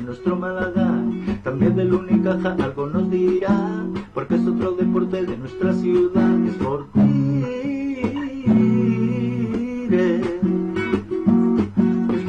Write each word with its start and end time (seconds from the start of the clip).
Nuestro 0.00 0.36
Málaga, 0.36 0.88
también 1.44 1.76
del 1.76 1.92
Unicaja, 1.92 2.56
algo 2.64 2.86
nos 2.86 3.10
dirá, 3.10 3.54
porque 4.14 4.36
es 4.36 4.46
otro 4.46 4.72
deporte 4.72 5.22
de 5.22 5.36
nuestra 5.36 5.74
ciudad, 5.74 6.30
es 6.48 6.54
por 6.54 6.86
es 12.08 12.24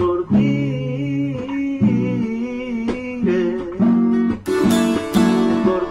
por 5.65 5.87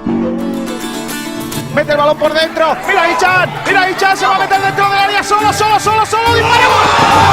Mete 1.75 1.93
el 1.93 1.97
balón 1.97 2.19
por 2.19 2.35
dentro. 2.35 2.77
Mira 2.87 3.11
Ichan. 3.13 3.51
Mira 3.67 3.91
Ichan. 3.91 4.15
Se 4.15 4.27
va 4.27 4.37
a 4.37 4.39
meter 4.41 4.61
dentro 4.61 4.91
del 4.91 4.99
área. 4.99 5.23
Solo, 5.23 5.51
solo, 5.55 5.81
solo, 5.81 6.05
solo. 6.05 6.35
¡Dispara! 6.35 7.33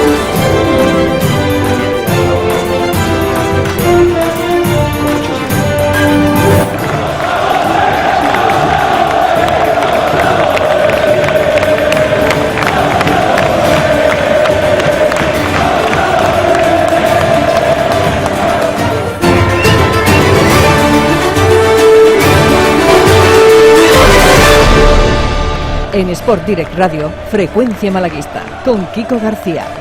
Sport 26.11 26.45
Direct 26.45 26.75
Radio, 26.77 27.09
Frecuencia 27.29 27.91
Malaguista, 27.91 28.43
con 28.65 28.85
Kiko 28.87 29.19
García. 29.19 29.80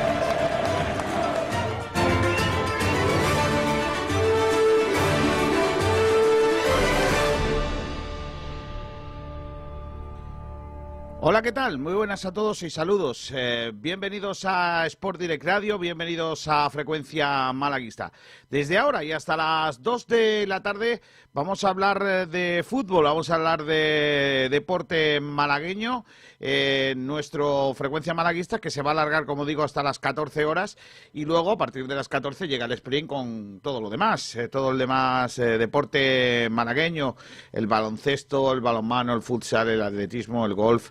Buenas 12.10 12.24
a 12.24 12.32
todos 12.32 12.64
y 12.64 12.70
saludos. 12.70 13.30
Eh, 13.32 13.70
bienvenidos 13.72 14.44
a 14.44 14.84
Sport 14.86 15.20
Direct 15.20 15.44
Radio, 15.44 15.78
bienvenidos 15.78 16.48
a 16.48 16.68
Frecuencia 16.68 17.52
Malaguista. 17.52 18.10
Desde 18.50 18.78
ahora 18.78 19.04
y 19.04 19.12
hasta 19.12 19.36
las 19.36 19.80
2 19.80 20.08
de 20.08 20.44
la 20.48 20.60
tarde 20.60 21.02
vamos 21.32 21.62
a 21.62 21.68
hablar 21.68 22.02
eh, 22.04 22.26
de 22.26 22.64
fútbol, 22.64 23.04
vamos 23.04 23.30
a 23.30 23.36
hablar 23.36 23.62
de 23.62 24.48
deporte 24.50 25.20
malagueño, 25.20 26.04
eh, 26.40 26.94
nuestro 26.96 27.74
Frecuencia 27.74 28.12
Malaguista 28.12 28.58
que 28.58 28.70
se 28.70 28.82
va 28.82 28.90
a 28.90 28.94
alargar, 28.94 29.24
como 29.24 29.44
digo, 29.44 29.62
hasta 29.62 29.84
las 29.84 30.00
14 30.00 30.44
horas 30.44 30.76
y 31.12 31.24
luego 31.24 31.52
a 31.52 31.58
partir 31.58 31.86
de 31.86 31.94
las 31.94 32.08
14 32.08 32.48
llega 32.48 32.64
el 32.64 32.72
sprint 32.72 33.08
con 33.08 33.60
todo 33.62 33.80
lo 33.80 33.88
demás, 33.88 34.34
eh, 34.34 34.48
todo 34.48 34.72
el 34.72 34.78
demás 34.78 35.36
deporte 35.36 36.48
malagueño, 36.50 37.14
el 37.52 37.68
baloncesto, 37.68 38.52
el 38.52 38.60
balonmano, 38.60 39.14
el 39.14 39.22
futsal, 39.22 39.68
el 39.68 39.82
atletismo, 39.82 40.44
el 40.44 40.54
golf. 40.54 40.90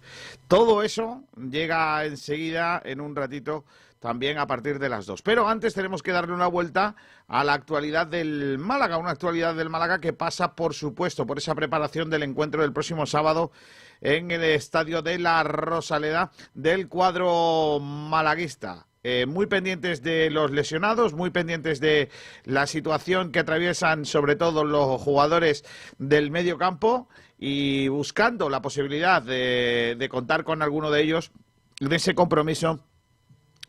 Todo 0.49 0.81
eso 0.81 1.21
llega 1.37 2.03
enseguida, 2.05 2.81
en 2.83 3.01
un 3.01 3.15
ratito, 3.15 3.65
también 3.99 4.39
a 4.39 4.47
partir 4.47 4.79
de 4.79 4.89
las 4.89 5.05
dos. 5.05 5.21
Pero 5.21 5.47
antes 5.47 5.75
tenemos 5.75 6.01
que 6.01 6.11
darle 6.11 6.33
una 6.33 6.47
vuelta 6.47 6.95
a 7.27 7.43
la 7.43 7.53
actualidad 7.53 8.07
del 8.07 8.57
Málaga, 8.57 8.97
una 8.97 9.11
actualidad 9.11 9.53
del 9.53 9.69
Málaga 9.69 10.01
que 10.01 10.11
pasa, 10.11 10.55
por 10.55 10.73
supuesto, 10.73 11.27
por 11.27 11.38
esa 11.38 11.53
preparación 11.53 12.09
del 12.09 12.23
encuentro 12.23 12.63
del 12.63 12.73
próximo 12.73 13.05
sábado 13.05 13.51
en 14.01 14.31
el 14.31 14.43
estadio 14.43 15.03
de 15.03 15.19
la 15.19 15.43
Rosaleda 15.43 16.31
del 16.55 16.88
cuadro 16.88 17.79
malaguista. 17.79 18.88
Eh, 19.03 19.27
muy 19.27 19.45
pendientes 19.45 20.01
de 20.01 20.31
los 20.31 20.49
lesionados, 20.49 21.13
muy 21.13 21.29
pendientes 21.29 21.79
de 21.79 22.09
la 22.43 22.65
situación 22.65 23.31
que 23.31 23.39
atraviesan 23.39 24.03
sobre 24.03 24.35
todo 24.35 24.63
los 24.63 24.99
jugadores 24.99 25.63
del 25.99 26.31
medio 26.31 26.57
campo 26.57 27.07
y 27.39 27.88
buscando 27.88 28.50
la 28.50 28.61
posibilidad 28.61 29.22
de, 29.22 29.95
de 29.97 30.09
contar 30.09 30.44
con 30.44 30.61
alguno 30.61 30.91
de 30.91 31.01
ellos 31.01 31.31
en 31.79 31.94
ese 31.94 32.13
compromiso 32.13 32.79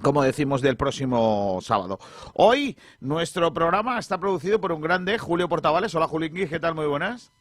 como 0.03 0.23
decimos, 0.23 0.63
del 0.63 0.77
próximo 0.77 1.59
sábado. 1.61 1.99
Hoy 2.35 2.77
nuestro 3.01 3.53
programa 3.53 3.99
está 3.99 4.19
producido 4.19 4.61
por 4.61 4.73
un 4.73 4.81
grande, 4.81 5.19
Julio 5.19 5.49
Portavales. 5.49 5.95
Hola, 5.95 6.07
Julinqui, 6.07 6.47
¿qué 6.47 6.59
tal? 6.59 6.75
Muy 6.75 6.87
buenas. 6.87 7.33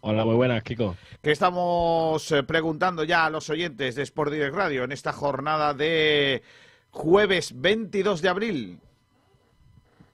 Hola, 0.00 0.24
muy 0.24 0.34
buenas, 0.34 0.62
Kiko. 0.62 0.96
Que 1.22 1.32
estamos 1.32 2.30
eh, 2.30 2.42
preguntando 2.42 3.04
ya 3.04 3.26
a 3.26 3.30
los 3.30 3.50
oyentes 3.50 3.94
de 3.96 4.02
Sport 4.02 4.32
Direct 4.32 4.54
Radio 4.54 4.84
en 4.84 4.92
esta 4.92 5.12
jornada 5.12 5.74
de 5.74 6.42
jueves 6.90 7.52
22 7.60 8.22
de 8.22 8.28
abril. 8.28 8.78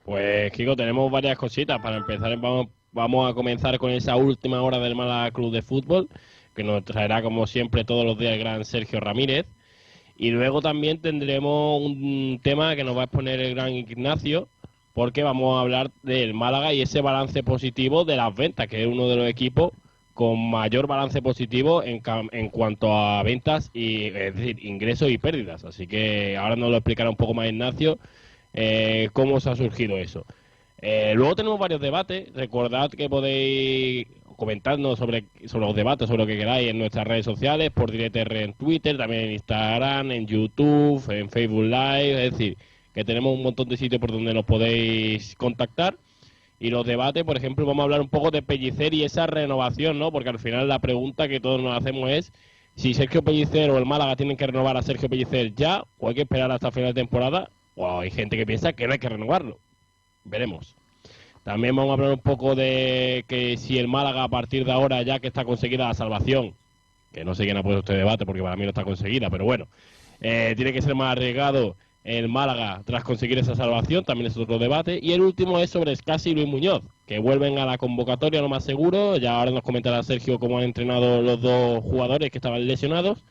Pues, 0.05 0.53
Kiko, 0.53 0.77
tenemos 0.77 1.11
varias 1.11 1.37
cositas. 1.39 1.81
Para 1.81 1.97
empezar, 1.97 2.37
vamos, 2.39 2.69
vamos 2.95 3.31
a 3.31 3.35
comenzar 3.35 3.77
con 3.79 3.91
esa 3.91 4.17
última 4.17 4.63
hora 4.63 4.79
del 4.79 4.95
Málaga 4.95 5.31
Club 5.33 5.53
de 5.53 5.63
Fútbol, 5.63 6.09
que 6.55 6.65
nos 6.65 6.85
traerá, 6.85 7.23
como 7.23 7.47
siempre, 7.47 7.85
todos 7.85 8.07
los 8.07 8.17
días 8.17 8.33
el 8.33 8.39
gran 8.39 8.65
Sergio 8.65 9.01
Ramírez. 9.01 9.47
Y 10.17 10.31
luego 10.31 10.63
también 10.63 11.01
tendremos 11.01 11.83
un 11.83 12.41
tema 12.43 12.77
que 12.77 12.85
nos 12.85 12.97
va 12.97 13.03
a 13.03 13.05
exponer 13.05 13.41
el 13.41 13.55
gran 13.55 13.73
Ignacio, 13.75 14.49
porque 14.95 15.25
vamos 15.25 15.59
a 15.59 15.61
hablar 15.61 15.91
del 16.05 16.35
Málaga 16.35 16.73
y 16.73 16.81
ese 16.83 17.01
balance 17.01 17.43
positivo 17.43 18.05
de 18.05 18.17
las 18.17 18.35
ventas, 18.35 18.69
que 18.69 18.83
es 18.83 18.87
uno 18.87 19.09
de 19.09 19.17
los 19.17 19.29
equipos 19.29 19.73
con 20.15 20.39
mayor 20.49 20.87
balance 20.87 21.21
positivo 21.21 21.83
en, 21.83 22.01
en 22.31 22.49
cuanto 22.49 22.97
a 22.97 23.21
ventas 23.25 23.71
y 23.75 24.05
es 24.05 24.37
decir 24.37 24.65
ingresos 24.65 25.11
y 25.11 25.19
pérdidas. 25.19 25.65
Así 25.65 25.89
que 25.89 26.37
ahora 26.37 26.55
nos 26.55 26.71
lo 26.71 26.77
explicará 26.77 27.11
un 27.11 27.17
poco 27.17 27.35
más 27.35 27.49
Ignacio 27.49 27.99
eh, 28.53 29.09
cómo 29.13 29.41
se 29.41 29.51
ha 29.51 29.57
surgido 29.57 29.99
eso. 29.99 30.25
Eh, 30.87 31.15
luego 31.17 31.35
tenemos 31.35 31.59
varios 31.59 31.81
debates. 31.81 32.31
Recordad 32.35 32.91
que 32.91 33.09
podéis 33.09 34.07
comentarnos 34.37 34.99
sobre, 34.99 35.25
sobre 35.47 35.65
los 35.65 35.75
debates, 35.75 36.09
sobre 36.09 36.25
lo 36.25 36.27
que 36.27 36.37
queráis 36.37 36.69
en 36.69 36.79
nuestras 36.79 37.07
redes 37.07 37.25
sociales, 37.25 37.71
por 37.71 37.91
DirectR 37.91 38.37
en 38.37 38.53
Twitter, 38.53 38.99
también 38.99 39.25
en 39.25 39.33
Instagram, 39.33 40.11
en 40.11 40.27
YouTube, 40.27 41.03
en 41.11 41.31
Facebook 41.31 41.65
Live. 41.65 42.27
Es 42.27 42.33
decir, 42.33 42.59
que 42.93 43.03
tenemos 43.03 43.35
un 43.35 43.43
montón 43.43 43.67
de 43.71 43.79
sitios 43.79 43.99
por 43.99 44.13
donde 44.13 44.35
nos 44.35 44.45
podéis 44.45 45.35
contactar. 45.37 45.97
Y 46.61 46.69
los 46.69 46.85
debates, 46.85 47.25
por 47.25 47.39
ejemplo, 47.39 47.65
vamos 47.65 47.81
a 47.81 47.85
hablar 47.85 48.03
un 48.03 48.11
poco 48.11 48.31
de 48.31 48.43
Pellicer 48.43 48.93
y 48.93 49.05
esa 49.05 49.27
renovación, 49.27 49.99
¿no? 49.99 50.13
Porque 50.13 50.29
al 50.29 50.39
final 50.39 50.69
la 50.69 50.81
pregunta 50.81 51.29
que 51.29 51.41
todos 51.41 51.63
nos 51.63 51.75
hacemos 51.75 52.11
es 52.11 52.31
si 52.75 52.93
Sergio 52.93 53.23
Pellicer 53.23 53.71
o 53.71 53.79
el 53.79 53.87
Málaga 53.87 54.17
tienen 54.17 54.37
que 54.37 54.47
renovar 54.47 54.77
a 54.77 54.83
Sergio 54.83 55.09
Pellicer 55.09 55.55
ya 55.55 55.85
o 55.99 56.09
hay 56.11 56.15
que 56.15 56.23
esperar 56.23 56.53
hasta 56.53 56.71
final 56.71 56.93
de 56.93 57.01
temporada 57.01 57.49
o 57.75 58.01
hay 58.01 58.11
gente 58.11 58.37
que 58.37 58.45
piensa 58.45 58.75
que 58.75 58.87
no 58.87 58.93
hay 58.93 58.99
que 58.99 59.09
renovarlo. 59.09 59.59
Veremos. 60.25 60.75
También 61.45 61.77
vamos 61.77 61.91
a 61.91 61.95
hablar 61.95 62.13
un 62.13 62.21
poco 62.21 62.55
de 62.55 63.25
que 63.29 63.57
si 63.59 63.79
el 63.79 63.87
Málaga 63.87 64.25
a 64.25 64.29
partir 64.29 64.65
de 64.65 64.73
ahora, 64.73 65.03
ya 65.03 65.19
que 65.21 65.29
está 65.29 65.45
conseguida 65.45 65.89
la 65.89 65.95
salvación, 65.95 66.55
que 67.13 67.25
no 67.25 67.35
sé 67.35 67.45
quién 67.45 67.59
ha 67.59 67.63
puesto 67.63 67.81
este 67.81 67.95
debate 67.95 68.25
porque 68.25 68.43
para 68.43 68.57
mí 68.57 68.63
no 68.63 68.71
está 68.71 68.85
conseguida, 68.85 69.29
pero 69.29 69.45
bueno, 69.45 69.69
eh, 70.21 70.55
tiene 70.57 70.73
que 70.73 70.81
ser 70.81 70.95
más 70.95 71.13
arriesgado 71.13 71.77
el 72.05 72.29
Málaga 72.29 72.83
tras 72.85 73.03
conseguir 73.03 73.39
esa 73.39 73.57
salvación, 73.57 74.05
también 74.05 74.31
es 74.31 74.37
otro 74.37 74.59
debate. 74.59 74.99
Y 75.03 75.13
el 75.13 75.23
último 75.23 75.59
es 75.59 75.71
sobre 75.71 75.97
Scassi 75.97 76.31
y 76.31 76.35
Luis 76.35 76.47
Muñoz, 76.47 76.83
que 77.07 77.19
vuelven 77.19 77.59
a 77.59 77.67
la 77.67 77.79
convocatoria 77.79 78.43
lo 78.43 78.49
más 78.49 78.65
seguro. 78.65 79.17
Ya 79.17 79.39
ahora 79.39 79.51
nos 79.51 79.63
comentará 79.63 80.03
Sergio 80.03 80.39
cómo 80.39 80.59
han 80.59 80.65
entrenado 80.65 81.23
los 81.23 81.41
dos 81.41 81.83
jugadores 81.83 82.31
que 82.31 82.39
estaban 82.39 82.67
lesionados. 82.67 83.25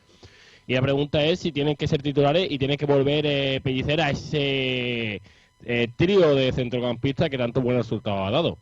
Y 0.66 0.74
la 0.74 0.82
pregunta 0.82 1.24
es 1.24 1.40
si 1.40 1.52
tienen 1.52 1.76
que 1.76 1.86
ser 1.86 2.02
titulares 2.02 2.50
y 2.50 2.58
tienen 2.58 2.76
que 2.76 2.86
volver 2.86 3.26
eh, 3.26 3.60
Pellicer 3.62 4.00
a 4.00 4.10
ese 4.10 5.20
eh, 5.66 5.88
trío 5.96 6.34
de 6.34 6.52
centrocampistas 6.52 7.30
que 7.30 7.38
tanto 7.38 7.60
buen 7.60 7.76
resultado 7.76 8.24
ha 8.24 8.30
dado. 8.30 8.58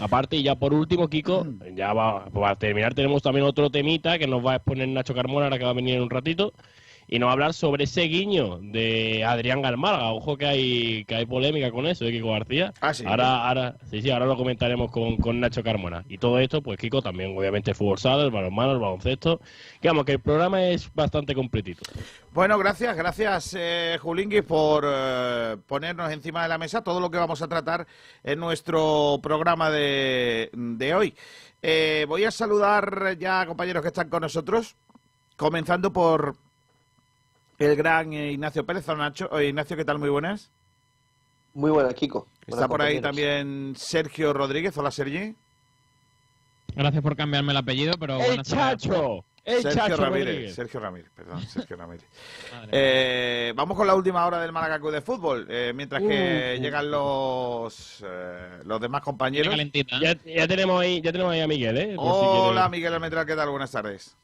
Aparte, 0.00 0.36
y 0.36 0.42
ya 0.42 0.54
por 0.54 0.74
último, 0.74 1.08
Kiko, 1.08 1.46
ya 1.74 1.92
va, 1.92 2.26
para 2.26 2.56
terminar 2.56 2.94
tenemos 2.94 3.22
también 3.22 3.46
otro 3.46 3.70
temita 3.70 4.18
que 4.18 4.26
nos 4.26 4.44
va 4.44 4.52
a 4.52 4.56
exponer 4.56 4.88
Nacho 4.88 5.14
Carmona, 5.14 5.46
ahora 5.46 5.58
que 5.58 5.64
va 5.64 5.70
a 5.70 5.74
venir 5.74 5.96
en 5.96 6.02
un 6.02 6.10
ratito. 6.10 6.52
Y 7.08 7.18
nos 7.18 7.26
va 7.26 7.30
a 7.30 7.32
hablar 7.34 7.54
sobre 7.54 7.84
ese 7.84 8.02
guiño 8.02 8.58
de 8.60 9.24
Adrián 9.24 9.62
Galmarga. 9.62 10.12
Ojo 10.12 10.36
que 10.36 10.46
hay 10.46 11.04
que 11.04 11.14
hay 11.14 11.26
polémica 11.26 11.70
con 11.70 11.86
eso 11.86 12.04
de 12.04 12.12
Kiko 12.12 12.32
García. 12.32 12.72
Ah, 12.80 12.92
sí. 12.92 13.04
Ahora, 13.06 13.46
ahora, 13.48 13.76
sí, 13.90 14.02
sí, 14.02 14.10
ahora 14.10 14.26
lo 14.26 14.36
comentaremos 14.36 14.90
con, 14.90 15.16
con 15.16 15.38
Nacho 15.38 15.62
Carmona. 15.62 16.04
Y 16.08 16.18
todo 16.18 16.38
esto, 16.38 16.62
pues 16.62 16.78
Kiko 16.78 17.02
también, 17.02 17.36
obviamente, 17.36 17.74
fútbol 17.74 17.98
sala, 17.98 18.24
el 18.24 18.30
balonmano, 18.30 18.72
el 18.72 18.78
baloncesto. 18.78 19.40
Digamos 19.80 20.04
que 20.04 20.12
el 20.12 20.20
programa 20.20 20.62
es 20.64 20.92
bastante 20.94 21.34
completito. 21.34 21.82
Bueno, 22.32 22.58
gracias, 22.58 22.96
gracias 22.96 23.54
eh, 23.58 23.98
Julinguis 24.00 24.42
por 24.42 24.84
eh, 24.86 25.56
ponernos 25.66 26.12
encima 26.12 26.42
de 26.42 26.48
la 26.48 26.58
mesa 26.58 26.82
todo 26.82 27.00
lo 27.00 27.10
que 27.10 27.18
vamos 27.18 27.40
a 27.40 27.48
tratar 27.48 27.86
en 28.24 28.38
nuestro 28.38 29.20
programa 29.22 29.70
de, 29.70 30.50
de 30.52 30.94
hoy. 30.94 31.14
Eh, 31.62 32.04
voy 32.08 32.24
a 32.24 32.30
saludar 32.30 33.16
ya 33.18 33.40
a 33.40 33.46
compañeros 33.46 33.82
que 33.82 33.88
están 33.88 34.10
con 34.10 34.20
nosotros, 34.20 34.76
comenzando 35.36 35.92
por 35.92 36.36
el 37.58 37.76
gran 37.76 38.12
eh, 38.12 38.32
Ignacio 38.32 38.64
Pérez. 38.66 38.88
Hola, 38.88 39.04
Nacho. 39.04 39.28
Oye, 39.32 39.48
Ignacio, 39.48 39.76
¿qué 39.76 39.84
tal? 39.84 39.98
Muy 39.98 40.08
buenas. 40.10 40.50
Muy 41.54 41.70
buena, 41.70 41.92
Kiko. 41.94 42.26
Está 42.42 42.52
Buenas, 42.66 42.68
por 42.68 42.82
ahí 42.82 43.00
también 43.00 43.74
Sergio 43.76 44.32
Rodríguez. 44.32 44.76
Hola, 44.76 44.90
Sergi. 44.90 45.34
Gracias 46.74 47.02
por 47.02 47.16
cambiarme 47.16 47.52
el 47.52 47.56
apellido, 47.58 47.94
pero 47.98 48.20
¡El 48.20 48.26
buenas. 48.26 48.48
Chacho! 48.48 49.24
¡El 49.44 49.62
Sergio 49.62 49.80
Chacho 49.80 49.96
Ramírez. 49.96 50.26
Rodríguez! 50.26 50.54
Sergio 50.54 50.80
Ramírez, 50.80 51.10
perdón, 51.14 51.40
Sergio 51.48 51.76
Ramírez. 51.76 52.04
Eh, 52.70 53.52
vamos 53.56 53.76
con 53.76 53.86
la 53.86 53.94
última 53.94 54.26
hora 54.26 54.40
del 54.40 54.52
Málaga 54.52 54.78
Club 54.78 54.92
de 54.92 55.00
Fútbol, 55.00 55.46
eh, 55.48 55.72
mientras 55.74 56.02
que 56.02 56.54
Uh, 56.56 56.58
uh. 56.58 56.62
llegan 56.62 56.90
los 56.90 58.04
eh, 58.04 58.60
los 58.64 58.80
demás 58.80 59.00
compañeros. 59.02 59.48
calentita. 59.50 59.98
Ya, 60.00 60.14
ya 60.24 60.46
tenemos 60.48 60.80
ahí, 60.80 61.00
ya 61.00 61.12
tenemos 61.12 61.32
ahí 61.32 61.40
a 61.40 61.46
Miguel, 61.46 61.78
¿eh? 61.78 61.94
Por 61.96 62.04
si 62.04 62.10
Hola, 62.26 62.62
quiere- 62.62 62.70
Miguel 62.76 62.94
Almendral, 62.94 63.24
¿qué 63.26 63.36
tal? 63.36 63.48
Buenas 63.50 63.70
tardes. 63.70 64.14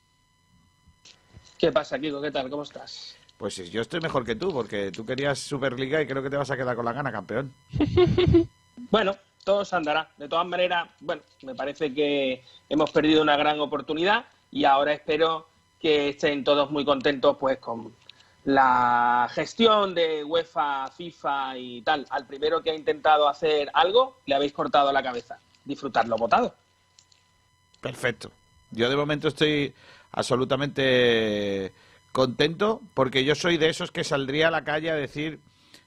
¿Qué 1.56 1.70
pasa, 1.72 1.98
Kiko? 1.98 2.20
¿Qué 2.20 2.30
tal? 2.32 2.50
¿Cómo 2.50 2.64
estás? 2.64 3.16
Pues 3.42 3.56
yo 3.72 3.82
estoy 3.82 3.98
mejor 3.98 4.24
que 4.24 4.36
tú, 4.36 4.52
porque 4.52 4.92
tú 4.92 5.04
querías 5.04 5.36
Superliga 5.36 6.00
y 6.00 6.06
creo 6.06 6.22
que 6.22 6.30
te 6.30 6.36
vas 6.36 6.48
a 6.52 6.56
quedar 6.56 6.76
con 6.76 6.84
la 6.84 6.92
gana, 6.92 7.10
campeón. 7.10 7.52
Bueno, 8.88 9.16
todo 9.42 9.64
se 9.64 9.74
andará. 9.74 10.08
De 10.16 10.28
todas 10.28 10.46
maneras, 10.46 10.88
bueno, 11.00 11.22
me 11.42 11.52
parece 11.52 11.92
que 11.92 12.44
hemos 12.68 12.90
perdido 12.92 13.20
una 13.20 13.36
gran 13.36 13.58
oportunidad 13.58 14.26
y 14.52 14.64
ahora 14.64 14.92
espero 14.92 15.48
que 15.80 16.10
estén 16.10 16.44
todos 16.44 16.70
muy 16.70 16.84
contentos 16.84 17.36
pues 17.36 17.58
con 17.58 17.92
la 18.44 19.28
gestión 19.32 19.92
de 19.92 20.22
UEFA, 20.22 20.88
FIFA 20.92 21.58
y 21.58 21.82
tal. 21.82 22.06
Al 22.10 22.28
primero 22.28 22.62
que 22.62 22.70
ha 22.70 22.76
intentado 22.76 23.28
hacer 23.28 23.72
algo, 23.74 24.18
le 24.24 24.36
habéis 24.36 24.52
cortado 24.52 24.92
la 24.92 25.02
cabeza. 25.02 25.40
Disfrutarlo 25.64 26.16
votado. 26.16 26.54
Perfecto. 27.80 28.30
Yo 28.70 28.88
de 28.88 28.94
momento 28.94 29.26
estoy 29.26 29.74
absolutamente 30.12 31.72
contento, 32.12 32.80
porque 32.94 33.24
yo 33.24 33.34
soy 33.34 33.56
de 33.56 33.68
esos 33.68 33.90
que 33.90 34.04
saldría 34.04 34.48
a 34.48 34.50
la 34.50 34.64
calle 34.64 34.90
a 34.90 34.94
decir 34.94 35.40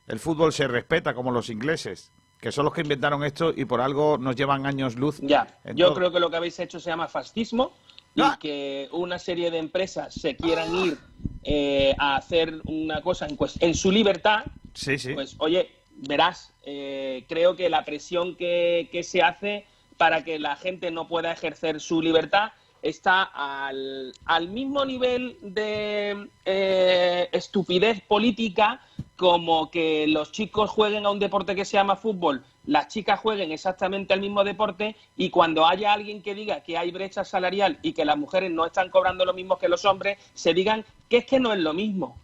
el 0.07 0.19
fútbol 0.19 0.53
se 0.53 0.67
respeta, 0.67 1.13
como 1.13 1.31
los 1.31 1.49
ingleses, 1.49 2.11
que 2.39 2.51
son 2.51 2.65
los 2.65 2.73
que 2.73 2.81
inventaron 2.81 3.23
esto 3.23 3.53
y 3.55 3.65
por 3.65 3.81
algo 3.81 4.17
nos 4.17 4.35
llevan 4.35 4.65
años 4.65 4.95
luz. 4.97 5.19
Ya, 5.21 5.57
yo 5.73 5.87
todo. 5.87 5.95
creo 5.95 6.11
que 6.11 6.19
lo 6.19 6.29
que 6.29 6.37
habéis 6.37 6.59
hecho 6.59 6.79
se 6.79 6.89
llama 6.89 7.07
fascismo 7.07 7.71
y 8.15 8.21
Ah. 8.21 8.37
que 8.39 8.87
una 8.91 9.19
serie 9.19 9.51
de 9.51 9.57
empresas 9.57 10.13
se 10.13 10.35
quieran 10.35 10.73
ir 10.75 10.97
eh, 11.43 11.93
a 11.99 12.15
hacer 12.15 12.61
una 12.65 13.01
cosa 13.01 13.27
en, 13.27 13.37
en 13.59 13.75
su 13.75 13.91
libertad, 13.91 14.45
Sí, 14.73 14.97
sí. 14.97 15.13
pues 15.13 15.35
oye, 15.39 15.71
verás, 16.07 16.53
eh, 16.63 17.25
creo 17.29 17.55
que 17.55 17.69
la 17.69 17.83
presión 17.85 18.35
que, 18.35 18.89
que 18.91 19.03
se 19.03 19.21
hace 19.21 19.65
para 19.97 20.23
que 20.23 20.39
la 20.39 20.55
gente 20.55 20.91
no 20.91 21.07
pueda 21.07 21.31
ejercer 21.31 21.79
su 21.79 22.01
libertad 22.01 22.51
está 22.87 23.23
al, 23.23 24.13
mismo 24.49 24.85
nivel 24.85 25.37
de 25.41 26.29
eh, 26.45 27.29
estupidez 27.31 28.01
política 28.01 28.81
como 29.15 29.71
que 29.71 30.07
los 30.07 30.31
chicos 30.31 30.69
jueguen 30.69 31.05
a 31.05 31.09
un 31.09 31.19
deporte 31.19 31.55
que 31.55 31.65
se 31.65 31.77
llama 31.77 31.95
fútbol, 31.95 32.43
las 32.65 32.87
chicas 32.89 33.19
jueguen 33.19 33.51
exactamente 33.51 34.13
al 34.13 34.21
mismo 34.21 34.43
deporte 34.43 34.95
y 35.15 35.29
cuando 35.29 35.65
haya 35.65 35.93
alguien 35.93 36.21
que 36.21 36.35
diga 36.35 36.61
que 36.61 36.77
hay 36.77 36.91
brecha 36.91 37.23
salarial 37.23 37.79
y 37.81 37.93
que 37.93 38.05
las 38.05 38.17
mujeres 38.17 38.51
no 38.51 38.65
están 38.65 38.89
cobrando 38.89 39.25
lo 39.25 39.33
mismo 39.33 39.57
que 39.57 39.69
los 39.69 39.85
hombres, 39.85 40.17
se 40.33 40.53
digan 40.53 40.85
que 41.09 41.17
es 41.17 41.25
que 41.25 41.39
no 41.39 41.53
es 41.53 41.59
lo 41.59 41.73
mismo 41.73 42.15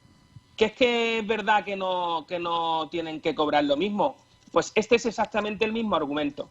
que 0.62 0.66
es 0.66 0.74
que 0.74 1.18
es 1.18 1.26
verdad 1.26 1.66
que 1.66 1.76
no, 1.76 2.26
que 2.28 2.38
no 2.38 2.88
tienen 2.90 3.20
que 3.20 3.34
cobrar 3.34 3.64
lo 3.64 3.78
mismo. 3.78 4.16
Pues 4.52 4.72
este 4.76 4.98
es 4.98 5.08
exactamente 5.08 5.66
el 5.66 5.74
mismo 5.74 5.96
argumento. 5.96 6.50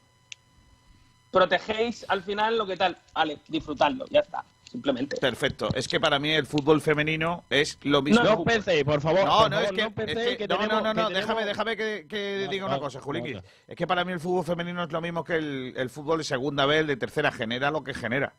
Protegéis 1.30 2.04
al 2.08 2.22
final 2.22 2.58
lo 2.58 2.66
que 2.66 2.76
tal. 2.76 2.96
Vale, 3.14 3.38
disfrutadlo, 3.48 4.04
ya 4.10 4.20
está, 4.20 4.44
simplemente. 4.68 5.16
Perfecto. 5.16 5.68
Es 5.74 5.86
que 5.86 6.00
para 6.00 6.18
mí 6.18 6.30
el 6.30 6.44
fútbol 6.46 6.80
femenino 6.80 7.44
es 7.50 7.78
lo 7.82 8.02
mismo. 8.02 8.22
No 8.24 8.42
penséis, 8.44 8.82
por 8.84 9.00
favor. 9.00 9.24
No, 9.24 9.38
por 9.42 9.50
no, 9.50 9.56
favor, 9.56 9.62
es 9.64 9.70
que, 9.70 9.76
no 9.82 9.88
es 10.22 10.28
que- 10.28 10.36
que 10.36 10.48
no, 10.48 10.56
tenemos- 10.58 10.82
no, 10.82 10.94
no, 10.94 11.02
no, 11.02 11.08
que 11.08 11.14
déjame, 11.14 11.42
tenemos- 11.42 11.46
déjame 11.46 11.76
que, 11.76 12.06
que 12.08 12.42
No, 12.46 12.50
diga 12.50 12.64
no, 12.66 12.72
una 12.72 12.80
cosa, 12.80 13.00
Juliqui. 13.00 13.34
no, 13.34 13.40
no. 13.42 13.44
Es 13.68 13.76
que 13.76 13.86
para 13.86 14.04
mí 14.04 14.12
el 14.12 14.20
fútbol 14.20 14.44
femenino 14.44 14.82
es 14.82 14.90
lo 14.90 15.00
mismo 15.00 15.22
que 15.24 15.36
el, 15.36 15.74
el 15.76 15.88
fútbol 15.90 16.18
de 16.18 16.24
segunda 16.24 16.66
vez, 16.66 16.80
el 16.80 16.86
de 16.88 16.96
tercera, 16.96 17.30
genera 17.30 17.70
lo 17.70 17.84
que 17.84 17.94
genera. 17.94 18.32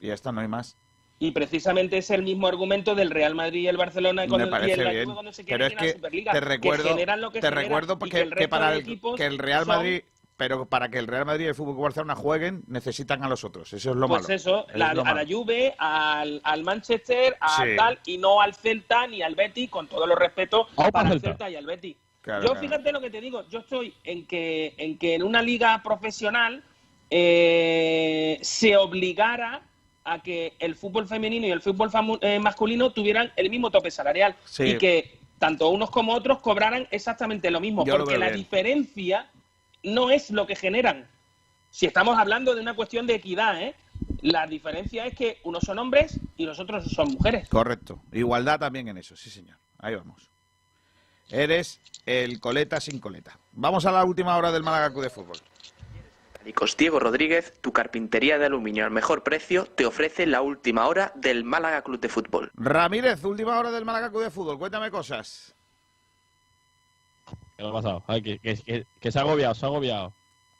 Y 0.00 0.08
ya 0.08 0.14
está, 0.14 0.32
no 0.32 0.40
hay 0.40 0.48
más. 0.48 0.76
Y 1.20 1.30
precisamente 1.30 1.98
es 1.98 2.10
el 2.10 2.22
mismo 2.24 2.48
argumento 2.48 2.96
del 2.96 3.12
Real 3.12 3.36
Madrid 3.36 3.60
y 3.60 3.68
el 3.68 3.76
Barcelona 3.76 4.26
cuando, 4.26 4.38
Me 4.38 4.46
y 4.46 4.50
parece 4.50 4.82
el 4.82 4.88
bien. 4.90 5.12
Cuando 5.14 5.32
se 5.32 5.44
Pero 5.44 5.68
quieren 5.68 5.68
es 5.68 5.72
ir 5.72 5.78
a 5.78 5.80
la 5.80 5.86
que 5.86 5.92
Superliga, 5.92 6.32
te 6.32 6.38
que 6.40 6.44
recuerdo, 6.44 6.88
generan 6.88 7.20
lo 7.20 7.30
que 7.30 7.40
te 7.40 7.46
generan 7.46 7.64
recuerdo 7.64 7.98
porque, 8.00 8.16
que, 8.16 8.22
el 8.22 8.34
que 8.34 8.48
para 8.48 8.74
el, 8.74 9.00
que 9.16 9.26
el 9.26 9.38
Real 9.38 9.60
son- 9.64 9.68
Madrid, 9.76 10.02
pero 10.48 10.66
para 10.66 10.88
que 10.88 10.98
el 10.98 11.06
Real 11.06 11.24
Madrid 11.24 11.44
y 11.44 11.48
el 11.48 11.54
Fútbol 11.54 11.74
Club 11.74 11.84
Barcelona 11.84 12.16
jueguen, 12.16 12.64
necesitan 12.66 13.22
a 13.22 13.28
los 13.28 13.44
otros. 13.44 13.72
Eso 13.72 13.90
es 13.90 13.96
lo 13.96 14.08
pues 14.08 14.22
malo. 14.22 14.34
eso, 14.34 14.66
Es 14.68 14.74
la- 14.76 14.92
lo 14.92 15.06
a 15.06 15.14
la. 15.14 15.24
Juve, 15.24 15.72
al, 15.78 16.40
al 16.42 16.64
Manchester, 16.64 17.36
a 17.40 17.62
Sí. 17.64 17.76
tal, 17.76 18.00
y 18.06 18.18
no 18.18 18.40
al 18.40 18.52
Celta 18.52 19.06
ni 19.06 19.22
al 19.22 19.36
Betis, 19.36 19.70
con 19.70 19.86
todo 19.86 20.04
los 20.04 20.18
respetos 20.18 20.66
Vamos 20.74 20.90
para 20.90 21.10
el 21.12 21.20
Celta. 21.20 21.28
Celta 21.28 21.50
y 21.50 21.54
al 21.54 21.64
Betis. 21.66 21.96
Claro, 22.22 22.42
yo 22.42 22.50
claro. 22.50 22.60
fíjate 22.60 22.90
lo 22.90 23.00
que 23.00 23.10
te 23.10 23.20
digo, 23.20 23.48
yo 23.50 23.60
estoy 23.60 23.94
en 24.02 24.26
que 24.26 24.74
en 24.78 24.98
que 24.98 25.14
en 25.14 25.22
una 25.22 25.42
liga 25.42 25.80
profesional 25.84 26.64
eh, 27.08 28.38
se 28.42 28.76
obligara 28.76 29.62
a 30.04 30.20
que 30.24 30.54
el 30.58 30.74
fútbol 30.74 31.06
femenino 31.06 31.46
y 31.46 31.50
el 31.52 31.60
fútbol 31.60 31.88
famu- 31.88 32.18
eh, 32.20 32.40
masculino 32.40 32.90
tuvieran 32.90 33.30
el 33.36 33.48
mismo 33.48 33.70
tope 33.70 33.92
salarial 33.92 34.34
Sí. 34.44 34.64
y 34.64 34.78
que 34.78 35.18
tanto 35.38 35.68
unos 35.68 35.90
como 35.90 36.14
otros 36.14 36.38
cobraran 36.40 36.88
exactamente 36.90 37.48
lo 37.50 37.60
mismo, 37.60 37.84
Yo 37.84 37.96
porque 37.98 38.18
la 38.18 38.26
bien. 38.26 38.38
diferencia 38.38 39.28
no 39.82 40.10
es 40.10 40.30
lo 40.30 40.46
que 40.46 40.56
generan. 40.56 41.08
Si 41.70 41.86
estamos 41.86 42.18
hablando 42.18 42.54
de 42.54 42.60
una 42.60 42.74
cuestión 42.74 43.06
de 43.06 43.14
equidad, 43.14 43.60
¿eh? 43.60 43.74
la 44.20 44.46
diferencia 44.46 45.06
es 45.06 45.14
que 45.14 45.40
unos 45.44 45.64
son 45.64 45.78
hombres 45.78 46.18
y 46.36 46.44
los 46.44 46.58
otros 46.58 46.84
son 46.90 47.12
mujeres. 47.12 47.48
Correcto. 47.48 48.02
Igualdad 48.12 48.60
también 48.60 48.88
en 48.88 48.98
eso, 48.98 49.16
sí, 49.16 49.30
señor. 49.30 49.58
Ahí 49.78 49.94
vamos. 49.94 50.30
Eres 51.30 51.80
el 52.04 52.40
coleta 52.40 52.80
sin 52.80 52.98
coleta. 52.98 53.38
Vamos 53.52 53.86
a 53.86 53.92
la 53.92 54.04
última 54.04 54.36
hora 54.36 54.52
del 54.52 54.62
Málaga 54.62 54.90
Club 54.90 55.04
de 55.04 55.10
Fútbol. 55.10 55.38
Diego 56.76 56.98
Rodríguez, 56.98 57.54
tu 57.60 57.72
carpintería 57.72 58.38
de 58.38 58.46
aluminio 58.46 58.84
al 58.84 58.90
mejor 58.90 59.22
precio, 59.22 59.66
te 59.66 59.86
ofrece 59.86 60.26
la 60.26 60.42
última 60.42 60.86
hora 60.86 61.12
del 61.14 61.44
Málaga 61.44 61.82
Club 61.82 62.00
de 62.00 62.08
Fútbol. 62.08 62.50
Ramírez, 62.54 63.22
última 63.24 63.58
hora 63.58 63.70
del 63.70 63.84
Málaga 63.84 64.10
Club 64.10 64.24
de 64.24 64.30
Fútbol. 64.30 64.58
Cuéntame 64.58 64.90
cosas. 64.90 65.54
¿Qué 67.56 67.62
le 67.62 67.68
ha 67.68 67.72
pasado? 67.72 68.02
Ay, 68.06 68.22
que, 68.22 68.38
que- 68.38 68.56
que- 68.56 68.86
que 69.00 69.12
se 69.12 69.18
ha 69.18 69.22
agobiado, 69.22 69.54
se 69.54 69.64
ha 69.64 69.68
agobiado. 69.68 70.12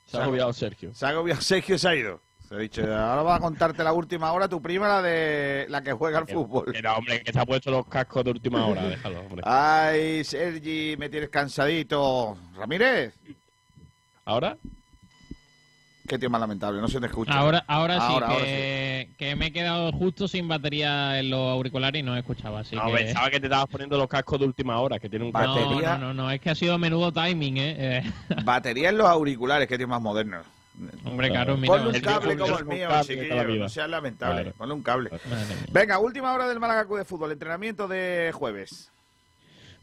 Se 0.04 0.12
Se 0.12 0.16
ha 0.18 0.22
agobiado 0.24 0.52
Sergio. 0.52 0.94
Se 0.94 1.06
ha 1.06 1.08
agobiado 1.10 1.40
Sergio 1.42 1.78
se 1.78 1.88
ha 1.88 1.94
ido. 1.94 2.20
Se 2.48 2.54
ha 2.56 2.58
dicho, 2.58 2.82
ahora 2.82 3.22
va 3.22 3.36
a 3.36 3.40
contarte 3.40 3.82
la 3.82 3.92
última 3.94 4.30
hora, 4.32 4.46
tu 4.46 4.60
prima, 4.60 4.86
la 4.86 5.00
de 5.02 5.64
la 5.70 5.82
que 5.82 5.92
juega 5.92 6.18
al 6.18 6.26
fútbol. 6.28 6.66
Pero, 6.72 6.94
hombre, 6.96 7.22
que 7.22 7.32
se 7.32 7.38
ha 7.38 7.46
puesto 7.46 7.70
los 7.70 7.86
cascos 7.86 8.24
de 8.24 8.30
última 8.32 8.66
hora, 8.66 8.82
déjalo, 8.88 9.20
hombre. 9.20 9.42
Ay, 9.46 10.22
Sergi, 10.24 10.96
me 10.98 11.08
tienes 11.08 11.30
cansadito. 11.30 12.36
Ramírez, 12.56 13.14
¿Ahora? 14.24 14.56
Qué 16.06 16.18
tío 16.18 16.28
más 16.30 16.40
lamentable, 16.40 16.80
no 16.80 16.88
se 16.88 17.00
te 17.00 17.06
escucha. 17.06 17.32
Ahora, 17.32 17.64
ahora 17.66 17.94
sí, 17.96 18.00
Ahora, 18.06 18.26
ahora 18.28 18.44
que, 18.44 19.08
que 19.18 19.36
me 19.36 19.46
he 19.46 19.52
quedado 19.52 19.92
justo 19.92 20.28
sin 20.28 20.48
batería 20.48 21.18
en 21.18 21.30
los 21.30 21.50
auriculares 21.50 22.00
y 22.00 22.02
no 22.02 22.16
escuchaba, 22.16 22.60
así 22.60 22.76
No, 22.76 22.86
que... 22.86 22.92
pensaba 22.94 23.30
que 23.30 23.40
te 23.40 23.46
estabas 23.46 23.66
poniendo 23.68 23.96
los 23.98 24.08
cascos 24.08 24.38
de 24.40 24.46
última 24.46 24.78
hora, 24.80 24.98
que 24.98 25.08
tiene 25.08 25.24
un 25.24 25.32
batería. 25.32 25.96
no, 25.98 26.08
no, 26.08 26.14
no, 26.14 26.30
es 26.30 26.40
que 26.40 26.50
ha 26.50 26.54
sido 26.54 26.76
menudo 26.78 27.12
timing, 27.12 27.56
¿eh? 27.58 27.76
Eh, 27.98 28.12
Batería 28.44 28.90
en 28.90 28.98
los 28.98 29.06
auriculares, 29.06 29.68
qué 29.68 29.76
tío 29.78 29.88
más 29.88 30.00
moderno. 30.02 30.38
hombre, 31.04 31.28
Claro. 31.28 31.56
claro, 31.56 31.56
mira. 31.56 31.74
Ponle 31.74 31.88
un 31.98 32.00
cable 32.04 32.36
como 32.38 32.58
el 32.58 32.64
mío, 32.66 32.88
chiquillo. 33.02 33.44
No 33.44 33.68
seas 33.68 33.88
lamentable. 33.88 34.42
Claro. 34.42 34.56
Ponle 34.58 34.74
un 34.74 34.82
cable. 34.82 35.10
Venga, 35.70 35.98
última 35.98 36.32
hora 36.32 36.48
del 36.48 36.58
Málaga 36.60 36.86
Club 36.86 36.98
de 36.98 37.04
Fútbol. 37.04 37.32
Entrenamiento 37.32 37.86
de 37.88 38.30
jueves. 38.34 38.90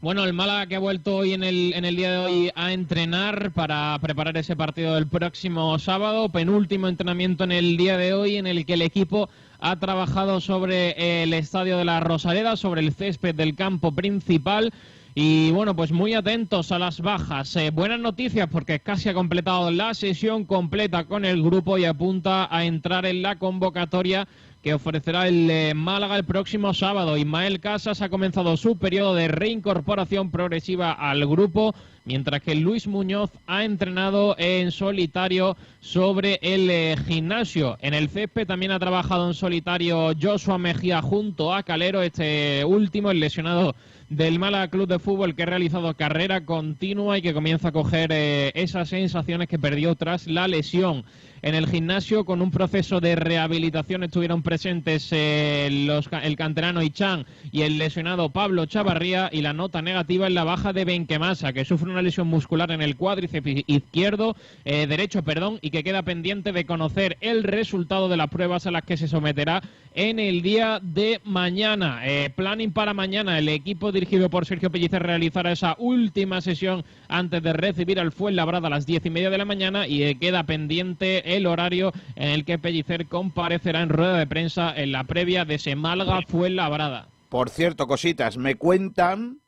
Bueno, 0.02 0.24
el 0.24 0.32
Málaga 0.32 0.64
que 0.64 0.76
ha 0.76 0.78
vuelto 0.78 1.16
hoy 1.16 1.34
en 1.34 1.44
el, 1.44 1.74
en 1.74 1.84
el 1.84 1.94
día 1.94 2.10
de 2.12 2.16
hoy 2.16 2.50
a 2.54 2.72
entrenar 2.72 3.52
para 3.52 3.98
preparar 4.00 4.34
ese 4.38 4.56
partido 4.56 4.94
del 4.94 5.06
próximo 5.06 5.78
sábado. 5.78 6.30
Penúltimo 6.30 6.88
entrenamiento 6.88 7.44
en 7.44 7.52
el 7.52 7.76
día 7.76 7.98
de 7.98 8.14
hoy 8.14 8.36
en 8.36 8.46
el 8.46 8.64
que 8.64 8.72
el 8.72 8.82
equipo 8.82 9.28
ha 9.58 9.76
trabajado 9.76 10.40
sobre 10.40 11.22
el 11.22 11.34
estadio 11.34 11.76
de 11.76 11.84
la 11.84 12.00
Rosaleda, 12.00 12.56
sobre 12.56 12.80
el 12.80 12.94
césped 12.94 13.34
del 13.34 13.54
campo 13.54 13.92
principal. 13.92 14.72
Y 15.14 15.50
bueno, 15.50 15.76
pues 15.76 15.92
muy 15.92 16.14
atentos 16.14 16.72
a 16.72 16.78
las 16.78 17.02
bajas. 17.02 17.54
Eh, 17.56 17.70
buenas 17.70 18.00
noticias 18.00 18.48
porque 18.50 18.80
casi 18.80 19.10
ha 19.10 19.14
completado 19.14 19.70
la 19.70 19.92
sesión 19.92 20.46
completa 20.46 21.04
con 21.04 21.26
el 21.26 21.42
grupo 21.42 21.76
y 21.76 21.84
apunta 21.84 22.48
a 22.50 22.64
entrar 22.64 23.04
en 23.04 23.20
la 23.20 23.38
convocatoria 23.38 24.26
que 24.62 24.74
ofrecerá 24.74 25.26
el 25.26 25.50
eh, 25.50 25.72
Málaga 25.74 26.16
el 26.16 26.24
próximo 26.24 26.74
sábado. 26.74 27.16
Ismael 27.16 27.60
Casas 27.60 28.02
ha 28.02 28.10
comenzado 28.10 28.56
su 28.56 28.76
periodo 28.76 29.14
de 29.14 29.28
reincorporación 29.28 30.30
progresiva 30.30 30.92
al 30.92 31.26
grupo, 31.26 31.74
mientras 32.04 32.42
que 32.42 32.54
Luis 32.54 32.86
Muñoz 32.86 33.30
ha 33.46 33.64
entrenado 33.64 34.34
en 34.38 34.70
solitario 34.70 35.56
sobre 35.80 36.38
el 36.42 36.68
eh, 36.68 36.96
gimnasio. 37.06 37.78
En 37.80 37.94
el 37.94 38.10
césped 38.10 38.46
también 38.46 38.72
ha 38.72 38.78
trabajado 38.78 39.28
en 39.28 39.34
solitario 39.34 40.12
Joshua 40.20 40.58
Mejía 40.58 41.00
junto 41.00 41.54
a 41.54 41.62
Calero, 41.62 42.02
este 42.02 42.64
último, 42.64 43.10
el 43.10 43.20
lesionado 43.20 43.74
del 44.10 44.40
Málaga 44.40 44.68
Club 44.68 44.88
de 44.88 44.98
Fútbol 44.98 45.36
que 45.36 45.44
ha 45.44 45.46
realizado 45.46 45.94
carrera 45.94 46.44
continua 46.44 47.16
y 47.16 47.22
que 47.22 47.32
comienza 47.32 47.68
a 47.68 47.72
coger 47.72 48.10
eh, 48.12 48.50
esas 48.54 48.88
sensaciones 48.88 49.48
que 49.48 49.58
perdió 49.58 49.94
tras 49.94 50.26
la 50.26 50.48
lesión. 50.48 51.04
En 51.42 51.54
el 51.54 51.66
gimnasio, 51.66 52.24
con 52.24 52.42
un 52.42 52.50
proceso 52.50 53.00
de 53.00 53.16
rehabilitación, 53.16 54.02
estuvieron 54.02 54.42
presentes 54.42 55.08
eh, 55.10 55.68
los, 55.86 56.08
el 56.22 56.36
canterano 56.36 56.82
Ichan 56.82 57.24
y 57.50 57.62
el 57.62 57.78
lesionado 57.78 58.30
Pablo 58.30 58.66
Chavarría. 58.66 59.30
Y 59.32 59.40
la 59.40 59.52
nota 59.52 59.80
negativa 59.80 60.26
es 60.26 60.34
la 60.34 60.44
baja 60.44 60.72
de 60.72 60.84
Benquemasa, 60.84 61.52
que 61.52 61.64
sufre 61.64 61.90
una 61.90 62.02
lesión 62.02 62.28
muscular 62.28 62.70
en 62.70 62.82
el 62.82 62.96
cuádriceps 62.96 63.64
izquierdo, 63.66 64.36
eh, 64.64 64.86
derecho, 64.86 65.22
perdón, 65.22 65.58
y 65.62 65.70
que 65.70 65.82
queda 65.82 66.02
pendiente 66.02 66.52
de 66.52 66.66
conocer 66.66 67.16
el 67.20 67.42
resultado 67.42 68.08
de 68.08 68.16
las 68.16 68.28
pruebas 68.28 68.66
a 68.66 68.70
las 68.70 68.82
que 68.82 68.96
se 68.96 69.08
someterá 69.08 69.62
en 69.94 70.18
el 70.18 70.42
día 70.42 70.78
de 70.82 71.20
mañana. 71.24 72.00
Eh, 72.04 72.30
planning 72.34 72.72
para 72.72 72.94
mañana, 72.94 73.38
el 73.38 73.48
equipo 73.48 73.92
dirigido 73.92 74.30
por 74.30 74.46
Sergio 74.46 74.70
Pellicer 74.70 75.02
realizará 75.02 75.52
esa 75.52 75.74
última 75.78 76.40
sesión 76.40 76.84
antes 77.08 77.42
de 77.42 77.52
recibir 77.52 77.98
al 77.98 78.12
Fuenlabrada 78.12 78.68
a 78.68 78.70
las 78.70 78.86
diez 78.86 79.04
y 79.04 79.10
media 79.10 79.30
de 79.30 79.38
la 79.38 79.44
mañana 79.44 79.86
y 79.86 80.02
eh, 80.02 80.16
queda 80.18 80.44
pendiente 80.44 81.29
el 81.30 81.46
horario 81.46 81.92
en 82.16 82.28
el 82.30 82.44
que 82.44 82.58
Pellicer 82.58 83.06
comparecerá 83.06 83.82
en 83.82 83.88
rueda 83.88 84.16
de 84.18 84.26
prensa 84.26 84.72
en 84.76 84.92
la 84.92 85.04
previa 85.04 85.44
de 85.44 85.54
ese 85.56 85.74
Málaga 85.76 86.20
Fuenlabrada. 86.26 87.08
Por 87.28 87.48
cierto, 87.50 87.86
cositas, 87.86 88.36
me 88.36 88.56
cuentan 88.56 89.38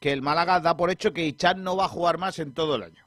que 0.00 0.12
el 0.12 0.22
Málaga 0.22 0.60
da 0.60 0.76
por 0.76 0.90
hecho 0.90 1.12
que 1.12 1.26
Ichan 1.26 1.62
no 1.64 1.76
va 1.76 1.86
a 1.86 1.88
jugar 1.88 2.18
más 2.18 2.38
en 2.38 2.52
todo 2.52 2.76
el 2.76 2.82
año. 2.84 3.04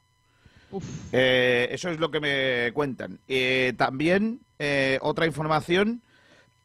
Eh, 1.14 1.70
eso 1.72 1.90
es 1.90 2.00
lo 2.00 2.12
que 2.12 2.20
me 2.20 2.72
cuentan. 2.74 3.20
Eh, 3.28 3.74
también 3.78 4.42
eh, 4.60 5.00
otra 5.02 5.26
información 5.26 6.02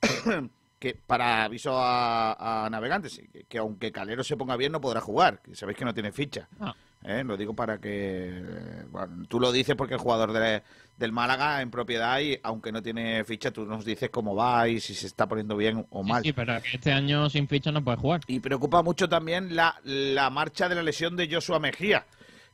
que 0.79 0.95
para 1.07 1.45
aviso 1.45 1.79
a, 1.79 2.65
a 2.67 2.71
navegantes, 2.71 3.21
que, 3.33 3.45
que 3.45 3.59
aunque 3.59 3.93
Calero 3.93 4.25
se 4.25 4.37
ponga 4.37 4.57
bien 4.57 4.73
no 4.73 4.81
podrá 4.81 5.01
jugar, 5.01 5.41
que 5.43 5.55
sabéis 5.55 5.79
que 5.79 5.85
no 5.85 5.95
tiene 5.95 6.11
ficha. 6.13 6.49
Ah. 6.61 6.75
Eh, 7.05 7.23
Lo 7.25 7.37
digo 7.37 7.55
para 7.55 7.79
que 7.79 8.43
bueno, 8.91 9.25
tú 9.29 9.39
lo 9.41 9.51
dices 9.53 9.75
porque 9.77 9.95
el 9.95 10.01
jugador 10.01 10.33
de- 10.33 10.63
del 10.99 11.13
Málaga 11.13 11.63
en 11.63 11.71
propiedad 11.71 12.21
y 12.21 12.39
aunque 12.43 12.71
no 12.73 12.83
tiene 12.83 13.25
ficha 13.25 13.51
tú 13.51 13.65
nos 13.67 13.85
dices 13.85 14.11
cómo 14.11 14.35
va 14.37 14.69
y 14.69 14.81
si 14.81 14.95
se 14.95 15.07
está 15.07 15.27
poniendo 15.27 15.57
bien 15.57 15.85
o 15.91 16.03
mal. 16.03 16.23
Sí, 16.23 16.33
pero 16.33 16.61
que 16.63 16.77
este 16.77 16.93
año 16.93 17.29
sin 17.29 17.49
ficha 17.49 17.73
no 17.73 17.83
puede 17.83 17.97
jugar. 17.97 18.21
Y 18.27 18.41
preocupa 18.41 18.83
mucho 18.83 19.09
también 19.09 19.57
la, 19.57 19.75
la 19.85 20.31
marcha 20.31 20.69
de 20.69 20.75
la 20.77 20.83
lesión 20.83 21.17
de 21.17 21.29
Joshua 21.33 21.59
Mejía. 21.59 22.05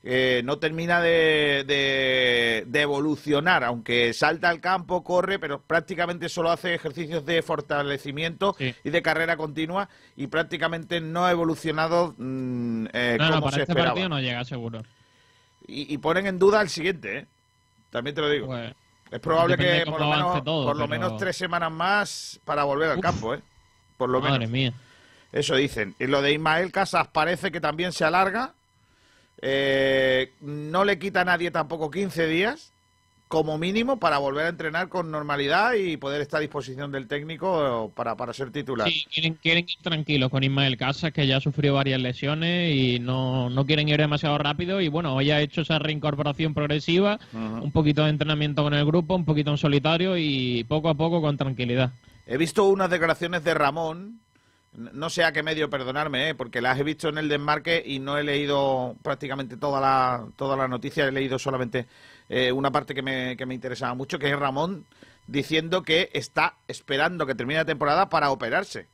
Eh, 0.04 0.42
no 0.44 0.58
termina 0.58 1.00
de, 1.02 1.64
de- 1.66 2.64
de 2.68 2.80
evolucionar, 2.80 3.64
aunque 3.64 4.12
salta 4.14 4.48
al 4.48 4.60
campo, 4.60 5.02
corre, 5.02 5.40
pero 5.40 5.60
prácticamente 5.60 6.28
solo 6.28 6.52
hace 6.52 6.72
ejercicios 6.72 7.26
de 7.26 7.42
fortalecimiento 7.42 8.54
y 8.84 8.90
de 8.90 9.02
carrera 9.02 9.36
continua 9.36 9.88
y 10.16 10.28
prácticamente 10.28 11.00
no 11.00 11.26
ha 11.26 11.32
evolucionado 11.32 12.14
mm, 12.16 12.86
eh, 12.92 13.16
no, 13.18 13.40
para 13.40 13.56
se 13.56 13.60
este 13.62 13.72
esperaba. 13.72 13.88
partido 13.88 14.08
no 14.08 14.20
llega 14.20 14.44
seguro. 14.44 14.82
Y, 15.66 15.92
y 15.92 15.98
ponen 15.98 16.26
en 16.28 16.38
duda 16.38 16.62
el 16.62 16.68
siguiente, 16.68 17.18
¿eh? 17.18 17.26
También 17.90 18.14
te 18.14 18.20
lo 18.20 18.28
digo. 18.28 18.46
Pues, 18.46 18.74
es 19.10 19.20
probable 19.20 19.56
que 19.56 19.84
por 19.86 20.00
lo, 20.00 20.10
menos, 20.10 20.44
todo, 20.44 20.66
por 20.66 20.76
lo 20.76 20.86
pero- 20.88 21.00
menos 21.00 21.16
tres 21.18 21.36
semanas 21.36 21.72
más 21.72 22.40
para 22.44 22.64
volver 22.64 22.90
al 22.90 22.98
Uf. 22.98 23.02
campo, 23.02 23.34
¿eh? 23.34 23.40
Por 23.96 24.10
lo 24.10 24.20
Madre 24.20 24.40
menos. 24.46 24.50
mía. 24.50 24.72
Eso 25.32 25.56
dicen. 25.56 25.94
Y 25.98 26.06
lo 26.06 26.22
de 26.22 26.32
Ismael 26.32 26.70
Casas 26.72 27.08
parece 27.08 27.50
que 27.50 27.60
también 27.60 27.92
se 27.92 28.04
alarga. 28.04 28.54
Eh, 29.40 30.32
no 30.40 30.84
le 30.84 30.98
quita 30.98 31.20
a 31.20 31.24
nadie 31.24 31.50
tampoco 31.50 31.90
15 31.90 32.26
días, 32.26 32.72
como 33.28 33.58
mínimo, 33.58 33.98
para 33.98 34.18
volver 34.18 34.46
a 34.46 34.48
entrenar 34.48 34.88
con 34.88 35.10
normalidad 35.10 35.74
y 35.74 35.98
poder 35.98 36.22
estar 36.22 36.38
a 36.38 36.40
disposición 36.40 36.90
del 36.90 37.06
técnico 37.06 37.92
para, 37.94 38.16
para 38.16 38.32
ser 38.32 38.50
titular. 38.50 38.88
Sí, 38.88 39.06
quieren, 39.12 39.34
quieren 39.34 39.66
ir 39.68 39.78
tranquilos 39.82 40.30
con 40.30 40.42
Ismael 40.42 40.78
Casas, 40.78 41.12
que 41.12 41.26
ya 41.26 41.36
ha 41.36 41.40
sufrido 41.40 41.74
varias 41.74 42.00
lesiones 42.00 42.74
y 42.74 42.98
no, 42.98 43.50
no 43.50 43.66
quieren 43.66 43.88
ir 43.88 43.98
demasiado 43.98 44.38
rápido. 44.38 44.80
Y 44.80 44.88
bueno, 44.88 45.14
hoy 45.14 45.30
ha 45.30 45.40
hecho 45.40 45.60
esa 45.60 45.78
reincorporación 45.78 46.54
progresiva, 46.54 47.20
un 47.32 47.70
poquito 47.70 48.04
de 48.04 48.10
entrenamiento 48.10 48.62
con 48.62 48.72
el 48.72 48.84
grupo, 48.86 49.14
un 49.14 49.26
poquito 49.26 49.50
en 49.50 49.58
solitario 49.58 50.16
y 50.16 50.64
poco 50.64 50.88
a 50.88 50.94
poco 50.94 51.20
con 51.20 51.36
tranquilidad. 51.36 51.92
He 52.26 52.38
visto 52.38 52.64
unas 52.64 52.90
declaraciones 52.90 53.44
de 53.44 53.54
Ramón, 53.54 54.20
no 54.72 55.10
sé 55.10 55.24
a 55.24 55.32
qué 55.32 55.42
medio, 55.42 55.70
perdonarme, 55.70 56.30
¿eh? 56.30 56.34
porque 56.34 56.60
las 56.60 56.78
he 56.78 56.84
visto 56.84 57.08
en 57.08 57.18
el 57.18 57.28
desmarque 57.28 57.82
y 57.84 57.98
no 57.98 58.18
he 58.18 58.24
leído 58.24 58.96
prácticamente 59.02 59.56
toda 59.56 59.80
la, 59.80 60.26
toda 60.36 60.56
la 60.56 60.68
noticia, 60.68 61.06
he 61.06 61.12
leído 61.12 61.38
solamente 61.38 61.86
eh, 62.28 62.52
una 62.52 62.70
parte 62.70 62.94
que 62.94 63.02
me, 63.02 63.36
que 63.36 63.46
me 63.46 63.54
interesaba 63.54 63.94
mucho, 63.94 64.18
que 64.18 64.30
es 64.30 64.38
Ramón 64.38 64.84
diciendo 65.26 65.82
que 65.82 66.10
está 66.12 66.54
esperando 66.68 67.26
que 67.26 67.34
termine 67.34 67.58
la 67.60 67.64
temporada 67.64 68.08
para 68.08 68.30
operarse, 68.30 68.86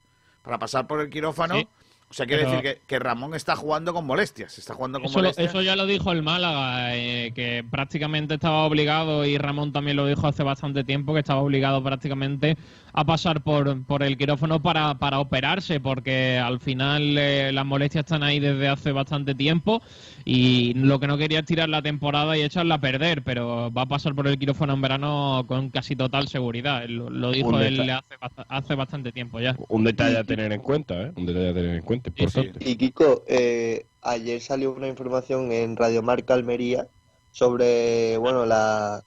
para 0.42 0.58
pasar 0.58 0.86
por 0.86 1.00
el 1.00 1.10
quirófano. 1.10 1.56
Sí. 1.56 1.68
O 2.10 2.14
sea, 2.16 2.26
quiere 2.26 2.44
Pero- 2.44 2.56
decir 2.56 2.76
que, 2.76 2.86
que 2.86 2.98
Ramón 3.00 3.34
está 3.34 3.56
jugando 3.56 3.92
con 3.92 4.06
molestias, 4.06 4.56
está 4.58 4.74
jugando 4.74 5.00
con 5.00 5.06
Eso, 5.08 5.18
molestias. 5.18 5.48
eso 5.50 5.62
ya 5.62 5.74
lo 5.74 5.84
dijo 5.86 6.12
el 6.12 6.22
Málaga, 6.22 6.94
eh, 6.96 7.32
que 7.34 7.64
prácticamente 7.68 8.34
estaba 8.34 8.64
obligado, 8.64 9.24
y 9.24 9.36
Ramón 9.38 9.72
también 9.72 9.96
lo 9.96 10.06
dijo 10.06 10.26
hace 10.28 10.44
bastante 10.44 10.84
tiempo, 10.84 11.12
que 11.14 11.20
estaba 11.20 11.40
obligado 11.40 11.82
prácticamente 11.82 12.56
a 12.96 13.04
pasar 13.04 13.42
por, 13.42 13.84
por 13.84 14.04
el 14.04 14.16
quirófano 14.16 14.62
para, 14.62 14.94
para 14.94 15.18
operarse, 15.18 15.80
porque 15.80 16.38
al 16.38 16.60
final 16.60 17.18
eh, 17.18 17.50
las 17.52 17.66
molestias 17.66 18.04
están 18.04 18.22
ahí 18.22 18.38
desde 18.38 18.68
hace 18.68 18.92
bastante 18.92 19.34
tiempo 19.34 19.82
y 20.24 20.74
lo 20.74 21.00
que 21.00 21.08
no 21.08 21.18
quería 21.18 21.40
es 21.40 21.44
tirar 21.44 21.68
la 21.68 21.82
temporada 21.82 22.38
y 22.38 22.42
echarla 22.42 22.76
a 22.76 22.80
perder, 22.80 23.22
pero 23.22 23.72
va 23.72 23.82
a 23.82 23.86
pasar 23.86 24.14
por 24.14 24.28
el 24.28 24.38
quirófano 24.38 24.74
en 24.74 24.80
verano 24.80 25.44
con 25.48 25.70
casi 25.70 25.96
total 25.96 26.28
seguridad. 26.28 26.86
Lo, 26.88 27.10
lo 27.10 27.32
dijo 27.32 27.58
él 27.58 27.90
hace, 27.90 28.14
hace 28.48 28.74
bastante 28.76 29.10
tiempo 29.10 29.40
ya. 29.40 29.56
Un 29.68 29.82
detalle 29.82 30.18
a 30.18 30.24
tener 30.24 30.52
en 30.52 30.60
cuenta, 30.60 31.02
¿eh? 31.02 31.12
Un 31.16 31.26
detalle 31.26 31.50
a 31.50 31.54
tener 31.54 31.74
en 31.74 31.82
cuenta, 31.82 32.10
importante. 32.10 32.70
Y 32.70 32.76
Kiko, 32.76 33.24
eh, 33.26 33.86
ayer 34.02 34.40
salió 34.40 34.72
una 34.72 34.86
información 34.86 35.50
en 35.50 35.76
Radio 35.76 36.00
Marca 36.02 36.34
Almería 36.34 36.86
sobre, 37.32 38.16
bueno, 38.18 38.46
la, 38.46 39.02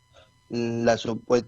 la, 0.49 0.97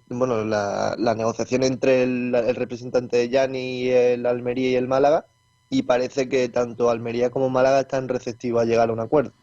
bueno, 0.09 0.43
la, 0.45 0.95
la 0.97 1.15
negociación 1.15 1.63
entre 1.63 2.03
el, 2.03 2.35
el 2.35 2.55
representante 2.55 3.17
de 3.17 3.29
Yanni 3.29 3.83
y 3.83 3.89
el 3.89 4.25
Almería 4.25 4.71
y 4.71 4.75
el 4.75 4.87
Málaga, 4.87 5.25
y 5.69 5.83
parece 5.83 6.29
que 6.29 6.49
tanto 6.49 6.89
Almería 6.89 7.29
como 7.29 7.49
Málaga 7.49 7.81
están 7.81 8.09
receptivos 8.09 8.61
a 8.63 8.65
llegar 8.65 8.89
a 8.89 8.93
un 8.93 8.99
acuerdo. 8.99 9.33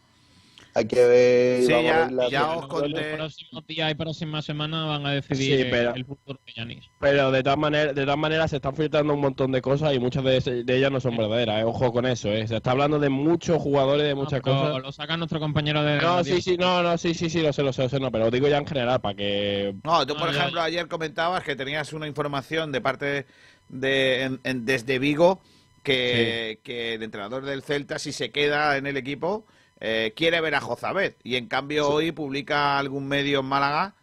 Hay 0.77 0.85
que 0.87 1.07
ver. 1.07 1.63
Sí, 1.65 1.73
vamos 1.73 1.91
a 1.91 1.95
ya- 2.11 2.17
ver 2.17 2.31
ya 2.31 2.51
os 2.51 2.57
Los 2.57 2.67
conté. 2.67 3.15
próximos 3.15 3.67
días 3.67 3.91
y 3.91 3.95
próximas 3.95 4.45
semanas 4.45 4.87
van 4.87 5.07
a 5.07 5.13
decidir 5.13 5.59
Sí, 5.61 5.67
pero- 5.71 5.95
el 5.95 6.05
futuro 6.05 6.39
de 6.47 6.53
Yanis. 6.53 6.85
Pero 7.01 7.31
de 7.31 7.43
todas 7.43 7.59
maneras, 7.59 7.95
de 7.95 8.03
todas 8.03 8.19
maneras 8.19 8.51
se 8.51 8.57
están 8.57 8.77
filtrando 8.77 9.15
un 9.15 9.21
montón 9.21 9.53
de 9.53 9.63
cosas 9.63 9.95
y 9.95 9.99
muchas 9.99 10.23
de, 10.23 10.65
ellas 10.69 10.93
no 10.93 11.01
son 11.01 11.17
verdaderas. 11.17 11.63
¿eh? 11.63 11.65
Ojo 11.65 11.91
con 11.93 12.05
eso, 12.05 12.29
¿eh? 12.31 12.47
Se 12.47 12.57
está 12.57 12.73
hablando 12.73 12.99
de 12.99 13.09
muchos 13.09 13.57
jugadores, 13.63 14.07
de 14.07 14.15
muchas 14.15 14.43
pero 14.45 14.57
cosas. 14.61 14.83
Lo 14.83 14.93
saca 14.93 15.17
nuestro 15.17 15.41
compañero 15.41 15.83
de. 15.83 15.97
No, 15.99 16.23
sí, 16.23 16.43
sí, 16.43 16.59
no, 16.59 16.83
no, 16.83 16.99
sí, 16.99 17.15
sí, 17.15 17.31
sí, 17.31 17.41
lo 17.41 17.55
sé, 17.55 17.63
lo 17.63 17.73
sé, 17.73 17.85
lo 17.85 17.89
sé, 17.89 17.99
no, 17.99 18.13
pero 18.13 18.27
lo 18.27 18.31
digo 18.31 18.47
ya 18.47 18.59
en 18.59 18.67
general 18.67 19.01
para 19.01 19.15
que... 19.17 19.75
No, 19.83 20.07
tú, 20.07 20.15
por 20.15 20.27
No, 20.27 20.33
ya- 20.33 20.41
ejemplo, 20.41 20.61
ayer 20.61 20.89
comentabas 20.89 21.43
que 21.43 21.57
tenías 21.57 21.95
una 21.95 22.07
información 22.07 22.71
de 22.71 22.81
parte 22.83 23.25
de, 23.71 24.23
en- 24.25 24.41
en- 24.45 24.67
desde 24.67 24.99
Vigo 24.99 25.41
que, 25.83 26.59
que 26.63 26.95
el 26.95 27.03
entrenador 27.03 27.45
del 27.47 27.63
Celta, 27.63 27.99
si 27.99 28.13
se 28.13 28.31
queda 28.31 28.77
en 28.77 28.87
el 28.87 28.97
equipo, 28.97 29.47
eh, 29.81 30.13
quiere 30.17 30.41
ver 30.41 30.55
a 30.55 30.61
Jozabed. 30.61 31.15
Y 31.25 31.37
en 31.37 31.49
cambio 31.49 31.89
hoy 31.91 32.13
publica 32.13 32.79
algún 32.79 33.09
medio 33.09 33.41
en 33.41 33.47
Málaga. 33.47 33.95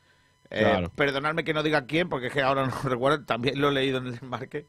eh, 0.50 0.62
Claro. 0.62 0.89
Perdonadme 0.96 1.44
que 1.44 1.53
no 1.53 1.63
diga 1.63 1.86
quién, 1.86 2.10
porque 2.10 2.27
es 2.27 2.34
que 2.34 2.42
ahora 2.42 2.65
no 2.68 2.89
recuerdo, 2.89 3.25
también 3.25 3.60
lo 3.62 3.70
he 3.70 3.74
leído 3.74 3.98
en 4.00 4.08
el 4.08 4.12
desmarque. 4.13 4.68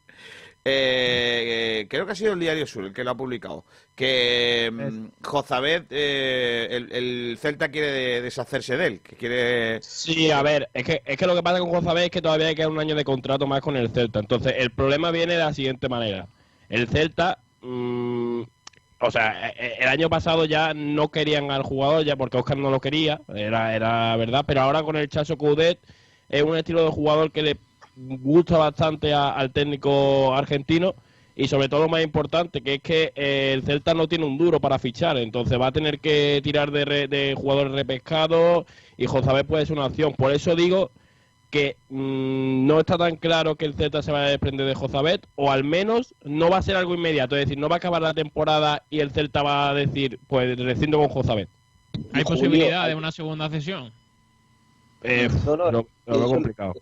Eh, 0.66 1.80
eh, 1.82 1.86
creo 1.90 2.06
que 2.06 2.12
ha 2.12 2.14
sido 2.14 2.32
el 2.32 2.40
Diario 2.40 2.66
Sur 2.66 2.84
el 2.86 2.92
que 2.94 3.04
lo 3.04 3.10
ha 3.10 3.16
publicado. 3.16 3.64
Que 3.94 4.70
mm, 4.72 5.22
Jozabed, 5.22 5.84
eh, 5.90 6.68
el, 6.70 6.90
el 6.92 7.38
Celta 7.38 7.68
quiere 7.70 7.88
de- 7.92 8.22
deshacerse 8.22 8.76
de 8.78 8.86
él, 8.86 9.00
que 9.00 9.16
quiere... 9.16 9.82
Sí, 9.82 10.30
a 10.30 10.42
ver, 10.42 10.70
es 10.72 10.84
que, 10.84 11.02
es 11.04 11.16
que 11.18 11.26
lo 11.26 11.34
que 11.34 11.42
pasa 11.42 11.58
con 11.60 11.84
Sabés 11.84 12.04
es 12.04 12.10
que 12.10 12.22
todavía 12.22 12.46
hay 12.48 12.54
que 12.54 12.62
dar 12.62 12.70
un 12.70 12.80
año 12.80 12.94
de 12.94 13.04
contrato 13.04 13.46
más 13.46 13.60
con 13.60 13.76
el 13.76 13.90
Celta. 13.90 14.20
Entonces, 14.20 14.54
el 14.58 14.70
problema 14.70 15.10
viene 15.10 15.34
de 15.34 15.38
la 15.40 15.52
siguiente 15.52 15.88
manera. 15.90 16.28
El 16.70 16.88
Celta, 16.88 17.38
mm, 17.60 18.42
o 19.06 19.10
sea, 19.10 19.50
e- 19.50 19.54
e- 19.66 19.76
el 19.82 19.88
año 19.88 20.08
pasado 20.10 20.44
ya 20.44 20.74
no 20.74 21.10
querían 21.10 21.50
al 21.50 21.62
jugador, 21.62 22.04
ya 22.04 22.16
porque 22.16 22.36
Oscar 22.38 22.56
no 22.58 22.70
lo 22.70 22.80
quería, 22.80 23.20
era, 23.34 23.74
era 23.74 24.16
verdad, 24.16 24.44
pero 24.46 24.62
ahora 24.62 24.82
con 24.82 24.96
el 24.96 25.08
Chacho 25.08 25.36
Coudet 25.36 25.78
es 26.28 26.42
un 26.42 26.56
estilo 26.56 26.84
de 26.84 26.90
jugador 26.90 27.30
que 27.32 27.42
le 27.42 27.56
gusta 27.96 28.58
bastante 28.58 29.12
a- 29.14 29.30
al 29.30 29.52
técnico 29.52 30.34
argentino 30.34 30.94
y 31.36 31.48
sobre 31.48 31.68
todo 31.68 31.80
lo 31.82 31.88
más 31.88 32.02
importante, 32.02 32.62
que 32.62 32.74
es 32.74 32.82
que 32.82 33.12
eh, 33.16 33.52
el 33.54 33.62
Celta 33.64 33.94
no 33.94 34.08
tiene 34.08 34.24
un 34.24 34.38
duro 34.38 34.60
para 34.60 34.78
fichar, 34.78 35.16
entonces 35.18 35.60
va 35.60 35.68
a 35.68 35.72
tener 35.72 35.98
que 36.00 36.40
tirar 36.42 36.70
de, 36.70 36.84
re- 36.84 37.08
de 37.08 37.34
jugadores 37.36 37.72
repescados 37.72 38.64
y 38.96 39.06
Josabé 39.06 39.44
puede 39.44 39.66
ser 39.66 39.76
una 39.76 39.86
opción. 39.86 40.14
Por 40.14 40.32
eso 40.32 40.54
digo 40.56 40.92
que 41.54 41.76
mm, 41.88 42.66
no 42.66 42.80
está 42.80 42.98
tan 42.98 43.14
claro 43.14 43.54
que 43.54 43.64
el 43.64 43.74
Celta 43.74 44.02
se 44.02 44.10
vaya 44.10 44.26
a 44.26 44.30
desprender 44.30 44.66
de 44.66 44.74
Jozabet, 44.74 45.24
o 45.36 45.52
al 45.52 45.62
menos 45.62 46.12
no 46.24 46.50
va 46.50 46.56
a 46.56 46.62
ser 46.62 46.74
algo 46.74 46.94
inmediato, 46.96 47.36
es 47.36 47.44
decir, 47.46 47.58
no 47.58 47.68
va 47.68 47.76
a 47.76 47.78
acabar 47.78 48.02
la 48.02 48.12
temporada 48.12 48.82
y 48.90 48.98
el 48.98 49.12
Celta 49.12 49.44
va 49.44 49.70
a 49.70 49.74
decir, 49.74 50.18
pues 50.26 50.58
rescindo 50.58 50.98
con 50.98 51.08
Jozabet. 51.10 51.48
¿Hay 52.12 52.24
Julio, 52.24 52.24
posibilidad 52.24 52.88
de 52.88 52.96
una 52.96 53.12
segunda 53.12 53.48
cesión? 53.48 53.92
Eh, 55.04 55.28
No, 55.46 55.56
no, 55.56 55.70
lo, 55.70 55.88
lo 56.06 56.14
veo 56.16 56.24
eso- 56.24 56.34
complicado. 56.34 56.72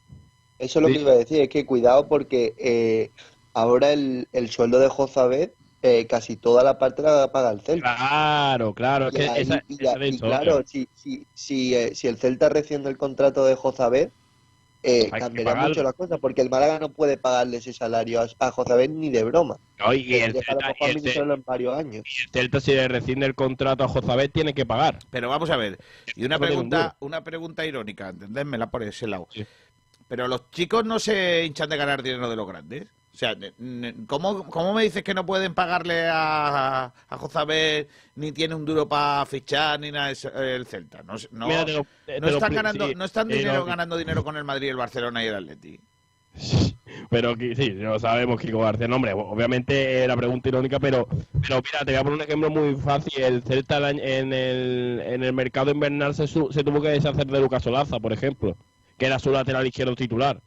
Eso 0.59 0.79
es 0.79 0.83
lo 0.83 0.89
Sí. 0.89 0.95
que 0.95 1.01
iba 1.01 1.11
a 1.13 1.17
decir, 1.17 1.41
es 1.43 1.49
que 1.51 1.67
cuidado 1.67 2.09
porque 2.09 2.55
eh, 2.57 3.11
ahora 3.53 3.93
el, 3.93 4.27
el 4.33 4.49
sueldo 4.49 4.79
de 4.79 4.89
Jozabet 4.89 5.55
eh, 5.83 6.07
casi 6.07 6.37
toda 6.37 6.63
la 6.65 6.79
parte 6.79 7.03
la 7.03 7.31
paga 7.31 7.51
el 7.51 7.61
Celta. 7.61 7.95
Claro, 7.95 8.73
claro, 8.73 9.09
es 9.09 9.15
Y 9.15 9.17
que 9.19 9.29
ahí- 9.29 9.43
esa, 9.43 9.63
y 9.69 9.75
esa 9.75 9.83
ya- 9.85 9.93
es 9.93 9.99
la 9.99 10.07
y 10.07 10.09
historia. 10.11 10.41
claro, 10.41 10.63
si, 10.65 10.89
si, 10.95 11.27
si, 11.35 11.75
eh, 11.75 11.95
si 11.95 12.07
el 12.09 12.17
Celta 12.17 12.49
rescinde 12.49 12.89
el 12.89 12.97
contrato 12.97 13.45
de 13.45 13.55
Jozabet, 13.57 14.15
eh, 14.83 15.11
mucho 15.57 15.83
las 15.83 15.93
cosas, 15.95 16.19
porque 16.21 16.43
el 16.43 16.51
Málaga 16.51 16.79
no 16.79 16.89
puede 16.91 17.17
pagarle 17.17 17.59
ese 17.59 17.73
salario 17.73 18.21
a, 18.21 18.27
a 18.39 18.51
Jozabet 18.51 18.91
ni 18.91 19.11
de 19.11 19.23
broma. 19.25 19.59
No, 19.79 19.95
y 19.95 20.15
el 20.15 20.33
Celta, 20.33 20.75
y 20.81 21.09
el 21.09 21.31
en 21.31 21.43
varios 21.45 21.77
años. 21.77 22.05
el 22.05 22.31
Celta, 22.31 22.61
si 22.61 22.73
le 22.73 22.89
rescinde 22.89 23.27
el 23.27 23.35
contrato 23.35 23.85
a 23.85 23.89
Jozabet, 23.89 24.33
tiene 24.33 24.55
que 24.55 24.67
pagar. 24.67 24.99
Pero 25.11 25.29
vamos 25.29 25.51
a 25.51 25.57
ver, 25.57 25.79
y 26.17 26.25
una 26.25 26.39
pregunta, 26.39 26.97
una 27.01 27.23
pregunta 27.23 27.65
irónica, 27.65 28.09
entendémosla 28.09 28.71
por 28.71 28.83
ese 28.83 29.07
lado. 29.07 29.29
Sí. 29.31 29.47
Pero 30.09 30.29
los 30.29 30.51
chicos 30.51 30.85
no 30.85 30.99
se 30.99 31.45
hinchan 31.45 31.71
de 31.71 31.77
ganar 31.77 32.03
dinero 32.03 32.29
de 32.29 32.37
los 32.37 32.47
grandes. 32.47 32.87
O 33.15 33.17
sea, 33.17 33.37
¿cómo, 34.07 34.45
cómo 34.49 34.73
me 34.73 34.85
dices 34.85 35.03
que 35.03 35.13
no 35.13 35.27
pueden 35.27 35.53
pagarle 35.55 36.09
a, 36.11 36.85
a 37.09 37.19
Jozabet, 37.19 37.89
ni 38.17 38.33
tiene 38.33 38.55
un 38.55 38.65
duro 38.65 38.89
para 38.89 39.27
fichar, 39.27 39.79
ni 39.81 39.93
nada 39.93 40.11
el 40.11 40.67
Celta? 40.67 41.03
No, 41.03 41.15
no, 41.31 41.47
Mira, 41.47 41.65
te 41.67 41.73
lo- 41.75 41.87
te 42.07 42.21
no 42.21 42.27
lo 42.29 42.33
están, 42.33 42.55
ganando, 42.55 42.89
sí, 42.89 42.95
no 42.97 43.05
están 43.05 43.31
eh, 43.31 43.37
dinero, 43.37 43.59
no, 43.61 43.65
ganando 43.67 43.97
dinero 43.99 44.25
con 44.25 44.37
el 44.39 44.45
Madrid, 44.45 44.71
el 44.71 44.77
Barcelona 44.77 45.23
y 45.23 45.27
el 45.27 45.35
Atleti. 45.35 45.79
Pero 47.11 47.35
sí, 47.37 47.71
lo 47.71 47.99
sabemos, 47.99 48.41
Kiko 48.41 48.61
García. 48.61 48.89
No, 48.89 48.97
hombre, 48.97 49.13
obviamente 49.13 50.03
era 50.03 50.17
pregunta 50.17 50.49
irónica, 50.49 50.79
pero, 50.81 51.07
pero 51.07 51.57
mira, 51.57 51.79
te 51.85 51.93
voy 51.93 51.95
a 51.97 52.03
poner 52.05 52.15
un 52.19 52.23
ejemplo 52.23 52.51
muy 52.51 52.75
fácil. 52.77 53.23
El 53.23 53.43
Celta 53.43 53.91
en 53.91 54.33
el, 54.33 55.03
en 55.05 55.23
el 55.23 55.33
mercado 55.35 55.71
invernal 55.71 56.15
se, 56.15 56.27
su- 56.27 56.51
se 56.53 56.65
tuvo 56.65 56.81
que 56.81 56.89
deshacer 56.89 57.27
de 57.27 57.41
Lucas 57.41 57.67
Olaza, 57.67 57.99
por 58.01 58.13
ejemplo, 58.13 58.57
que 58.99 59.07
era 59.07 59.19
su 59.19 59.31
lateral 59.31 59.67
izquierdo 59.67 59.95
titular. 59.95 60.41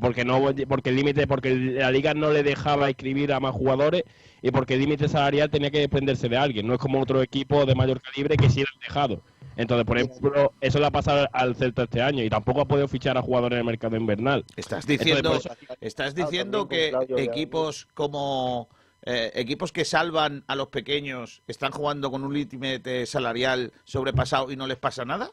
Porque 0.00 0.24
no 0.24 0.40
porque 0.68 0.90
el 0.90 0.96
límite 0.96 1.26
porque 1.26 1.54
la 1.54 1.90
liga 1.90 2.14
no 2.14 2.30
le 2.30 2.42
dejaba 2.42 2.88
inscribir 2.88 3.32
a 3.32 3.40
más 3.40 3.52
jugadores 3.52 4.04
y 4.42 4.50
porque 4.50 4.74
el 4.74 4.80
límite 4.80 5.08
salarial 5.08 5.50
tenía 5.50 5.70
que 5.70 5.78
desprenderse 5.78 6.28
de 6.28 6.36
alguien. 6.36 6.66
No 6.66 6.74
es 6.74 6.80
como 6.80 7.00
otro 7.00 7.22
equipo 7.22 7.64
de 7.66 7.74
mayor 7.74 8.00
calibre 8.00 8.36
que 8.36 8.50
sí 8.50 8.60
lo 8.60 8.66
han 8.74 8.80
dejado. 8.80 9.22
Entonces 9.56 9.86
por 9.86 9.98
ejemplo 9.98 10.52
eso 10.60 10.78
le 10.78 10.86
ha 10.86 10.90
pasado 10.90 11.28
al 11.32 11.56
Celta 11.56 11.84
este 11.84 12.02
año 12.02 12.22
y 12.22 12.28
tampoco 12.28 12.60
ha 12.60 12.68
podido 12.68 12.88
fichar 12.88 13.16
a 13.16 13.22
jugadores 13.22 13.56
en 13.56 13.60
el 13.60 13.66
mercado 13.66 13.96
invernal. 13.96 14.44
Estás 14.56 14.86
diciendo, 14.86 15.34
Entonces, 15.34 15.52
estás 15.80 16.14
diciendo 16.14 16.68
que 16.68 16.92
equipos 17.16 17.88
como 17.94 18.68
eh, 19.02 19.30
equipos 19.34 19.72
que 19.72 19.84
salvan 19.84 20.42
a 20.48 20.56
los 20.56 20.68
pequeños 20.68 21.42
están 21.46 21.70
jugando 21.70 22.10
con 22.10 22.24
un 22.24 22.34
límite 22.34 23.06
salarial 23.06 23.72
sobrepasado 23.84 24.50
y 24.50 24.56
no 24.56 24.66
les 24.66 24.78
pasa 24.78 25.04
nada. 25.04 25.30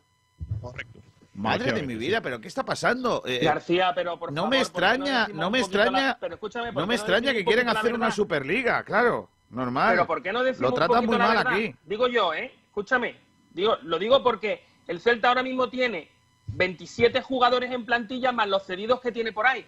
Correcto. 0.62 1.00
Madre 1.34 1.72
de 1.72 1.82
mi 1.84 1.96
vida, 1.96 2.22
pero 2.22 2.40
¿qué 2.40 2.48
está 2.48 2.63
pasando? 2.63 3.24
Eh, 3.25 3.40
García, 3.44 3.92
pero 3.96 4.20
por 4.20 4.32
no 4.32 4.44
favor, 4.44 4.50
me 4.52 4.58
¿por 4.58 4.66
qué 4.66 4.70
extraña, 4.70 5.28
no 5.34 5.50
me 5.50 5.58
la- 5.60 5.63
extraña, 5.66 6.18
pero 6.20 6.36
escúchame, 6.36 6.72
¿por 6.72 6.82
no 6.82 6.88
me 6.88 6.96
extraña 6.96 7.34
que 7.34 7.44
la 7.44 7.72
hacer 7.72 7.94
una 7.94 8.12
superliga, 8.12 8.84
claro, 8.84 9.30
normal. 9.50 9.92
Pero 9.94 10.08
¿por 10.08 10.22
qué 10.22 10.32
no 10.32 10.44
decimos 10.44 10.72
Lo 10.72 10.75
tratan 10.75 11.06
muy 11.06 11.18
mal 11.18 11.38
aquí. 11.38 11.75
Digo 11.86 12.08
yo, 12.08 12.34
¿eh? 12.34 12.54
Escúchame. 12.68 13.16
Digo, 13.52 13.78
lo 13.84 13.98
digo 14.00 14.22
porque 14.24 14.63
el 14.88 15.00
Celta 15.00 15.30
ahora 15.30 15.44
mismo 15.44 15.70
tiene 15.70 16.10
27 16.48 17.22
jugadores 17.22 17.72
en 17.72 17.86
plantilla 17.86 18.32
más 18.32 18.48
los 18.48 18.66
cedidos 18.66 19.00
que 19.02 19.12
tiene 19.12 19.32
por 19.32 19.48
ahí. 19.48 19.66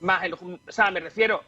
Más 0.00 0.22
el, 0.24 0.34
o 0.34 0.58
sea, 0.68 0.90
me 0.90 1.00
refiero, 1.00 1.42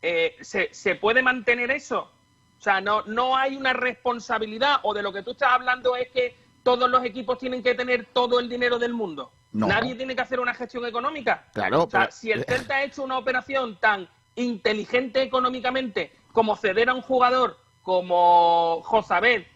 eh, 0.00 0.36
¿se, 0.40 0.72
se 0.72 0.96
puede 0.96 1.22
mantener 1.22 1.70
eso? 1.70 2.10
O 2.58 2.62
sea, 2.62 2.80
no, 2.80 3.02
no 3.02 3.36
hay 3.36 3.56
una 3.56 3.72
responsabilidad 3.72 4.80
o 4.82 4.94
de 4.94 5.02
lo 5.02 5.12
que 5.12 5.22
tú 5.22 5.32
estás 5.32 5.52
hablando 5.52 5.96
es 5.96 6.08
que 6.10 6.36
todos 6.62 6.88
los 6.90 7.04
equipos 7.04 7.38
tienen 7.38 7.62
que 7.62 7.74
tener 7.74 8.06
todo 8.12 8.38
el 8.40 8.48
dinero 8.48 8.78
del 8.78 8.92
mundo. 8.92 9.32
No. 9.52 9.66
Nadie 9.66 9.94
tiene 9.94 10.14
que 10.14 10.22
hacer 10.22 10.40
una 10.40 10.54
gestión 10.54 10.86
económica. 10.86 11.46
Claro, 11.52 11.84
O 11.84 11.90
sea, 11.90 12.00
pero- 12.00 12.12
si 12.12 12.30
el 12.32 12.44
Celta 12.44 12.76
ha 12.76 12.84
hecho 12.84 13.02
una 13.02 13.18
operación 13.18 13.78
tan 13.80 14.08
inteligente 14.36 15.22
económicamente 15.22 16.12
como 16.32 16.56
ceder 16.56 16.88
a 16.88 16.94
un 16.94 17.02
jugador 17.02 17.58
como 17.82 18.80
Jozabel, 18.84 19.46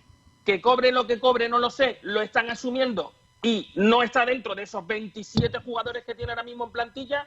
que 0.44 0.60
cobre 0.60 0.92
lo 0.92 1.06
que 1.06 1.18
cobre, 1.18 1.48
no 1.48 1.58
lo 1.58 1.70
sé, 1.70 1.98
lo 2.02 2.20
están 2.22 2.50
asumiendo 2.50 3.12
y 3.42 3.70
no 3.76 4.02
está 4.02 4.26
dentro 4.26 4.54
de 4.54 4.64
esos 4.64 4.86
27 4.86 5.58
jugadores 5.60 6.04
que 6.04 6.14
tiene 6.14 6.32
ahora 6.32 6.42
mismo 6.42 6.64
en 6.66 6.72
plantilla, 6.72 7.26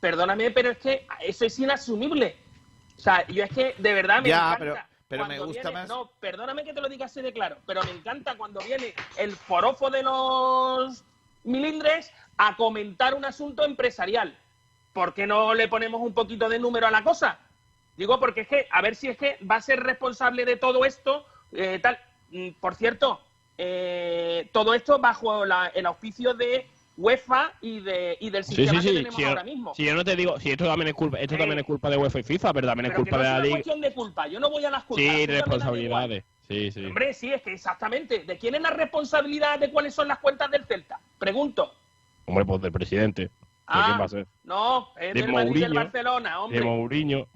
perdóname, 0.00 0.50
pero 0.50 0.70
es 0.70 0.78
que 0.78 1.06
eso 1.20 1.44
es 1.44 1.58
inasumible. 1.58 2.36
O 2.96 3.00
sea, 3.00 3.26
yo 3.28 3.44
es 3.44 3.50
que 3.50 3.74
de 3.78 3.92
verdad 3.94 4.22
me 4.22 4.28
Ya, 4.30 4.36
encanta. 4.54 4.58
pero- 4.58 4.76
pero 5.08 5.26
me 5.26 5.38
gusta 5.38 5.62
viene- 5.62 5.72
más- 5.72 5.88
No, 5.88 6.10
perdóname 6.20 6.64
que 6.64 6.74
te 6.74 6.80
lo 6.80 6.88
diga 6.88 7.06
así 7.06 7.22
de 7.22 7.32
claro, 7.32 7.56
pero 7.66 7.82
me 7.82 7.90
encanta 7.90 8.36
cuando 8.36 8.60
viene 8.60 8.94
el 9.16 9.32
forofo 9.32 9.90
de 9.90 10.02
los 10.02 11.02
milindres 11.44 12.12
a 12.36 12.56
comentar 12.56 13.14
un 13.14 13.24
asunto 13.24 13.64
empresarial. 13.64 14.36
¿Por 14.92 15.14
qué 15.14 15.26
no 15.26 15.54
le 15.54 15.68
ponemos 15.68 16.00
un 16.02 16.12
poquito 16.12 16.48
de 16.48 16.58
número 16.58 16.86
a 16.86 16.90
la 16.90 17.02
cosa? 17.02 17.38
Digo, 17.96 18.20
porque 18.20 18.42
es 18.42 18.48
que, 18.48 18.68
a 18.70 18.82
ver 18.82 18.94
si 18.94 19.08
es 19.08 19.16
que 19.16 19.38
va 19.50 19.56
a 19.56 19.60
ser 19.62 19.80
responsable 19.80 20.44
de 20.44 20.56
todo 20.56 20.84
esto, 20.84 21.26
eh, 21.52 21.78
tal. 21.82 21.98
Mm, 22.30 22.50
Por 22.60 22.74
cierto, 22.74 23.20
eh, 23.56 24.48
todo 24.52 24.74
esto 24.74 24.98
bajo 24.98 25.44
la- 25.44 25.68
el 25.68 25.86
auspicio 25.86 26.34
de 26.34 26.68
UEFA 26.98 27.52
y, 27.60 27.78
de, 27.78 28.18
y 28.20 28.28
del 28.30 28.42
Sí, 28.44 28.56
sistema 28.56 28.82
sí, 28.82 28.88
que 28.88 28.92
sí. 28.92 28.96
tenemos 28.96 29.14
Si 29.14 29.22
yo, 29.22 29.28
ahora 29.28 29.44
mismo. 29.44 29.74
si 29.74 29.84
yo 29.84 29.94
no 29.94 30.04
te 30.04 30.16
digo, 30.16 30.38
si 30.40 30.50
esto 30.50 30.64
también 30.66 30.88
es 30.88 30.94
culpa, 30.94 31.18
esto 31.20 31.36
Eh, 31.36 31.38
también 31.38 31.60
es 31.60 31.64
culpa 31.64 31.88
de 31.90 31.96
UEFA 31.96 32.18
y 32.18 32.22
FIFA, 32.24 32.52
pero 32.52 32.66
también 32.66 32.86
es 32.86 32.90
que 32.90 32.96
culpa 32.96 33.16
no 33.16 33.22
de 33.22 33.28
es 33.28 33.30
la 33.32 33.36
una 33.38 33.44
liga. 33.44 33.56
cuestión 33.56 33.80
de 33.80 33.94
culpa. 33.94 34.26
Yo 34.26 34.40
no 34.40 34.50
voy 34.50 34.64
a 34.64 34.70
las 34.70 34.82
culpas. 34.82 35.04
Sí, 35.06 35.26
responsabilidades. 35.26 36.24
Sí, 36.48 36.72
sí. 36.72 36.84
Hombre, 36.84 37.14
sí, 37.14 37.32
es 37.32 37.40
que 37.42 37.52
exactamente. 37.52 38.24
¿De 38.24 38.36
quién 38.36 38.56
es 38.56 38.62
la 38.62 38.70
responsabilidad 38.70 39.58
de 39.60 39.70
cuáles 39.70 39.94
son 39.94 40.08
las 40.08 40.18
cuentas 40.18 40.50
del 40.50 40.64
Celta? 40.64 40.98
Pregunto. 41.18 41.72
Hombre, 42.26 42.44
pues 42.44 42.60
del 42.62 42.72
presidente. 42.72 43.22
¿De 43.22 43.30
Ah, 43.68 43.84
quién 43.86 44.00
va 44.00 44.04
a 44.04 44.08
ser? 44.08 44.26
No, 44.44 44.88
es 44.98 45.14
De 45.14 45.20
del 45.22 45.32
Madrid 45.32 45.56
y 45.56 45.60
del. 45.60 45.74
Barcelona, 45.74 46.40
hombre. 46.40 46.58
De 46.58 46.64
Mourinho. 46.64 47.28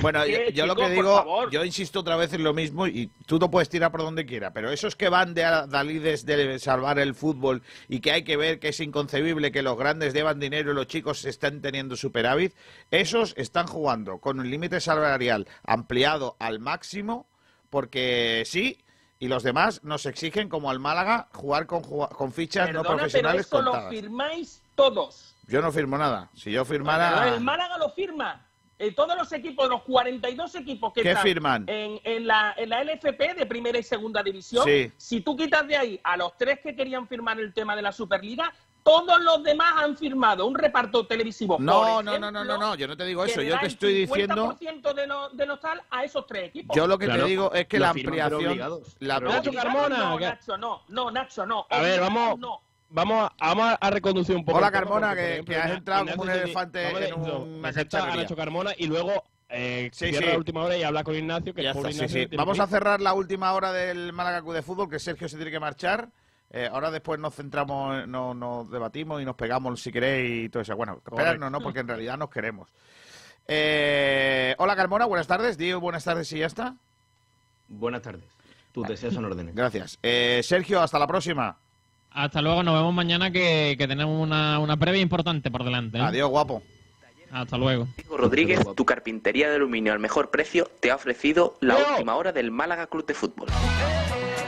Bueno, 0.00 0.24
yo, 0.26 0.38
¿Qué, 0.38 0.52
yo 0.52 0.66
lo 0.66 0.76
que 0.76 0.88
digo, 0.90 1.50
yo 1.50 1.64
insisto 1.64 2.00
otra 2.00 2.16
vez 2.16 2.32
en 2.32 2.44
lo 2.44 2.54
mismo 2.54 2.86
y 2.86 3.10
tú 3.26 3.38
no 3.38 3.50
puedes 3.50 3.68
tirar 3.68 3.90
por 3.90 4.02
donde 4.02 4.26
quiera, 4.26 4.52
pero 4.52 4.70
esos 4.70 4.96
que 4.96 5.08
van 5.08 5.34
de 5.34 5.44
adalides 5.44 6.24
de 6.24 6.58
salvar 6.58 6.98
el 6.98 7.14
fútbol 7.14 7.62
y 7.88 8.00
que 8.00 8.12
hay 8.12 8.22
que 8.22 8.36
ver 8.36 8.60
que 8.60 8.68
es 8.68 8.80
inconcebible 8.80 9.50
que 9.52 9.62
los 9.62 9.76
grandes 9.76 10.12
deban 10.12 10.38
dinero 10.38 10.72
y 10.72 10.74
los 10.74 10.86
chicos 10.86 11.24
estén 11.24 11.60
teniendo 11.60 11.96
superávit, 11.96 12.54
esos 12.90 13.34
están 13.36 13.66
jugando 13.66 14.18
con 14.18 14.38
un 14.38 14.50
límite 14.50 14.80
salarial 14.80 15.48
ampliado 15.64 16.36
al 16.38 16.60
máximo 16.60 17.26
porque 17.68 18.42
sí, 18.46 18.84
y 19.18 19.28
los 19.28 19.42
demás 19.42 19.84
nos 19.84 20.06
exigen 20.06 20.48
como 20.48 20.70
al 20.70 20.78
Málaga 20.78 21.28
jugar 21.34 21.66
con, 21.66 21.82
fichas 22.32 22.72
no 22.72 22.82
profesionales 22.82 23.46
pero 23.50 23.60
eso 23.60 23.62
lo 23.62 23.70
contadas. 23.72 23.90
firmáis 23.94 24.62
todos. 24.74 25.36
Yo 25.46 25.60
no 25.60 25.72
firmo 25.72 25.98
nada. 25.98 26.30
Si 26.34 26.52
yo 26.52 26.64
Pero 26.64 26.78
firmara... 26.78 27.34
el 27.34 27.40
Málaga 27.40 27.76
lo 27.76 27.90
firma. 27.90 28.46
Eh, 28.82 28.92
todos 28.92 29.14
los 29.14 29.30
equipos, 29.34 29.68
los 29.68 29.82
42 29.82 30.54
equipos 30.54 30.94
que 30.94 31.02
¿Qué 31.02 31.10
están 31.10 31.22
firman? 31.22 31.64
En, 31.66 32.00
en 32.02 32.26
la, 32.26 32.54
en 32.56 32.70
la 32.70 32.82
LFP 32.82 33.34
de 33.36 33.44
primera 33.44 33.78
y 33.78 33.82
segunda 33.82 34.22
división, 34.22 34.64
Sí. 34.64 34.90
si 34.96 35.20
tú 35.20 35.36
quitas 35.36 35.68
de 35.68 35.76
ahí 35.76 36.00
a 36.02 36.16
los 36.16 36.34
tres 36.38 36.60
que 36.60 36.74
querían 36.74 37.06
firmar 37.06 37.38
el 37.38 37.52
tema 37.52 37.76
de 37.76 37.82
la 37.82 37.92
Superliga, 37.92 38.50
todos 38.82 39.20
los 39.22 39.42
demás 39.42 39.70
han 39.76 39.98
firmado 39.98 40.46
un 40.46 40.54
reparto 40.54 41.06
televisivo. 41.06 41.58
No, 41.60 42.02
no, 42.02 42.18
no, 42.18 42.30
no, 42.30 42.42
no, 42.42 42.74
yo 42.74 42.88
no 42.88 42.96
te 42.96 43.04
digo 43.04 43.22
eso. 43.22 43.42
Yo 43.42 43.60
te 43.60 43.66
estoy 43.66 43.92
diciendo... 43.92 44.56
50% 44.58 44.94
de 44.94 45.06
los 45.06 45.36
de 45.36 45.44
los 45.44 45.60
tal 45.60 45.82
a 45.90 46.02
esos 46.02 46.26
tres 46.26 46.44
equipos. 46.48 46.74
Yo 46.74 46.86
lo 46.86 46.96
que 46.98 47.04
Claro. 47.04 47.24
te 47.24 47.28
digo 47.28 47.52
es 47.52 47.66
que 47.66 47.78
Lo 47.78 47.84
la 47.84 47.90
ampliación... 47.90 48.80
La, 49.00 49.20
Nacho 49.20 49.52
Carmona, 49.52 49.98
No, 49.98 50.18
Nacho, 50.18 50.56
no, 50.56 50.82
no, 50.88 51.10
Nacho, 51.10 51.44
no. 51.44 51.66
A 51.68 51.80
ver, 51.82 52.00
vamos- 52.00 52.38
no. 52.38 52.62
Vamos, 52.90 53.30
a- 53.38 53.48
vamos 53.54 53.76
a 53.80 53.90
reconducir 53.90 54.34
un 54.36 54.44
poco. 54.44 54.58
Hola, 54.58 54.70
Carmona, 54.70 55.14
que- 55.14 55.32
ejemplo, 55.34 55.54
que 55.54 55.60
has 55.60 55.70
entrado 55.70 56.06
como 56.06 56.22
un 56.22 56.28
te- 56.28 56.34
elefante 56.42 57.08
en 57.08 57.14
una 57.14 57.68
a. 57.68 58.16
Nacho 58.16 58.36
Carmona 58.36 58.72
y 58.76 58.86
luego 58.86 59.24
eh, 59.48 59.90
Sí, 59.92 60.06
cierra 60.08 60.26
sí. 60.26 60.32
la 60.32 60.38
última 60.38 60.62
hora 60.62 60.76
y 60.76 60.82
habla 60.84 61.02
con 61.04 61.14
Ignacio, 61.14 61.52
que 61.54 61.62
Ya 61.62 61.70
está, 61.70 61.88
sí, 61.90 61.96
Ignacio 61.96 62.28
sí. 62.30 62.36
Vamos 62.36 62.56
que 62.56 62.62
a 62.62 62.66
cerrar 62.68 63.00
la 63.00 63.14
última 63.14 63.52
hora 63.52 63.72
del 63.72 64.12
Málaga 64.12 64.42
Club 64.42 64.54
de 64.54 64.62
Fútbol, 64.62 64.88
que 64.88 64.98
Sergio 65.00 65.28
se 65.28 65.36
tiene 65.36 65.50
que 65.50 65.58
marchar. 65.60 66.08
Eh, 66.52 66.68
ahora 66.70 66.90
después 66.90 67.18
nos 67.20 67.34
centramos, 67.34 68.06
no- 68.08 68.34
nos 68.34 68.68
debatimos 68.70 69.22
y 69.22 69.24
nos 69.24 69.36
pegamos 69.36 69.80
si 69.80 69.92
queréis 69.92 70.46
y 70.46 70.48
todo 70.48 70.62
eso. 70.62 70.74
Bueno, 70.76 71.00
esperarnos, 71.04 71.50
¿no? 71.50 71.60
Porque 71.60 71.80
en 71.80 71.88
realidad 71.88 72.16
nos 72.18 72.28
queremos. 72.30 72.68
Eh, 73.46 74.54
hola, 74.58 74.76
Carmona, 74.76 75.04
buenas 75.06 75.26
tardes. 75.26 75.56
Digo 75.58 75.80
buenas 75.80 76.04
tardes 76.04 76.32
y 76.32 76.38
ya 76.40 76.46
está. 76.46 76.74
Buenas 77.68 78.02
tardes. 78.02 78.24
Tus 78.72 78.86
deseos 78.86 79.14
son 79.14 79.24
órdenes. 79.24 79.54
Gracias. 79.54 79.98
Eh, 80.02 80.40
Sergio, 80.44 80.80
hasta 80.80 80.98
la 80.98 81.06
próxima. 81.06 81.56
Hasta 82.12 82.42
luego, 82.42 82.62
nos 82.62 82.74
vemos 82.74 82.92
mañana 82.92 83.30
que, 83.30 83.76
que 83.78 83.86
tenemos 83.86 84.20
una, 84.20 84.58
una 84.58 84.76
previa 84.76 85.00
importante 85.00 85.50
por 85.50 85.64
delante. 85.64 85.98
¿eh? 85.98 86.02
Adiós, 86.02 86.28
guapo. 86.30 86.62
Hasta 87.30 87.56
luego. 87.56 87.86
Diego 87.96 88.16
Rodríguez, 88.16 88.60
tu 88.74 88.84
carpintería 88.84 89.48
de 89.48 89.56
aluminio 89.56 89.92
al 89.92 90.00
mejor 90.00 90.30
precio, 90.30 90.68
te 90.80 90.90
ha 90.90 90.96
ofrecido 90.96 91.56
la 91.60 91.76
última 91.76 92.16
hora 92.16 92.32
del 92.32 92.50
Málaga 92.50 92.88
Club 92.88 93.06
de 93.06 93.14
Fútbol. 93.14 93.48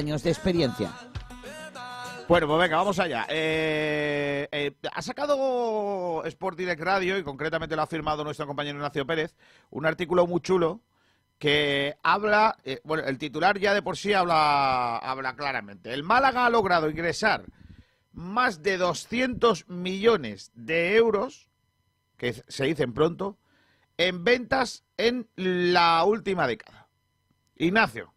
de 0.00 0.30
experiencia. 0.30 0.90
Bueno, 2.26 2.46
pues 2.46 2.58
venga, 2.58 2.76
vamos 2.78 2.98
allá. 2.98 3.26
Eh, 3.28 4.48
eh, 4.50 4.72
ha 4.94 5.02
sacado 5.02 6.24
Sport 6.24 6.56
Direct 6.56 6.80
Radio, 6.80 7.18
y 7.18 7.22
concretamente 7.22 7.76
lo 7.76 7.82
ha 7.82 7.86
firmado 7.86 8.24
nuestro 8.24 8.46
compañero 8.46 8.78
Ignacio 8.78 9.06
Pérez, 9.06 9.36
un 9.68 9.84
artículo 9.84 10.26
muy 10.26 10.40
chulo 10.40 10.80
que 11.38 11.96
habla, 12.02 12.56
eh, 12.64 12.80
bueno, 12.82 13.04
el 13.04 13.18
titular 13.18 13.58
ya 13.58 13.74
de 13.74 13.82
por 13.82 13.98
sí 13.98 14.14
habla, 14.14 14.96
habla 14.96 15.36
claramente. 15.36 15.92
El 15.92 16.02
Málaga 16.02 16.46
ha 16.46 16.50
logrado 16.50 16.88
ingresar 16.88 17.44
más 18.12 18.62
de 18.62 18.78
200 18.78 19.68
millones 19.68 20.50
de 20.54 20.96
euros, 20.96 21.50
que 22.16 22.42
se 22.48 22.64
dicen 22.64 22.94
pronto, 22.94 23.38
en 23.98 24.24
ventas 24.24 24.84
en 24.96 25.28
la 25.36 26.04
última 26.04 26.46
década. 26.46 26.88
Ignacio. 27.56 28.14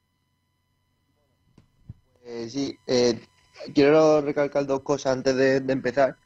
Eh, 2.25 2.49
sí, 2.49 2.79
eh, 2.87 3.19
quiero 3.73 4.21
recalcar 4.21 4.65
dos 4.65 4.81
cosas 4.81 5.13
antes 5.13 5.35
de, 5.35 5.57
empezar. 5.71 6.17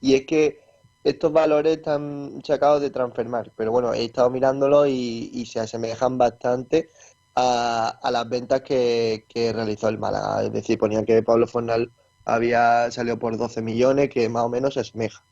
Y 0.00 0.14
es 0.14 0.26
que 0.26 0.60
estos 1.04 1.32
valores 1.32 1.78
están 1.78 2.42
sacados 2.44 2.82
de 2.82 2.90
Transfermarkt, 2.90 3.52
pero 3.56 3.72
bueno, 3.72 3.94
he 3.94 4.04
estado 4.04 4.28
mirándolo 4.30 4.86
y, 4.86 5.46
se 5.46 5.60
asemejan 5.60 6.18
bastante 6.18 6.90
a, 7.34 7.98
las 8.10 8.28
ventas 8.28 8.62
que, 8.62 9.24
realizó 9.54 9.88
el 9.88 9.98
Málaga. 9.98 10.44
Es 10.44 10.52
decir, 10.52 10.78
ponía 10.78 11.04
que 11.04 11.22
Pablo 11.22 11.46
Fornal 11.46 11.90
había 12.24 12.90
salido 12.90 13.18
por 13.18 13.36
12 13.38 13.62
millones, 13.62 14.10
que 14.10 14.28
más 14.28 14.44
o 14.44 14.48
menos 14.48 14.74
se 14.74 14.80
asemeja. 14.80 15.22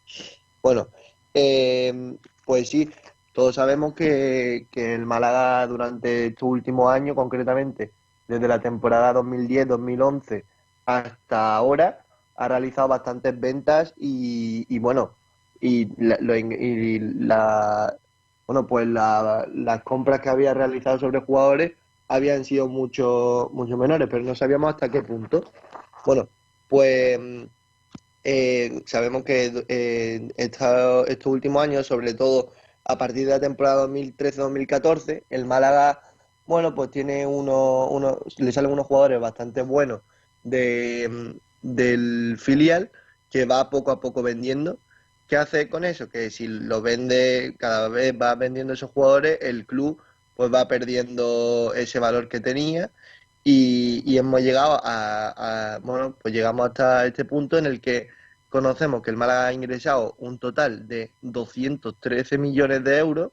Bueno, 0.63 0.89
eh, 1.35 2.17
pues 2.47 2.71
sí, 2.71 2.91
todos 3.33 3.57
sabemos 3.57 3.95
que, 3.95 4.69
que 4.71 4.95
el 4.95 5.05
Málaga 5.07 5.67
durante 5.67 6.27
estos 6.27 6.49
últimos 6.49 6.91
años, 6.93 7.17
concretamente, 7.17 7.93
desde 8.29 8.49
la 8.49 8.61
temporada 8.61 9.15
2010-2011 9.15 10.45
hasta 10.87 11.57
ahora 11.57 12.05
ha 12.37 12.49
realizado 12.49 12.89
bastantes 12.89 13.39
ventas 13.39 13.95
y, 13.97 14.79
bueno 14.79 15.15
y, 15.61 15.89
la, 15.97 17.97
bueno 18.47 18.67
pues 18.67 18.87
las 18.87 19.83
compras 19.85 20.21
que 20.21 20.29
había 20.29 20.55
realizado 20.55 20.99
sobre 20.99 21.21
jugadores 21.21 21.73
habían 22.09 22.45
sido 22.45 22.69
mucho 22.69 23.51
mucho 23.53 23.77
menores 23.77 24.09
pero 24.11 24.25
no 24.25 24.35
sabíamos 24.35 24.75
hasta 24.75 24.91
qué 24.91 25.03
punto. 25.03 25.45
Bueno 26.05 26.29
pues 26.69 27.19
eh, 28.25 28.83
sabemos 28.87 29.25
que 29.25 29.65
eh, 29.69 30.29
estos 30.37 31.27
últimos 31.27 31.63
años 31.63 31.87
sobre 31.87 32.15
todo 32.15 32.53
a 32.85 32.99
partir 32.99 33.27
de 33.27 33.33
la 33.33 33.41
temporada 33.41 33.87
2013-2014 33.87 35.25
el 35.31 35.45
Málaga 35.47 36.01
bueno, 36.47 36.75
pues 36.75 36.91
tiene 36.91 37.27
uno, 37.27 37.89
uno, 37.89 38.21
le 38.39 38.53
salen 38.53 38.73
unos 38.73 38.87
jugadores 38.87 39.21
bastante 39.21 39.63
buenos 39.63 40.03
de, 40.43 41.39
del 41.63 42.37
filial 42.39 42.91
que 43.31 43.47
va 43.47 43.71
poco 43.71 43.91
a 43.91 44.01
poco 44.01 44.23
vendiendo. 44.23 44.79
¿Qué 45.27 45.37
hace 45.37 45.69
con 45.69 45.85
eso? 45.85 46.09
Que 46.09 46.31
si 46.31 46.47
lo 46.47 46.83
vende, 46.83 47.57
cada 47.59 47.89
vez 47.89 48.15
va 48.21 48.35
vendiendo 48.35 48.75
esos 48.75 48.91
jugadores, 48.91 49.39
el 49.41 49.67
club 49.67 50.01
pues 50.37 50.53
va 50.53 50.69
perdiendo 50.69 51.73
ese 51.75 51.99
valor 51.99 52.29
que 52.29 52.41
tenía 52.41 52.91
y, 53.45 54.17
hemos 54.17 54.41
llegado 54.43 54.81
a, 54.83 55.75
a, 55.75 55.79
bueno, 55.81 56.17
pues 56.21 56.35
llegamos 56.35 56.69
hasta 56.69 57.07
este 57.07 57.25
punto 57.25 57.59
en 57.59 57.67
el 57.67 57.81
que 57.81 58.09
conocemos 58.49 59.03
que 59.03 59.11
el 59.11 59.17
Málaga 59.17 59.49
ha 59.49 59.53
ingresado 59.53 60.15
un 60.19 60.39
total 60.39 60.89
de 60.89 61.13
213 61.23 62.39
millones 62.39 62.85
de 62.85 62.99
euros 62.99 63.33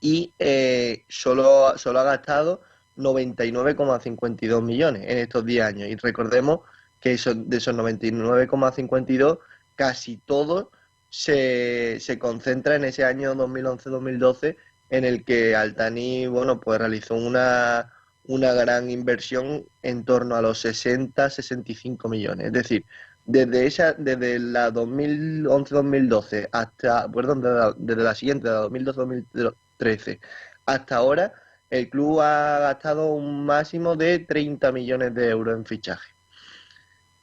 y 0.00 0.32
eh, 0.38 1.04
solo, 1.08 1.76
solo 1.76 2.00
ha 2.00 2.04
gastado 2.04 2.62
99,52 2.96 4.62
millones 4.62 5.02
en 5.06 5.18
estos 5.18 5.44
10 5.44 5.64
años. 5.64 5.88
Y 5.88 5.96
recordemos 5.96 6.60
que 7.00 7.10
de 7.10 7.56
esos 7.56 7.74
99,52, 7.74 9.38
casi 9.74 10.18
todo 10.18 10.70
se, 11.08 11.98
se 12.00 12.18
concentra 12.18 12.76
en 12.76 12.84
ese 12.84 13.04
año 13.04 13.34
2011-2012 13.34 14.56
en 14.90 15.04
el 15.04 15.24
que 15.24 15.56
Altani 15.56 16.26
bueno, 16.26 16.60
pues 16.60 16.78
realizó 16.78 17.14
una, 17.14 17.92
una 18.24 18.52
gran 18.52 18.90
inversión 18.90 19.66
en 19.82 20.04
torno 20.04 20.36
a 20.36 20.42
los 20.42 20.64
60-65 20.64 22.08
millones. 22.08 22.46
Es 22.46 22.52
decir, 22.52 22.84
desde 23.24 23.66
esa 23.66 23.92
desde 23.94 24.38
la 24.38 24.72
2011-2012 24.72 26.48
hasta, 26.52 27.10
perdón, 27.10 27.40
desde 27.40 27.54
la, 27.56 27.74
desde 27.76 28.02
la 28.02 28.14
siguiente, 28.14 28.48
la 28.48 28.66
2012-2013 28.68 29.54
13. 29.76 30.20
Hasta 30.66 30.96
ahora, 30.96 31.32
el 31.70 31.90
club 31.90 32.20
ha 32.20 32.60
gastado 32.60 33.12
un 33.12 33.44
máximo 33.44 33.96
de 33.96 34.20
30 34.20 34.72
millones 34.72 35.14
de 35.14 35.30
euros 35.30 35.56
en 35.56 35.64
fichaje. 35.64 36.16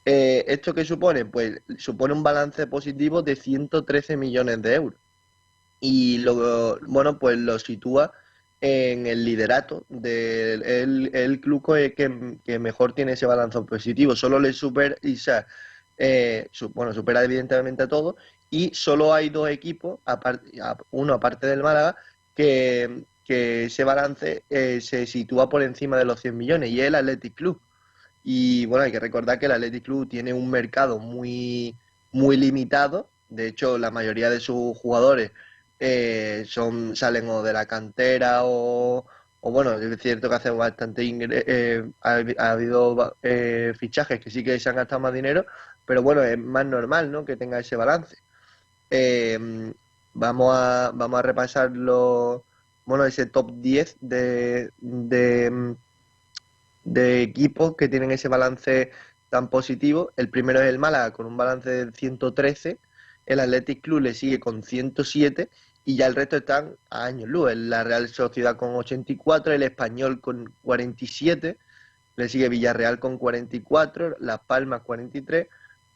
Eh, 0.06 0.44
¿Esto 0.48 0.74
qué 0.74 0.84
supone? 0.84 1.26
Pues 1.26 1.62
supone 1.78 2.14
un 2.14 2.24
balance 2.24 2.68
positivo 2.68 3.22
de 3.22 3.36
113 3.36 4.18
millones 4.18 4.62
de 4.62 4.76
euros. 4.76 5.00
Y 5.80 6.20
lo, 6.20 6.80
bueno, 6.88 7.20
pues 7.20 7.38
lo 7.38 7.60
sitúa 7.60 8.12
en 8.62 9.06
el 9.08 9.26
liderato 9.26 9.86
del 9.90 10.64
el, 11.14 11.42
club 11.42 11.66
que, 11.66 12.60
mejor 12.60 12.94
tiene 12.94 13.14
ese 13.14 13.26
balance 13.26 13.60
positivo. 13.62 14.16
Solo 14.16 14.40
le 14.40 14.54
supera, 14.54 14.96
eh, 15.98 16.48
bueno, 16.74 16.94
supera 16.94 17.24
evidentemente 17.24 17.84
a 17.84 17.88
todos 17.88 18.16
y 18.50 18.74
solo 18.74 19.14
hay 19.14 19.30
dos 19.30 19.50
equipos, 19.50 20.00
uno 20.92 21.14
aparte 21.14 21.48
del 21.48 21.64
Málaga, 21.64 21.98
que, 22.36 23.06
ese 23.28 23.84
balance 23.84 24.44
eh, 24.50 24.80
se 24.82 25.08
sitúa 25.08 25.50
por 25.50 25.64
encima 25.64 25.98
de 25.98 26.06
los 26.06 26.22
100 26.22 26.38
millones 26.38 26.70
y 26.70 26.82
es 26.82 26.88
el 26.88 26.96
Athletic 26.96 27.34
Club. 27.36 27.60
Y 28.24 28.66
bueno, 28.68 28.86
hay 28.86 28.92
que 28.92 29.00
recordar 29.00 29.40
que 29.40 29.48
el 29.48 29.54
Athletic 29.54 29.84
Club 29.86 30.10
tiene 30.10 30.34
un 30.34 30.50
mercado 30.50 31.00
muy, 31.00 31.76
muy 32.12 32.38
limitado. 32.38 33.10
De 33.30 33.48
hecho, 33.48 33.78
la 33.78 33.92
mayoría 33.92 34.30
de 34.30 34.40
sus 34.40 34.78
jugadores 34.78 35.32
eh, 35.80 36.46
son 36.48 36.96
salen 36.96 37.28
o 37.30 37.44
de 37.44 37.54
la 37.54 37.66
cantera 37.66 38.42
o, 38.44 39.06
bueno, 39.42 39.74
es 39.74 40.00
cierto 40.02 40.30
que 40.30 40.36
hace 40.36 40.50
bastante 40.52 41.02
eh, 41.04 41.84
ha, 42.02 42.52
habido 42.52 43.18
fichajes 43.78 44.20
que 44.20 44.30
sí 44.30 44.44
que 44.44 44.60
se 44.60 44.70
han 44.70 44.76
gastado 44.76 45.02
más 45.02 45.14
dinero, 45.14 45.46
pero 45.86 46.02
bueno, 46.02 46.24
es 46.24 46.38
más 46.38 46.66
normal 46.66 47.12
¿no? 47.12 47.26
que 47.26 47.36
tenga 47.36 47.60
ese 47.60 47.76
balance. 47.76 48.18
Vamos 50.14 50.56
a, 50.56 50.92
vamos 50.94 51.20
a 51.20 51.24
repasar 51.24 51.72
bueno, 52.86 53.06
ese 53.06 53.26
top 53.26 53.52
10 53.62 53.98
de, 54.02 54.72
de, 56.84 57.22
equipos 57.24 57.76
que 57.76 57.88
tienen 57.88 58.12
ese 58.12 58.28
balance 58.28 58.92
tan 59.30 59.50
positivo. 59.50 60.12
El 60.18 60.30
primero 60.30 60.62
es 60.62 60.68
el 60.68 60.80
Málaga 60.80 61.12
con 61.12 61.26
un 61.26 61.38
balance 61.38 61.70
de 61.70 61.92
113, 61.92 62.78
el 63.26 63.40
Athletic 63.40 63.82
Club 63.82 64.02
le 64.02 64.14
sigue 64.14 64.40
con 64.40 64.64
107 64.64 65.50
y 65.86 65.96
ya 65.96 66.08
el 66.08 66.16
resto 66.16 66.38
están 66.38 66.76
a 66.90 67.06
años 67.06 67.30
luz. 67.30 67.56
La 67.56 67.84
Real 67.84 68.08
Sociedad 68.10 68.58
con 68.58 68.76
84, 68.76 69.54
el 69.54 69.64
Español 69.64 70.22
con 70.22 70.54
47, 70.64 71.58
le 72.16 72.30
sigue 72.30 72.50
Villarreal 72.50 73.00
con 73.00 73.18
44, 73.18 74.18
Las 74.20 74.40
Palmas 74.42 74.82
43, 74.82 75.48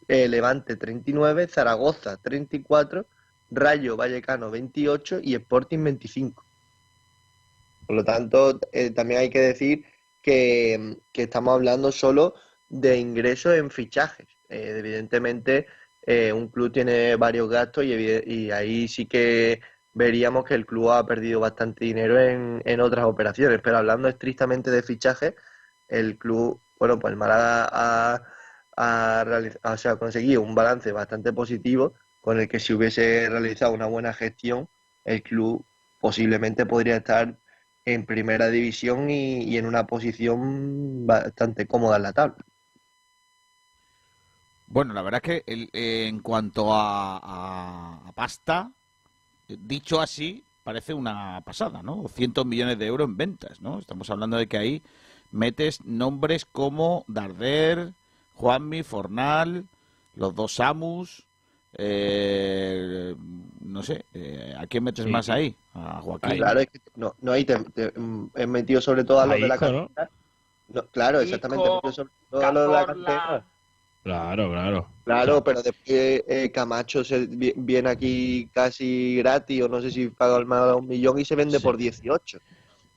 el 0.07 0.31
Levante 0.31 0.75
39, 0.75 1.47
Zaragoza 1.47 2.17
34 2.17 3.05
Rayo 3.51 3.95
Vallecano 3.95 4.51
28 4.51 5.19
y 5.23 5.35
Sporting 5.35 5.83
25. 5.83 6.45
Por 7.87 7.95
lo 7.95 8.03
tanto, 8.03 8.59
eh, 8.71 8.91
también 8.91 9.21
hay 9.21 9.29
que 9.29 9.39
decir 9.39 9.85
que, 10.21 10.97
estamos 11.13 11.53
hablando 11.55 11.91
solo 11.91 12.35
de 12.67 12.97
ingresos 12.97 13.55
en 13.55 13.71
fichajes. 13.71 14.27
Eh, 14.49 14.75
evidentemente, 14.79 15.67
eh, 16.01 16.33
un 16.33 16.49
club 16.49 16.71
tiene 16.71 17.15
varios 17.15 17.49
gastos 17.49 17.85
y, 17.85 18.51
ahí 18.51 18.87
sí 18.87 19.05
que 19.05 19.61
veríamos 19.93 20.43
que 20.45 20.53
el 20.55 20.65
club 20.65 20.91
ha 20.91 21.05
perdido 21.05 21.39
bastante 21.39 21.85
dinero 21.85 22.19
en, 22.19 22.81
otras 22.81 23.05
operaciones. 23.05 23.61
Pero 23.63 23.77
hablando 23.77 24.09
estrictamente 24.09 24.69
de 24.69 24.83
fichajes, 24.83 25.33
el 25.87 26.17
club, 26.17 26.61
bueno, 26.77 26.99
pues 26.99 27.11
el 27.11 27.17
Málaga 27.17 27.69
ha 28.75 29.97
conseguido 29.99 30.41
un 30.41 30.55
balance 30.55 30.91
bastante 30.91 31.33
positivo 31.33 31.95
con 32.27 32.41
el 32.41 32.49
que 32.49 32.59
si 32.59 32.73
hubiese 32.73 33.29
realizado 33.29 33.71
una 33.71 33.85
buena 33.85 34.11
gestión, 34.11 34.67
el 35.05 35.23
club 35.23 35.65
posiblemente 36.01 36.65
podría 36.65 36.97
estar 36.97 37.39
en 37.85 38.05
primera 38.05 38.49
división 38.49 39.09
y, 39.09 39.55
en 39.55 39.65
una 39.65 39.87
posición 39.87 41.07
bastante 41.07 41.67
cómoda 41.67 41.95
en 41.95 42.03
la 42.03 42.11
tabla. 42.11 42.43
Bueno, 44.67 44.93
la 44.93 45.03
verdad 45.03 45.21
es 45.23 45.43
que 45.45 45.53
el- 45.53 45.69
eh, 45.71 46.07
en 46.09 46.19
cuanto 46.19 46.73
a, 46.73 47.17
a- 47.23 48.11
pasta, 48.11 48.69
dicho 49.47 50.01
así, 50.01 50.43
parece 50.65 50.93
una 50.93 51.39
pasada, 51.45 51.81
¿no? 51.81 51.95
200 51.95 52.45
millones 52.45 52.77
de 52.77 52.87
euros 52.87 53.07
en 53.07 53.15
ventas, 53.15 53.61
¿no? 53.61 53.79
Estamos 53.79 54.09
hablando 54.09 54.35
de 54.35 54.47
que 54.47 54.57
ahí 54.57 54.81
metes 55.31 55.79
nombres 55.85 56.43
como 56.43 57.05
Darder, 57.07 57.93
Juanmi, 58.35 58.83
Fornal, 58.83 59.63
los 60.17 60.35
dos 60.35 60.55
Samus, 60.55 61.26
eh, 61.73 63.15
no 63.61 63.83
sé, 63.83 64.05
eh, 64.13 64.53
¿a 64.57 64.65
quién 64.67 64.83
metes 64.83 65.05
Sí. 65.05 65.11
más 65.11 65.29
ahí? 65.29 65.55
A 65.73 66.01
Joaquín. 66.01 66.37
Claro, 66.37 66.59
es 66.59 66.67
que 66.67 66.79
no, 66.95 67.15
no 67.19 67.31
ahí 67.31 67.45
te, 67.45 67.57
te- 67.71 67.91
mm, 67.99 68.31
he 68.35 68.47
metido 68.47 68.81
sobre 68.81 69.03
todo 69.03 69.19
a 69.19 69.25
los 69.25 69.35
A 69.35 69.39
de 69.39 69.47
la 69.47 69.57
cantera. 69.57 70.09
No, 70.69 70.87
claro, 70.87 71.19
exactamente, 71.21 71.67
he 71.67 71.71
metido 71.73 71.93
sobre 71.93 72.11
todo 72.29 72.45
a 72.45 72.51
los 72.51 72.67
de 72.67 72.73
la 72.73 72.85
cantera. 72.85 73.47
Claro, 74.03 74.49
claro. 74.51 74.89
Claro, 75.03 75.43
pero 75.43 75.61
después 75.61 75.83
eh, 76.27 76.51
Camacho 76.53 77.03
se 77.03 77.27
vi- 77.27 77.53
viene 77.55 77.89
aquí 77.89 78.49
casi 78.53 79.15
gratis, 79.17 79.61
o 79.63 79.69
no 79.69 79.81
sé 79.81 79.91
si 79.91 80.09
paga 80.09 80.43
más 80.43 80.67
de 80.67 80.73
un 80.73 80.87
millón 80.87 81.17
y 81.19 81.25
se 81.25 81.35
vende 81.35 81.59
por 81.59 81.77
18. 81.77 82.39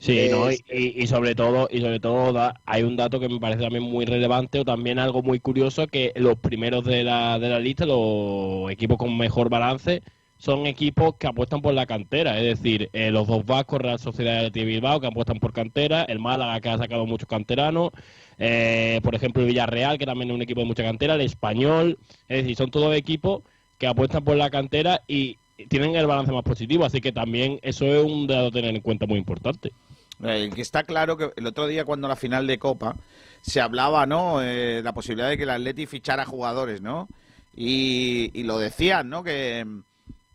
Sí, 0.02 0.18
Eh, 0.18 0.28
¿no? 0.30 0.50
Y, 0.50 0.64
y- 0.72 1.02
y 1.02 1.06
sobre 1.06 1.34
todo, 1.34 1.68
y 1.70 1.80
sobre 1.82 2.00
todo 2.00 2.32
da- 2.32 2.54
hay 2.64 2.82
un 2.84 2.96
dato 2.96 3.20
que 3.20 3.28
me 3.28 3.38
parece 3.38 3.60
también 3.62 3.82
muy 3.84 4.06
relevante 4.06 4.58
o 4.60 4.64
también 4.64 4.98
algo 4.98 5.22
muy 5.22 5.40
curioso 5.40 5.86
que 5.88 6.12
los 6.16 6.38
primeros 6.38 6.84
de 6.84 7.04
la, 7.04 7.38
de 7.38 7.50
la 7.50 7.60
lista, 7.60 7.84
los 7.84 8.70
equipos 8.70 8.96
con 8.96 9.16
mejor 9.18 9.50
balance, 9.50 10.02
son 10.38 10.66
equipos 10.66 11.16
que 11.18 11.26
apuestan 11.26 11.60
por 11.60 11.74
la 11.74 11.84
cantera, 11.84 12.38
es 12.40 12.44
decir, 12.62 12.88
eh, 12.94 13.10
los 13.10 13.26
dos 13.28 13.44
vascos, 13.44 13.78
Real 13.82 13.98
Sociedad 13.98 14.50
de 14.50 14.64
Bilbao, 14.64 15.00
que 15.00 15.06
apuestan 15.08 15.38
por 15.38 15.52
cantera, 15.52 16.02
el 16.04 16.18
Málaga, 16.18 16.60
que 16.62 16.70
ha 16.70 16.78
sacado 16.78 17.04
muchos 17.04 17.28
canteranos, 17.28 17.90
eh, 18.38 19.00
por 19.02 19.14
ejemplo, 19.14 19.42
el 19.42 19.48
Villarreal, 19.48 19.98
que 19.98 20.06
también 20.06 20.30
es 20.30 20.34
un 20.34 20.40
equipo 20.42 20.60
de 20.60 20.66
mucha 20.66 20.82
cantera, 20.82 21.14
el 21.14 21.20
Español, 21.20 21.98
es 22.26 22.38
decir, 22.42 22.56
son 22.56 22.70
todos 22.70 22.94
equipos 22.96 23.42
que 23.78 23.86
apuestan 23.86 24.24
por 24.24 24.36
la 24.36 24.48
cantera 24.50 25.02
y 25.06 25.40
tienen 25.68 25.94
el 25.94 26.06
balance 26.06 26.32
más 26.32 26.42
positivo, 26.42 26.84
así 26.86 27.00
que 27.02 27.12
también 27.12 27.58
eso 27.62 27.84
es 27.86 28.02
un 28.04 28.26
dato 28.26 28.46
a 28.48 28.50
tener 28.50 28.74
en 28.74 28.80
cuenta 28.82 29.06
muy 29.06 29.18
importante. 29.18 29.74
Eh, 30.22 30.44
El 30.44 30.54
que 30.54 30.62
está 30.62 30.83
claro 30.85 31.16
que 31.16 31.33
el 31.37 31.46
otro 31.46 31.66
día 31.66 31.85
cuando 31.85 32.09
la 32.09 32.16
final 32.16 32.46
de 32.46 32.59
Copa 32.59 32.96
se 33.42 33.61
hablaba, 33.61 34.06
¿no? 34.06 34.42
Eh, 34.42 34.83
la 34.83 34.92
posibilidad 34.92 35.28
de 35.28 35.37
que 35.37 35.44
el 35.44 35.50
Atleti 35.50 35.87
fichara 35.87 36.24
jugadores, 36.24 36.80
¿no? 36.83 37.09
Y, 37.54 38.42
lo 38.44 38.59
decían, 38.59 39.09
¿no? 39.09 39.22
Que, 39.24 39.66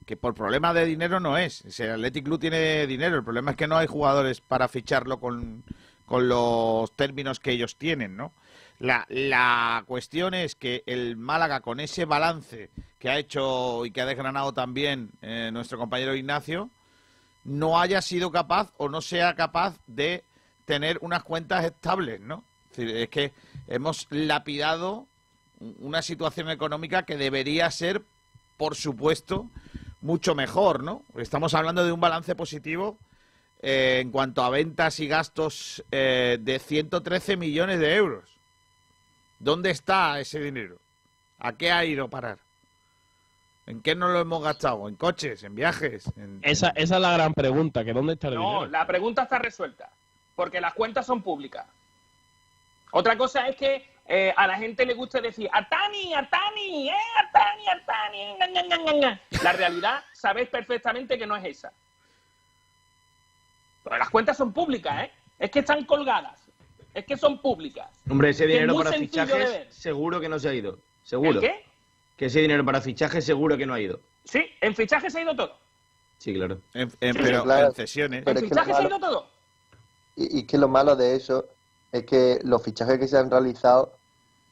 que 0.05 0.17
por 0.17 0.33
problema 0.33 0.73
de 0.73 0.85
dinero 0.85 1.19
no 1.19 1.37
es. 1.37 1.63
Si 1.69 1.83
el 1.83 1.91
Athletic 1.91 2.25
Club 2.25 2.39
tiene 2.39 2.87
dinero, 2.87 3.15
el 3.15 3.23
problema 3.23 3.51
es 3.51 3.57
que 3.57 3.67
no 3.67 3.77
hay 3.77 3.87
jugadores 3.87 4.41
para 4.41 4.67
ficharlo 4.67 5.19
con, 5.19 5.63
con 6.05 6.27
los 6.27 6.91
términos 6.95 7.39
que 7.39 7.51
ellos 7.51 7.77
tienen, 7.77 8.15
¿no? 8.17 8.31
La, 8.79 9.05
la 9.09 9.83
cuestión 9.87 10.33
es 10.33 10.55
que 10.55 10.83
el 10.85 11.15
Málaga 11.15 11.61
con 11.61 11.79
ese 11.79 12.05
balance 12.05 12.69
que 12.99 13.09
ha 13.09 13.17
hecho 13.17 13.85
y 13.85 13.91
que 13.91 14.01
ha 14.01 14.05
desgranado 14.05 14.53
también 14.53 15.11
eh, 15.21 15.49
nuestro 15.53 15.77
compañero 15.77 16.15
Ignacio, 16.15 16.69
no 17.45 17.79
haya 17.79 18.01
sido 18.01 18.31
capaz 18.31 18.73
o 18.77 18.89
no 18.89 19.01
sea 19.01 19.35
capaz 19.35 19.77
de 19.87 20.23
tener 20.65 20.97
unas 21.01 21.23
cuentas 21.23 21.63
estables, 21.63 22.19
¿no? 22.19 22.43
Es, 22.75 23.07
que 23.09 23.31
hemos 23.67 24.07
lapidado 24.09 25.07
una 25.79 26.01
situación 26.01 26.49
económica 26.49 27.03
que 27.03 27.15
debería 27.15 27.71
ser, 27.71 28.03
por 28.57 28.75
supuesto, 28.75 29.49
mucho 30.01 30.35
mejor, 30.35 30.83
¿no? 30.83 31.03
Estamos 31.15 31.53
hablando 31.53 31.85
de 31.85 31.91
un 31.91 32.01
balance 32.01 32.35
positivo 32.35 32.97
eh, 33.61 33.99
en 34.01 34.11
cuanto 34.11 34.43
a 34.43 34.49
ventas 34.49 34.99
y 34.99 35.07
gastos 35.07 35.83
eh, 35.91 36.37
de 36.41 36.59
113 36.59 37.37
millones 37.37 37.79
de 37.79 37.95
euros. 37.95 38.29
¿Dónde 39.39 39.69
está 39.69 40.19
ese 40.19 40.39
dinero? 40.39 40.77
¿A 41.39 41.53
qué 41.53 41.71
ha 41.71 41.85
ido 41.85 42.05
a 42.05 42.09
parar? 42.09 42.39
¿En 43.67 43.81
qué 43.81 43.95
no 43.95 44.09
lo 44.09 44.19
hemos 44.19 44.43
gastado? 44.43 44.87
¿En 44.87 44.95
coches? 44.95 45.43
¿En 45.43 45.55
viajes? 45.55 46.11
En... 46.17 46.39
Esa, 46.43 46.69
esa 46.75 46.95
es 46.95 47.01
la 47.01 47.13
gran 47.13 47.33
pregunta, 47.33 47.83
que 47.83 47.93
dónde 47.93 48.13
está 48.13 48.27
el 48.27 48.35
No, 48.35 48.41
dinero. 48.41 48.65
la 48.67 48.85
pregunta 48.85 49.23
está 49.23 49.39
resuelta, 49.39 49.89
porque 50.35 50.61
las 50.61 50.73
cuentas 50.73 51.05
son 51.05 51.23
públicas. 51.23 51.65
Otra 52.91 53.17
cosa 53.17 53.47
es 53.47 53.55
que 53.55 53.89
eh, 54.05 54.31
a 54.37 54.45
la 54.45 54.57
gente 54.57 54.85
le 54.85 54.93
gusta 54.93 55.19
decir, 55.19 55.49
Atani, 55.51 56.13
Atani, 56.13 56.89
eh, 56.89 56.93
Atani, 57.27 57.67
Atani, 57.67 58.35
nga, 58.35 58.77
nga, 58.77 58.93
nga". 58.93 59.21
La 59.43 59.51
realidad, 59.51 60.03
sabéis 60.13 60.47
perfectamente 60.49 61.17
que 61.17 61.25
no 61.25 61.35
es 61.35 61.45
esa. 61.45 61.73
Pero 63.83 63.97
las 63.97 64.09
cuentas 64.09 64.37
son 64.37 64.53
públicas, 64.53 65.03
¿eh? 65.05 65.11
Es 65.39 65.49
que 65.51 65.59
están 65.59 65.85
colgadas. 65.85 66.39
Es 66.93 67.05
que 67.05 67.17
son 67.17 67.41
públicas. 67.41 67.89
Hombre, 68.09 68.29
ese 68.29 68.43
es 68.45 68.49
dinero 68.51 68.73
muy 68.75 68.83
para 68.83 68.95
fichajes 68.97 69.67
seguro 69.75 70.19
que 70.21 70.29
no 70.29 70.39
se 70.39 70.49
ha 70.49 70.53
ido. 70.53 70.79
Seguro. 71.03 71.39
¿El 71.41 71.41
qué? 71.41 71.65
Que 72.17 72.25
ese 72.27 72.39
dinero 72.41 72.63
para 72.65 72.81
fichajes 72.81 73.25
seguro 73.25 73.57
que 73.57 73.65
no 73.65 73.73
ha 73.73 73.81
ido. 73.81 73.99
Sí, 74.23 74.43
en 74.61 74.75
fichajes 74.75 75.11
se 75.13 75.19
ha 75.19 75.23
ido 75.23 75.35
todo. 75.35 75.57
Sí, 76.17 76.33
claro. 76.33 76.61
En, 76.73 76.89
Sí, 76.89 76.97
claro. 77.43 77.73
Pero 78.23 78.39
En 78.39 78.43
es 78.45 78.49
que 78.49 78.55
lo 78.55 78.61
fichajes 78.63 78.77
se 78.77 78.83
ha 78.83 78.87
ido 78.87 78.99
todo. 78.99 79.29
Y, 80.15 80.39
y 80.39 80.43
que 80.43 80.57
lo 80.57 80.67
malo 80.69 80.95
de 80.95 81.15
eso 81.15 81.45
es 81.91 82.03
que 82.05 82.39
los 82.43 82.63
fichajes 82.63 82.97
que 82.99 83.07
se 83.07 83.17
han 83.17 83.29
realizado 83.29 83.97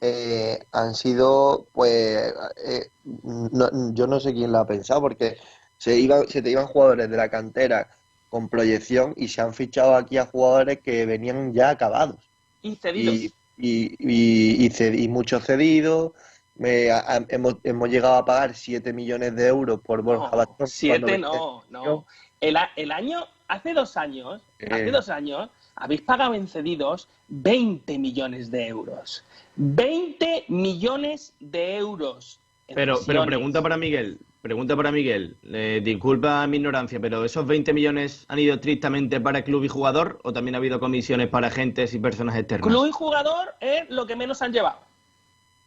eh, 0.01 0.59
han 0.73 0.93
sido, 0.95 1.65
pues, 1.71 2.33
eh, 2.65 2.89
no- 3.05 3.93
yo 3.93 4.05
no 4.07 4.19
sé 4.19 4.33
quién 4.33 4.51
lo 4.51 4.57
ha 4.59 4.67
pensado, 4.67 4.99
porque 4.99 5.37
se 5.77 5.97
iban, 5.97 6.27
se 6.27 6.41
te 6.41 6.51
iban 6.51 6.67
jugadores 6.67 7.09
de 7.09 7.15
la 7.15 7.29
cantera 7.29 7.89
con 8.29 8.49
proyección 8.49 9.13
y 9.15 9.29
se 9.29 9.39
han 9.41 9.53
fichado 9.53 9.95
aquí 9.95 10.17
a 10.17 10.25
jugadores 10.25 10.79
que 10.81 11.05
venían 11.05 11.53
ya 11.53 11.69
acabados. 11.69 12.17
Y 12.61 12.75
cedidos. 12.75 13.15
Y, 13.15 13.33
y, 13.57 13.95
y, 13.99 14.65
y 14.65 14.69
ced- 14.69 14.99
y 14.99 15.07
muchos 15.07 15.45
cedidos. 15.45 16.11
Eh, 16.59 16.91
a- 16.91 16.99
a- 17.17 17.25
hemos, 17.29 17.55
hemos 17.63 17.89
llegado 17.89 18.15
a 18.15 18.25
pagar 18.25 18.55
7 18.55 18.93
millones 18.93 19.35
de 19.35 19.47
euros 19.47 19.79
por 19.81 20.01
Borja 20.01 20.29
Bastón. 20.35 20.67
Siete 20.67 20.99
cuando- 21.19 21.63
no, 21.69 21.83
no. 21.85 22.05
El, 22.41 22.91
año, 22.91 23.25
hace 23.47 23.73
dos 23.73 23.95
años, 23.95 24.41
hace 24.69 24.91
dos 24.91 25.07
años, 25.09 25.49
habéis 25.75 26.01
pagado 26.01 26.33
en 26.33 26.47
cedidos 26.47 27.07
20 27.29 27.97
millones 27.97 28.51
de 28.51 28.67
euros. 28.67 29.23
20 29.55 30.45
millones 30.49 31.33
de 31.39 31.77
euros. 31.77 32.39
Pero, 32.67 32.99
pero 33.07 33.25
pregunta 33.25 33.61
para 33.61 33.77
Miguel. 33.77 34.19
Pregunta 34.41 34.75
para 34.75 34.91
Miguel. 34.91 35.37
Eh, 35.43 35.79
disculpa 35.83 36.45
mi 36.47 36.57
ignorancia, 36.57 36.99
pero 36.99 37.23
¿esos 37.23 37.47
20 37.47 37.71
millones 37.71 38.25
han 38.27 38.39
ido 38.39 38.55
estrictamente 38.55 39.21
para 39.21 39.41
club 39.43 39.63
y 39.63 39.69
jugador 39.69 40.19
o 40.23 40.33
también 40.33 40.55
ha 40.55 40.57
habido 40.57 40.81
comisiones 40.81 41.29
para 41.29 41.47
agentes 41.47 41.93
y 41.93 41.99
personas 41.99 42.35
externas? 42.35 42.67
Club 42.67 42.87
y 42.87 42.91
jugador 42.91 43.55
es 43.61 43.89
lo 43.89 44.05
que 44.05 44.17
menos 44.17 44.41
han 44.41 44.51
llevado. 44.51 44.79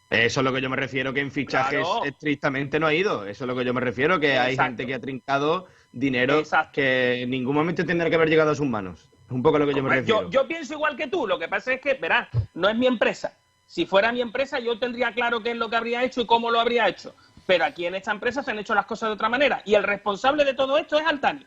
Eso 0.08 0.40
es 0.40 0.44
lo 0.44 0.52
que 0.52 0.60
yo 0.60 0.70
me 0.70 0.76
refiero, 0.76 1.12
que 1.12 1.20
en 1.20 1.32
fichajes 1.32 1.80
Claro. 1.80 2.04
estrictamente 2.04 2.78
no 2.78 2.86
ha 2.86 2.94
ido. 2.94 3.26
Eso 3.26 3.44
es 3.44 3.48
lo 3.48 3.56
que 3.56 3.64
yo 3.64 3.74
me 3.74 3.80
refiero, 3.80 4.20
que 4.20 4.38
hay 4.38 4.56
gente 4.56 4.86
que 4.86 4.94
ha 4.94 5.00
trincado 5.00 5.66
dinero 5.92 6.42
que 6.72 7.22
en 7.22 7.30
ningún 7.30 7.54
momento 7.54 7.84
tendrá 7.84 8.08
que 8.08 8.14
haber 8.16 8.28
llegado 8.28 8.52
a 8.52 8.54
sus 8.54 8.66
manos. 8.66 9.10
Es 9.26 9.32
un 9.32 9.42
poco 9.42 9.58
lo 9.58 9.66
que 9.66 9.74
yo 9.74 9.82
me 9.82 9.90
refiero. 9.90 10.22
yo, 10.22 10.30
yo 10.30 10.48
pienso 10.48 10.74
igual 10.74 10.96
que 10.96 11.08
tú. 11.08 11.26
Lo 11.26 11.38
que 11.38 11.48
pasa 11.48 11.72
es 11.72 11.80
que, 11.80 11.94
verás, 11.94 12.28
no 12.54 12.68
es 12.68 12.76
mi 12.76 12.86
empresa. 12.86 13.36
Si 13.66 13.84
fuera 13.84 14.12
mi 14.12 14.20
empresa, 14.20 14.60
yo 14.60 14.78
tendría 14.78 15.12
claro 15.12 15.42
qué 15.42 15.50
es 15.50 15.56
lo 15.56 15.68
que 15.68 15.74
habría 15.74 16.04
hecho 16.04 16.20
y 16.20 16.26
cómo 16.26 16.52
lo 16.52 16.60
habría 16.60 16.86
hecho. 16.86 17.12
Pero 17.44 17.64
aquí 17.64 17.86
en 17.86 17.96
esta 17.96 18.12
empresa 18.12 18.44
se 18.44 18.52
han 18.52 18.58
hecho 18.60 18.74
las 18.74 18.86
cosas 18.86 19.08
de 19.08 19.14
otra 19.14 19.28
manera. 19.28 19.62
Y 19.64 19.74
el 19.74 19.82
responsable 19.82 20.44
de 20.44 20.54
todo 20.54 20.78
esto 20.78 20.96
es 20.98 21.06
Altani. 21.06 21.44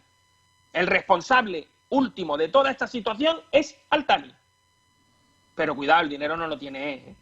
El 0.73 0.87
responsable 0.87 1.69
último 1.87 2.37
de 2.37 2.49
toda 2.49 2.71
esta 2.71 2.87
situación 2.87 3.39
es 3.53 3.77
Altani. 3.89 4.33
Pero 5.55 5.75
cuidado, 5.75 6.01
el 6.01 6.09
dinero 6.09 6.35
no 6.35 6.47
lo 6.47 6.57
tiene. 6.57 6.93
¿eh? 6.93 7.15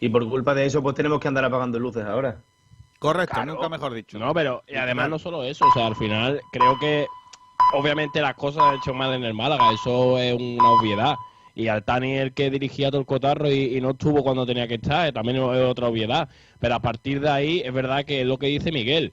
Y 0.00 0.08
por 0.08 0.28
culpa 0.28 0.54
de 0.54 0.66
eso, 0.66 0.82
pues 0.82 0.94
tenemos 0.94 1.20
que 1.20 1.28
andar 1.28 1.44
apagando 1.44 1.78
luces 1.78 2.04
ahora. 2.04 2.40
Correcto, 2.98 3.44
nunca 3.44 3.68
mejor 3.68 3.92
dicho. 3.92 4.18
No, 4.18 4.32
pero 4.32 4.62
y 4.66 4.76
además 4.76 5.10
no 5.10 5.18
solo 5.18 5.44
eso, 5.44 5.66
o 5.66 5.72
sea, 5.72 5.86
al 5.86 5.96
final 5.96 6.40
creo 6.52 6.78
que 6.78 7.06
obviamente 7.74 8.20
las 8.20 8.34
cosas 8.34 8.62
han 8.64 8.76
hecho 8.76 8.94
mal 8.94 9.12
en 9.12 9.24
el 9.24 9.34
Málaga, 9.34 9.72
eso 9.72 10.18
es 10.18 10.34
una 10.34 10.70
obviedad. 10.70 11.14
Y 11.54 11.68
Altani 11.68 12.14
es 12.14 12.22
el 12.22 12.34
que 12.34 12.50
dirigía 12.50 12.90
todo 12.90 13.00
el 13.00 13.06
cotarro 13.06 13.48
y, 13.48 13.76
y 13.76 13.80
no 13.80 13.90
estuvo 13.90 14.24
cuando 14.24 14.44
tenía 14.44 14.66
que 14.66 14.74
estar, 14.74 15.06
eh, 15.06 15.12
también 15.12 15.36
es 15.36 15.42
otra 15.42 15.88
obviedad. 15.88 16.28
Pero 16.58 16.74
a 16.74 16.80
partir 16.80 17.20
de 17.20 17.30
ahí 17.30 17.62
es 17.64 17.72
verdad 17.72 18.04
que 18.04 18.22
es 18.22 18.26
lo 18.26 18.38
que 18.38 18.46
dice 18.46 18.72
Miguel. 18.72 19.12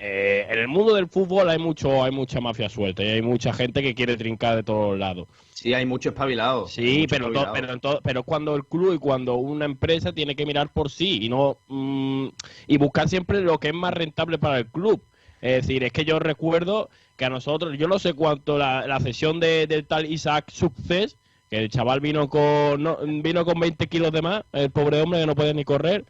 Eh, 0.00 0.46
en 0.48 0.58
el 0.60 0.68
mundo 0.68 0.94
del 0.94 1.08
fútbol 1.08 1.48
hay 1.50 1.58
mucho, 1.58 2.04
hay 2.04 2.12
mucha 2.12 2.40
mafia 2.40 2.68
suelta 2.68 3.02
y 3.02 3.08
hay 3.08 3.22
mucha 3.22 3.52
gente 3.52 3.82
que 3.82 3.94
quiere 3.96 4.16
trincar 4.16 4.54
de 4.54 4.62
todos 4.62 4.96
lados. 4.96 5.26
Sí, 5.52 5.74
hay 5.74 5.86
mucho 5.86 6.10
espabilado. 6.10 6.68
Sí, 6.68 7.00
mucho 7.00 7.06
pero, 7.08 7.26
espabilado. 7.26 7.52
pero, 7.54 7.80
todo- 7.80 8.00
pero 8.04 8.20
es 8.20 8.26
cuando 8.26 8.54
el 8.54 8.64
club 8.64 8.94
y 8.94 8.98
cuando 8.98 9.34
una 9.34 9.64
empresa 9.64 10.12
tiene 10.12 10.36
que 10.36 10.46
mirar 10.46 10.72
por 10.72 10.88
sí 10.90 11.18
y 11.22 11.28
no 11.28 11.58
mm, 11.66 12.28
y 12.68 12.76
buscar 12.78 13.08
siempre 13.08 13.40
lo 13.40 13.58
que 13.58 13.68
es 13.68 13.74
más 13.74 13.92
rentable 13.92 14.38
para 14.38 14.58
el 14.58 14.68
club. 14.68 15.02
Es 15.40 15.62
decir, 15.66 15.82
es 15.82 15.92
que 15.92 16.04
yo 16.04 16.18
recuerdo 16.20 16.90
que 17.16 17.24
a 17.24 17.30
nosotros, 17.30 17.76
yo 17.76 17.88
no 17.88 17.98
sé 17.98 18.14
cuánto 18.14 18.56
la, 18.56 18.86
la 18.86 19.00
cesión 19.00 19.40
de, 19.40 19.66
del 19.66 19.84
tal 19.86 20.06
Isaac 20.06 20.50
Success, 20.52 21.16
que 21.50 21.58
el 21.58 21.70
chaval 21.70 22.00
vino 22.00 22.28
con 22.28 22.82
no, 22.82 22.98
vino 23.04 23.44
con 23.44 23.58
20 23.58 23.88
kilos 23.88 24.12
de 24.12 24.22
más, 24.22 24.44
el 24.52 24.70
pobre 24.70 25.00
hombre 25.00 25.20
que 25.20 25.26
no 25.26 25.34
podía 25.34 25.54
ni 25.54 25.64
correr. 25.64 26.04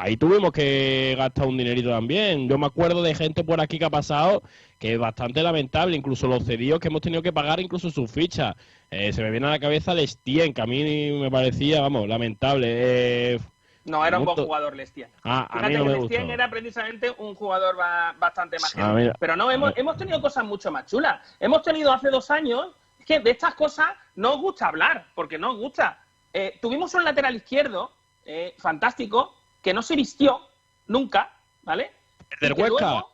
Ahí 0.00 0.16
tuvimos 0.16 0.52
que 0.52 1.14
gastar 1.18 1.46
un 1.46 1.56
dinerito 1.56 1.90
también. 1.90 2.48
Yo 2.48 2.56
me 2.58 2.66
acuerdo 2.66 3.02
de 3.02 3.14
gente 3.14 3.44
por 3.44 3.60
aquí 3.60 3.78
que 3.78 3.84
ha 3.84 3.90
pasado 3.90 4.42
que 4.78 4.92
es 4.94 4.98
bastante 4.98 5.42
lamentable, 5.42 5.96
incluso 5.96 6.28
los 6.28 6.44
cedidos 6.44 6.78
que 6.80 6.88
hemos 6.88 7.00
tenido 7.00 7.20
que 7.22 7.32
pagar 7.32 7.58
incluso 7.60 7.90
sus 7.90 8.10
fichas. 8.10 8.54
Eh, 8.90 9.12
se 9.12 9.22
me 9.22 9.30
viene 9.30 9.46
a 9.46 9.50
la 9.50 9.58
cabeza 9.58 9.92
Lestien, 9.94 10.54
que 10.54 10.62
a 10.62 10.66
mí 10.66 11.10
me 11.20 11.30
parecía, 11.30 11.80
vamos, 11.80 12.06
lamentable. 12.08 12.66
Eh, 12.68 13.40
no, 13.84 14.04
era 14.06 14.18
un 14.18 14.24
buen 14.24 14.36
jugador 14.36 14.76
Lestien. 14.76 15.08
Ah, 15.24 15.46
a 15.50 15.54
Fíjate 15.58 15.68
mí 15.68 15.76
no 15.78 15.84
que 15.84 15.98
Lestien 16.00 16.30
era 16.30 16.48
precisamente 16.50 17.10
un 17.18 17.34
jugador 17.34 17.74
ba- 17.76 18.14
bastante 18.18 18.58
más 18.60 18.74
Ah. 18.76 18.94
Pero 19.18 19.34
no, 19.34 19.50
hemos, 19.50 19.72
hemos 19.76 19.96
tenido 19.96 20.20
cosas 20.20 20.44
mucho 20.44 20.70
más 20.70 20.86
chulas. 20.86 21.20
Hemos 21.40 21.62
tenido 21.62 21.92
hace 21.92 22.08
dos 22.10 22.30
años, 22.30 22.68
que 23.04 23.18
de 23.20 23.30
estas 23.30 23.54
cosas 23.54 23.86
no 24.14 24.34
os 24.34 24.40
gusta 24.40 24.68
hablar, 24.68 25.06
porque 25.14 25.38
no 25.38 25.52
os 25.52 25.56
gusta. 25.58 26.04
Eh, 26.32 26.58
tuvimos 26.60 26.92
un 26.94 27.02
lateral 27.04 27.34
izquierdo 27.34 27.90
eh, 28.26 28.54
fantástico 28.58 29.34
que 29.68 29.74
no 29.74 29.82
se 29.82 29.96
vistió 29.96 30.40
nunca, 30.86 31.30
¿vale? 31.62 31.92
El 32.30 32.38
del 32.48 32.52
Huesca. 32.54 32.90
luego- 32.90 33.10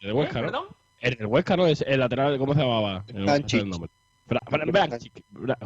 El 0.00 0.06
del 0.06 0.16
Huesca, 0.16 0.38
¿Eh? 0.38 0.42
¿no? 0.42 0.46
¿Perdón? 0.50 0.66
El 1.00 1.14
del 1.16 1.26
Huesca, 1.26 1.56
¿no? 1.58 1.66
Es 1.66 1.82
el 1.82 2.00
lateral, 2.00 2.38
¿cómo 2.38 2.54
se 2.54 2.60
llamaba? 2.60 3.04
Bra- 3.06 3.44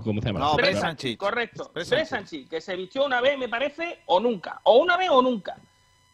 ¿Cómo 0.02 0.20
se 0.20 0.26
llama? 0.26 0.40
No, 0.40 0.54
Bres- 0.54 0.72
Bresanchich. 0.72 1.16
Correcto. 1.16 1.70
Bresanchich, 1.72 2.48
que 2.48 2.60
se 2.60 2.74
vistió 2.74 3.04
una 3.04 3.20
vez, 3.20 3.38
me 3.38 3.48
parece, 3.48 4.00
o 4.06 4.18
nunca. 4.18 4.60
O 4.64 4.78
una 4.78 4.96
vez 4.96 5.10
o 5.10 5.22
nunca. 5.22 5.56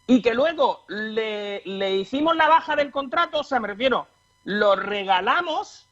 Y 0.06 0.20
que 0.20 0.34
luego 0.34 0.84
le, 0.88 1.62
le 1.64 1.96
hicimos 1.96 2.36
la 2.36 2.48
baja 2.48 2.76
del 2.76 2.90
contrato, 2.90 3.40
o 3.40 3.44
sea, 3.44 3.60
me 3.60 3.68
refiero, 3.68 4.06
lo 4.44 4.76
regalamos 4.76 5.86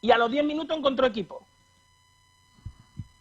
y 0.00 0.12
a 0.12 0.18
los 0.18 0.30
10 0.30 0.44
minutos 0.44 0.76
encontró 0.78 1.06
equipo. 1.06 1.44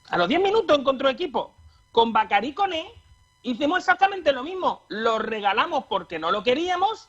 A 0.09 0.17
los 0.17 0.27
10 0.27 0.41
minutos 0.41 0.77
encontró 0.77 1.09
equipo. 1.09 1.53
Con 1.91 2.13
Bacari 2.13 2.53
Coné 2.53 2.87
hicimos 3.43 3.79
exactamente 3.79 4.31
lo 4.33 4.43
mismo. 4.43 4.83
Lo 4.89 5.19
regalamos 5.19 5.85
porque 5.85 6.19
no 6.19 6.31
lo 6.31 6.43
queríamos 6.43 7.07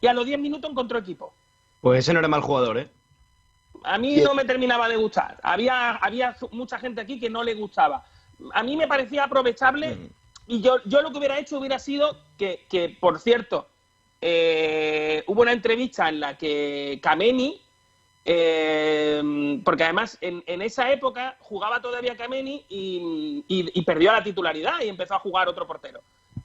y 0.00 0.06
a 0.06 0.12
los 0.12 0.26
10 0.26 0.38
minutos 0.38 0.70
encontró 0.70 0.98
equipo. 0.98 1.32
Pues 1.80 2.00
ese 2.00 2.12
no 2.12 2.18
era 2.18 2.28
mal 2.28 2.42
jugador, 2.42 2.78
¿eh? 2.78 2.90
A 3.84 3.98
mí 3.98 4.16
no 4.16 4.34
me 4.34 4.44
terminaba 4.44 4.88
de 4.88 4.96
gustar. 4.96 5.38
Había, 5.42 5.92
había 5.96 6.36
mucha 6.50 6.78
gente 6.78 7.00
aquí 7.00 7.20
que 7.20 7.30
no 7.30 7.44
le 7.44 7.54
gustaba. 7.54 8.04
A 8.52 8.62
mí 8.62 8.76
me 8.76 8.88
parecía 8.88 9.24
aprovechable 9.24 10.10
y 10.46 10.60
yo, 10.60 10.78
yo 10.84 11.02
lo 11.02 11.10
que 11.10 11.18
hubiera 11.18 11.38
hecho 11.38 11.58
hubiera 11.58 11.78
sido 11.78 12.16
que, 12.38 12.66
que, 12.68 12.96
por 13.00 13.20
cierto, 13.20 13.68
eh, 14.20 15.24
hubo 15.26 15.42
una 15.42 15.52
entrevista 15.52 16.08
en 16.08 16.20
la 16.20 16.38
que 16.38 16.98
Kameni, 17.02 17.60
eh, 18.28 19.60
porque 19.64 19.84
además 19.84 20.18
en, 20.20 20.42
en 20.46 20.60
esa 20.62 20.90
época 20.92 21.36
jugaba 21.40 21.80
todavía 21.80 22.16
Kameni 22.16 22.64
y, 22.68 23.44
y- 23.48 23.70
y 23.72 23.82
perdió 23.82 24.12
la 24.12 24.22
titularidad 24.22 24.80
y 24.82 24.88
empezó 24.88 25.14
a 25.14 25.18
jugar 25.20 25.48
otro 25.48 25.66
portero. 25.66 26.00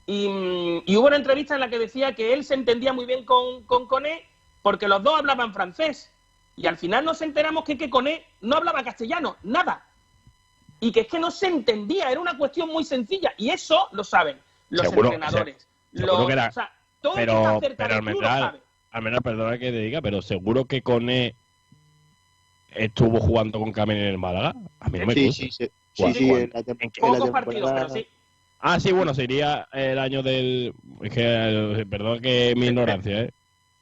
Y, 0.06 0.82
y 0.86 0.96
hubo 0.96 1.06
una 1.08 1.16
entrevista 1.16 1.54
en 1.54 1.60
la 1.60 1.68
que 1.68 1.78
decía 1.78 2.14
que 2.14 2.32
él 2.32 2.44
se 2.44 2.54
entendía 2.54 2.92
muy 2.92 3.04
bien 3.04 3.24
con, 3.24 3.64
con 3.64 3.86
Coné 3.86 4.26
porque 4.62 4.88
los 4.88 5.02
dos 5.02 5.18
hablaban 5.18 5.52
francés. 5.52 6.10
Y 6.56 6.66
al 6.66 6.76
final 6.78 7.04
nos 7.04 7.20
enteramos 7.22 7.64
que, 7.64 7.76
que 7.76 7.90
Coné 7.90 8.24
no 8.40 8.56
hablaba 8.56 8.82
castellano, 8.84 9.36
nada. 9.42 9.84
Y 10.80 10.92
que 10.92 11.00
es 11.00 11.06
que 11.08 11.18
no 11.18 11.30
se 11.30 11.46
entendía, 11.46 12.10
era 12.10 12.20
una 12.20 12.36
cuestión 12.38 12.68
muy 12.68 12.84
sencilla. 12.84 13.32
Y 13.36 13.50
eso 13.50 13.88
lo 13.92 14.04
saben 14.04 14.38
los 14.70 14.86
Seguro- 14.88 15.08
entrenadores. 15.12 15.68
se- 15.92 15.98
seguro 15.98 16.18
Los- 16.18 16.26
que 16.26 16.32
era- 16.32 16.48
o 16.48 16.52
sea, 16.52 16.72
todo 17.00 17.12
el 17.16 17.26
que 17.26 17.32
está 17.32 17.42
Pero, 17.42 17.60
cerca 17.60 17.76
pero 17.84 17.94
del 17.96 18.04
club 18.04 18.22
lo 18.22 18.28
sabe. 18.28 18.60
Almendral, 18.90 19.22
perdona 19.22 19.58
que 19.58 19.70
te 19.70 19.78
diga, 19.78 20.02
pero 20.02 20.20
seguro 20.22 20.64
que 20.66 20.82
Cone 20.82 21.34
estuvo 22.76 23.20
jugando 23.20 23.58
con 23.58 23.72
Kamen 23.72 23.96
en 23.98 24.04
el 24.06 24.18
Málaga. 24.18 24.54
A 24.80 24.88
mí 24.88 24.98
no 24.98 25.06
me 25.06 25.14
Sí, 25.14 25.24
consta. 25.24 25.44
sí, 25.44 25.50
sí. 25.50 25.70
Sí, 25.94 26.14
sí, 26.14 26.30
en 26.30 26.50
la, 26.54 26.62
Pocos 27.00 27.30
partidos, 27.30 27.70
pero 27.72 27.88
sí. 27.88 28.06
Ah, 28.60 28.80
sí, 28.80 28.92
bueno, 28.92 29.12
sería 29.14 29.68
el 29.72 29.98
año 29.98 30.22
del... 30.22 30.72
Es 31.02 31.10
que, 31.12 31.22
eh, 31.80 31.86
perdón 31.86 32.20
que 32.20 32.54
mi 32.56 32.66
ignorancia, 32.68 33.22
¿eh? 33.22 33.30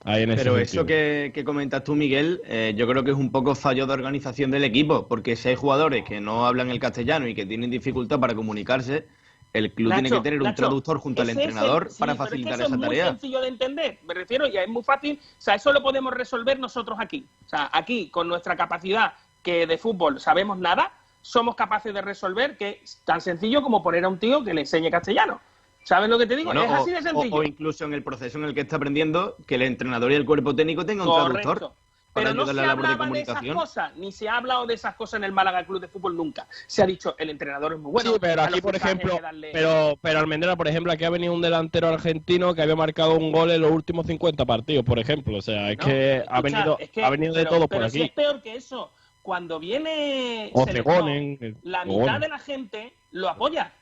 Ahí 0.05 0.23
en 0.23 0.31
ese 0.31 0.39
Pero 0.45 0.57
sentido. 0.57 0.63
eso 0.83 0.87
que, 0.87 1.31
que 1.35 1.45
comentas 1.45 1.85
tú, 1.85 1.95
Miguel, 1.95 2.41
eh, 2.47 2.73
yo 2.77 2.89
creo 2.89 3.05
que 3.05 3.11
es 3.11 3.17
un 3.17 3.31
poco 3.31 3.55
fallo 3.55 3.87
de 3.87 3.93
organización 3.93 4.51
del 4.51 4.65
equipo, 4.65 5.07
porque 5.07 5.37
si 5.37 5.51
hay 5.51 5.57
jugadores 5.57 6.05
que 6.05 6.21
no 6.21 6.47
hablan 6.47 6.71
el 6.71 6.81
castellano 6.81 7.29
y 7.29 7.35
que 7.35 7.45
tienen 7.47 7.71
dificultad 7.71 8.19
para 8.19 8.35
comunicarse, 8.35 9.07
el 9.53 9.73
club 9.73 9.93
tiene 9.93 10.11
que 10.11 10.21
tener 10.21 10.43
un 10.43 10.55
traductor 10.55 10.99
junto 10.99 11.23
al 11.23 11.31
ese 11.31 11.43
entrenador 11.43 11.91
sí, 11.91 11.99
para 11.99 12.13
pero 12.15 12.25
es 12.25 12.31
que 12.31 12.31
facilitar 12.31 12.53
eso 12.55 12.63
esa 12.63 12.75
es 12.75 12.79
muy 12.79 12.89
tarea. 12.89 13.07
sencillo 13.09 13.41
de 13.41 13.49
entender, 13.49 13.99
me 14.07 14.15
refiero, 14.15 14.47
y 14.47 14.57
es 14.57 14.69
muy 14.69 14.83
fácil. 14.83 15.19
O 15.23 15.41
sea, 15.41 15.55
eso 15.55 15.73
lo 15.73 15.83
podemos 15.83 16.13
resolver 16.13 16.59
nosotros 16.59 16.99
aquí. 17.01 17.27
O 17.47 17.49
sea, 17.49 17.71
aquí, 17.73 18.11
con 18.11 18.29
nuestra 18.29 18.57
capacidad 18.57 19.15
que 19.43 19.67
de 19.67 19.79
fútbol 19.79 20.21
sabemos 20.21 20.59
nada, 20.59 20.93
somos 21.23 21.55
capaces 21.57 21.93
de 21.93 22.01
resolver 22.01 22.57
que 22.57 22.81
es 22.83 23.03
tan 23.05 23.21
sencillo 23.21 23.63
como 23.63 23.83
poner 23.83 24.05
a 24.05 24.09
un 24.09 24.19
tío 24.19 24.45
que 24.45 24.55
le 24.55 24.63
enseñe 24.63 24.91
castellano. 24.91 25.41
¿Sabes 25.83 26.09
lo 26.09 26.19
que 26.19 26.27
te 26.27 26.37
digo? 26.37 26.53
Bueno, 26.53 26.63
es 26.65 26.71
así 26.71 26.91
de 26.91 27.03
sencillo. 27.03 27.35
O, 27.35 27.41
o 27.41 27.43
incluso 27.43 27.85
en 27.85 27.95
el 27.95 28.05
proceso 28.05 28.39
en 28.39 28.45
el 28.45 28.55
que 28.55 28.61
está 28.61 28.77
aprendiendo, 28.77 29.37
que 29.47 29.57
el 29.57 29.63
entrenador 29.63 30.13
y 30.13 30.15
el 30.15 30.27
cuerpo 30.27 30.55
técnico 30.55 30.85
tengan 30.87 31.09
un 31.09 31.15
traductor 31.15 31.59
Correcto. 31.59 31.75
Pero 32.13 32.35
no 32.35 32.45
se 32.45 32.53
la 32.55 32.63
de 32.63 32.69
hablaba 32.71 33.07
de 33.09 33.21
esas 33.21 33.43
cosas, 33.55 33.97
ni 33.97 34.11
se 34.11 34.29
ha 34.29 34.37
hablado 34.37 34.67
de 34.67 34.75
esas 34.75 34.97
cosas 34.97 35.19
en 35.19 35.25
el 35.25 35.33
Málaga 35.33 35.65
Club 35.65 35.81
de 35.81 35.87
Fútbol 35.89 36.17
nunca. 36.17 36.47
Se 36.67 36.83
ha 36.83 36.87
dicho, 36.87 37.15
el 37.19 37.31
entrenador 37.31 37.75
es 37.75 37.79
muy 37.79 37.93
bueno. 37.93 38.13
sí, 38.13 38.19
pero 38.21 38.43
aquí, 38.43 38.61
por 38.61 38.75
ejemplo, 38.75 39.19
darle- 39.21 39.51
pero, 39.53 39.97
pero 40.03 40.19
Almendral, 40.19 40.57
por 40.57 40.67
ejemplo, 40.67 40.91
aquí 40.93 41.05
ha 41.05 41.11
venido 41.11 41.33
un 41.33 41.41
delantero 41.41 41.89
argentino 41.89 42.53
que 42.55 42.63
había 42.63 42.75
marcado 42.75 43.15
un 43.17 43.31
gol 43.31 43.53
en 43.53 43.61
los 43.61 43.71
últimos 43.71 44.07
50 44.07 44.45
partidos, 44.45 44.85
por 44.85 44.99
ejemplo. 44.99 45.39
O 45.39 45.43
sea, 45.43 45.71
es 45.71 45.79
No, 45.79 45.85
que, 45.85 46.25
ha, 46.29 46.41
venido, 46.41 46.77
es 46.81 46.91
que- 46.91 47.05
ha 47.05 47.11
venido 47.11 47.33
de 47.33 47.45
pero- 47.45 47.57
todo 47.57 47.69
pero 47.69 47.83
por 47.83 47.91
si 47.91 47.99
aquí. 47.99 48.07
es 48.09 48.13
peor 48.13 48.43
que 48.43 48.57
eso. 48.57 48.93
Cuando 49.23 49.61
viene 49.61 50.51
O 50.55 50.65
eh, 50.67 51.55
la 51.63 51.85
mitad 51.85 52.19
de 52.19 52.29
la 52.29 52.39
gente 52.39 52.95
lo 53.13 53.29
apoya. 53.29 53.73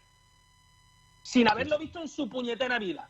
Sin 1.22 1.48
haberlo 1.48 1.78
visto 1.78 2.00
en 2.00 2.08
su 2.08 2.28
puñetera 2.28 2.78
vida. 2.78 3.08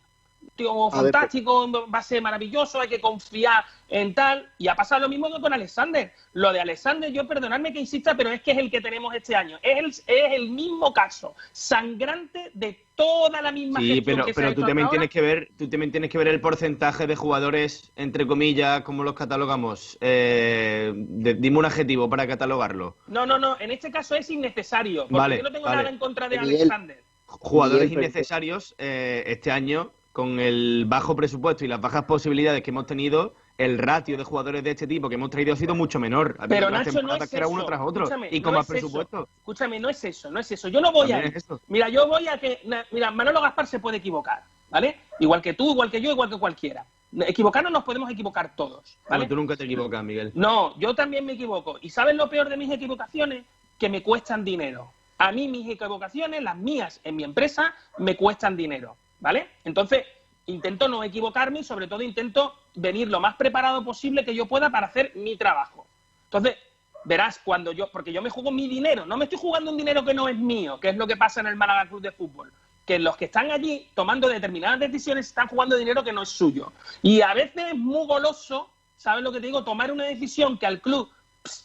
Tío, 0.56 0.90
ver, 0.90 0.92
fantástico, 1.02 1.70
va 1.88 1.98
a 2.00 2.02
ser 2.02 2.20
maravilloso, 2.20 2.80
hay 2.80 2.88
que 2.88 3.00
confiar 3.00 3.64
en 3.88 4.12
tal. 4.12 4.50
Y 4.58 4.66
ha 4.66 4.74
pasado 4.74 5.02
lo 5.02 5.08
mismo 5.08 5.32
que 5.32 5.40
con 5.40 5.52
Alexander. 5.52 6.12
Lo 6.32 6.52
de 6.52 6.60
Alexander, 6.60 7.12
yo 7.12 7.28
perdonadme 7.28 7.72
que 7.72 7.78
insista, 7.78 8.16
pero 8.16 8.30
es 8.30 8.42
que 8.42 8.50
es 8.50 8.58
el 8.58 8.68
que 8.70 8.80
tenemos 8.80 9.14
este 9.14 9.36
año. 9.36 9.58
Es 9.62 9.78
el, 9.78 9.86
es 10.16 10.32
el 10.32 10.50
mismo 10.50 10.92
caso, 10.92 11.36
sangrante 11.52 12.50
de 12.54 12.84
toda 12.96 13.40
la 13.40 13.52
misma 13.52 13.78
Sí, 13.78 13.86
gestión 13.94 14.16
pero, 14.16 14.26
que 14.26 14.34
pero 14.34 14.54
tú 14.54 14.62
también 14.62 14.88
tienes 14.88 15.10
que 15.10 15.20
ver, 15.20 15.48
tú 15.56 15.68
también 15.68 15.92
tienes 15.92 16.10
que 16.10 16.18
ver 16.18 16.26
el 16.26 16.40
porcentaje 16.40 17.06
de 17.06 17.14
jugadores, 17.14 17.92
entre 17.94 18.26
comillas, 18.26 18.80
como 18.82 19.04
los 19.04 19.14
catalogamos. 19.14 19.96
Eh, 20.00 20.92
de- 20.96 21.34
dime 21.34 21.58
un 21.58 21.66
adjetivo 21.66 22.08
para 22.10 22.26
catalogarlo. 22.26 22.96
No, 23.06 23.26
no, 23.26 23.38
no. 23.38 23.56
En 23.60 23.70
este 23.70 23.92
caso 23.92 24.16
es 24.16 24.28
innecesario. 24.30 25.02
Porque 25.02 25.14
Vale, 25.18 25.36
yo 25.36 25.42
no 25.44 25.52
tengo 25.52 25.66
vale. 25.66 25.76
nada 25.76 25.90
en 25.90 25.98
contra 25.98 26.28
de 26.28 26.40
Miguel. 26.40 26.56
Alexander. 26.62 27.04
Jugadores 27.26 27.90
Miguel, 27.90 28.04
innecesarios 28.04 28.74
eh, 28.78 29.22
este 29.26 29.50
año, 29.52 29.92
con 30.12 30.40
el 30.40 30.84
bajo 30.86 31.14
presupuesto 31.14 31.64
y 31.64 31.68
las 31.68 31.80
bajas 31.80 32.04
posibilidades 32.04 32.62
que 32.62 32.70
hemos 32.70 32.86
tenido, 32.86 33.34
el 33.56 33.78
ratio 33.78 34.16
de 34.16 34.24
jugadores 34.24 34.62
de 34.64 34.70
este 34.70 34.86
tipo 34.86 35.08
que 35.08 35.16
hemos 35.16 35.30
traído 35.30 35.52
ha 35.52 35.56
sido 35.56 35.74
mucho 35.74 35.98
menor. 36.00 36.36
Ha 36.38 36.48
Pero 36.48 36.70
Nacho, 36.70 37.02
no 37.02 37.14
es 37.14 37.28
que 37.30 37.36
era 37.36 37.46
eso. 37.46 37.54
uno 37.54 37.64
tras 37.64 37.80
otro 37.80 38.04
Escúchame, 38.04 38.28
y 38.30 38.40
con 38.40 38.52
no 38.52 38.58
más 38.58 38.66
es 38.70 38.76
eso. 38.76 38.86
presupuesto. 38.86 39.28
Escúchame, 39.38 39.80
no 39.80 39.88
es 39.88 40.04
eso, 40.04 40.30
no 40.30 40.40
es 40.40 40.50
eso. 40.52 40.68
Yo 40.68 40.80
no 40.80 40.92
voy 40.92 41.06
a 41.12 41.14
También 41.16 41.32
ir. 41.32 41.36
es 41.36 41.44
eso. 41.44 41.60
Mira, 41.68 41.88
yo 41.88 42.06
voy 42.08 42.26
a 42.28 42.38
que. 42.38 42.60
Mira, 42.92 43.10
Manolo 43.10 43.40
Gaspar 43.40 43.66
se 43.66 43.78
puede 43.80 43.98
equivocar, 43.98 44.42
¿vale? 44.70 44.96
Igual 45.20 45.42
que 45.42 45.54
tú, 45.54 45.70
igual 45.72 45.90
que 45.90 46.00
yo, 46.00 46.10
igual 46.10 46.30
que 46.30 46.38
cualquiera. 46.38 46.84
Equivocarnos 47.26 47.72
nos 47.72 47.84
podemos 47.84 48.10
equivocar 48.10 48.54
todos, 48.54 48.98
¿vale? 49.08 49.26
Tú 49.26 49.34
nunca 49.34 49.56
te 49.56 49.64
equivocas, 49.64 50.04
Miguel. 50.04 50.30
No, 50.34 50.78
yo 50.78 50.94
también 50.94 51.24
me 51.24 51.32
equivoco. 51.32 51.78
¿Y 51.80 51.90
sabes 51.90 52.14
lo 52.16 52.28
peor 52.28 52.48
de 52.48 52.56
mis 52.56 52.70
equivocaciones? 52.70 53.44
Que 53.78 53.88
me 53.88 54.02
cuestan 54.02 54.44
dinero. 54.44 54.90
A 55.16 55.32
mí 55.32 55.48
mis 55.48 55.68
equivocaciones, 55.68 56.42
las 56.42 56.56
mías 56.56 57.00
en 57.04 57.16
mi 57.16 57.24
empresa, 57.24 57.74
me 57.96 58.14
cuestan 58.16 58.56
dinero, 58.56 58.96
¿vale? 59.20 59.48
Entonces, 59.64 60.04
intento 60.46 60.88
no 60.88 61.04
equivocarme 61.04 61.60
y 61.60 61.64
sobre 61.64 61.86
todo 61.86 62.02
intento 62.02 62.54
venir 62.74 63.08
lo 63.08 63.20
más 63.20 63.36
preparado 63.36 63.84
posible 63.84 64.24
que 64.24 64.34
yo 64.34 64.46
pueda 64.46 64.70
para 64.70 64.86
hacer 64.86 65.12
mi 65.14 65.36
trabajo. 65.36 65.86
Entonces, 66.24 66.56
verás, 67.04 67.40
cuando 67.44 67.72
yo, 67.72 67.90
porque 67.90 68.12
yo 68.12 68.22
me 68.22 68.30
juego 68.30 68.50
mi 68.50 68.68
dinero, 68.68 69.06
no 69.06 69.16
me 69.16 69.24
estoy 69.24 69.38
jugando 69.38 69.70
un 69.70 69.76
dinero 69.76 70.04
que 70.04 70.14
no 70.14 70.28
es 70.28 70.36
mío, 70.36 70.78
que 70.80 70.90
es 70.90 70.96
lo 70.96 71.06
que 71.06 71.16
pasa 71.16 71.40
en 71.40 71.46
el 71.46 71.56
Málaga 71.56 71.88
Club 71.88 72.02
de 72.02 72.12
Fútbol. 72.12 72.52
Que 72.86 72.98
los 72.98 73.16
que 73.16 73.26
están 73.26 73.50
allí 73.50 73.88
tomando 73.94 74.28
determinadas 74.28 74.80
decisiones 74.80 75.26
están 75.26 75.48
jugando 75.48 75.76
dinero 75.76 76.02
que 76.02 76.12
no 76.12 76.22
es 76.22 76.30
suyo. 76.30 76.72
Y 77.02 77.20
a 77.20 77.34
veces 77.34 77.72
es 77.72 77.76
muy 77.76 78.06
goloso, 78.06 78.70
¿sabes 78.96 79.22
lo 79.22 79.32
que 79.32 79.40
te 79.40 79.46
digo? 79.46 79.64
Tomar 79.64 79.92
una 79.92 80.04
decisión 80.04 80.58
que 80.58 80.66
al 80.66 80.80
club 80.80 81.10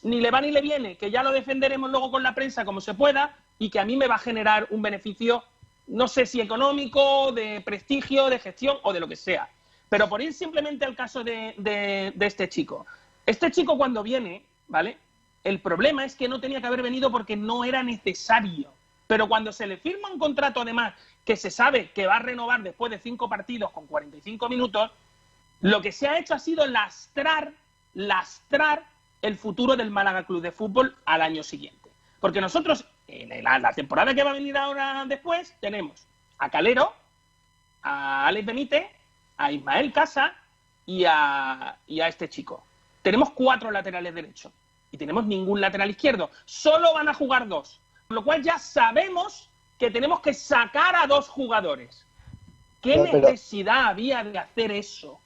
ni 0.03 0.21
le 0.21 0.31
va 0.31 0.41
ni 0.41 0.51
le 0.51 0.61
viene, 0.61 0.97
que 0.97 1.11
ya 1.11 1.23
lo 1.23 1.31
defenderemos 1.31 1.89
luego 1.89 2.11
con 2.11 2.23
la 2.23 2.35
prensa 2.35 2.65
como 2.65 2.81
se 2.81 2.93
pueda 2.93 3.37
y 3.59 3.69
que 3.69 3.79
a 3.79 3.85
mí 3.85 3.95
me 3.95 4.07
va 4.07 4.15
a 4.15 4.19
generar 4.19 4.67
un 4.69 4.81
beneficio, 4.81 5.43
no 5.87 6.07
sé 6.07 6.25
si 6.25 6.41
económico, 6.41 7.31
de 7.31 7.61
prestigio, 7.61 8.27
de 8.29 8.39
gestión 8.39 8.77
o 8.83 8.93
de 8.93 8.99
lo 8.99 9.07
que 9.07 9.15
sea. 9.15 9.49
Pero 9.89 10.09
por 10.09 10.21
ir 10.21 10.33
simplemente 10.33 10.85
al 10.85 10.95
caso 10.95 11.23
de, 11.23 11.53
de- 11.57 12.13
este 12.25 12.49
chico. 12.49 12.85
Este 13.25 13.51
chico 13.51 13.77
cuando 13.77 14.01
viene, 14.03 14.43
¿vale? 14.67 14.97
El 15.43 15.59
problema 15.59 16.05
es 16.05 16.15
que 16.15 16.27
no 16.27 16.39
tenía 16.39 16.61
que 16.61 16.67
haber 16.67 16.81
venido 16.81 17.11
porque 17.11 17.35
no 17.35 17.63
era 17.63 17.83
necesario. 17.83 18.71
Pero 19.07 19.27
cuando 19.27 19.51
se 19.51 19.67
le 19.67 19.77
firma 19.77 20.09
un 20.09 20.17
contrato, 20.17 20.61
además, 20.61 20.93
que 21.25 21.35
se 21.35 21.51
sabe 21.51 21.91
que 21.91 22.07
va 22.07 22.15
a 22.15 22.19
renovar 22.19 22.63
después 22.63 22.89
de 22.89 22.97
cinco 22.99 23.29
partidos 23.29 23.71
con 23.71 23.85
45 23.85 24.49
minutos, 24.49 24.89
lo 25.61 25.81
que 25.81 25.91
se 25.91 26.07
ha 26.07 26.17
hecho 26.17 26.33
ha 26.33 26.39
sido 26.39 26.65
lastrar, 26.65 27.53
lastrar 27.93 28.85
el 29.21 29.37
futuro 29.37 29.75
del 29.75 29.91
Málaga 29.91 30.25
Club 30.25 30.41
de 30.41 30.51
Fútbol 30.51 30.95
al 31.05 31.21
año 31.21 31.43
siguiente. 31.43 31.89
Porque 32.19 32.41
nosotros, 32.41 32.85
en 33.21 33.43
la, 33.43 33.59
la 33.59 33.73
temporada 33.73 34.13
que 34.13 34.23
va 34.23 34.31
a 34.31 34.33
venir 34.33 34.57
ahora 34.57 35.05
después, 35.07 35.55
tenemos 35.61 36.07
a 36.39 36.49
Calero, 36.49 36.93
a 37.83 38.27
Alex 38.27 38.45
Benítez, 38.45 38.85
a 39.37 39.51
Ismael 39.51 39.91
Casa 39.93 40.33
y 40.85 41.05
a, 41.05 41.77
y 41.87 42.01
a 42.01 42.07
este 42.07 42.27
chico. 42.29 42.63
Tenemos 43.01 43.31
cuatro 43.31 43.69
laterales 43.71 44.13
derechos 44.15 44.51
y 44.91 44.97
tenemos 44.97 45.25
ningún 45.25 45.61
lateral 45.61 45.89
izquierdo. 45.89 46.31
Solo 46.45 46.93
van 46.93 47.09
a 47.09 47.13
jugar 47.13 47.47
dos. 47.47 47.79
Con 48.07 48.15
lo 48.15 48.23
cual 48.23 48.41
ya 48.43 48.57
sabemos 48.59 49.49
que 49.77 49.91
tenemos 49.91 50.19
que 50.21 50.33
sacar 50.33 50.95
a 50.95 51.07
dos 51.07 51.27
jugadores. 51.29 52.05
¿Qué 52.81 52.97
No, 52.97 53.03
pero- 53.05 53.19
necesidad 53.29 53.87
había 53.87 54.23
de 54.23 54.37
hacer 54.37 54.71
eso? 54.71 55.19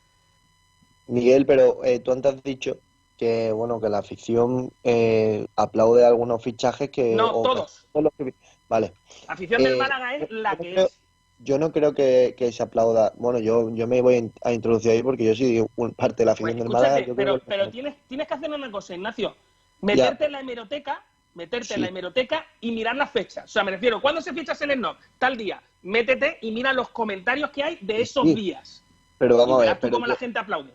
Miguel, 1.07 1.45
pero 1.45 1.83
eh, 1.85 1.99
tú 1.99 2.11
antes 2.11 2.33
has 2.35 2.43
dicho 2.43 2.77
que 3.17 3.51
bueno 3.51 3.79
que 3.81 3.89
la 3.89 3.97
afición 3.99 4.71
eh, 4.83 5.47
aplaude 5.55 6.05
algunos 6.05 6.41
fichajes 6.43 6.89
que 6.89 7.15
No, 7.15 7.31
o- 7.39 7.43
todos. 7.43 7.87
todos 7.91 8.03
los 8.05 8.13
que- 8.17 8.33
vale 8.69 8.93
La 9.27 9.33
afición 9.33 9.63
del 9.63 9.73
Eh, 9.73 9.77
Málaga 9.77 10.15
es 10.15 10.29
la 10.31 10.51
yo 10.53 10.57
que 10.63 10.71
creo- 10.73 10.85
es. 10.85 10.99
yo 11.39 11.57
no 11.59 11.71
creo 11.71 11.93
que, 11.93 12.35
que 12.37 12.51
se 12.51 12.63
aplauda 12.63 13.13
bueno 13.17 13.39
yo 13.39 13.69
yo 13.73 13.87
me 13.87 14.01
voy 14.01 14.31
a 14.43 14.53
introducir 14.53 14.91
ahí 14.91 15.03
porque 15.03 15.25
yo 15.25 15.35
soy 15.35 15.65
parte 15.95 16.17
de 16.17 16.25
la 16.25 16.31
afición 16.33 16.57
del 16.59 16.69
Málaga 16.69 16.99
yo 16.99 17.15
pero, 17.15 17.39
creo 17.39 17.45
pero 17.47 17.69
tienes, 17.71 17.95
tienes 18.07 18.27
que 18.27 18.33
hacer 18.35 18.49
una 18.51 18.71
cosa, 18.71 18.93
Ignacio. 18.95 19.35
Meterte 19.81 20.25
en 20.25 20.31
la 20.31 20.39
hemeroteca, 20.39 21.03
meterte 21.35 21.75
en 21.75 21.81
la 21.81 21.87
hemeroteca 21.89 22.45
y 22.61 22.71
mirar 22.71 22.95
las 22.95 23.11
fechas. 23.11 23.45
O 23.45 23.47
sea, 23.47 23.63
me 23.63 23.69
refiero, 23.71 24.01
¿cuándo 24.01 24.21
se 24.21 24.33
ficha 24.33 24.55
Selenor? 24.55 24.97
Tal 25.19 25.37
día. 25.37 25.61
Métete 25.83 26.39
y 26.41 26.51
mira 26.51 26.73
los 26.73 26.89
comentarios 26.89 27.51
que 27.51 27.63
hay 27.63 27.77
de 27.81 28.01
esos 28.01 28.23
Sí. 28.27 28.33
días. 28.33 28.83
pero 29.19 29.35
Y 29.35 29.37
vamos 29.39 29.61
a 29.61 29.65
ver 29.65 29.75
tú 29.75 29.81
pero, 29.81 29.93
cómo 29.93 30.05
la 30.07 30.15
gente 30.15 30.37
aplaude. 30.39 30.73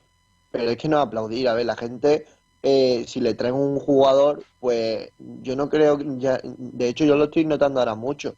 Pero 0.52 0.70
es 0.70 0.76
que 0.76 0.88
no 0.88 1.00
aplaudir 1.00 1.48
a 1.48 1.54
ver 1.54 1.66
la 1.66 1.76
gente 1.76 2.26
eh, 2.62 3.04
si 3.08 3.20
le 3.20 3.34
traen 3.34 3.54
un 3.54 3.80
jugador 3.80 4.44
pues 4.60 5.10
yo 5.18 5.56
no 5.56 5.68
creo 5.68 5.98
ya 6.18 6.38
de 6.44 6.88
hecho 6.88 7.04
yo 7.04 7.16
lo 7.16 7.24
estoy 7.24 7.44
notando 7.44 7.80
ahora 7.80 7.96
mucho. 7.96 8.36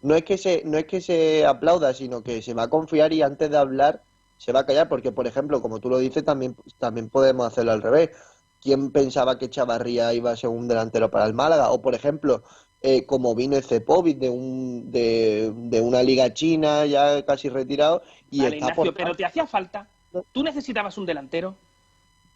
No 0.00 0.14
es 0.14 0.24
que 0.24 0.38
se 0.38 0.62
no 0.64 0.78
es 0.78 0.86
que 0.86 1.02
se 1.02 1.44
aplauda 1.44 1.92
sino 1.92 2.22
que 2.22 2.40
se 2.40 2.54
va 2.54 2.64
a 2.64 2.70
confiar 2.70 3.12
y 3.12 3.20
antes 3.20 3.50
de 3.50 3.58
hablar 3.58 4.02
se 4.38 4.52
va 4.52 4.60
a 4.60 4.66
callar 4.66 4.88
porque 4.88 5.12
por 5.12 5.26
ejemplo 5.26 5.60
como 5.60 5.80
tú 5.80 5.90
lo 5.90 5.98
dices 5.98 6.24
también 6.24 6.56
también 6.78 7.10
podemos 7.10 7.46
hacerlo 7.46 7.72
al 7.72 7.82
revés. 7.82 8.10
Quién 8.62 8.90
pensaba 8.90 9.38
que 9.38 9.50
Chavarría 9.50 10.14
iba 10.14 10.30
a 10.30 10.36
ser 10.36 10.50
un 10.50 10.68
delantero 10.68 11.10
para 11.10 11.26
el 11.26 11.34
Málaga 11.34 11.70
o 11.70 11.82
por 11.82 11.94
ejemplo 11.94 12.44
eh, 12.80 13.04
como 13.04 13.34
vino 13.34 13.60
Cepovic 13.60 14.18
de 14.18 14.30
un 14.30 14.90
de, 14.90 15.52
de 15.54 15.80
una 15.80 16.02
liga 16.02 16.32
china 16.32 16.86
ya 16.86 17.24
casi 17.26 17.48
retirado 17.48 18.02
y 18.30 18.38
Vale, 18.38 18.56
está 18.56 18.68
Ignacio, 18.68 18.84
por 18.84 18.94
pero 18.94 19.14
te 19.14 19.24
hacía 19.24 19.46
falta. 19.46 19.88
Tú 20.32 20.42
necesitabas 20.42 20.96
un 20.98 21.06
delantero. 21.06 21.56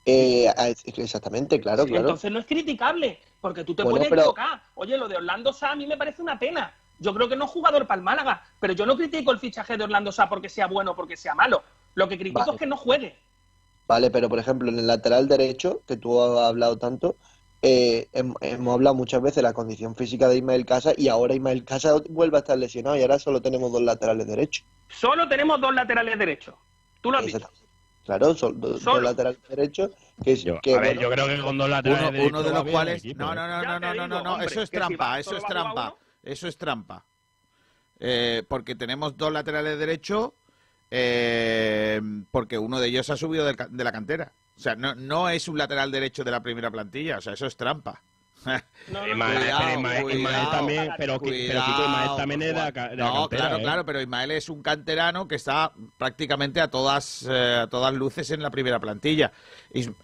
Eh, 0.07 0.49
a- 0.49 0.69
exactamente 0.69 1.61
claro 1.61 1.83
Sí, 1.85 1.91
claro 1.91 2.07
Entonces 2.07 2.33
no 2.33 2.39
es 2.39 2.47
criticable, 2.47 3.21
porque 3.41 3.65
tú 3.65 3.75
te 3.75 3.83
Bueno, 3.83 3.97
puedes 3.99 4.09
pero- 4.09 4.23
equivocar. 4.23 4.63
Oye, 4.75 4.97
lo 4.97 5.09
de 5.09 5.17
Orlando 5.17 5.53
Sá 5.53 5.73
a 5.73 5.77
mí 5.77 5.87
me 5.87 5.97
parece 5.97 6.23
una 6.23 6.39
pena. 6.39 6.75
Yo 6.99 7.15
creo 7.15 7.29
que 7.29 7.37
no 7.37 7.45
es 7.47 7.51
jugador 7.51 7.87
para 7.87 7.99
el 7.99 8.05
Málaga, 8.05 8.43
pero 8.61 8.73
yo 8.73 8.87
no 8.87 8.97
critico 8.97 9.31
el 9.33 9.39
fichaje 9.39 9.77
de 9.77 9.85
Orlando 9.85 10.11
Sá 10.13 10.29
porque 10.29 10.49
sea 10.49 10.67
bueno 10.67 10.93
o 10.93 10.97
porque 10.97 11.17
sea 11.17 11.35
malo. 11.35 11.63
Lo 11.95 12.09
que 12.09 12.17
critico 12.19 12.41
Vale. 12.41 12.53
es 12.53 12.59
que 12.59 12.67
no 12.67 12.77
juegue. 12.77 13.17
Vale, 13.87 14.11
pero 14.11 14.29
por 14.29 14.39
ejemplo, 14.39 14.69
en 14.71 14.79
el 14.79 14.87
lateral 14.87 15.27
derecho, 15.29 15.83
que 15.87 15.97
tú 15.97 16.21
has 16.21 16.47
hablado 16.49 16.79
tanto, 16.79 17.17
eh, 17.63 18.09
hem- 18.13 18.35
hemos 18.41 18.75
hablado 18.75 18.95
muchas 18.95 19.21
veces 19.21 19.37
de 19.37 19.43
la 19.43 19.53
condición 19.53 19.95
física 19.97 20.29
de 20.29 20.37
Ismael 20.39 20.65
Casa 20.65 20.93
y 20.97 21.09
ahora 21.09 21.35
Ismael 21.35 21.65
Casa 21.65 21.95
vuelve 22.09 22.37
a 22.37 22.41
estar 22.41 22.57
lesionado 22.57 22.97
y 22.97 23.03
ahora 23.03 23.19
solo 23.19 23.43
tenemos 23.43 23.71
dos 23.73 23.83
laterales 23.83 24.27
derechos. 24.27 24.65
Solo 24.89 25.29
tenemos 25.29 25.61
dos 25.61 25.75
laterales 25.75 26.19
derechos. 26.19 26.55
Tú 27.01 27.11
lo 27.11 27.19
has 27.19 27.27
dicho. 27.27 27.39
Claro, 28.05 28.35
son 28.35 28.61
do- 28.61 28.79
dos, 28.79 29.03
laterales 29.03 29.41
derechos 29.49 29.91
que, 30.23 30.33
es- 30.33 30.45
que, 30.63 30.75
a 30.75 30.81
ver, 30.81 30.97
bueno, 30.97 31.01
yo 31.03 31.11
creo 31.11 31.27
que 31.29 31.43
con 31.43 31.59
dos 31.59 31.69
laterales 31.69 32.03
Uno, 32.03 32.13
derechos 32.13 32.31
uno 32.41 32.43
de 32.43 32.51
los 32.55 32.65
cuales. 32.65 32.99
equipo, 33.05 33.21
No, 33.25 33.33
¿eh? 33.33 33.37
no, 33.37 33.49
no, 33.49 33.63
no, 33.63 33.81
no, 33.81 33.93
digo, 33.93 34.07
no, 34.09 34.23
no, 34.23 34.33
hombre, 34.33 34.47
eso 34.47 34.63
es 34.63 34.71
si 34.71 34.77
trampa, 34.77 35.19
eso 35.21 35.37
es 35.37 35.45
trampa. 35.45 35.95
Eso 36.23 36.49
es 36.49 36.57
trampa. 36.59 37.05
Eh, 37.99 38.43
porque 38.49 38.75
tenemos 38.75 39.17
dos 39.17 39.31
laterales 39.33 39.79
derechos, 39.79 40.31
eh, 40.91 42.01
porque 42.31 42.59
uno 42.59 42.81
de 42.81 42.89
ellos 42.89 43.11
ha 43.11 43.17
subido 43.17 43.45
de 43.45 43.85
la 43.85 43.93
cantera. 43.93 44.33
O 44.57 44.61
sea, 44.61 44.75
no, 44.75 44.95
no 44.95 45.29
es 45.29 45.49
un 45.49 45.57
lateral 45.57 45.91
derecho 45.91 46.25
de 46.25 46.31
la 46.31 46.43
primera 46.43 46.71
plantilla, 46.71 47.19
o 47.19 47.21
sea, 47.21 47.35
eso 47.35 47.47
es 47.47 47.57
trampa. 47.57 48.03
No, 48.45 49.01
no, 49.01 49.07
Ismael, 49.09 49.39
cuidado, 49.39 49.83
pero 49.83 50.03
cuidado, 50.03 50.51
también, 50.51 50.93
pero, 50.97 51.21
pero 51.21 51.35
es 51.35 51.49
de 52.39 52.53
la, 52.53 52.73
ca- 52.73 52.89
de 52.89 52.97
la 52.97 53.05
No, 53.05 53.13
cantera, 53.15 53.43
claro, 53.43 53.57
¿eh? 53.59 53.63
claro, 53.63 53.85
pero 53.87 54.01
Ismael 54.01 54.31
es 54.33 54.49
un 54.49 54.63
canterano 54.63 55.29
que 55.29 55.35
está 55.37 55.73
prácticamente 55.99 56.61
a 56.61 56.69
todas, 56.69 57.27
eh, 57.31 57.59
a 57.63 57.67
todas 57.69 57.93
luces 57.95 58.31
en 58.31 58.43
la 58.43 58.51
primera 58.51 58.81
plantilla. 58.81 59.31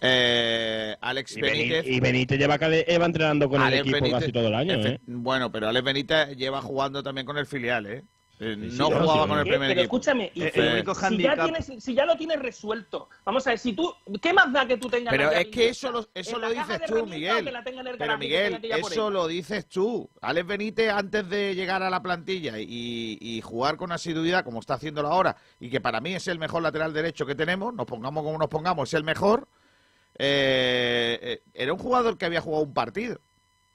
Eh, 0.01 0.95
Alex 1.01 1.37
Y 1.37 1.41
Benítez, 1.41 1.85
y 1.87 1.99
Benítez 1.99 2.37
lleva, 2.39 2.57
lleva 2.57 3.05
entrenando 3.05 3.49
con 3.49 3.61
el 3.61 3.73
equipo 3.73 3.97
Benítez- 3.97 4.11
casi 4.19 4.31
todo 4.31 4.47
el 4.47 4.55
año, 4.55 4.73
¿eh? 4.75 4.99
Bueno, 5.07 5.51
pero 5.51 5.67
Alex 5.69 5.83
Benítez 5.83 6.35
lleva 6.37 6.61
jugando 6.61 7.01
también 7.03 7.25
con 7.25 7.37
el 7.37 7.45
filial, 7.45 7.85
¿eh? 7.87 8.03
Eh, 8.39 8.55
Sí, 8.69 8.77
no 8.77 8.87
sí, 8.87 8.93
jugaba 8.93 9.23
sí. 9.23 9.29
con 9.29 9.37
el 9.39 9.43
¿Qué? 9.45 9.49
primer 9.49 9.67
Pero 9.69 9.81
equipo. 9.81 9.95
escúchame, 9.97 10.31
y 10.35 10.41
El 10.43 10.51
si- 10.51 10.59
único 10.59 10.93
si, 10.93 11.17
ya 11.17 11.43
tienes, 11.43 11.71
si 11.83 11.93
ya 11.95 12.05
lo 12.05 12.15
tienes 12.15 12.39
resuelto, 12.39 13.09
vamos 13.25 13.47
a 13.47 13.49
ver, 13.49 13.57
si 13.59 13.73
tú, 13.73 13.91
¿qué 14.21 14.31
más 14.31 14.53
da 14.53 14.67
que 14.67 14.77
tú 14.77 14.87
tengas 14.89 15.11
Pero 15.11 15.31
la 15.31 15.41
es 15.41 15.47
que 15.47 15.69
eso 15.69 15.91
lo, 15.91 16.07
eso 16.13 16.35
¿En 16.35 16.41
lo 16.41 16.49
dices 16.51 16.81
tú, 16.85 17.05
Miguel. 17.07 17.45
que 17.45 17.51
la 17.51 17.63
tenga 17.63 17.81
en 17.81 17.87
el 17.87 17.97
Pero 17.97 18.17
Miguel, 18.19 18.61
que 18.61 18.79
eso 18.79 19.09
lo 19.09 19.25
dices 19.27 19.65
tú. 19.67 20.07
Alex 20.21 20.45
Benítez, 20.45 20.91
antes 20.91 21.27
de 21.27 21.55
llegar 21.55 21.81
a 21.81 21.89
la 21.89 21.99
plantilla 22.03 22.59
y, 22.59 23.17
y 23.19 23.41
jugar 23.41 23.75
con 23.75 23.91
asiduidad, 23.91 24.43
como 24.43 24.59
está 24.59 24.75
haciéndolo 24.75 25.07
ahora, 25.07 25.35
y 25.59 25.71
que 25.71 25.81
para 25.81 25.99
mí 25.99 26.13
es 26.13 26.27
el 26.27 26.37
mejor 26.37 26.61
lateral 26.61 26.93
derecho 26.93 27.25
que 27.25 27.33
tenemos, 27.33 27.73
nos 27.73 27.87
pongamos 27.87 28.23
como 28.23 28.37
nos 28.37 28.49
pongamos, 28.49 28.89
es 28.89 28.93
el 28.93 29.03
mejor, 29.03 29.47
eh, 30.19 31.19
eh, 31.21 31.41
era 31.55 31.73
un 31.73 31.79
jugador 31.79 32.17
que 32.19 32.25
había 32.25 32.41
jugado 32.41 32.63
un 32.63 32.73
partido. 32.73 33.19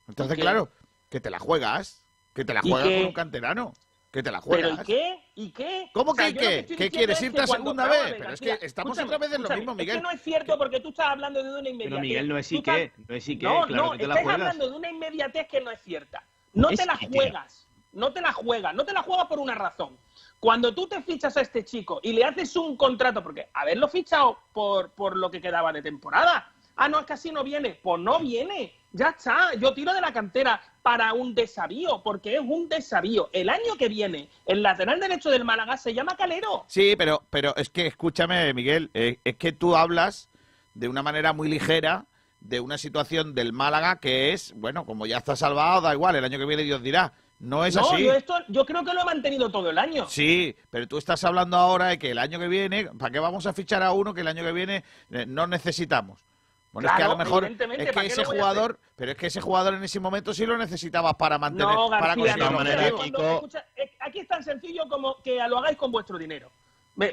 Entonces, 0.08 0.38
claro, 0.38 0.68
que 1.10 1.20
te 1.20 1.30
la 1.30 1.38
juegas, 1.40 2.04
que 2.32 2.44
te 2.44 2.54
la 2.54 2.60
¿Y 2.62 2.70
juegas 2.70 2.90
con 2.90 3.06
un 3.06 3.12
canterano, 3.12 3.72
que 4.12 4.22
te 4.22 4.30
la 4.30 4.42
¿Pero 4.42 4.68
juegas. 4.68 4.80
y 4.80 4.92
qué? 4.92 5.24
¿Y 5.34 5.50
qué? 5.52 5.90
¿Cómo 5.94 6.12
O 6.12 6.14
sea, 6.14 6.26
que 6.26 6.32
yo 6.34 6.40
qué? 6.40 6.76
¿Qué 6.76 6.90
quieres 6.90 7.16
es 7.16 7.22
irte 7.24 7.40
a 7.40 7.46
segunda 7.46 7.88
vez? 7.88 8.14
Pero 8.18 8.34
es 8.34 8.40
que 8.40 8.58
estamos 8.60 8.98
otra 8.98 9.16
vez 9.16 9.32
en 9.32 9.42
lo 9.42 9.48
mismo, 9.48 9.70
Es 9.72 9.76
Miguel. 9.78 9.96
que 9.96 10.02
no 10.02 10.10
es 10.10 10.20
cierto 10.20 10.58
porque 10.58 10.80
tú 10.80 10.90
estás 10.90 11.06
hablando 11.06 11.42
de 11.42 11.48
una 11.48 11.60
inmediatez. 11.70 11.88
Pero 11.90 12.00
Miguel, 12.00 12.28
no 12.28 12.36
es 12.38 12.52
estás- 12.52 12.76
que, 12.76 12.92
no 13.08 13.14
es 13.16 13.24
sí 13.24 13.38
que, 13.38 13.46
No, 13.46 13.62
claro 13.66 13.84
no, 13.86 13.92
que 13.92 13.98
te 13.98 14.06
la 14.06 14.14
estáis 14.14 14.24
juegas. 14.26 14.40
hablando 14.42 14.70
de 14.70 14.76
una 14.76 14.90
inmediatez 14.90 15.48
que 15.48 15.60
no 15.62 15.70
es 15.70 15.80
cierta. 15.80 16.22
No 16.52 16.68
Es 16.68 16.78
te 16.78 16.84
la 16.84 16.98
juegas. 16.98 17.66
No 17.92 18.12
te 18.12 18.20
la 18.20 18.32
juegas. 18.34 18.74
No 18.74 18.84
te 18.84 18.92
la 18.92 19.02
juegas 19.02 19.26
por 19.26 19.38
una 19.38 19.54
razón. 19.54 19.96
Cuando 20.38 20.74
tú 20.74 20.86
te 20.86 21.00
fichas 21.00 21.34
a 21.38 21.40
este 21.40 21.64
chico 21.64 21.98
y 22.02 22.12
le 22.12 22.24
haces 22.24 22.54
un 22.56 22.76
contrato, 22.76 23.22
porque 23.22 23.48
haberlo 23.54 23.88
fichado 23.88 24.38
por, 24.52 24.90
por 24.90 25.16
lo 25.16 25.30
que 25.30 25.40
quedaba 25.40 25.72
de 25.72 25.80
temporada. 25.80 26.52
Ah, 26.76 26.88
no, 26.88 27.00
es 27.00 27.06
que 27.06 27.14
así 27.14 27.30
no 27.32 27.42
viene. 27.44 27.78
Pues 27.82 27.98
no 28.02 28.18
viene. 28.18 28.74
Ya 28.93 29.09
está. 29.09 29.55
Yo 29.55 29.72
tiro 29.72 29.93
de 29.95 30.01
la 30.01 30.12
cantera 30.12 30.61
para 30.82 31.12
un 31.14 31.34
desavío, 31.34 32.03
porque 32.03 32.34
es 32.34 32.40
un 32.40 32.68
desavío. 32.68 33.30
El 33.32 33.49
año 33.49 33.76
que 33.78 33.88
viene, 33.88 34.28
el 34.47 34.62
lateral 34.62 35.01
derecho 35.01 35.30
del 35.30 35.45
Málaga 35.45 35.76
se 35.76 35.95
llama 35.95 36.16
Calero. 36.16 36.64
Sí, 36.68 36.95
pero, 36.97 37.22
pero 37.30 37.57
es 37.57 37.70
que 37.70 37.86
escúchame, 37.86 38.53
Miguel, 38.55 38.90
eh, 38.95 39.18
es 39.24 39.36
que 39.36 39.53
tú 39.53 39.76
hablas 39.76 40.28
de 40.74 40.88
una 40.88 41.03
manera 41.03 41.32
muy 41.32 41.49
ligera 41.49 42.07
de 42.40 42.61
una 42.61 42.76
situación 42.76 43.34
del 43.34 43.53
Málaga 43.53 43.97
que 43.97 44.32
es, 44.32 44.53
bueno, 44.57 44.84
como 44.84 45.07
ya 45.07 45.18
está 45.18 45.36
salvado, 45.36 45.80
da 45.80 45.95
igual, 45.95 46.16
el 46.16 46.24
año 46.24 46.38
que 46.38 46.47
viene 46.47 46.62
Dios 46.64 46.82
dirá. 46.82 47.12
No 47.38 47.64
es 47.64 47.74
no, 47.74 47.82
así. 47.82 48.05
yo 48.05 48.12
esto, 48.12 48.34
yo 48.49 48.64
creo 48.64 48.84
que 48.84 48.95
lo 48.95 49.01
he 49.01 49.05
mantenido 49.05 49.51
todo 49.51 49.70
el 49.70 49.78
año. 49.78 50.07
Sí, 50.09 50.55
pero 50.70 50.86
tú 50.86 50.97
estás 50.97 51.24
hablando 51.24 51.57
ahora 51.57 51.86
de 51.86 51.99
que 51.99 52.12
el 52.12 52.18
año 52.18 52.38
que 52.38 52.47
viene, 52.47 52.84
¿para 52.97 53.11
qué 53.11 53.18
vamos 53.18 53.47
a 53.47 53.53
fichar 53.53 53.82
a 53.82 53.90
uno 53.93 54.14
que 54.14 54.20
el 54.20 54.28
año 54.28 54.45
que 54.45 54.53
viene 54.53 54.84
eh, 55.11 55.26
no 55.26 55.49
necesitamos? 55.49 56.24
Bueno, 56.73 56.89
es 56.89 56.95
que 56.97 57.03
a 57.03 57.09
lo 57.09 57.16
mejor 57.18 57.45
es 57.45 57.59
que 57.59 57.93
¿para 57.93 58.07
qué 58.07 58.07
ese 58.07 58.25
jugador, 58.25 58.79
pero 58.97 59.12
es 59.12 59.16
que 59.18 59.27
ese 59.27 59.43
jugador 59.43 59.75
en 59.75 59.85
ese 59.85 60.01
momento 60.01 60.33
sí 60.33 60.47
lo 60.47 60.57
necesitabas 60.57 61.14
para 61.16 61.39
mantener, 61.39 61.75
No, 61.75 61.91
para 61.91 62.14
conseguir 62.14 62.45
no, 62.45 62.51
manera, 62.53 62.91
Kiko- 62.91 63.35
escucha, 63.35 63.66
aquí 64.01 64.20
es 64.20 64.29
tan 64.29 64.43
sencillo 64.43 64.89
como 64.89 65.16
que 65.23 65.37
lo 65.49 65.59
hagáis 65.59 65.77
con 65.77 65.93
vuestro 65.93 66.16
dinero. 66.16 66.51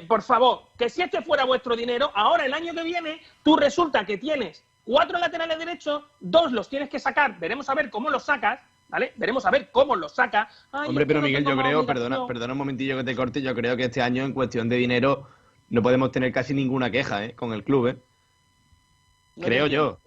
Por 0.08 0.22
favor, 0.22 0.62
que 0.78 0.88
si 0.88 1.02
este 1.02 1.20
fuera 1.22 1.44
vuestro 1.44 1.76
dinero, 1.76 2.10
ahora 2.14 2.46
el 2.46 2.54
año 2.54 2.72
que 2.72 2.82
viene, 2.82 3.20
tú 3.42 3.56
resulta 3.56 4.04
que 4.06 4.16
tienes 4.16 4.64
cuatro 4.84 5.18
laterales 5.18 5.58
derechos, 5.58 6.04
dos 6.20 6.52
los 6.52 6.68
tienes 6.68 6.88
que 6.88 6.98
sacar, 6.98 7.38
veremos 7.38 7.68
a 7.68 7.74
ver 7.74 7.90
cómo 7.90 8.08
los 8.08 8.24
sacas, 8.24 8.60
¿vale? 8.88 9.12
Veremos 9.16 9.44
a 9.44 9.50
ver 9.50 9.70
cómo 9.70 9.94
los 9.94 10.14
sacas. 10.14 10.48
Ay, 10.72 10.88
Hombre, 10.88 11.06
pero 11.06 11.20
Miguel, 11.20 11.44
yo 11.44 11.56
creo, 11.56 11.84
perdona, 11.86 12.26
perdona 12.26 12.54
un 12.54 12.58
momentillo 12.58 12.96
que 12.96 13.04
te 13.04 13.14
corte, 13.14 13.42
yo 13.42 13.54
creo 13.54 13.76
que 13.76 13.84
este 13.84 14.00
año 14.00 14.24
en 14.24 14.32
cuestión 14.32 14.68
de 14.70 14.76
dinero 14.76 15.28
no 15.68 15.82
podemos 15.82 16.12
tener 16.12 16.32
casi 16.32 16.54
ninguna 16.54 16.90
queja 16.90 17.24
¿eh? 17.24 17.34
con 17.34 17.52
el 17.52 17.62
club, 17.62 17.88
¿eh? 17.88 17.96
No 19.40 19.46
creo 19.46 19.66
yo. 19.66 19.98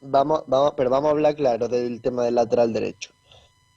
Vamos, 0.00 0.44
vamos, 0.46 0.74
pero 0.76 0.90
vamos 0.90 1.08
a 1.08 1.10
hablar 1.12 1.34
claro 1.34 1.68
del 1.68 2.02
tema 2.02 2.24
del 2.24 2.34
lateral 2.34 2.72
derecho. 2.72 3.10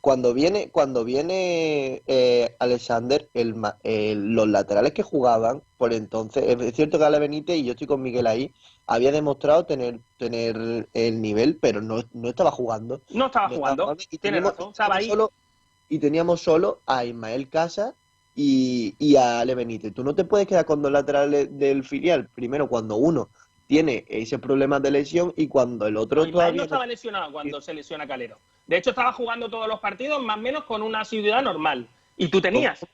Cuando 0.01 0.33
viene, 0.33 0.71
cuando 0.71 1.03
viene 1.03 2.01
eh, 2.07 2.55
Alexander, 2.59 3.29
el, 3.33 3.55
ma- 3.55 3.77
el- 3.83 4.33
los 4.33 4.47
laterales 4.47 4.93
que 4.93 5.03
jugaban, 5.03 5.63
por 5.77 5.93
entonces, 5.93 6.43
es 6.47 6.75
cierto 6.75 6.97
que 6.97 7.05
Ale 7.05 7.19
Benítez, 7.19 7.57
y 7.57 7.65
yo 7.65 7.71
estoy 7.71 7.87
con 7.87 8.01
Miguel 8.01 8.27
ahí, 8.27 8.53
había 8.85 9.11
demostrado 9.11 9.65
tener, 9.65 9.99
tener 10.17 10.89
el 10.93 11.21
nivel, 11.21 11.59
pero 11.61 11.81
no, 11.81 12.03
no 12.13 12.29
estaba 12.29 12.51
jugando. 12.51 13.01
No 13.11 13.27
estaba 13.27 13.49
No 13.49 13.55
jugando. 13.55 13.83
estaba 13.83 13.97
y 14.09 14.17
teníamos, 14.17 14.51
razón, 14.53 14.71
estaba 14.71 14.95
ahí. 14.95 15.07
solo, 15.09 15.31
y 15.89 15.99
teníamos 15.99 16.41
solo 16.41 16.81
a 16.85 17.05
Ismael 17.05 17.49
Casa 17.49 17.95
y, 18.35 18.95
y 18.99 19.15
a 19.15 19.39
Ale 19.41 19.55
Benítez. 19.55 19.93
Tú 19.93 20.03
no 20.03 20.15
te 20.15 20.25
puedes 20.25 20.47
quedar 20.47 20.65
con 20.65 20.81
dos 20.81 20.91
laterales 20.91 21.49
del 21.57 21.83
filial, 21.83 22.29
primero 22.33 22.69
cuando 22.69 22.97
uno 22.97 23.29
tiene 23.67 24.05
ese 24.07 24.39
problema 24.39 24.79
de 24.79 24.91
lesión 24.91 25.33
y 25.35 25.47
cuando 25.47 25.87
el 25.87 25.97
otro 25.97 26.21
Ismael 26.21 26.31
todavía 26.31 26.51
no 26.53 26.57
no- 26.57 26.63
estaba 26.63 26.85
lesionado 26.85 27.31
cuando 27.31 27.61
se 27.61 27.73
lesiona 27.73 28.07
Calero. 28.07 28.39
De 28.65 28.77
hecho, 28.77 28.89
estaba 28.91 29.13
jugando 29.13 29.49
todos 29.49 29.67
los 29.67 29.79
partidos 29.79 30.21
más 30.23 30.37
o 30.37 30.41
menos 30.41 30.63
con 30.63 30.81
una 30.81 31.01
asiduidad 31.01 31.41
normal. 31.41 31.87
Y 32.17 32.29
tú 32.29 32.41
tenías 32.41 32.85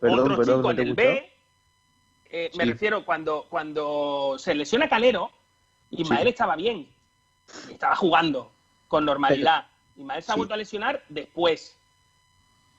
Perdón, 0.00 0.20
otro 0.20 0.36
perdón, 0.36 0.56
chico 0.56 0.62
¿no 0.62 0.70
en 0.70 0.78
el 0.80 0.94
gustó? 0.94 1.02
B, 1.02 1.32
eh, 2.30 2.50
me 2.56 2.64
refiero, 2.64 3.04
cuando, 3.04 3.46
cuando 3.48 4.34
se 4.38 4.54
lesiona 4.54 4.88
Calero, 4.88 5.30
Ismael 5.90 6.24
Sí. 6.24 6.28
estaba 6.30 6.56
bien, 6.56 6.88
estaba 7.70 7.94
jugando 7.94 8.50
con 8.88 9.04
normalidad. 9.04 9.66
Ismael 9.96 10.22
se 10.22 10.32
ha 10.32 10.34
Sí. 10.34 10.38
vuelto 10.40 10.54
a 10.54 10.56
lesionar 10.56 11.02
después. 11.08 11.78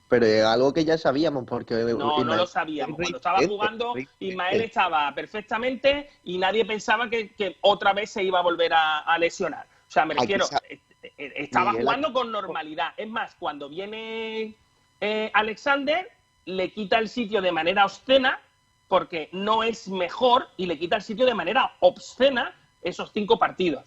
Pero 0.08 0.24
es 0.24 0.44
algo 0.44 0.72
que 0.72 0.84
ya 0.84 0.96
sabíamos, 0.96 1.44
porque... 1.44 1.74
No, 1.74 2.22
no 2.22 2.36
lo 2.36 2.46
sabíamos. 2.46 2.96
Cuando 2.96 3.16
estaba 3.16 3.38
jugando, 3.46 3.94
Ismael 4.20 4.60
estaba 4.60 5.12
perfectamente 5.14 6.10
y 6.22 6.38
nadie 6.38 6.64
pensaba 6.64 7.10
que, 7.10 7.30
que 7.30 7.56
otra 7.62 7.92
vez 7.92 8.10
se 8.10 8.22
iba 8.22 8.38
a 8.38 8.42
volver 8.42 8.72
a, 8.72 9.00
a 9.00 9.18
lesionar. 9.18 9.66
O 9.88 9.90
sea, 9.90 10.04
me 10.04 10.14
refiero, 10.14 10.46
eh, 10.68 10.80
eh, 11.02 11.32
estaba 11.36 11.72
Miguel, 11.72 11.86
jugando 11.86 12.12
con 12.12 12.30
normalidad. 12.30 12.92
Es 12.96 13.08
más, 13.08 13.34
cuando 13.34 13.68
viene 13.68 14.54
eh, 15.00 15.30
Alexander, 15.34 16.08
le 16.44 16.70
quita 16.72 16.98
el 16.98 17.08
sitio 17.08 17.42
de 17.42 17.50
manera 17.50 17.84
obscena, 17.84 18.40
porque 18.86 19.28
no 19.32 19.64
es 19.64 19.88
mejor, 19.88 20.48
y 20.56 20.66
le 20.66 20.78
quita 20.78 20.96
el 20.96 21.02
sitio 21.02 21.26
de 21.26 21.34
manera 21.34 21.72
obscena 21.80 22.54
esos 22.82 23.10
cinco 23.12 23.38
partidos. 23.38 23.84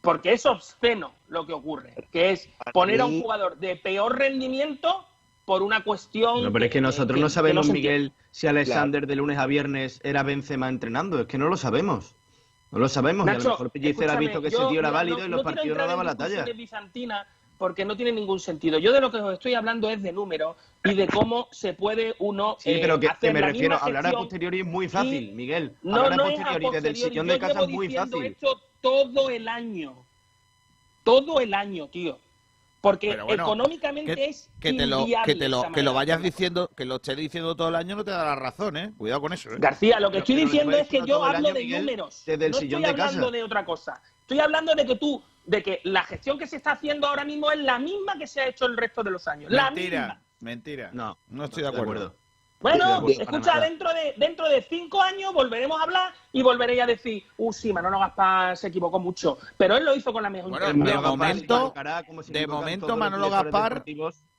Porque 0.00 0.32
es 0.32 0.46
obsceno 0.46 1.12
lo 1.28 1.46
que 1.46 1.52
ocurre, 1.52 1.92
que 2.10 2.30
es 2.30 2.48
poner 2.72 3.02
a 3.02 3.04
un 3.04 3.20
jugador 3.20 3.58
de 3.58 3.76
peor 3.76 4.18
rendimiento 4.18 5.06
por 5.44 5.62
una 5.62 5.82
cuestión. 5.82 6.42
No, 6.44 6.52
pero 6.52 6.64
es 6.66 6.70
que 6.70 6.80
nosotros 6.80 7.14
que- 7.16 7.20
no 7.20 7.26
que 7.26 7.32
sabemos. 7.32 7.68
Miguel, 7.70 8.12
si 8.30 8.46
Alexander 8.46 9.06
de 9.06 9.16
lunes 9.16 9.38
a 9.38 9.46
viernes 9.46 10.00
era 10.04 10.22
Benzema 10.22 10.68
entrenando. 10.68 11.20
Es 11.20 11.26
que 11.26 11.38
no 11.38 11.48
lo 11.48 11.56
sabemos. 11.56 12.14
No 12.70 12.78
lo 12.78 12.88
sabemos. 12.88 13.26
y 13.26 13.30
a 13.30 13.32
Nacho, 13.32 13.44
lo 13.44 13.50
mejor 13.54 13.70
Pellicer 13.70 14.10
ha 14.10 14.16
visto 14.16 14.40
que 14.40 14.50
yo, 14.50 14.58
ese 14.60 14.68
tío 14.68 14.78
era 14.80 14.90
válido 14.90 15.18
no- 15.18 15.24
y 15.26 15.28
no 15.28 15.36
los 15.36 15.42
quiero 15.44 15.56
partidos 15.56 15.78
no 15.78 15.86
daban 15.86 16.06
la 16.06 16.14
talla. 16.14 16.28
discusiones 16.28 16.56
bizantinas 16.56 17.26
porque 17.58 17.84
no 17.84 17.96
tiene 17.96 18.12
ningún 18.12 18.38
sentido. 18.40 18.78
Yo 18.78 18.92
de 18.92 19.00
lo 19.00 19.10
que 19.10 19.16
os 19.18 19.32
estoy 19.34 19.54
hablando 19.54 19.90
es 19.90 20.00
de 20.02 20.12
números 20.12 20.56
y 20.84 20.94
de 20.94 21.08
cómo 21.08 21.48
se 21.50 21.74
puede 21.74 22.14
uno 22.20 22.56
Sí, 22.60 22.70
eh, 22.70 22.78
pero 22.80 22.98
que, 23.00 23.06
que 23.08 23.12
hacer 23.12 23.34
me 23.34 23.40
la 23.40 23.46
refiero, 23.48 23.76
hablar 23.82 24.06
a 24.06 24.12
posteriori 24.12 24.60
es 24.60 24.66
muy 24.66 24.88
fácil, 24.88 25.32
Miguel. 25.34 25.74
No, 25.82 25.96
hablar 25.96 26.16
no 26.16 26.24
a 26.24 26.32
es 26.32 26.38
a 26.40 26.42
posteriori 26.44 26.64
desde 26.76 26.88
el 26.88 26.94
posteriori. 26.94 27.10
sillón 27.10 27.26
Yo 27.26 27.32
de 27.32 27.38
casa 27.40 27.60
es 27.62 27.68
muy 27.68 27.88
fácil. 27.92 28.22
esto 28.24 28.60
todo 28.80 29.30
el 29.30 29.48
año. 29.48 29.94
Todo 31.04 31.40
el 31.40 31.54
año, 31.54 31.88
tío. 31.88 32.18
Porque 32.80 33.16
bueno, 33.16 33.42
económicamente 33.44 34.14
que, 34.14 34.24
es 34.26 34.50
que 34.58 34.72
te 34.72 34.86
lo, 34.86 35.04
que 35.24 35.34
te 35.34 35.48
lo, 35.48 35.70
que 35.70 35.82
vayas 35.82 36.22
diciendo, 36.22 36.70
que 36.74 36.86
lo 36.86 36.96
estés 36.96 37.16
diciendo 37.16 37.54
todo 37.54 37.68
el 37.68 37.74
año 37.74 37.94
no 37.96 38.04
te 38.04 38.10
da 38.10 38.24
la 38.24 38.36
razón, 38.36 38.76
¿eh? 38.78 38.92
Cuidado 38.96 39.20
con 39.20 39.32
eso, 39.34 39.50
¿eh? 39.50 39.56
García, 39.58 40.00
lo 40.00 40.08
que 40.08 40.12
Pero- 40.14 40.18
estoy 40.20 40.34
pero 40.36 40.46
diciendo 40.46 40.76
es 40.78 40.88
que 40.88 41.02
yo 41.06 41.22
hablo 41.22 41.48
año, 41.48 41.54
de 41.54 41.60
Miguel, 41.64 41.80
números. 41.82 42.22
desde 42.24 42.46
el 42.46 42.52
no 42.52 42.58
sillón 42.58 42.80
estoy 42.82 42.92
de 42.94 42.96
casa. 42.98 43.08
hablando 43.16 43.30
de 43.32 43.42
otra 43.42 43.64
cosa. 43.66 44.02
Estoy 44.22 44.40
hablando 44.40 44.74
de 44.74 44.86
que 44.86 44.96
tú, 44.96 45.22
de 45.44 45.62
que 45.62 45.80
la 45.84 46.04
gestión 46.04 46.38
que 46.38 46.46
se 46.46 46.56
está 46.56 46.72
haciendo 46.72 47.06
ahora 47.06 47.24
mismo 47.24 47.50
es 47.50 47.58
la 47.58 47.78
misma 47.78 48.14
que 48.18 48.26
se 48.26 48.40
ha 48.40 48.48
hecho 48.48 48.64
el 48.66 48.76
resto 48.78 49.02
de 49.02 49.10
los 49.10 49.28
años. 49.28 49.50
La 49.50 49.70
Mentira, 49.70 50.00
misma. 50.00 50.22
mentira. 50.40 50.90
No, 50.94 51.18
no 51.28 51.44
estoy 51.44 51.62
de 51.64 51.68
acuerdo. 51.68 52.14
Bueno, 52.60 53.08
escucha, 53.08 53.58
dentro 53.58 53.88
de, 53.92 54.14
dentro 54.18 54.46
de 54.48 54.62
cinco 54.62 55.00
años 55.00 55.32
volveremos 55.32 55.80
a 55.80 55.84
hablar 55.84 56.12
y 56.30 56.42
volveréis 56.42 56.82
a 56.82 56.86
decir, 56.86 57.24
uh, 57.38 57.52
sí, 57.52 57.72
Manolo 57.72 57.98
Gaspar 57.98 58.56
se 58.56 58.68
equivocó 58.68 58.98
mucho. 58.98 59.38
Pero 59.56 59.78
él 59.78 59.84
lo 59.84 59.94
hizo 59.94 60.12
con 60.12 60.22
la 60.22 60.28
mejor 60.28 60.50
Bueno, 60.50 60.66
de 60.66 60.98
momento, 60.98 61.72
de 62.28 62.46
momento 62.46 62.96
Manolo 62.96 63.30
Gaspar, 63.30 63.82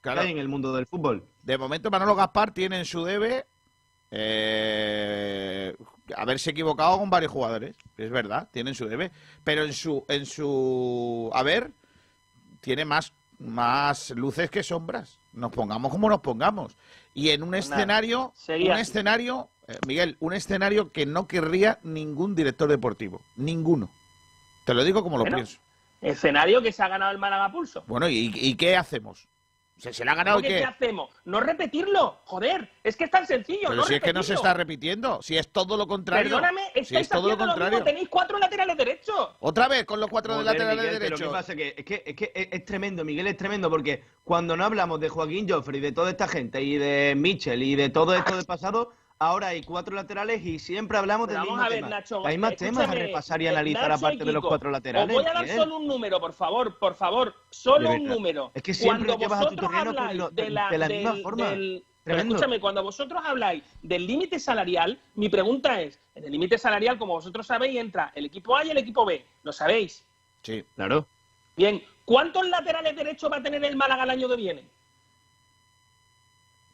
claro. 0.01 0.21
en 0.21 0.37
el 0.37 0.47
mundo 0.47 0.71
del 0.73 0.85
fútbol. 0.85 1.23
De 1.41 1.57
momento 1.57 1.89
Manolo 1.89 2.15
Gaspar 2.15 2.53
tiene 2.53 2.77
en 2.77 2.85
su 2.85 3.03
debe 3.03 3.45
eh, 4.11 5.75
haberse 6.15 6.51
equivocado 6.51 6.99
con 6.99 7.09
varios 7.09 7.31
jugadores, 7.31 7.75
es 7.97 8.11
verdad, 8.11 8.49
tiene 8.51 8.71
en 8.71 8.75
su 8.75 8.87
debe, 8.87 9.09
pero 9.43 9.63
en 9.63 9.73
su 9.73 10.03
en 10.09 10.25
su 10.25 11.31
haber 11.33 11.71
tiene 12.59 12.83
más 12.85 13.13
más 13.39 14.11
luces 14.11 14.51
que 14.51 14.63
sombras. 14.63 15.17
Nos 15.33 15.51
pongamos 15.51 15.91
como 15.91 16.09
nos 16.09 16.19
pongamos. 16.19 16.75
Y 17.13 17.29
en 17.29 17.43
un 17.43 17.49
Pues 17.49 17.69
escenario, 17.69 18.33
un 18.47 18.71
escenario, 18.71 19.49
eh, 19.67 19.77
Miguel, 19.85 20.17
un 20.19 20.33
escenario 20.33 20.91
que 20.91 21.05
no 21.05 21.27
querría 21.27 21.79
ningún 21.83 22.35
director 22.35 22.69
deportivo, 22.69 23.21
ninguno. 23.35 23.89
Te 24.65 24.73
lo 24.73 24.83
digo 24.83 25.03
como 25.03 25.17
lo 25.17 25.23
Bueno, 25.23 25.37
pienso. 25.37 25.59
Escenario 25.99 26.61
que 26.61 26.71
se 26.71 26.81
ha 26.83 26.87
ganado 26.87 27.11
el 27.11 27.17
Málaga 27.17 27.51
pulso. 27.51 27.83
Bueno, 27.87 28.07
¿y, 28.09 28.31
y 28.33 28.55
qué 28.55 28.77
hacemos? 28.77 29.27
Se, 29.81 29.91
se 29.91 30.05
le 30.05 30.11
ha 30.11 30.13
ganado 30.13 30.37
y 30.39 30.43
¿Qué, 30.43 30.47
qué. 30.49 30.57
qué 30.59 30.65
hacemos? 30.65 31.09
No 31.25 31.39
repetirlo. 31.39 32.19
Joder, 32.25 32.69
es 32.83 32.95
que 32.95 33.05
es 33.05 33.09
tan 33.09 33.25
sencillo. 33.25 33.69
Pero 33.69 33.75
no 33.77 33.83
si 33.83 33.95
es 33.95 34.01
que 34.01 34.13
no 34.13 34.21
se 34.21 34.35
está 34.35 34.53
repitiendo, 34.53 35.19
si 35.23 35.37
es 35.37 35.51
todo 35.51 35.75
lo 35.75 35.87
contrario. 35.87 36.29
Perdóname, 36.29 36.61
si 36.83 36.97
es 36.97 37.09
todo 37.09 37.21
lo 37.21 37.27
haciendo 37.29 37.45
lo 37.47 37.51
contrario. 37.53 37.79
mismo. 37.79 37.85
Tenéis 37.85 38.07
cuatro 38.07 38.37
laterales 38.37 38.77
derechos. 38.77 39.29
Otra 39.39 39.67
vez 39.67 39.85
con 39.85 39.99
los 39.99 40.07
cuatro 40.07 40.37
de 40.37 40.43
laterales 40.43 40.83
Miguel, 40.83 40.99
pero 40.99 41.17
derechos. 41.17 41.27
¿qué 41.27 41.33
pasa? 41.33 41.55
Que, 41.55 41.73
es, 41.75 41.83
que, 41.83 42.03
es 42.05 42.15
que 42.15 42.31
es, 42.35 42.47
es 42.51 42.63
tremendo, 42.65 43.03
Miguel, 43.03 43.25
es 43.25 43.37
tremendo, 43.37 43.71
porque 43.71 44.03
cuando 44.23 44.55
no 44.55 44.65
hablamos 44.65 44.99
de 44.99 45.09
Joaquín 45.09 45.49
Joffrey, 45.49 45.79
de 45.79 45.91
toda 45.91 46.11
esta 46.11 46.27
gente, 46.27 46.61
y 46.61 46.77
de 46.77 47.15
Mitchell, 47.17 47.63
y 47.63 47.73
de 47.73 47.89
todo 47.89 48.13
esto 48.13 48.35
del 48.35 48.45
pasado, 48.45 48.93
ahora 49.21 49.47
hay 49.49 49.61
cuatro 49.61 49.95
laterales 49.95 50.43
y 50.43 50.57
siempre 50.57 50.97
hablamos 50.97 51.27
del 51.27 51.37
vamos 51.37 51.59
a 51.59 51.69
ver, 51.69 51.75
tema. 51.75 51.89
Nacho. 51.89 52.25
hay 52.25 52.37
más 52.39 52.55
temas 52.55 52.89
a 52.89 52.91
repasar 52.91 53.39
y 53.41 53.45
eh, 53.45 53.49
analizar 53.49 53.89
Nacho 53.89 54.05
aparte 54.07 54.25
de 54.25 54.31
los 54.33 54.43
cuatro 54.43 54.71
laterales. 54.71 55.15
Os 55.15 55.21
voy 55.23 55.29
a 55.29 55.33
dar 55.33 55.47
solo 55.47 55.77
un 55.77 55.87
número, 55.87 56.19
por 56.19 56.33
favor, 56.33 56.79
por 56.79 56.95
favor. 56.95 57.35
Solo 57.51 57.89
De 57.91 57.95
un 57.97 58.03
número. 58.05 58.51
Es 58.55 58.63
que 58.63 58.73
siempre 58.73 59.05
Cuando 59.09 59.23
llevas 59.23 59.39
a 59.39 59.49
tu 59.49 59.55
vosotros 59.55 59.71
terreno 59.71 59.95
con 59.95 60.17
lo- 60.17 60.29
de 60.31 60.49
la, 60.49 60.69
de 60.71 60.77
la 60.79 60.87
misma 60.87 61.13
del- 61.13 61.21
forma. 61.23 61.49
del- 61.51 61.85
pero 62.03 62.15
Tremendo. 62.15 62.35
escúchame, 62.35 62.59
cuando 62.59 62.81
vosotros 62.81 63.21
habláis 63.23 63.63
del 63.83 64.07
límite 64.07 64.39
salarial, 64.39 64.99
mi 65.13 65.29
pregunta 65.29 65.79
es, 65.81 65.99
en 66.15 66.25
el 66.25 66.31
límite 66.31 66.57
salarial, 66.57 66.97
como 66.97 67.13
vosotros 67.13 67.45
sabéis, 67.45 67.77
entra 67.79 68.11
el 68.15 68.25
equipo 68.25 68.57
A 68.57 68.65
y 68.65 68.71
el 68.71 68.77
equipo 68.79 69.05
B. 69.05 69.23
¿Lo 69.43 69.51
sabéis? 69.51 70.03
Sí. 70.41 70.65
Claro. 70.75 71.05
Bien. 71.55 71.83
¿Cuántos 72.05 72.47
laterales 72.49 72.95
derechos 72.95 73.31
va 73.31 73.37
a 73.37 73.43
tener 73.43 73.63
el 73.63 73.75
Málaga 73.75 74.03
el 74.05 74.09
año 74.09 74.27
que 74.27 74.35
viene? 74.35 74.63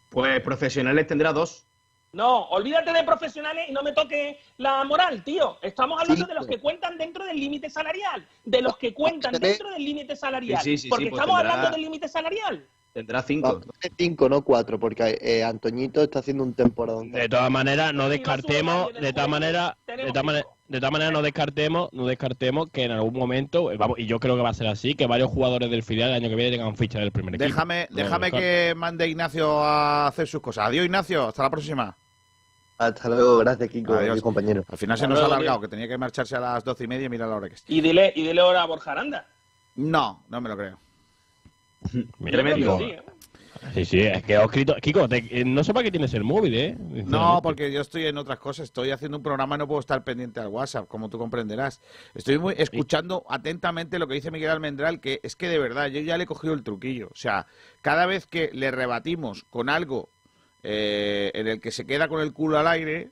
Pues 0.10 0.39
profesionales 0.41 1.06
tendrá 1.08 1.34
dos. 1.34 1.66
No, 2.14 2.43
olvídate 2.49 2.93
de 2.93 3.03
profesionales 3.03 3.66
y 3.70 3.74
no 3.74 3.84
me 3.84 3.91
toque 3.91 4.39
la 4.58 4.84
moral, 4.86 5.24
tío. 5.24 5.58
Estamos 5.62 5.99
hablando 6.01 6.24
Sí, 6.26 6.30
de 6.30 6.36
los 6.36 6.45
pero- 6.47 6.58
que 6.58 6.62
cuentan 6.62 6.97
dentro 6.97 7.26
del 7.26 7.38
límite 7.39 7.70
salarial. 7.70 8.26
De 8.45 8.62
los 8.62 8.78
que 8.78 8.93
cuentan 8.93 9.34
dentro 9.34 9.70
del 9.72 9.84
límite 9.84 10.16
salarial. 10.16 10.62
Sí, 10.62 10.72
sí, 10.78 10.84
sí, 10.84 10.89
porque 10.89 11.05
sí, 11.05 11.10
pues 11.12 11.22
estamos 11.22 11.39
tendrá- 11.41 11.53
hablando 11.55 11.76
del 11.76 11.82
límite 11.84 12.08
salarial. 12.08 12.68
Tendrá 12.93 13.22
cinco. 13.22 13.60
No, 13.64 13.72
cinco, 13.97 14.30
no 14.30 14.41
cuatro, 14.43 14.80
porque 14.80 15.20
eh, 15.22 15.43
Antoñito 15.43 16.01
está 16.01 16.20
haciendo 16.20 16.43
un 16.43 16.53
temporada. 16.55 17.01
De 17.03 17.30
todas 17.30 17.51
maneras, 17.51 17.93
no 17.93 18.10
descartemos, 18.10 18.91
de 18.93 19.14
todas 19.14 19.30
maneras, 19.30 19.74
de 19.86 20.08
todas 20.08 20.24
maneras, 20.24 20.47
de 20.68 20.80
todas 20.80 20.91
maneras 20.91 21.13
no 21.13 21.22
descartemos, 21.22 21.89
no 21.93 22.05
descartemos 22.05 22.70
que 22.70 22.84
en 22.84 22.91
algún 22.91 23.13
momento, 23.13 23.72
eh, 23.72 23.78
vamos, 23.78 23.97
y 23.99 24.05
yo 24.05 24.20
creo 24.20 24.36
que 24.36 24.41
va 24.41 24.49
a 24.49 24.53
ser 24.53 24.68
así, 24.68 24.95
que 24.95 25.07
varios 25.07 25.30
jugadores 25.30 25.70
del 25.72 25.84
filial 25.84 26.09
el 26.09 26.15
año 26.15 26.30
que 26.30 26.36
viene 26.36 26.57
tengan 26.57 26.76
ficha 26.76 26.99
del 26.99 27.11
primer 27.11 27.36
equipo. 27.36 27.47
Déjame, 27.47 27.88
No 27.89 27.95
déjame 27.95 28.32
que 28.32 28.74
mande 28.76 29.07
Ignacio 29.07 29.63
a 29.63 30.07
hacer 30.07 30.28
sus 30.28 30.41
cosas. 30.41 30.68
Adiós, 30.68 30.86
Ignacio. 30.86 31.28
Hasta 31.28 31.43
la 31.43 31.49
próxima. 31.49 31.95
Hasta 32.80 33.09
luego, 33.09 33.38
gracias, 33.39 33.70
Kiko, 33.70 33.93
Adiós. 33.93 34.22
compañero. 34.22 34.63
Al 34.70 34.78
final 34.78 34.97
se 34.97 35.07
nos 35.07 35.20
ha 35.20 35.26
alargado, 35.26 35.57
tío. 35.57 35.61
que 35.61 35.68
tenía 35.70 35.88
que 35.88 35.97
marcharse 35.97 36.36
a 36.36 36.39
las 36.39 36.63
doce 36.63 36.84
y 36.84 36.88
media 36.88 37.05
y 37.05 37.09
mira 37.09 37.26
la 37.26 37.36
hora 37.38 37.47
que 37.49 37.55
es. 37.55 37.63
Y 37.68 37.82
dile, 37.82 38.13
y 38.15 38.28
dile 38.28 38.39
ahora 38.41 38.61
a 38.61 38.65
Borja 38.65 38.91
Aranda. 38.91 39.26
No, 39.76 40.24
no 40.30 40.41
me 40.41 40.49
lo 40.49 40.57
creo. 40.57 40.78
Tremendo. 42.24 42.78
Kiko. 42.78 43.03
Sí, 43.74 43.86
sí, 43.86 43.99
es 44.01 44.24
que 44.24 44.34
he 44.34 44.43
escrito. 44.43 44.76
Kiko, 44.82 45.08
te- 45.08 45.28
eh, 45.30 45.45
no 45.45 45.64
sé 45.64 45.74
para 45.74 45.84
qué 45.84 45.91
tienes 45.91 46.14
el 46.14 46.24
móvil, 46.24 46.53
¿eh? 46.55 46.78
No, 47.05 47.39
porque 47.43 47.72
yo 47.72 47.82
estoy 47.82 48.05
en 48.05 48.18
otras 48.18 48.39
cosas. 48.39 48.66
Estoy 48.66 48.91
haciendo 48.91 49.18
un 49.18 49.24
programa 49.24 49.55
y 49.55 49.60
no 49.60 49.68
puedo 49.68 49.80
estar 49.80 50.03
pendiente 50.03 50.39
al 50.39 50.47
WhatsApp, 50.47 50.88
como 50.88 51.10
tú 51.10 51.18
comprenderás. 51.18 51.82
Estoy 52.16 52.38
muy 52.39 52.55
escuchando 52.58 53.26
atentamente 53.30 53.99
lo 53.99 54.08
que 54.08 54.16
dice 54.16 54.32
Miguel 54.32 54.49
Almendral, 54.51 54.99
que 54.99 55.20
es 55.24 55.36
que 55.36 55.47
de 55.47 55.60
verdad 55.60 55.88
yo 55.88 55.99
ya 56.01 56.18
le 56.18 56.24
he 56.24 56.28
cogido 56.28 56.53
el 56.53 56.64
truquillo. 56.64 57.08
O 57.08 57.16
sea, 57.16 57.47
cada 57.82 58.05
vez 58.05 58.26
que 58.28 58.49
le 58.53 58.72
rebatimos 58.72 59.43
con 59.49 59.70
algo 59.70 60.10
eh, 60.64 61.32
en 61.34 61.47
el 61.47 61.60
que 61.62 61.72
se 61.72 61.86
queda 61.86 62.08
con 62.08 62.22
el 62.22 62.34
culo 62.34 62.58
al 62.58 62.68
aire, 62.68 63.12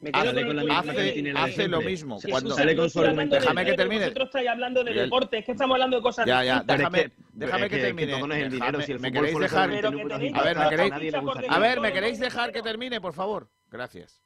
Me 0.00 0.12
quedo 0.12 0.30
hace, 0.30 0.46
con 0.46 0.58
al 0.58 0.70
hace- 0.70 1.32
hace 1.36 1.68
lo 1.68 1.80
mismo. 1.80 2.20
Sí, 2.20 2.30
Cuando, 2.30 2.50
estoy 2.58 3.06
hablando 3.06 3.34
de 3.34 3.40
déjame 3.40 3.64
que 3.64 3.72
termine. 3.74 4.00
Vosotros 4.02 4.26
estáis 4.26 4.48
hablando 4.48 4.84
de 4.84 4.90
Miguel. 4.90 5.04
deporte, 5.06 5.38
es 5.38 5.44
que 5.46 5.52
estamos 5.52 5.74
hablando 5.74 5.96
de 5.96 6.02
cosas 6.02 6.26
Ya, 6.26 6.44
ya, 6.44 6.62
déjame, 6.62 6.98
Pero 6.98 7.06
es 7.06 7.12
que- 7.14 7.22
déjame 7.32 7.62
es 7.64 7.70
que, 7.70 7.76
que- 7.76 7.76
es 7.76 7.80
que 7.82 7.86
termine. 7.86 8.12
todo 8.12 8.26
no 8.26 8.34
es 8.34 8.42
el 8.42 8.50
dinero, 8.50 8.78
Déjame- 8.78 8.84
si 8.86 8.92
el 8.92 9.00
¿Me 9.00 9.12
queréis 9.12 9.38
dejar? 9.38 9.70
que 9.70 9.76
A 9.78 10.42
ver, 10.42 10.58
¿me 10.58 10.68
queréis, 10.68 11.14
a 11.48 11.58
ver, 11.58 11.80
¿me 11.80 11.92
queréis 11.92 12.18
dejar 12.20 12.52
que 12.52 12.62
termine, 12.62 13.00
por 13.00 13.14
favor? 13.14 13.48
Gracias. 13.70 14.20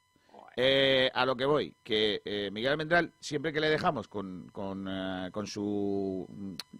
Eh, 0.57 1.09
a 1.13 1.25
lo 1.25 1.37
que 1.37 1.45
voy, 1.45 1.73
que 1.83 2.21
eh, 2.25 2.49
Miguel 2.51 2.71
Almendral, 2.71 3.13
siempre 3.21 3.53
que 3.53 3.61
le 3.61 3.69
dejamos 3.69 4.09
con, 4.09 4.49
con, 4.51 4.85
eh, 4.89 5.29
con 5.31 5.47
su 5.47 6.27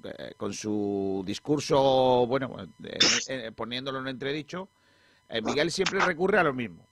eh, 0.04 0.34
con 0.36 0.52
su 0.52 1.24
discurso, 1.26 2.26
bueno, 2.28 2.58
eh, 2.84 2.98
eh, 3.30 3.52
poniéndolo 3.56 4.00
en 4.00 4.08
entredicho, 4.10 4.68
eh, 5.30 5.42
Miguel 5.42 5.72
siempre 5.72 6.00
recurre 6.02 6.40
a 6.40 6.44
lo 6.44 6.54
mismo. 6.54 6.89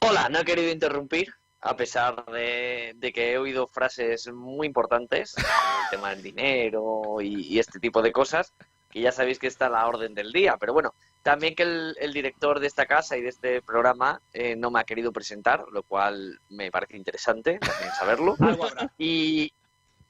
Hola, 0.00 0.28
no 0.28 0.38
he 0.40 0.44
querido 0.44 0.70
interrumpir, 0.70 1.34
a 1.64 1.76
pesar 1.76 2.26
de, 2.26 2.92
de 2.96 3.12
que 3.12 3.32
he 3.32 3.38
oído 3.38 3.66
frases 3.66 4.30
muy 4.30 4.66
importantes, 4.66 5.34
el 5.36 5.44
tema 5.90 6.10
del 6.10 6.22
dinero 6.22 7.20
y, 7.22 7.54
y 7.54 7.58
este 7.58 7.80
tipo 7.80 8.02
de 8.02 8.12
cosas, 8.12 8.52
que 8.90 9.00
ya 9.00 9.12
sabéis 9.12 9.38
que 9.38 9.46
está 9.46 9.66
a 9.66 9.70
la 9.70 9.86
orden 9.86 10.14
del 10.14 10.30
día. 10.30 10.58
Pero 10.60 10.74
bueno, 10.74 10.94
también 11.22 11.54
que 11.54 11.62
el, 11.62 11.96
el 11.98 12.12
director 12.12 12.60
de 12.60 12.66
esta 12.66 12.84
casa 12.84 13.16
y 13.16 13.22
de 13.22 13.30
este 13.30 13.62
programa 13.62 14.20
eh, 14.34 14.56
no 14.56 14.70
me 14.70 14.78
ha 14.78 14.84
querido 14.84 15.10
presentar, 15.10 15.64
lo 15.72 15.82
cual 15.82 16.38
me 16.50 16.70
parece 16.70 16.98
interesante 16.98 17.58
también 17.58 17.90
saberlo. 17.98 18.36
Y... 18.98 19.52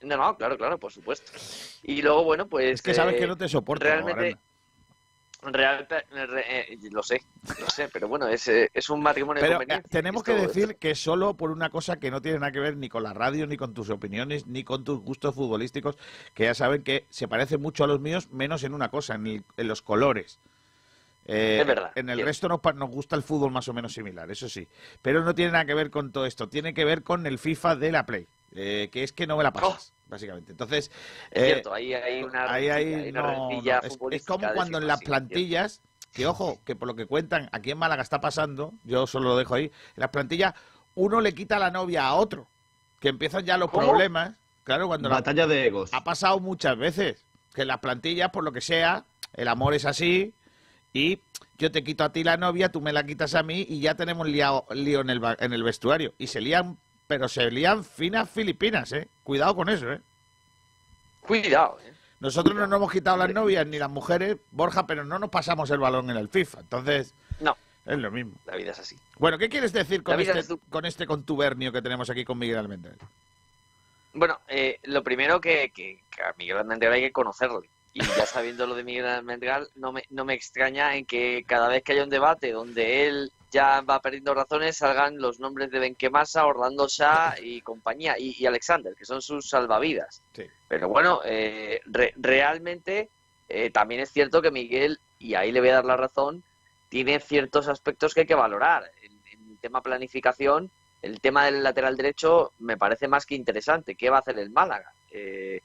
No, 0.01 0.19
no, 0.19 0.37
claro, 0.37 0.59
claro, 0.59 0.77
por 0.77 0.93
supuesto. 0.93 1.33
Y 1.83 2.03
luego, 2.03 2.25
bueno, 2.25 2.47
pues... 2.47 2.75
Es 2.75 2.83
que 2.83 2.93
sabes 2.93 3.15
eh, 3.15 3.19
que 3.21 3.27
no 3.27 3.39
te 3.39 3.49
soporto. 3.49 3.85
realmente-. 3.85 4.37
Real, 5.53 5.87
re- 5.89 6.73
eh, 6.73 6.79
lo 6.91 7.03
sé, 7.03 7.23
lo 7.61 7.69
sé, 7.69 7.89
pero 7.93 8.09
bueno, 8.09 8.27
es, 8.29 8.49
eh, 8.49 8.71
es 8.73 8.89
un 8.91 9.03
matrimonio 9.03 9.41
Pero 9.41 9.55
eh, 9.55 9.59
conveniencia. 9.59 9.89
tenemos 9.91 10.23
que 10.23 10.33
Esto- 10.37 10.47
decir 10.47 10.77
que 10.77 10.95
solo 10.95 11.35
por 11.35 11.51
una 11.51 11.71
cosa 11.71 11.97
que 11.97 12.11
no 12.11 12.23
tiene 12.23 12.39
nada 12.39 12.53
que 12.53 12.61
ver 12.61 12.77
ni 12.77 12.89
con 12.89 13.03
la 13.03 13.13
radio, 13.13 13.47
ni 13.47 13.57
con 13.57 13.75
tus 13.75 13.91
opiniones, 13.91 14.47
ni 14.47 14.65
con 14.65 14.85
tus 14.85 15.01
gustos 15.01 15.35
futbolísticos, 15.35 15.97
que 16.35 16.45
ya 16.45 16.55
saben 16.55 16.83
que 16.83 17.07
se 17.11 17.29
parece 17.29 17.59
mucho 17.59 17.85
a 17.85 17.87
los 17.87 18.01
míos, 18.01 18.29
menos 18.31 18.63
en 18.65 18.75
una 18.75 18.91
cosa, 18.91 19.15
en, 19.15 19.27
el- 19.27 19.45
en 19.57 19.69
los 19.69 19.83
colores. 19.83 20.39
Eh, 21.27 21.59
Es 21.63 21.67
verdad, 21.67 21.91
En 21.95 22.11
el 22.11 22.21
resto 22.21 22.49
nos, 22.49 22.61
nos 22.75 22.91
gusta 22.91 23.17
el 23.17 23.23
fútbol 23.23 23.51
más 23.51 23.67
o 23.69 23.73
menos 23.73 23.95
similar, 23.95 24.31
eso 24.31 24.47
sí. 24.49 24.69
Pero 25.01 25.25
no 25.25 25.35
tiene 25.35 25.53
nada 25.53 25.65
que 25.65 25.73
ver 25.73 25.91
con 25.91 26.13
todo 26.13 26.27
esto, 26.27 26.51
tiene 26.51 26.75
que 26.75 26.85
ver 26.85 27.03
con 27.03 27.27
el 27.27 27.39
FIFA 27.39 27.77
de 27.77 27.93
la 27.93 28.05
Play, 28.05 28.27
eh, 28.55 28.91
que 28.93 29.03
es 29.03 29.13
que 29.13 29.27
no 29.27 29.39
me 29.39 29.43
la 29.43 29.51
pasas, 29.53 29.94
básicamente. 30.09 30.53
Entonces, 30.53 30.91
Es 31.31 31.43
eh, 31.43 31.47
cierto, 31.47 31.73
ahí 31.75 31.95
hay 31.95 32.23
una 32.23 32.53
ahí 32.53 32.69
hay- 32.69 32.85
rencilla, 32.85 33.03
hay 33.05 33.11
una 33.11 33.23
no, 33.23 33.29
rencilla 33.51 33.81
no, 33.83 34.11
es- 34.11 34.25
como 34.25 34.47
cuando 34.55 34.79
en 34.79 34.87
las 34.87 35.01
plantillas, 35.01 35.81
que 36.13 36.27
ojo, 36.27 36.61
que 36.65 36.77
por 36.77 36.87
lo 36.89 36.95
que 36.95 37.07
cuentan, 37.07 37.49
aquí 37.53 37.71
en 37.73 37.79
Málaga 37.79 38.03
está 38.03 38.21
pasando, 38.21 38.73
yo 38.85 39.07
solo 39.07 39.31
lo 39.31 39.37
dejo 39.37 39.55
ahí, 39.55 39.65
en 39.65 39.73
las 39.97 40.11
plantillas 40.11 40.55
uno 40.95 41.21
le 41.21 41.35
quita 41.35 41.59
la 41.59 41.71
novia 41.71 42.07
a 42.07 42.15
otro, 42.15 42.47
que 43.01 43.09
empiezan 43.09 43.45
ya 43.45 43.57
los 43.57 43.71
¿Cómo? 43.71 43.89
problemas, 43.89 44.35
claro, 44.63 44.87
cuando 44.87 45.09
la- 45.09 45.17
Batalla 45.17 45.47
de 45.49 45.67
egos. 45.67 45.91
ha 45.93 46.05
pasado 46.05 46.39
muchas 46.39 46.77
veces, 46.79 47.25
que 47.53 47.63
en 47.63 47.69
las 47.69 47.81
plantillas, 47.81 48.31
por 48.31 48.45
lo 48.45 48.53
que 48.53 48.61
sea, 48.61 49.05
el 49.35 49.49
amor 49.49 49.75
es 49.75 49.85
así, 49.87 50.33
y 50.93 51.19
yo 51.59 51.73
te 51.73 51.83
quito 51.83 52.05
a 52.05 52.13
ti 52.13 52.23
la 52.23 52.37
novia, 52.37 52.71
tú 52.71 52.81
me 52.81 52.93
la 52.93 53.05
quitas 53.05 53.35
a 53.35 53.43
mí, 53.43 53.67
y 53.69 53.81
ya 53.81 53.97
tenemos 53.97 54.29
liado, 54.29 54.67
lío 54.71 55.01
en 55.01 55.11
el, 55.11 55.19
ba- 55.19 55.37
en 55.41 55.53
el 55.53 55.65
vestuario, 55.65 56.15
y 56.19 56.29
se 56.29 56.41
lían, 56.41 56.79
pero 57.07 57.29
se 57.29 57.51
lían 57.51 57.85
finas 57.85 58.31
filipinas, 58.31 58.93
eh, 58.93 59.09
cuidado 59.23 59.55
con 59.57 59.69
eso, 59.69 59.93
eh. 59.93 60.01
Cuidado, 61.21 61.79
eh. 61.83 61.93
Nosotros 62.21 62.55
no 62.55 62.67
nos 62.67 62.77
hemos 62.79 62.93
quitado 62.93 63.17
las 63.17 63.33
novias 63.33 63.67
ni 63.67 63.79
las 63.79 63.91
mujeres, 63.91 64.37
Borja, 64.51 64.87
pero 64.87 65.05
no 65.05 65.19
nos 65.19 65.31
pasamos 65.31 65.71
el 65.71 65.79
balón 65.79 66.11
en 66.11 66.17
el 66.17 66.29
FIFA. 66.29 66.61
Entonces, 66.61 67.15
No. 67.41 67.57
es 67.85 67.99
lo 67.99 68.11
mismo. 68.11 68.33
La 68.47 68.57
vida 68.57 68.71
es 68.71 68.79
así. 68.79 68.97
Bueno, 69.19 69.37
¿qué 69.37 69.49
quieres 69.49 69.73
decir 69.73 70.03
con 70.03 70.21
este, 70.21 70.39
es 70.39 70.49
con 70.71 70.87
este 70.87 71.07
contubernio 71.07 71.73
que 71.73 71.83
tenemos 71.83 72.09
aquí 72.09 72.25
con 72.25 72.39
Miguel 72.39 72.59
Almendral? 72.59 72.97
Bueno, 74.15 74.41
eh, 74.49 74.79
lo 74.85 75.03
primero 75.03 75.41
que, 75.41 75.71
que, 75.75 76.01
que 76.11 76.23
a 76.23 76.35
Miguel 76.39 76.59
Almendral 76.59 76.93
hay 76.93 77.03
que 77.03 77.13
conocerle. 77.13 77.69
Y 77.93 78.01
ya 78.03 78.27
sabiendo 78.27 78.67
lo 78.67 78.75
de 78.75 78.85
Miguel 78.85 79.07
Almendral, 79.07 79.69
no 79.75 79.93
me, 79.93 80.05
no 80.11 80.25
me 80.25 80.35
extraña 80.35 80.97
en 80.97 81.05
que 81.05 81.45
cada 81.47 81.69
vez 81.69 81.83
que 81.83 81.93
haya 81.93 82.05
un 82.05 82.11
debate 82.11 82.53
donde 82.53 83.07
él 83.07 83.33
ya 83.55 83.81
va 83.81 84.01
perdiendo 84.01 84.35
razones, 84.35 84.77
salgan 84.77 85.17
los 85.19 85.39
nombres 85.39 85.71
de 85.71 85.79
Benquemasa, 85.79 86.45
Orlando 86.45 86.89
Sá 86.89 87.37
y 87.41 87.61
compañía, 87.63 88.19
y, 88.19 88.35
y 88.39 88.45
Alexander, 88.47 88.93
que 88.95 89.07
son 89.07 89.23
sus 89.23 89.49
salvavidas. 89.49 90.21
Sí. 90.35 90.45
Pero 90.69 90.89
bueno, 90.89 91.21
eh, 91.25 91.81
re- 91.87 92.13
realmente 92.17 93.09
eh, 93.49 93.71
también 93.71 94.01
es 94.03 94.11
cierto 94.11 94.43
que 94.43 94.51
Miguel, 94.51 94.99
y 95.19 95.35
ahí 95.35 95.53
le 95.53 95.61
voy 95.61 95.71
a 95.71 95.77
dar 95.77 95.85
la 95.85 95.97
razón, 95.97 96.43
tiene 96.89 97.21
ciertos 97.21 97.69
aspectos 97.69 98.13
que 98.13 98.21
hay 98.21 98.27
que 98.27 98.35
valorar. 98.35 98.91
En, 99.03 99.13
en 99.33 99.51
el 99.53 99.59
tema 99.59 99.81
planificación, 99.81 100.71
el 101.03 101.21
tema 101.21 101.45
del 101.47 101.63
lateral 101.63 101.97
derecho 101.97 102.53
me 102.59 102.77
parece 102.77 103.09
más 103.09 103.25
que 103.27 103.35
interesante. 103.35 103.95
¿Qué 103.95 104.11
va 104.11 104.17
a 104.19 104.21
hacer 104.21 104.39
el 104.39 104.51
Málaga? 104.51 104.93
Eh, 105.11 105.61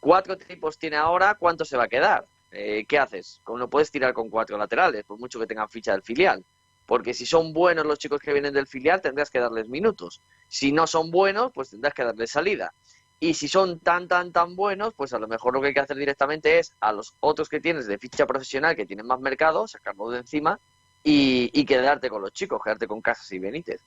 cuatro 0.00 0.36
tipos 0.36 0.78
tiene 0.78 0.96
ahora, 0.96 1.36
¿cuánto 1.38 1.64
se 1.64 1.76
va 1.76 1.84
a 1.84 1.88
quedar? 1.88 2.24
Eh, 2.50 2.84
¿Qué 2.86 2.98
haces? 2.98 3.40
Como 3.44 3.58
no 3.58 3.68
puedes 3.68 3.90
tirar 3.90 4.12
con 4.12 4.28
cuatro 4.28 4.58
laterales, 4.58 5.04
por 5.04 5.18
mucho 5.18 5.38
que 5.40 5.46
tengan 5.46 5.68
ficha 5.70 5.92
del 5.92 6.02
filial. 6.02 6.44
Porque 6.86 7.14
si 7.14 7.26
son 7.26 7.52
buenos 7.52 7.86
los 7.86 7.98
chicos 7.98 8.20
que 8.20 8.32
vienen 8.32 8.52
del 8.52 8.66
filial, 8.66 9.00
tendrás 9.00 9.30
que 9.30 9.38
darles 9.38 9.68
minutos. 9.68 10.20
Si 10.48 10.72
no 10.72 10.86
son 10.86 11.10
buenos, 11.10 11.52
pues 11.52 11.70
tendrás 11.70 11.94
que 11.94 12.04
darles 12.04 12.30
salida. 12.30 12.72
Y 13.20 13.34
si 13.34 13.46
son 13.46 13.78
tan, 13.78 14.08
tan, 14.08 14.32
tan 14.32 14.56
buenos, 14.56 14.94
pues 14.94 15.12
a 15.12 15.18
lo 15.18 15.28
mejor 15.28 15.54
lo 15.54 15.60
que 15.60 15.68
hay 15.68 15.74
que 15.74 15.80
hacer 15.80 15.96
directamente 15.96 16.58
es 16.58 16.74
a 16.80 16.92
los 16.92 17.14
otros 17.20 17.48
que 17.48 17.60
tienes 17.60 17.86
de 17.86 17.98
ficha 17.98 18.26
profesional, 18.26 18.74
que 18.74 18.84
tienen 18.84 19.06
más 19.06 19.20
mercado, 19.20 19.68
sacarlo 19.68 20.10
de 20.10 20.18
encima 20.18 20.58
y, 21.04 21.48
y 21.52 21.64
quedarte 21.64 22.10
con 22.10 22.20
los 22.20 22.32
chicos, 22.32 22.60
quedarte 22.64 22.88
con 22.88 23.00
Casas 23.00 23.30
y 23.30 23.38
Benítez. 23.38 23.80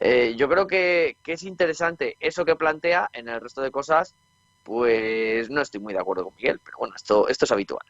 Eh, 0.00 0.34
yo 0.36 0.48
creo 0.48 0.66
que, 0.66 1.16
que 1.22 1.32
es 1.32 1.42
interesante 1.42 2.16
eso 2.20 2.44
que 2.44 2.56
plantea, 2.56 3.10
en 3.12 3.28
el 3.28 3.40
resto 3.40 3.60
de 3.60 3.70
cosas, 3.70 4.14
pues 4.62 5.50
no 5.50 5.60
estoy 5.60 5.80
muy 5.80 5.92
de 5.92 6.00
acuerdo 6.00 6.24
con 6.24 6.34
Miguel, 6.36 6.60
pero 6.64 6.78
bueno, 6.78 6.94
esto, 6.94 7.28
esto 7.28 7.44
es 7.44 7.52
habitual. 7.52 7.84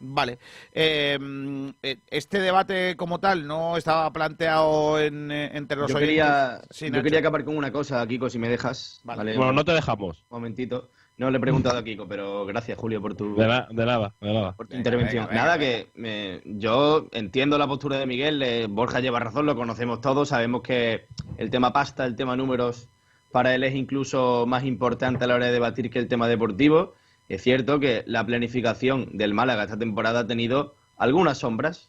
Vale. 0.00 0.38
Eh, 0.72 1.18
mm, 1.20 1.68
eh, 1.82 1.98
este 2.10 2.40
debate 2.40 2.96
como 2.96 3.20
tal 3.20 3.46
no 3.46 3.76
estaba 3.76 4.10
planteado 4.12 4.98
en, 4.98 5.30
eh, 5.30 5.50
entre 5.54 5.76
los 5.76 5.90
Yo 5.90 5.96
oyentes. 5.96 6.08
quería, 6.16 6.60
Sí, 6.70 6.90
yo 6.90 7.02
quería 7.02 7.18
acabar 7.20 7.44
con 7.44 7.56
una 7.56 7.70
cosa, 7.70 8.06
Kiko, 8.06 8.30
si 8.30 8.38
me 8.38 8.48
dejas. 8.48 9.00
Vale. 9.04 9.36
Bueno, 9.36 9.52
no 9.52 9.64
te 9.64 9.72
dejamos. 9.72 10.24
Un 10.30 10.38
momentito. 10.38 10.88
No 11.18 11.30
le 11.30 11.36
he 11.36 11.40
preguntado 11.40 11.76
a 11.76 11.84
Kiko, 11.84 12.08
pero 12.08 12.46
gracias, 12.46 12.78
Julio, 12.78 13.02
por 13.02 13.14
tu, 13.14 13.34
De, 13.36 13.42
de 13.42 13.46
nada, 13.86 14.14
de 14.22 14.32
nada. 14.32 14.52
por 14.56 14.68
tu 14.68 14.74
intervención. 14.76 15.26
venga, 15.26 15.28
venga, 15.28 15.42
Nada, 15.44 15.56
venga. 15.58 15.84
que 15.92 16.00
me- 16.00 16.40
yo 16.58 17.08
entiendo 17.12 17.58
la 17.58 17.66
postura 17.66 17.98
de 17.98 18.06
Miguel. 18.06 18.42
eh, 18.42 18.66
Borja 18.70 19.00
lleva 19.00 19.20
razón, 19.20 19.44
lo 19.44 19.54
conocemos 19.54 20.00
todos. 20.00 20.30
Sabemos 20.30 20.62
que 20.62 21.04
el 21.36 21.50
tema 21.50 21.74
pasta, 21.74 22.06
el 22.06 22.16
tema 22.16 22.36
números, 22.36 22.88
para 23.32 23.54
él 23.54 23.64
es 23.64 23.74
incluso 23.74 24.46
más 24.46 24.64
importante 24.64 25.24
a 25.24 25.26
la 25.26 25.34
hora 25.34 25.46
de 25.46 25.52
debatir 25.52 25.90
que 25.90 25.98
el 25.98 26.08
tema 26.08 26.26
deportivo. 26.26 26.94
Es 27.30 27.42
cierto 27.42 27.78
que 27.78 28.02
la 28.06 28.26
planificación 28.26 29.16
del 29.16 29.34
Málaga 29.34 29.62
esta 29.62 29.78
temporada 29.78 30.20
ha 30.20 30.26
tenido 30.26 30.74
algunas 30.96 31.38
sombras, 31.38 31.88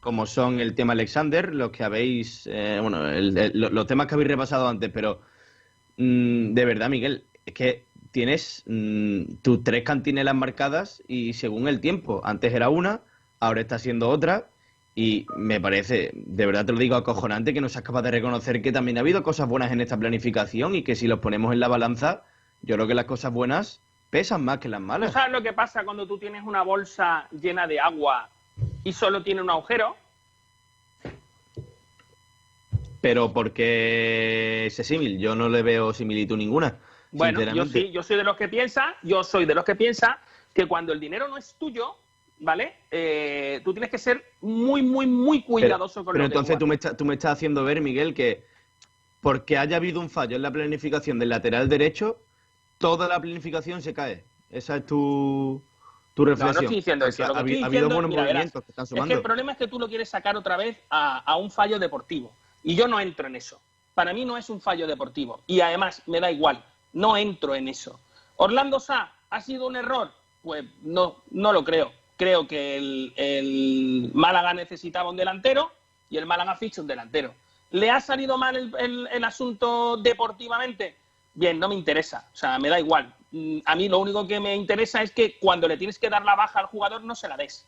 como 0.00 0.26
son 0.26 0.58
el 0.58 0.74
tema 0.74 0.94
Alexander, 0.94 1.54
los 1.54 1.70
que 1.70 1.84
habéis, 1.84 2.48
eh, 2.50 2.80
bueno, 2.82 3.08
el- 3.08 3.38
el- 3.38 3.52
lo- 3.54 3.70
los 3.70 3.86
temas 3.86 4.08
que 4.08 4.14
habéis 4.14 4.28
repasado 4.28 4.66
antes, 4.68 4.90
pero 4.92 5.20
mm, 5.96 6.54
de 6.54 6.64
verdad, 6.64 6.90
Miguel, 6.90 7.24
es 7.46 7.54
que 7.54 7.86
tienes 8.10 8.64
mm, 8.66 9.36
tus 9.42 9.62
tres 9.64 9.84
cantinelas 9.84 10.34
marcadas 10.34 11.02
y 11.08 11.34
según 11.34 11.68
el 11.68 11.80
tiempo, 11.80 12.20
antes 12.24 12.52
era 12.52 12.68
una, 12.68 13.02
ahora 13.40 13.60
está 13.62 13.78
siendo 13.78 14.08
otra. 14.10 14.50
Y 14.96 15.26
me 15.36 15.60
parece, 15.60 16.12
de 16.14 16.46
verdad 16.46 16.66
te 16.66 16.72
lo 16.72 16.78
digo, 16.80 16.96
acojonante 16.96 17.54
que 17.54 17.60
no 17.60 17.68
seas 17.68 17.84
capaz 17.84 18.02
de 18.02 18.10
reconocer 18.12 18.62
que 18.62 18.72
también 18.72 18.96
ha 18.98 19.00
habido 19.02 19.22
cosas 19.22 19.48
buenas 19.48 19.72
en 19.72 19.80
esta 19.80 19.98
planificación 19.98 20.74
y 20.76 20.82
que 20.84 20.96
si 20.96 21.06
los 21.08 21.20
ponemos 21.20 21.52
en 21.52 21.60
la 21.60 21.68
balanza, 21.68 22.24
yo 22.62 22.76
creo 22.76 22.86
que 22.88 22.94
las 22.94 23.06
cosas 23.06 23.32
buenas 23.32 23.82
pesan 24.14 24.44
más 24.44 24.58
que 24.58 24.68
las 24.68 24.78
¿Tú 24.78 24.86
malas. 24.86 25.12
sabes 25.12 25.32
lo 25.32 25.42
que 25.42 25.52
pasa 25.52 25.82
cuando 25.84 26.06
tú 26.06 26.18
tienes 26.18 26.44
una 26.44 26.62
bolsa 26.62 27.26
llena 27.32 27.66
de 27.66 27.80
agua 27.80 28.28
y 28.84 28.92
solo 28.92 29.24
tiene 29.24 29.42
un 29.42 29.50
agujero? 29.50 29.96
Pero 33.00 33.32
porque 33.32 34.66
ese 34.66 34.84
símil, 34.84 35.18
yo 35.18 35.34
no 35.34 35.48
le 35.48 35.62
veo 35.62 35.92
similitud 35.92 36.36
ninguna. 36.36 36.78
Bueno, 37.10 37.42
yo 37.52 37.66
sí, 37.66 37.90
yo 37.90 38.04
soy 38.04 38.16
de 38.16 38.22
los 38.22 38.36
que 38.36 38.46
piensa, 38.46 38.94
yo 39.02 39.24
soy 39.24 39.46
de 39.46 39.54
los 39.56 39.64
que 39.64 39.74
piensa 39.74 40.20
que 40.54 40.66
cuando 40.66 40.92
el 40.92 41.00
dinero 41.00 41.26
no 41.26 41.36
es 41.36 41.56
tuyo, 41.58 41.96
¿vale? 42.38 42.74
Eh, 42.92 43.62
tú 43.64 43.74
tienes 43.74 43.90
que 43.90 43.98
ser 43.98 44.24
muy, 44.40 44.80
muy, 44.82 45.08
muy 45.08 45.42
cuidadoso 45.42 46.02
pero, 46.02 46.04
con 46.04 46.12
pero 46.12 46.22
lo 46.22 46.30
que 46.30 46.34
entonces 46.34 46.56
tú 46.56 46.68
me, 46.68 46.76
estás, 46.76 46.96
tú 46.96 47.04
me 47.04 47.14
estás 47.14 47.32
haciendo 47.32 47.64
ver, 47.64 47.80
Miguel, 47.80 48.14
que 48.14 48.44
porque 49.20 49.58
haya 49.58 49.78
habido 49.78 49.98
un 49.98 50.08
fallo 50.08 50.36
en 50.36 50.42
la 50.42 50.52
planificación 50.52 51.18
del 51.18 51.30
lateral 51.30 51.68
derecho, 51.68 52.20
toda 52.84 53.08
la 53.08 53.18
planificación 53.18 53.80
se 53.80 53.94
cae. 53.94 54.22
Esa 54.50 54.76
es 54.76 54.84
tu, 54.84 55.62
tu 56.12 56.22
No, 56.26 56.30
no 56.32 56.36
reflexión. 56.36 56.64
estoy 56.64 56.76
diciendo 56.76 57.06
eso. 57.06 57.22
Lo 57.26 57.32
que 57.32 57.38
ha, 57.38 57.40
estoy 57.40 57.54
ha 57.62 57.66
habido 57.66 57.70
diciendo- 57.70 57.94
buenos 57.94 58.08
mira, 58.10 58.22
verás, 58.24 58.34
movimientos 58.34 58.64
que 58.64 58.72
están 58.72 58.84
Es 58.84 59.04
que 59.08 59.12
el 59.14 59.22
problema 59.22 59.52
es 59.52 59.58
que 59.58 59.68
tú 59.68 59.78
lo 59.78 59.88
quieres 59.88 60.10
sacar 60.10 60.36
otra 60.36 60.58
vez 60.58 60.76
a, 60.90 61.18
a 61.20 61.36
un 61.36 61.50
fallo 61.50 61.78
deportivo. 61.78 62.30
Y 62.62 62.74
yo 62.74 62.86
no 62.86 63.00
entro 63.00 63.26
en 63.26 63.36
eso. 63.36 63.58
Para 63.94 64.12
mí 64.12 64.26
no 64.26 64.36
es 64.36 64.50
un 64.50 64.60
fallo 64.60 64.86
deportivo. 64.86 65.40
Y 65.46 65.60
además, 65.60 66.02
me 66.06 66.20
da 66.20 66.30
igual. 66.30 66.62
No 66.92 67.16
entro 67.16 67.54
en 67.54 67.68
eso. 67.68 67.98
Orlando 68.36 68.78
Sá, 68.80 69.14
¿ha 69.30 69.40
sido 69.40 69.66
un 69.66 69.76
error? 69.76 70.10
Pues 70.42 70.66
no, 70.82 71.22
no 71.30 71.52
lo 71.54 71.64
creo. 71.64 71.90
Creo 72.18 72.46
que 72.46 72.76
el, 72.76 73.14
el 73.16 74.10
Málaga 74.12 74.52
necesitaba 74.52 75.08
un 75.08 75.16
delantero 75.16 75.72
y 76.10 76.18
el 76.18 76.26
Málaga 76.26 76.54
ficha 76.56 76.82
un 76.82 76.86
delantero. 76.86 77.34
¿Le 77.70 77.90
ha 77.90 78.00
salido 78.02 78.36
mal 78.36 78.56
el, 78.56 78.74
el- 78.78 79.08
el 79.10 79.24
asunto 79.24 79.96
deportivamente? 79.96 80.96
Bien, 81.34 81.58
no 81.58 81.68
me 81.68 81.74
interesa. 81.74 82.28
O 82.32 82.36
sea, 82.36 82.58
me 82.58 82.68
da 82.68 82.78
igual. 82.78 83.12
Mm, 83.32 83.58
A 83.64 83.74
mí 83.74 83.88
lo 83.88 83.98
único 83.98 84.26
que 84.26 84.38
me 84.40 84.54
interesa 84.54 85.02
es 85.02 85.10
que 85.10 85.38
cuando 85.38 85.66
le 85.68 85.76
tienes 85.76 85.98
que 85.98 86.08
dar 86.08 86.24
la 86.24 86.36
baja 86.36 86.60
al 86.60 86.66
jugador 86.66 87.02
no 87.02 87.14
se 87.14 87.28
la 87.28 87.36
des. 87.36 87.66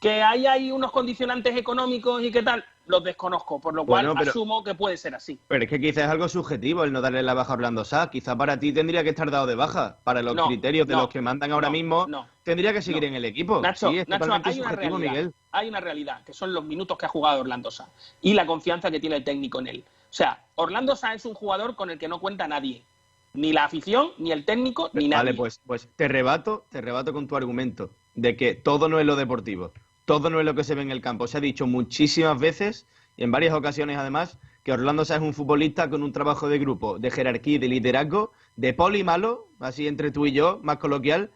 Que 0.00 0.20
hay 0.22 0.46
ahí 0.46 0.72
unos 0.72 0.90
condicionantes 0.90 1.56
económicos 1.56 2.20
y 2.22 2.32
qué 2.32 2.42
tal, 2.42 2.64
los 2.86 3.04
desconozco, 3.04 3.60
por 3.60 3.72
lo 3.72 3.86
cual 3.86 4.06
Bueno, 4.06 4.18
pero- 4.18 4.30
asumo 4.32 4.64
que 4.64 4.74
puede 4.74 4.96
ser 4.96 5.14
así. 5.14 5.38
Pero 5.46 5.62
es 5.62 5.70
que 5.70 5.80
quizás 5.80 6.04
es 6.04 6.10
algo 6.10 6.28
subjetivo 6.28 6.82
el 6.82 6.92
no 6.92 7.00
darle 7.00 7.22
la 7.22 7.34
baja 7.34 7.52
a 7.52 7.54
Orlando 7.54 7.84
Sá. 7.84 8.10
Quizás 8.10 8.34
para 8.34 8.58
ti 8.58 8.72
tendría 8.72 9.04
que 9.04 9.10
estar 9.10 9.30
dado 9.30 9.46
de 9.46 9.54
baja. 9.54 9.98
Para 10.02 10.20
los 10.20 10.34
No, 10.34 10.48
criterios 10.48 10.88
de 10.88 10.94
no, 10.94 11.02
los 11.02 11.08
que 11.08 11.20
mandan 11.20 11.52
ahora 11.52 11.68
no, 11.68 11.72
mismo, 11.72 12.06
no, 12.08 12.26
tendría 12.42 12.72
que 12.72 12.82
seguir 12.82 13.04
en 13.04 13.14
el 13.14 13.24
equipo. 13.24 13.60
Nacho, 13.60 13.90
sí, 13.90 13.98
es 13.98 14.08
Nacho, 14.08 14.24
hay 14.44 14.60
una 14.60 14.72
realidad. 14.72 14.98
Miguel. 14.98 15.34
Hay 15.52 15.68
una 15.68 15.80
realidad, 15.80 16.24
que 16.24 16.32
son 16.34 16.52
los 16.52 16.64
minutos 16.64 16.98
que 16.98 17.06
ha 17.06 17.08
jugado 17.08 17.40
Orlando 17.42 17.70
Sá 17.70 17.88
y 18.20 18.34
la 18.34 18.44
confianza 18.44 18.90
que 18.90 18.98
tiene 18.98 19.16
el 19.16 19.24
técnico 19.24 19.60
en 19.60 19.66
él. 19.68 19.84
O 20.12 20.14
sea, 20.14 20.44
Orlando 20.56 20.94
Sá 20.94 21.14
es 21.14 21.24
un 21.24 21.32
jugador 21.32 21.74
con 21.74 21.88
el 21.88 21.98
que 21.98 22.06
no 22.06 22.20
cuenta 22.20 22.46
nadie. 22.46 22.84
Ni 23.32 23.54
la 23.54 23.64
afición, 23.64 24.10
ni 24.18 24.30
el 24.30 24.44
técnico, 24.44 24.90
ni 24.92 25.08
nadie. 25.08 25.30
Vale, 25.30 25.34
pues, 25.34 25.62
pues 25.66 25.88
te 25.96 26.06
rebato, 26.06 26.66
te 26.68 26.82
rebato 26.82 27.14
con 27.14 27.26
tu 27.26 27.34
argumento 27.34 27.88
de 28.14 28.36
que 28.36 28.54
todo 28.54 28.90
no 28.90 29.00
es 29.00 29.06
lo 29.06 29.16
deportivo, 29.16 29.72
todo 30.04 30.28
no 30.28 30.38
es 30.38 30.44
lo 30.44 30.54
que 30.54 30.64
se 30.64 30.74
ve 30.74 30.82
en 30.82 30.90
el 30.90 31.00
campo. 31.00 31.26
Se 31.26 31.38
ha 31.38 31.40
dicho 31.40 31.66
muchísimas 31.66 32.38
veces 32.38 32.86
y 33.16 33.24
en 33.24 33.30
varias 33.30 33.54
ocasiones 33.54 33.96
además 33.96 34.38
que 34.64 34.72
Orlando 34.72 35.06
Sá 35.06 35.16
es 35.16 35.22
un 35.22 35.32
futbolista 35.32 35.88
con 35.88 36.02
un 36.02 36.12
trabajo 36.12 36.46
de 36.50 36.58
grupo, 36.58 36.98
de 36.98 37.10
jerarquía 37.10 37.54
y 37.54 37.58
de 37.58 37.68
liderazgo, 37.68 38.32
de 38.56 38.74
poli 38.74 39.02
malo, 39.04 39.48
así 39.60 39.88
entre 39.88 40.10
tú 40.10 40.26
y 40.26 40.32
yo, 40.32 40.60
más 40.62 40.76
coloquial, 40.76 41.30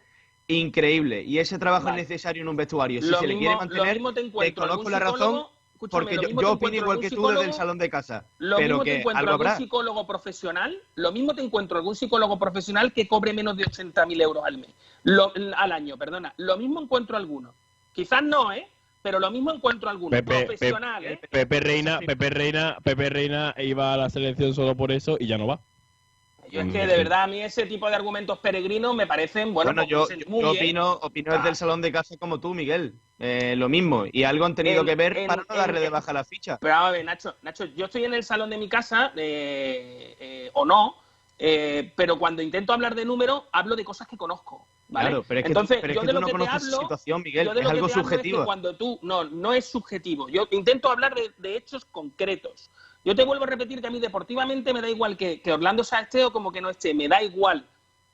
increíble. 0.47 1.23
Y 1.23 1.39
ese 1.39 1.57
trabajo 1.57 1.85
Vale. 1.85 2.01
es 2.01 2.09
necesario 2.09 2.43
en 2.43 2.49
un 2.49 2.55
vestuario. 2.55 3.01
Si 3.01 3.09
Lo 3.09 3.17
se 3.17 3.25
le 3.25 3.39
quiere 3.39 3.55
lo 3.55 3.59
mantener, 3.59 3.95
mismo 3.95 4.13
te 4.13 4.53
conozco 4.53 4.87
la 4.87 4.99
razón, 4.99 5.47
escúchame, 5.77 6.03
porque 6.03 6.15
yo, 6.15 6.21
yo 6.21 6.27
opino 6.29 6.51
encuentro 6.53 6.75
igual 6.83 6.99
que 6.99 7.09
tú 7.09 7.27
desde 7.27 7.45
el 7.45 7.53
salón 7.53 7.77
de 7.77 7.89
casa. 7.89 8.25
Lo 8.39 8.57
pero 8.57 8.67
mismo 8.69 8.83
que 8.83 8.91
te 8.91 8.99
encuentro 8.99 9.19
algo 9.19 9.31
algún 9.31 9.47
habrá. 9.47 9.57
psicólogo 9.57 10.07
profesional, 10.07 10.77
lo 10.95 11.11
mismo 11.11 11.33
te 11.35 11.41
encuentro 11.41 11.77
algún 11.77 11.95
psicólogo 11.95 12.37
profesional 12.39 12.91
que 12.91 13.07
cobre 13.07 13.33
menos 13.33 13.55
de 13.55 13.63
80.000 13.65 14.21
euros 14.21 14.43
al 14.45 14.57
mes, 14.57 14.69
lo- 15.03 15.31
al 15.55 15.71
año, 15.71 15.97
perdona. 15.97 16.33
Lo 16.37 16.57
mismo 16.57 16.81
encuentro 16.81 17.15
alguno. 17.15 17.53
Quizás 17.93 18.21
no, 18.23 18.51
¿eh? 18.51 18.67
Pero 19.01 19.19
lo 19.19 19.31
mismo 19.31 19.51
encuentro 19.53 19.89
alguno. 19.89 20.09
Pepe, 20.11 20.45
profesional, 20.45 21.01
Pepe- 21.03 21.13
¿eh? 21.25 21.27
Pepe 21.29 21.59
Reina, 21.61 21.99
Pepe 21.99 22.29
Reina, 22.29 22.77
Pepe 22.83 23.09
Reina 23.09 23.55
iba 23.57 23.93
a 23.93 23.97
la 23.97 24.09
selección 24.09 24.53
solo 24.53 24.75
por 24.75 24.91
eso 24.91 25.15
y 25.19 25.27
ya 25.27 25.37
no 25.37 25.47
va. 25.47 25.61
Yo 26.51 26.61
es 26.61 26.71
que 26.71 26.87
de 26.87 26.97
verdad 26.97 27.23
a 27.23 27.27
mí 27.27 27.41
ese 27.41 27.65
tipo 27.65 27.89
de 27.89 27.95
argumentos 27.95 28.39
peregrinos 28.39 28.95
me 28.95 29.05
parecen, 29.07 29.53
bueno, 29.53 29.73
Bueno, 29.73 29.81
pues, 29.81 30.19
yo, 30.19 30.39
yo 30.41 30.51
opino, 30.51 30.93
opino 30.93 31.31
desde 31.33 31.47
Ah. 31.47 31.49
el 31.49 31.55
salón 31.55 31.81
de 31.81 31.91
casa 31.91 32.15
como 32.17 32.39
tú, 32.39 32.53
Miguel. 32.53 32.95
Eh, 33.19 33.55
lo 33.57 33.67
mismo. 33.69 34.05
Y 34.11 34.23
algo 34.23 34.45
han 34.45 34.55
tenido 34.55 34.81
En- 34.81 34.85
que 34.87 34.95
ver 34.95 35.17
en- 35.17 35.27
para 35.27 35.43
no 35.49 35.55
darle 35.55 35.79
de 35.79 35.89
baja 35.89 36.13
la 36.13 36.23
ficha. 36.23 36.57
Pero 36.61 36.73
a 36.75 36.91
ver, 36.91 37.03
Nacho, 37.03 37.35
Nacho, 37.41 37.65
yo 37.65 37.85
estoy 37.85 38.05
en 38.05 38.13
el 38.13 38.23
salón 38.23 38.49
de 38.49 38.57
mi 38.57 38.69
casa, 38.69 39.11
eh, 39.17 40.15
eh, 40.19 40.49
o 40.53 40.65
no, 40.65 40.95
eh, 41.39 41.91
pero 41.95 42.17
cuando 42.19 42.41
intento 42.41 42.73
hablar 42.73 42.95
de 42.95 43.05
números, 43.05 43.43
hablo 43.51 43.75
de 43.75 43.83
cosas 43.83 44.07
que 44.07 44.17
conozco. 44.17 44.67
¿vale? 44.89 45.09
Claro, 45.09 45.25
pero 45.27 45.39
es 45.41 45.43
que, 45.43 45.47
Entonces, 45.49 45.77
tú, 45.77 45.81
pero 45.81 45.91
es 45.91 45.95
yo 45.95 46.01
que 46.01 46.07
de 46.07 46.13
lo 46.13 46.19
no 46.21 46.25
que 46.27 46.31
conoces 46.31 46.53
hablo, 46.53 46.79
situación, 46.79 47.21
Miguel. 47.21 47.45
yo 47.47 47.53
de 47.53 47.59
Es 47.59 47.63
lo 47.65 47.69
que 47.71 47.75
algo 47.75 47.85
hablo 47.87 48.01
es 48.01 48.07
que 48.07 48.15
subjetivo. 48.15 48.45
cuando 48.45 48.75
tú, 48.77 48.99
no, 49.01 49.23
no 49.25 49.51
es 49.53 49.65
subjetivo. 49.65 50.29
Yo 50.29 50.47
intento 50.51 50.89
hablar 50.89 51.13
de, 51.13 51.33
de 51.37 51.57
hechos 51.57 51.83
concretos. 51.83 52.71
Yo 53.07 53.15
te 53.15 53.23
vuelvo 53.23 53.45
a 53.45 53.47
repetir 53.47 53.79
que 53.79 53.87
a 53.87 53.89
mí 53.89 54.01
deportivamente 54.01 54.73
me 54.73 54.81
da 54.81 54.89
igual 54.89 55.15
que, 55.15 55.39
que 55.39 55.53
Orlando 55.53 55.81
sea 55.81 56.01
esté 56.01 56.25
o 56.25 56.33
como 56.33 56.51
que 56.51 56.59
no 56.59 56.69
esté, 56.69 56.93
me 56.93 57.07
da 57.07 57.23
igual. 57.23 57.65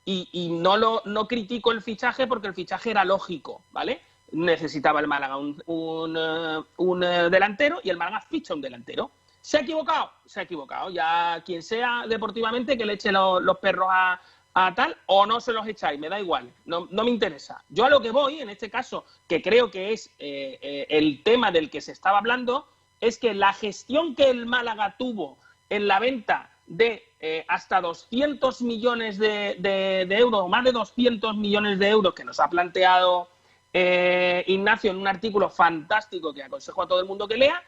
Y, 0.04 0.28
y 0.30 0.50
no 0.50 0.76
lo 0.76 1.02
no 1.04 1.26
critico 1.26 1.72
el 1.72 1.82
fichaje 1.82 2.28
porque 2.28 2.46
el 2.46 2.54
fichaje 2.54 2.92
era 2.92 3.04
lógico, 3.04 3.60
¿vale? 3.72 4.00
Necesitaba 4.30 5.00
el 5.00 5.08
Málaga 5.08 5.36
un, 5.36 5.60
un, 5.66 6.16
eh, 6.16 6.62
un, 6.76 7.02
eh, 7.02 7.28
delantero 7.28 7.80
y 7.82 7.90
el 7.90 7.96
Málaga 7.96 8.20
ficha 8.20 8.54
un 8.54 8.60
delantero. 8.60 9.10
¿Se 9.40 9.56
ha 9.58 9.62
equivocado? 9.62 10.12
Se 10.26 10.38
ha 10.38 10.42
equivocado. 10.44 10.90
Ya 10.90 11.42
quien 11.44 11.64
sea 11.64 12.04
deportivamente 12.08 12.78
que 12.78 12.86
le 12.86 12.92
eche 12.92 13.10
lo- 13.10 13.40
los 13.40 13.58
perros 13.58 13.88
a, 13.90 14.20
a 14.54 14.74
tal 14.76 14.96
o 15.06 15.26
no 15.26 15.40
se 15.40 15.52
los 15.52 15.66
echáis, 15.66 15.98
me 15.98 16.08
da 16.08 16.20
igual, 16.20 16.52
no, 16.66 16.86
no 16.92 17.02
me 17.02 17.10
interesa. 17.10 17.64
Yo 17.68 17.84
a 17.84 17.90
lo 17.90 18.00
que 18.00 18.12
voy, 18.12 18.38
en 18.40 18.48
este 18.48 18.70
caso, 18.70 19.04
que 19.26 19.42
creo 19.42 19.72
que 19.72 19.92
es 19.92 20.08
eh, 20.20 20.86
el 20.88 21.24
tema 21.24 21.50
del 21.50 21.68
que 21.68 21.80
se 21.80 21.90
estaba 21.90 22.18
hablando, 22.18 22.68
es 23.04 23.18
que 23.18 23.34
la 23.34 23.52
gestión 23.52 24.14
que 24.14 24.30
el 24.30 24.46
Málaga 24.46 24.96
tuvo 24.98 25.38
en 25.68 25.86
la 25.86 25.98
venta 25.98 26.50
de 26.66 27.04
eh, 27.20 27.44
hasta 27.48 27.80
200 27.80 28.62
millones 28.62 29.18
de, 29.18 30.06
euros, 30.10 30.42
o 30.42 30.48
más 30.48 30.64
de 30.64 30.72
200 30.72 31.36
millones 31.36 31.78
de 31.78 31.88
euros 31.88 32.14
que 32.14 32.24
nos 32.24 32.40
ha 32.40 32.48
planteado 32.48 33.28
eh, 33.72 34.44
Ignacio 34.46 34.90
en 34.90 34.98
un 34.98 35.08
artículo 35.08 35.50
fantástico 35.50 36.32
que 36.32 36.42
aconsejo 36.42 36.82
a 36.82 36.88
todo 36.88 37.00
el 37.00 37.06
mundo 37.06 37.28
que 37.28 37.36
lea, 37.36 37.62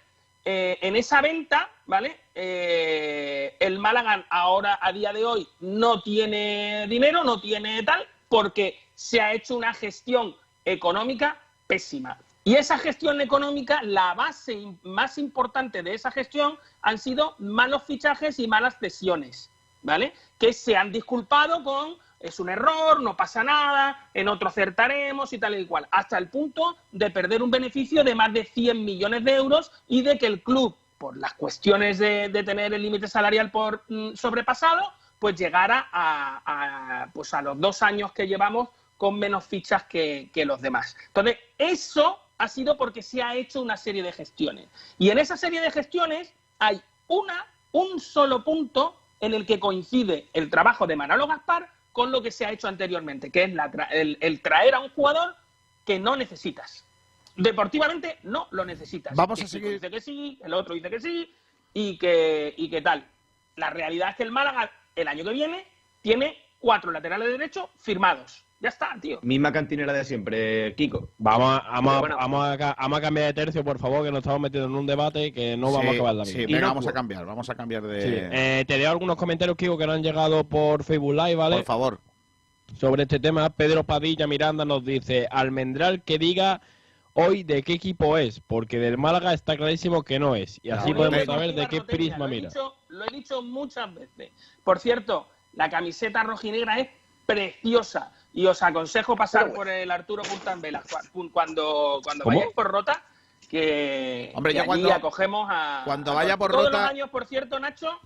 eh, 0.44 0.78
en 0.80 0.94
esa 0.96 1.20
venta, 1.20 1.68
¿vale? 1.86 2.20
El 2.34 3.78
Málaga 3.78 4.24
ahora, 4.30 4.78
a 4.80 4.92
día 4.92 5.12
de 5.12 5.24
hoy, 5.24 5.48
no 5.60 6.02
tiene 6.02 6.86
dinero, 6.88 7.24
no 7.24 7.40
tiene 7.40 7.82
tal, 7.82 8.06
porque 8.28 8.78
se 8.94 9.20
ha 9.20 9.32
hecho 9.34 9.56
una 9.56 9.74
gestión 9.74 10.36
económica 10.64 11.36
pésima. 11.66 12.18
Y 12.46 12.54
esa 12.54 12.78
gestión 12.78 13.20
económica, 13.20 13.82
la 13.82 14.14
base 14.14 14.72
más 14.84 15.18
importante 15.18 15.82
de 15.82 15.94
esa 15.94 16.12
gestión 16.12 16.56
han 16.80 16.96
sido 16.96 17.34
malos 17.40 17.82
fichajes 17.82 18.38
y 18.38 18.46
malas 18.46 18.78
cesiones, 18.78 19.50
¿vale? 19.82 20.14
Que 20.38 20.52
se 20.52 20.76
han 20.76 20.92
disculpado 20.92 21.64
con 21.64 21.96
es 22.20 22.38
un 22.38 22.48
error, 22.48 23.02
no 23.02 23.16
pasa 23.16 23.42
nada, 23.42 24.08
en 24.14 24.28
otro 24.28 24.48
acertaremos 24.48 25.32
y 25.32 25.38
tal 25.38 25.58
y 25.58 25.66
cual, 25.66 25.88
hasta 25.90 26.18
el 26.18 26.30
punto 26.30 26.76
de 26.92 27.10
perder 27.10 27.42
un 27.42 27.50
beneficio 27.50 28.04
de 28.04 28.14
más 28.14 28.32
de 28.32 28.44
100 28.44 28.84
millones 28.84 29.24
de 29.24 29.34
euros 29.34 29.72
y 29.88 30.02
de 30.02 30.16
que 30.16 30.26
el 30.26 30.44
club, 30.44 30.76
por 30.98 31.16
las 31.16 31.34
cuestiones 31.34 31.98
de, 31.98 32.28
de 32.28 32.44
tener 32.44 32.72
el 32.72 32.80
límite 32.80 33.08
salarial 33.08 33.50
por 33.50 33.82
mm, 33.88 34.14
sobrepasado, 34.14 34.92
pues 35.18 35.34
llegara 35.34 35.88
a, 35.90 36.42
a, 36.46 37.12
pues 37.12 37.34
a 37.34 37.42
los 37.42 37.58
dos 37.58 37.82
años 37.82 38.12
que 38.12 38.28
llevamos 38.28 38.68
con 38.96 39.18
menos 39.18 39.44
fichas 39.44 39.82
que, 39.86 40.30
que 40.32 40.44
los 40.44 40.60
demás. 40.60 40.96
Entonces, 41.08 41.38
eso 41.58 42.20
ha 42.38 42.48
sido 42.48 42.76
porque 42.76 43.02
se 43.02 43.22
ha 43.22 43.34
hecho 43.34 43.60
una 43.62 43.76
serie 43.76 44.02
de 44.02 44.12
gestiones. 44.12 44.68
Y 44.98 45.10
en 45.10 45.18
esa 45.18 45.36
serie 45.36 45.60
de 45.60 45.70
gestiones 45.70 46.32
hay 46.58 46.80
una, 47.08 47.46
un 47.72 48.00
solo 48.00 48.44
punto 48.44 48.96
en 49.20 49.32
el 49.34 49.46
que 49.46 49.58
coincide 49.58 50.28
el 50.32 50.50
trabajo 50.50 50.86
de 50.86 50.96
Manolo 50.96 51.26
Gaspar 51.26 51.70
con 51.92 52.12
lo 52.12 52.20
que 52.22 52.30
se 52.30 52.44
ha 52.44 52.52
hecho 52.52 52.68
anteriormente, 52.68 53.30
que 53.30 53.44
es 53.44 53.54
la 53.54 53.70
tra- 53.72 53.88
el, 53.90 54.18
el 54.20 54.42
traer 54.42 54.74
a 54.74 54.80
un 54.80 54.90
jugador 54.90 55.34
que 55.86 55.98
no 55.98 56.14
necesitas. 56.16 56.84
Deportivamente 57.36 58.18
no 58.22 58.48
lo 58.50 58.64
necesitas. 58.64 59.14
Vamos 59.14 59.40
a 59.40 59.44
Este 59.44 59.58
seguir- 59.58 59.72
Dice 59.74 59.90
que 59.90 60.00
sí, 60.00 60.38
el 60.44 60.52
otro 60.54 60.74
dice 60.74 60.90
que 60.90 61.00
sí, 61.00 61.34
y 61.72 61.96
que, 61.98 62.54
y 62.56 62.68
que 62.70 62.82
tal. 62.82 63.06
La 63.56 63.70
realidad 63.70 64.10
es 64.10 64.16
que 64.16 64.22
el 64.22 64.30
Málaga 64.30 64.70
el 64.94 65.08
año 65.08 65.24
que 65.24 65.30
viene 65.30 65.66
tiene 66.02 66.38
cuatro 66.58 66.90
laterales 66.90 67.28
derechos 67.28 67.68
firmados. 67.78 68.44
Ya 68.58 68.70
está, 68.70 68.96
tío. 69.00 69.18
Misma 69.22 69.52
cantinera 69.52 69.92
de 69.92 70.02
siempre, 70.04 70.74
Kiko. 70.76 71.10
Vamos, 71.18 71.60
a- 71.62 71.70
vamos, 71.72 72.00
bueno. 72.00 72.16
vamos, 72.16 72.46
a, 72.46 72.56
ca- 72.56 72.76
vamos 72.80 72.98
a 72.98 73.02
cambiar 73.02 73.26
de 73.26 73.34
tercio, 73.34 73.62
por 73.62 73.78
favor, 73.78 74.02
que 74.02 74.10
nos 74.10 74.18
estamos 74.20 74.40
metiendo 74.40 74.68
en 74.68 74.74
un 74.74 74.86
debate 74.86 75.30
que 75.32 75.56
no 75.58 75.66
vamos 75.72 75.82
Sí, 75.82 75.88
a 75.88 75.92
acabar 75.92 76.14
la 76.14 76.24
Sí, 76.24 76.34
vida. 76.38 76.46
venga, 76.46 76.60
no 76.60 76.66
vamos 76.68 76.86
a 76.86 76.92
cambiar, 76.94 77.26
vamos 77.26 77.50
a 77.50 77.54
cambiar 77.54 77.82
de... 77.82 78.02
Sí. 78.02 78.14
Eh, 78.32 78.64
te 78.66 78.78
leo 78.78 78.90
algunos 78.90 79.16
comentarios, 79.16 79.56
Kiko, 79.58 79.76
que 79.76 79.86
nos 79.86 79.96
han 79.96 80.02
llegado 80.02 80.44
por 80.44 80.84
Facebook 80.84 81.14
Live, 81.14 81.34
¿vale? 81.34 81.56
Por 81.56 81.64
favor. 81.66 82.00
Sobre 82.78 83.02
este 83.02 83.20
tema, 83.20 83.50
Pedro 83.50 83.84
Padilla 83.84 84.26
Miranda 84.26 84.64
nos 84.64 84.82
dice, 84.84 85.28
Almendral 85.30 86.02
que 86.02 86.18
diga 86.18 86.62
hoy 87.12 87.42
de 87.44 87.62
qué 87.62 87.74
equipo 87.74 88.16
es, 88.16 88.40
porque 88.40 88.78
del 88.78 88.96
Málaga 88.98 89.34
está 89.34 89.56
clarísimo 89.56 90.02
que 90.02 90.18
no 90.18 90.34
es. 90.34 90.58
Y 90.62 90.70
así 90.70 90.94
podemos 90.94 91.24
saber 91.26 91.54
de 91.54 91.66
qué 91.68 91.82
prisma 91.82 92.18
lo 92.20 92.26
he 92.26 92.30
mira. 92.36 92.48
dicho- 92.48 92.74
lo 92.88 93.04
he 93.04 93.14
dicho 93.14 93.42
muchas 93.42 93.94
veces. 93.94 94.32
Por 94.64 94.78
cierto, 94.80 95.28
la 95.52 95.68
camiseta 95.68 96.22
rojinegra 96.24 96.80
es 96.80 96.88
preciosa. 97.26 98.12
Y 98.36 98.46
os 98.46 98.62
aconsejo 98.62 99.16
pasar 99.16 99.52
por 99.54 99.66
el 99.66 99.90
Arturo 99.90 100.22
Puntan 100.22 100.60
Vela 100.60 100.82
cu- 101.10 101.30
cuando, 101.32 102.00
cuando 102.04 102.22
¿Cómo? 102.24 102.36
vayáis 102.36 102.54
por 102.54 102.70
Rota, 102.70 103.02
que, 103.48 104.30
Hombre, 104.34 104.52
que 104.52 104.56
yo 104.58 104.60
allí 104.62 104.66
cuando- 104.66 104.92
acogemos 104.92 105.48
a... 105.50 105.82
cuando 105.86 106.12
a 106.12 106.14
vaya 106.16 106.36
todos. 106.36 106.38
por 106.38 106.50
Todos 106.52 106.64
Rota- 106.66 106.80
los 106.82 106.90
años, 106.90 107.10
por 107.10 107.26
cierto, 107.26 107.58
Nacho, 107.58 107.98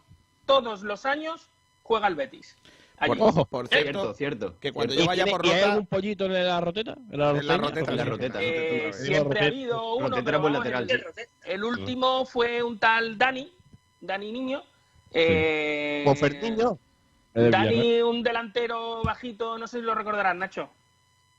todos 0.47 0.83
los 0.83 1.05
años 1.05 1.49
juega 1.83 2.07
el 2.07 2.14
Betis. 2.14 2.57
Allí. 2.99 3.16
Por, 3.18 3.49
por 3.49 3.66
Cierto, 3.66 4.14
cierto, 4.14 4.14
cierto. 4.14 4.59
que 4.61 4.72
cuando 4.72 4.95
¿Y 4.95 4.99
yo 4.99 5.07
vaya 5.07 5.24
tiene- 5.24 5.37
por 5.37 5.47
y 5.47 5.51
hay 5.51 5.61
Rota, 5.62 5.72
algún 5.72 5.87
pollito 5.87 6.24
en 6.26 6.35
la 6.47 6.61
roteta? 6.61 6.93
¿En 7.11 7.18
la 7.18 7.31
En 7.31 7.47
la 7.49 7.57
roteta, 7.57 7.91
En 7.91 7.97
la 7.97 8.05
roteta. 8.05 8.39
Eh, 8.43 8.81
roteta. 8.87 9.05
siempre 9.05 9.41
ha 9.41 9.47
habido 9.47 9.95
uno, 9.97 10.09
Roteta 10.11 10.24
pero 10.24 10.39
vamos, 10.43 10.59
lateral, 10.59 10.89
el, 10.91 11.05
el 11.45 11.64
último 11.64 12.24
fue 12.26 12.62
un 12.62 12.78
tal 12.78 13.18
Dani, 13.18 13.53
Dani 14.01 14.31
Niño. 14.31 14.62
Eh, 15.12 16.03
Con 16.05 16.16
Fertiño. 16.16 16.78
Dani, 17.35 18.03
un 18.03 18.22
delantero 18.22 19.03
bajito, 19.03 19.57
no 19.59 19.66
sé 19.66 19.78
si 19.78 19.85
lo 19.85 19.95
recordarás, 19.95 20.35
Nacho. 20.37 20.70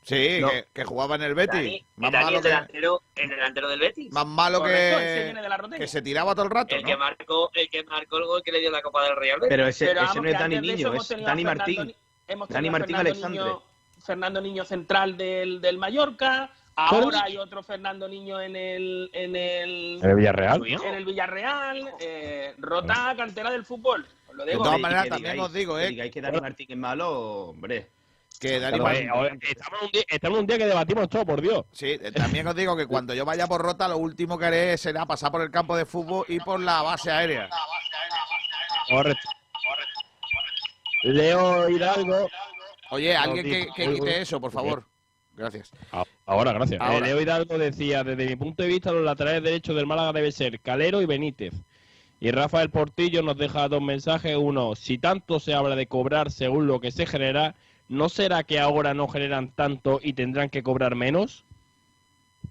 sí, 0.03 0.39
No. 0.41 0.49
que, 0.49 0.65
que 0.73 0.83
jugaba 0.85 1.15
en 1.15 1.23
el 1.23 1.35
Betis, 1.35 1.53
Dani, 1.53 1.85
más 1.97 2.11
Dani 2.11 2.23
malo 2.25 2.37
el 2.37 2.41
que, 2.43 2.47
delantero, 2.49 3.01
el 3.15 3.29
delantero 3.29 3.69
del 3.69 3.79
Betis. 3.79 4.11
más 4.13 4.25
malo 4.25 4.59
Correcto, 4.59 4.97
que, 4.99 5.23
viene 5.25 5.41
de 5.41 5.49
la 5.49 5.57
Roteña. 5.57 5.77
que 5.79 5.87
se 5.87 6.01
tiraba 6.01 6.33
todo 6.33 6.45
el 6.45 6.51
rato, 6.51 6.75
El 6.75 6.81
¿no? 6.83 6.87
que 6.87 6.97
marcó, 6.97 7.51
el 7.53 7.69
que 7.69 7.83
marcó 7.83 8.17
el 8.17 8.25
gol 8.25 8.41
que 8.43 8.51
le 8.51 8.59
dio 8.59 8.71
la 8.71 8.81
Copa 8.81 9.03
del 9.03 9.15
Real 9.15 9.39
Betis. 9.39 9.49
Pero 9.49 9.67
ese, 9.67 9.85
Pero 9.87 9.99
ese 10.01 10.07
vamos, 10.07 10.23
no 10.23 10.29
es 10.29 10.39
Dani 10.39 10.59
Niño, 10.61 10.87
hemos 10.87 11.11
es 11.11 11.23
Dani 11.23 11.43
Fernando 11.43 11.43
Martín. 11.65 11.95
Hemos 12.27 12.49
Dani 12.49 12.69
Martín 12.69 12.95
Fernando 12.95 13.09
Alexandre. 13.11 13.43
Niño, 13.43 13.63
Fernando 14.05 14.41
Niño 14.41 14.65
central 14.65 15.17
del, 15.17 15.61
del 15.61 15.77
Mallorca. 15.77 16.49
Ahora 16.73 17.23
hay 17.25 17.37
otro 17.37 17.61
Fernando 17.61 18.07
Niño 18.07 18.39
en 18.41 18.55
el, 18.55 19.09
en 19.13 19.35
el, 19.35 19.99
¿En 20.01 20.09
el 20.09 20.15
Villarreal? 20.15 20.65
en 20.65 20.93
el 20.95 21.05
Villarreal. 21.05 21.91
Eh, 21.99 22.55
rota 22.57 23.13
cantera 23.17 23.51
del 23.51 23.65
fútbol. 23.65 24.07
Os 24.31 24.35
lo 24.37 24.45
De 24.45 24.51
digo. 24.51 24.63
todas 24.63 24.79
maneras, 24.79 25.03
que 25.03 25.09
también 25.09 25.33
digáis- 25.33 25.45
os 25.47 25.53
digo, 25.53 25.75
que 25.75 25.83
¿eh? 25.85 25.89
digáis 25.89 26.11
que 26.11 26.21
Dani 26.21 26.41
Martín 26.41 26.67
es 26.69 26.77
malo, 26.77 27.11
hombre. 27.49 27.89
Que 28.39 28.59
Dani 28.59 28.79
Claro, 28.79 28.83
Martín- 28.83 29.39
estamos, 29.43 29.79
en 29.81 29.85
un 29.85 29.91
día, 29.91 30.03
estamos 30.07 30.37
en 30.37 30.41
un 30.41 30.47
día 30.47 30.57
que 30.57 30.65
debatimos 30.65 31.09
todo, 31.09 31.25
por 31.25 31.41
Dios. 31.41 31.65
Sí, 31.71 31.99
también 32.15 32.47
os 32.47 32.55
digo 32.55 32.75
que 32.75 32.87
cuando 32.87 33.13
yo 33.13 33.23
vaya 33.25 33.45
por 33.45 33.61
Rota, 33.61 33.87
lo 33.87 33.97
último 33.97 34.37
que 34.39 34.45
haré 34.45 34.77
será 34.77 35.05
pasar 35.05 35.31
por 35.31 35.41
el 35.41 35.51
campo 35.51 35.75
de 35.77 35.85
fútbol 35.85 36.25
y 36.27 36.39
por 36.39 36.59
la 36.59 36.81
base 36.81 37.11
aérea. 37.11 37.49
Correcto. 38.89 39.29
Leo 41.03 41.69
Hidalgo. 41.69 42.29
Oye, 42.91 43.15
alguien 43.15 43.45
que, 43.45 43.67
que 43.75 43.93
quite 43.93 44.21
eso, 44.21 44.39
por 44.39 44.51
favor. 44.51 44.85
Gracias. 45.35 45.71
Ahora, 46.25 46.51
gracias. 46.53 46.79
Ahora. 46.81 46.97
Eh, 46.97 47.01
Leo 47.09 47.21
Hidalgo 47.21 47.57
decía, 47.57 48.03
desde 48.03 48.25
mi 48.27 48.35
punto 48.35 48.63
de 48.63 48.69
vista, 48.69 48.91
los 48.91 49.03
laterales 49.03 49.41
derechos 49.43 49.75
del 49.75 49.87
Málaga 49.87 50.13
deben 50.13 50.31
ser 50.31 50.59
Calero 50.59 51.01
y 51.01 51.05
Benítez. 51.05 51.53
Y 52.21 52.29
Rafael 52.29 52.69
Portillo 52.69 53.23
nos 53.23 53.35
deja 53.35 53.67
dos 53.67 53.81
mensajes. 53.81 54.37
Uno, 54.37 54.75
si 54.75 54.99
tanto 54.99 55.39
se 55.39 55.55
habla 55.55 55.75
de 55.75 55.87
cobrar 55.87 56.29
según 56.29 56.67
lo 56.67 56.79
que 56.79 56.91
se 56.91 57.07
genera, 57.07 57.55
¿no 57.89 58.09
será 58.09 58.43
que 58.43 58.59
ahora 58.59 58.93
no 58.93 59.07
generan 59.07 59.49
tanto 59.49 59.99
y 60.01 60.13
tendrán 60.13 60.49
que 60.49 60.61
cobrar 60.61 60.93
menos? 60.93 61.43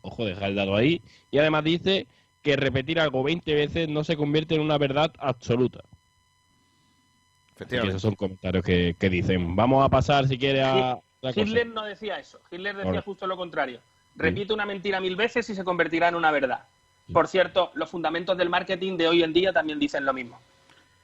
Ojo, 0.03 0.25
deja 0.25 0.49
el 0.49 0.57
dado 0.57 0.75
ahí. 0.75 1.01
Y 1.31 1.39
además 1.39 1.63
dice 1.63 2.09
que 2.43 2.57
repetir 2.57 2.99
algo 2.99 3.23
20 3.23 3.55
veces 3.55 3.89
no 3.89 4.03
se 4.03 4.17
convierte 4.17 4.57
en 4.57 4.63
una 4.63 4.77
verdad 4.77 5.13
absoluta. 5.21 5.79
Así 5.79 5.87
que 7.55 7.55
Efectivamente. 7.55 7.91
esos 7.91 8.03
son 8.03 8.17
comentarios 8.17 8.65
que, 8.65 8.97
que 8.99 9.09
dicen. 9.09 9.55
Vamos 9.55 9.85
a 9.85 9.89
pasar, 9.89 10.27
si 10.27 10.37
quiere, 10.37 10.63
a 10.65 10.99
cosa. 11.21 11.41
Hitler 11.43 11.69
no 11.69 11.85
decía 11.85 12.19
eso. 12.19 12.41
Hitler 12.51 12.75
decía 12.75 12.91
Ahora. 12.91 13.03
justo 13.03 13.25
lo 13.29 13.37
contrario. 13.37 13.81
Repite 14.17 14.53
una 14.53 14.67
mentira 14.67 15.01
mil 15.01 15.15
veces 15.15 15.49
y 15.49 15.55
se 15.55 15.63
convertirá 15.63 16.09
en 16.09 16.17
una 16.17 16.33
verdad. 16.33 16.65
Por 17.13 17.29
cierto, 17.29 17.71
los 17.75 17.89
fundamentos 17.91 18.37
del 18.37 18.49
marketing 18.49 18.97
de 18.97 19.09
hoy 19.09 19.23
en 19.23 19.33
día 19.33 19.53
también 19.53 19.79
dicen 19.79 20.05
lo 20.05 20.13
mismo. 20.13 20.39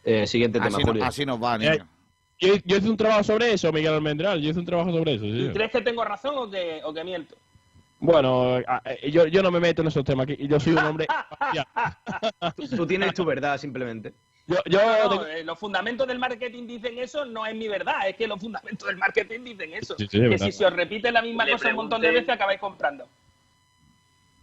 Eh, 0.05 0.27
siguiente 0.27 0.59
tema, 0.59 0.69
Así, 0.69 0.83
no- 0.83 0.87
Julio. 0.87 1.05
así 1.05 1.27
nos 1.27 1.43
va, 1.43 1.57
Eh. 1.57 1.79
Yo, 2.39 2.55
yo 2.65 2.77
hice 2.77 2.91
un 2.91 2.97
trabajo 2.99 3.25
sobre 3.25 3.53
eso, 3.55 3.73
Miguel 3.73 3.95
Almendral. 3.95 4.41
Yo 4.43 4.51
hice 4.51 4.59
un 4.61 4.67
trabajo 4.67 4.93
sobre 4.93 5.15
eso. 5.15 5.25
sí, 5.25 5.31
¿Y 5.31 5.37
señor. 5.39 5.53
crees 5.55 5.73
que 5.73 5.81
tengo 5.81 6.05
razón 6.05 6.35
o 6.37 6.51
que, 6.51 6.81
o 6.85 6.93
que 6.93 7.03
miento? 7.03 7.35
Bueno, 7.99 8.59
yo, 9.11 9.27
yo 9.27 9.43
no 9.43 9.51
me 9.51 9.59
meto 9.59 9.81
en 9.81 9.89
esos 9.89 10.05
temas. 10.05 10.25
aquí. 10.29 10.47
Yo 10.47 10.61
soy 10.61 10.75
un 10.75 10.79
hombre. 10.81 11.07
Tú, 12.57 12.69
tú 12.77 12.87
tienes 12.87 13.15
tu 13.15 13.25
verdad, 13.25 13.57
simplemente. 13.59 14.13
Yo, 14.47 14.57
yo 14.67 14.79
No, 14.81 15.03
no, 15.05 15.09
tengo- 15.11 15.27
eh, 15.27 15.45
los 15.45 15.59
fundamentos 15.59 16.07
del 16.07 16.19
marketing 16.19 16.67
dicen 16.67 16.99
eso, 16.99 17.25
no 17.25 17.47
es 17.47 17.55
mi 17.57 17.69
verdad, 17.69 18.07
es 18.09 18.17
que 18.17 18.29
los 18.29 18.39
fundamentos 18.39 18.87
del 18.87 18.97
marketing 18.99 19.41
dicen 19.43 19.73
eso. 19.75 19.95
Sí, 19.99 20.07
sí, 20.09 20.19
es 20.19 20.23
que 20.23 20.29
verdad. 20.29 20.47
si 20.47 20.53
se 20.53 20.67
os 20.67 20.73
repite 20.73 21.11
la 21.11 21.23
misma 21.23 21.45
Le 21.47 21.53
cosa 21.53 21.71
un 21.71 21.77
montón 21.77 22.01
de 22.03 22.11
veces 22.11 22.29
acabáis 22.29 22.61
comprando. 22.61 23.09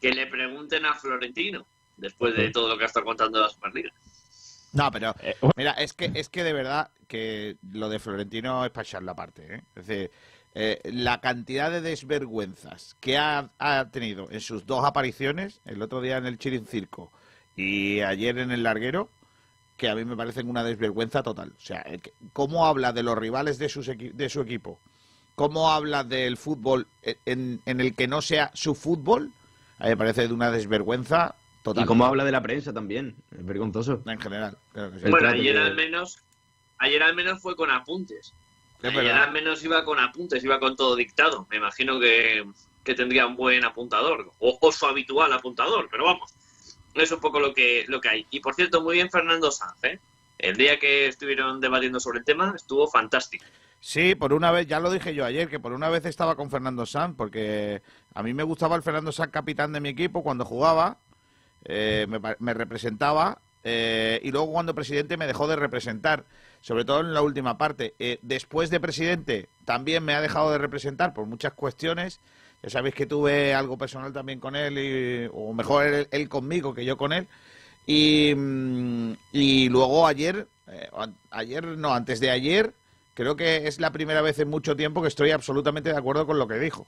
Que 0.04 0.12
le 0.12 0.28
pregunten 0.28 0.86
a 0.86 0.94
Florentino, 0.96 1.66
después 1.96 2.36
de 2.36 2.52
todo 2.52 2.68
lo 2.68 2.78
que 2.78 2.84
ha 2.84 2.88
estado 2.88 3.06
contando 3.06 3.38
de 3.38 3.46
la 3.46 3.50
Superliga. 3.50 3.90
No, 4.74 4.92
pero 4.92 5.16
Eh, 5.22 5.34
mira, 5.56 5.72
es 5.72 5.94
que 5.94 6.12
es 6.14 6.28
que 6.28 6.44
de 6.44 6.52
verdad 6.52 6.92
que 7.08 7.56
lo 7.72 7.88
de 7.88 8.00
Florentino 8.00 8.66
es 8.66 8.72
para 8.72 8.84
echarle 8.84 9.12
aparte. 9.12 9.56
¿eh? 9.56 9.62
Es 9.78 9.88
decir, 9.88 10.12
eh, 10.56 10.82
la 10.92 11.22
cantidad 11.22 11.72
de 11.72 11.80
desvergüenzas 11.80 12.98
que 13.00 13.18
ha, 13.18 13.50
ha 13.60 13.90
tenido 13.92 14.30
en 14.30 14.42
sus 14.42 14.66
dos 14.66 14.84
apariciones, 14.84 15.62
el 15.64 15.82
otro 15.82 16.02
día 16.02 16.18
en 16.18 16.26
el 16.26 16.38
Chirin 16.38 16.66
Circo 16.68 17.10
y 17.56 18.02
ayer 18.02 18.38
en 18.40 18.52
el 18.52 18.64
Larguero, 18.64 19.10
que 19.78 19.88
a 19.88 19.96
mí 19.96 20.04
me 20.04 20.18
parecen 20.18 20.50
una 20.50 20.66
desvergüenza 20.66 21.24
total. 21.24 21.54
O 21.58 21.62
sea, 21.62 21.82
que- 21.84 22.12
cómo 22.34 22.66
habla 22.66 22.92
de 22.92 23.04
los 23.04 23.18
rivales 23.18 23.58
de, 23.58 23.70
sus 23.70 23.88
equi- 23.88 24.12
de 24.12 24.28
su 24.28 24.42
equipo, 24.42 24.82
cómo 25.36 25.72
habla 25.72 26.04
del 26.04 26.36
fútbol 26.36 26.88
en, 27.26 27.62
en 27.66 27.80
el 27.80 27.96
que 27.96 28.10
no 28.10 28.22
sea 28.22 28.52
su 28.54 28.76
fútbol, 28.76 29.32
a 29.80 29.84
mí 29.84 29.90
me 29.90 29.98
parece 29.98 30.28
de 30.28 30.34
una 30.34 30.52
desvergüenza 30.52 31.36
total. 31.64 31.84
Y 31.84 31.88
cómo 31.88 32.06
habla 32.06 32.26
de 32.26 32.32
la 32.32 32.42
prensa 32.42 32.74
también. 32.74 33.16
Es 33.32 33.46
vergonzoso. 33.46 34.02
En 34.06 34.20
general, 34.20 34.58
claro 34.72 34.92
que 34.92 35.00
sí. 35.00 35.06
El 35.06 35.12
bueno, 35.12 35.30
ayer 35.30 35.54
que- 35.56 35.62
al 35.62 35.76
menos, 35.76 36.20
ayer 36.80 37.04
al 37.04 37.16
menos 37.16 37.42
fue 37.42 37.56
con 37.56 37.72
apuntes. 37.72 38.34
Es 38.82 38.90
ayer 38.98 39.12
al 39.14 39.32
menos 39.32 39.64
iba 39.64 39.86
con 39.86 39.98
apuntes, 40.00 40.44
iba 40.44 40.60
con 40.60 40.76
todo 40.76 40.96
dictado. 40.98 41.48
Me 41.50 41.58
imagino 41.58 42.00
que, 42.02 42.44
que 42.84 42.94
tendría 42.96 43.26
un 43.26 43.38
buen 43.38 43.64
apuntador, 43.64 44.32
o, 44.40 44.58
o 44.60 44.72
su 44.74 44.86
habitual 44.86 45.32
apuntador, 45.32 45.88
pero 45.90 46.04
vamos, 46.04 46.34
es 46.94 47.10
un 47.14 47.22
poco 47.22 47.40
lo 47.40 47.54
que, 47.54 47.86
lo 47.88 48.02
que 48.02 48.10
hay. 48.10 48.28
Y 48.30 48.42
por 48.42 48.56
cierto, 48.56 48.82
muy 48.82 48.96
bien 48.96 49.10
Fernando 49.10 49.52
Sanz, 49.52 49.82
¿eh? 49.84 50.00
El 50.38 50.58
día 50.58 50.78
que 50.80 51.08
estuvieron 51.08 51.62
debatiendo 51.62 52.02
sobre 52.02 52.20
el 52.20 52.26
tema 52.26 52.52
estuvo 52.56 52.86
fantástico. 52.90 53.46
Sí, 53.80 54.16
por 54.16 54.34
una 54.34 54.52
vez, 54.52 54.68
ya 54.68 54.80
lo 54.82 54.92
dije 54.92 55.14
yo 55.16 55.24
ayer, 55.24 55.50
que 55.50 55.60
por 55.62 55.72
una 55.72 55.88
vez 55.90 56.06
estaba 56.06 56.36
con 56.36 56.50
Fernando 56.50 56.86
Sanz, 56.86 57.16
porque 57.18 57.82
a 58.14 58.24
mí 58.24 58.34
me 58.34 58.44
gustaba 58.44 58.76
el 58.76 58.84
Fernando 58.84 59.12
Sanz 59.12 59.32
capitán 59.32 59.74
de 59.74 59.80
mi 59.80 59.90
equipo 59.90 60.24
cuando 60.24 60.46
jugaba, 60.46 60.98
eh, 61.66 62.08
me, 62.40 62.54
representaba, 62.54 63.40
eh, 63.64 64.20
y 64.24 64.32
luego 64.32 64.52
cuando 64.52 64.76
presidente 64.76 65.18
me 65.18 65.28
dejó 65.28 65.48
de 65.48 65.56
representar, 65.56 66.26
sobre 66.62 66.86
todo 66.86 67.00
en 67.02 67.14
la 67.14 67.22
última 67.22 67.58
parte. 67.58 67.94
Eh, 68.00 68.20
después 68.22 68.70
de 68.70 68.80
presidente 68.80 69.50
también 69.66 70.04
me 70.04 70.14
ha 70.14 70.22
dejado 70.22 70.52
de 70.52 70.58
representar 70.58 71.14
por 71.14 71.26
muchas 71.26 71.54
cuestiones. 71.54 72.20
Ya 72.62 72.70
sabéis 72.70 72.96
que 72.96 73.06
tuve 73.06 73.54
algo 73.54 73.78
personal 73.78 74.14
también 74.14 74.40
con 74.40 74.56
él, 74.56 74.78
y- 74.78 75.30
o 75.34 75.54
mejor 75.54 76.08
él, 76.12 76.30
conmigo 76.30 76.74
que 76.74 76.86
yo 76.86 76.98
con 76.98 77.14
él. 77.14 77.28
Y, 77.86 78.34
mm, 78.36 79.14
y 79.34 79.70
luego 79.70 80.08
ayer, 80.08 80.48
eh, 80.68 80.90
ayer 81.32 81.66
no, 81.78 81.94
antes 81.94 82.20
de 82.20 82.30
ayer, 82.32 82.74
creo 83.14 83.36
que 83.36 83.68
es 83.68 83.80
la 83.80 83.92
primera 83.92 84.22
vez 84.22 84.40
en 84.40 84.50
mucho 84.50 84.76
tiempo 84.76 85.02
que 85.02 85.08
estoy 85.10 85.32
absolutamente 85.32 85.92
de 85.92 85.98
acuerdo 85.98 86.26
con 86.26 86.40
lo 86.40 86.48
que 86.48 86.60
dijo. 86.60 86.88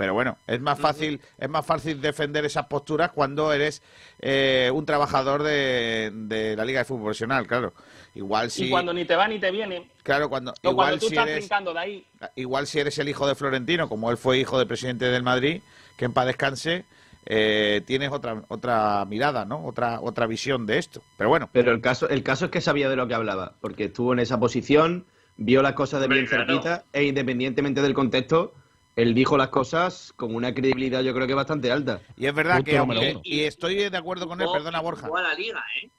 Pero 0.00 0.14
bueno, 0.14 0.38
es 0.46 0.58
más 0.62 0.78
fácil, 0.78 1.20
es 1.36 1.48
más 1.50 1.66
fácil 1.66 2.00
defender 2.00 2.42
esas 2.46 2.64
posturas 2.68 3.10
cuando 3.12 3.52
eres 3.52 3.82
eh, 4.18 4.70
un 4.72 4.86
trabajador 4.86 5.42
de, 5.42 6.10
de 6.10 6.56
la 6.56 6.64
Liga 6.64 6.78
de 6.78 6.84
Fútbol 6.86 7.02
Profesional, 7.02 7.46
claro. 7.46 7.74
Igual 8.14 8.50
si, 8.50 8.64
Y 8.64 8.70
cuando 8.70 8.94
ni 8.94 9.04
te 9.04 9.14
va 9.14 9.28
ni 9.28 9.38
te 9.38 9.50
viene, 9.50 9.90
claro, 10.02 10.30
cuando, 10.30 10.52
o 10.52 10.54
cuando 10.54 10.70
igual 10.70 11.00
tú 11.00 11.08
si 11.08 11.12
estás 11.12 11.26
eres, 11.28 11.40
brincando 11.40 11.74
de 11.74 11.80
ahí, 11.80 12.06
igual 12.36 12.66
si 12.66 12.80
eres 12.80 12.98
el 12.98 13.10
hijo 13.10 13.28
de 13.28 13.34
Florentino, 13.34 13.90
como 13.90 14.10
él 14.10 14.16
fue 14.16 14.38
hijo 14.38 14.56
del 14.58 14.66
presidente 14.66 15.04
del 15.04 15.22
Madrid, 15.22 15.60
que 15.98 16.06
en 16.06 16.14
paz 16.14 16.24
descanse, 16.24 16.86
eh, 17.26 17.82
tienes 17.84 18.10
otra 18.10 18.42
otra 18.48 19.04
mirada, 19.04 19.44
¿no? 19.44 19.66
Otra 19.66 20.00
otra 20.00 20.26
visión 20.26 20.64
de 20.64 20.78
esto. 20.78 21.02
Pero 21.18 21.28
bueno, 21.28 21.50
Pero 21.52 21.72
el 21.72 21.82
caso, 21.82 22.08
el 22.08 22.22
caso 22.22 22.46
es 22.46 22.50
que 22.50 22.62
sabía 22.62 22.88
de 22.88 22.96
lo 22.96 23.06
que 23.06 23.12
hablaba, 23.12 23.52
porque 23.60 23.84
estuvo 23.84 24.14
en 24.14 24.20
esa 24.20 24.40
posición, 24.40 25.04
vio 25.36 25.60
las 25.60 25.74
cosas 25.74 26.00
de 26.00 26.08
bien 26.08 26.24
claro. 26.24 26.46
cerquita, 26.46 26.84
e 26.94 27.04
independientemente 27.04 27.82
del 27.82 27.92
contexto, 27.92 28.54
él 28.96 29.14
dijo 29.14 29.36
las 29.36 29.48
cosas 29.48 30.12
con 30.16 30.34
una 30.34 30.52
credibilidad 30.52 31.02
yo 31.02 31.14
creo 31.14 31.26
que 31.26 31.34
bastante 31.34 31.70
alta. 31.70 32.00
y 32.16 32.26
es 32.26 32.34
verdad 32.34 32.56
Punto 32.56 32.70
que 32.70 32.78
aunque, 32.78 33.16
y 33.22 33.40
estoy 33.40 33.88
de 33.88 33.96
acuerdo 33.96 34.26
con 34.26 34.40
él, 34.40 34.48
perdona 34.52 34.80
Borja. 34.80 35.06
jugó 35.06 35.18
a 35.18 35.22
la 35.22 35.34
liga, 35.34 35.62
¿eh? 35.82 35.90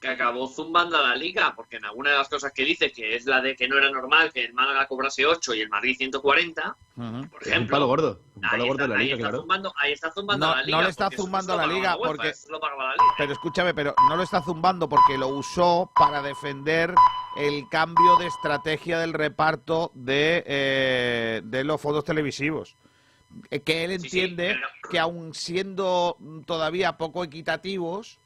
Que 0.00 0.08
acabó 0.08 0.48
zumbando 0.48 0.96
a 0.96 1.02
la 1.08 1.14
liga, 1.14 1.52
porque 1.54 1.76
en 1.76 1.84
alguna 1.84 2.12
de 2.12 2.16
las 2.16 2.28
cosas 2.30 2.52
que 2.54 2.64
dice, 2.64 2.90
que 2.90 3.16
es 3.16 3.26
la 3.26 3.42
de 3.42 3.54
que 3.54 3.68
no 3.68 3.76
era 3.76 3.90
normal 3.90 4.32
que 4.32 4.42
el 4.46 4.54
Málaga 4.54 4.86
cobrase 4.86 5.26
8 5.26 5.52
y 5.54 5.60
el 5.60 5.68
Madrid 5.68 5.94
140, 5.98 6.74
Ujú. 6.96 7.28
por 7.28 7.42
Es 7.42 7.46
un 7.48 7.52
ejemplo. 7.52 7.74
palo 7.76 7.86
gordo, 7.86 8.20
un 8.34 8.44
ahí 8.46 8.50
palo 8.52 8.64
gordo 8.66 8.72
está, 8.72 8.82
de 8.84 8.88
la 8.88 8.94
ahí 8.94 9.04
liga, 9.04 9.16
está 9.16 9.28
claro. 9.28 9.38
zumbando, 9.42 9.74
ahí 9.76 9.92
está 9.92 10.10
zumbando 10.10 10.46
No- 10.46 10.52
a 10.52 10.56
la 10.56 10.60
no 10.62 10.66
liga. 10.66 10.82
le 10.84 10.88
está 10.88 11.10
zumbando 11.14 11.52
a 11.52 11.56
la 11.56 11.66
liga 11.66 11.96
UEFA, 11.98 12.06
porque- 12.08 12.32
la 12.48 12.92
liga. 12.92 13.14
Pero 13.18 13.32
escúchame, 13.34 13.74
pero 13.74 13.94
no 14.08 14.16
lo 14.16 14.22
está 14.22 14.40
zumbando 14.42 14.88
porque 14.88 15.18
lo 15.18 15.28
usó 15.28 15.90
para 15.94 16.22
defender 16.22 16.94
el 17.36 17.68
cambio 17.68 18.16
de 18.16 18.26
estrategia 18.28 18.98
del 19.00 19.12
reparto 19.12 19.90
de, 19.92 20.42
eh, 20.46 21.42
de 21.44 21.62
los 21.64 21.78
fondos 21.78 22.04
televisivos. 22.06 22.74
Eh, 23.50 23.60
Que 23.60 23.84
él 23.84 24.00
Sí, 24.00 24.08
sí, 24.08 24.20
entiende 24.20 24.54
pero- 24.54 24.90
que 24.90 24.98
aun 24.98 25.34
siendo 25.34 26.16
todavía 26.46 26.96
poco 26.96 27.22
equitativos, 27.22 28.18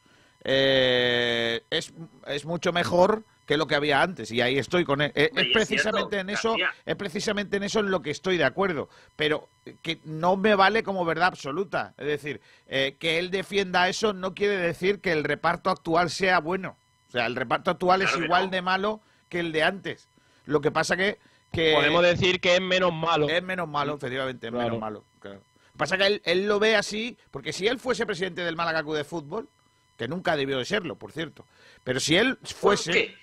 eh, 0.45 1.63
es, 1.71 1.93
es 2.27 2.45
mucho 2.45 2.73
mejor 2.73 3.25
que 3.47 3.57
lo 3.59 3.67
que 3.67 3.75
había 3.75 4.01
antes 4.01 4.31
y 4.31 4.41
ahí 4.41 4.59
estoy 4.59 4.85
con 4.85 5.03
él. 5.03 5.13
Eh, 5.15 5.31
es 5.37 5.47
precisamente 5.53 6.19
en 6.19 6.31
eso, 6.31 6.57
es 6.87 6.97
precisamente 6.97 7.57
en 7.59 7.63
eso 7.65 7.81
en 7.81 7.91
lo 7.91 8.01
que 8.01 8.11
estoy 8.11 8.37
de 8.39 8.45
acuerdo, 8.45 8.89
pero 9.17 9.49
que 9.83 9.99
no 10.05 10.37
me 10.37 10.55
vale 10.55 10.83
como 10.83 11.05
verdad 11.05 11.27
absoluta. 11.29 11.93
Es 11.99 12.07
decir, 12.07 12.41
eh, 12.69 12.97
que 12.99 13.19
él 13.19 13.31
defienda 13.31 13.89
eso 13.89 14.13
no 14.13 14.35
quiere 14.35 14.57
decir 14.57 15.01
que 15.01 15.13
el 15.13 15.25
reparto 15.25 15.69
actual 15.71 16.11
sea 16.11 16.41
bueno. 16.41 16.77
O 17.09 17.11
sea, 17.13 17.27
el 17.27 17.37
reparto 17.37 17.71
actual 17.71 18.01
Claro 18.01 18.17
es 18.19 18.25
igual 18.25 18.45
no. 18.47 18.51
de 18.51 18.63
malo 18.63 19.01
que 19.29 19.41
el 19.41 19.53
de 19.53 19.63
antes. 19.63 20.09
Lo 20.47 20.61
que 20.61 20.71
pasa 20.71 20.97
que, 20.97 21.19
que 21.53 21.73
Podemos 21.75 22.03
decir 22.03 22.41
que 22.41 22.55
es 22.55 22.61
menos 22.61 22.93
malo. 22.93 23.29
es 23.29 23.43
menos 23.43 23.69
malo, 23.69 23.95
efectivamente, 23.97 24.47
es 24.47 24.53
Claro. 24.53 24.67
menos 24.69 24.81
malo. 24.81 25.05
Claro. 25.21 25.41
Pasa 25.77 25.99
que 25.99 26.07
él, 26.07 26.23
él 26.25 26.47
lo 26.47 26.59
ve 26.59 26.77
así, 26.77 27.19
porque 27.31 27.53
si 27.53 27.67
él 27.67 27.79
fuese 27.79 28.07
presidente 28.07 28.43
del 28.43 28.57
Málaga 28.57 28.83
Club 28.83 28.97
de 28.97 29.05
Fútbol, 29.05 29.49
que 29.97 30.09
nunca 30.09 30.37
debió 30.37 30.59
de 30.59 30.65
serlo, 30.65 30.97
por 30.97 31.13
cierto, 31.13 31.47
pero 31.85 32.01
si 32.01 32.17
él 32.17 32.39
fuese... 32.43 32.93
qué? 32.93 33.15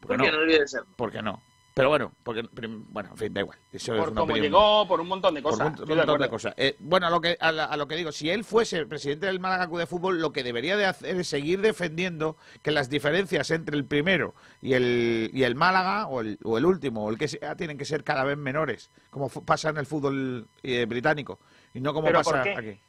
¿Por 0.00 0.16
¿Por 0.16 0.20
qué 0.26 0.30
no 0.32 0.40
debió 0.40 0.60
de 0.60 0.68
serlo? 0.68 0.88
Porque 0.96 1.22
no. 1.22 1.42
Pero 1.74 1.90
bueno, 1.90 2.12
porque, 2.24 2.42
prim- 2.42 2.86
bueno, 2.88 3.10
en 3.12 3.16
fin, 3.16 3.32
da 3.32 3.40
igual. 3.42 3.56
Eso 3.72 3.94
es 3.94 4.00
Por 4.00 4.10
una 4.10 4.22
opinión. 4.22 4.42
llegó, 4.46 4.88
por 4.88 5.00
un 5.00 5.06
montón 5.06 5.32
de 5.32 5.42
Por 5.42 5.52
cosas. 5.52 5.66
un 5.68 5.72
Estoy 5.74 5.88
de 5.88 5.94
montón 5.94 6.20
de 6.20 6.28
cosas. 6.28 6.54
Eh, 6.56 6.74
bueno, 6.80 7.06
a 7.06 7.10
lo, 7.10 7.20
que, 7.20 7.36
a, 7.38 7.52
la- 7.52 7.66
a 7.66 7.76
lo 7.76 7.86
que 7.86 7.94
digo, 7.94 8.10
si 8.10 8.28
él 8.30 8.42
fuese 8.42 8.78
el 8.78 8.88
presidente 8.88 9.26
del 9.26 9.38
Málaga 9.38 9.68
Club 9.68 9.78
de 9.78 9.86
Fútbol, 9.86 10.20
lo 10.20 10.32
que 10.32 10.42
debería 10.42 10.76
de 10.76 10.86
hacer 10.86 11.14
es 11.20 11.28
seguir 11.28 11.60
defendiendo 11.60 12.36
que 12.62 12.72
las 12.72 12.90
diferencias 12.90 13.52
entre 13.52 13.76
el 13.76 13.84
primero 13.84 14.34
y 14.60 14.72
el, 14.72 15.30
y 15.32 15.44
el 15.44 15.54
Málaga, 15.54 16.08
o 16.08 16.20
el, 16.20 16.40
o 16.42 16.58
el 16.58 16.64
último, 16.64 17.04
o 17.04 17.10
el 17.10 17.16
que 17.16 17.28
sea, 17.28 17.54
tienen 17.54 17.78
que 17.78 17.84
ser 17.84 18.02
cada 18.02 18.24
vez 18.24 18.36
menores, 18.36 18.90
como 19.10 19.28
pasa 19.28 19.68
en 19.70 19.76
el 19.76 19.86
fútbol 19.86 20.48
eh, 20.64 20.84
británico, 20.84 21.38
y 21.74 21.80
no 21.80 21.94
como 21.94 22.08
¿Pero 22.08 22.18
pasa 22.18 22.42
por 22.42 22.58
aquí. 22.58 22.80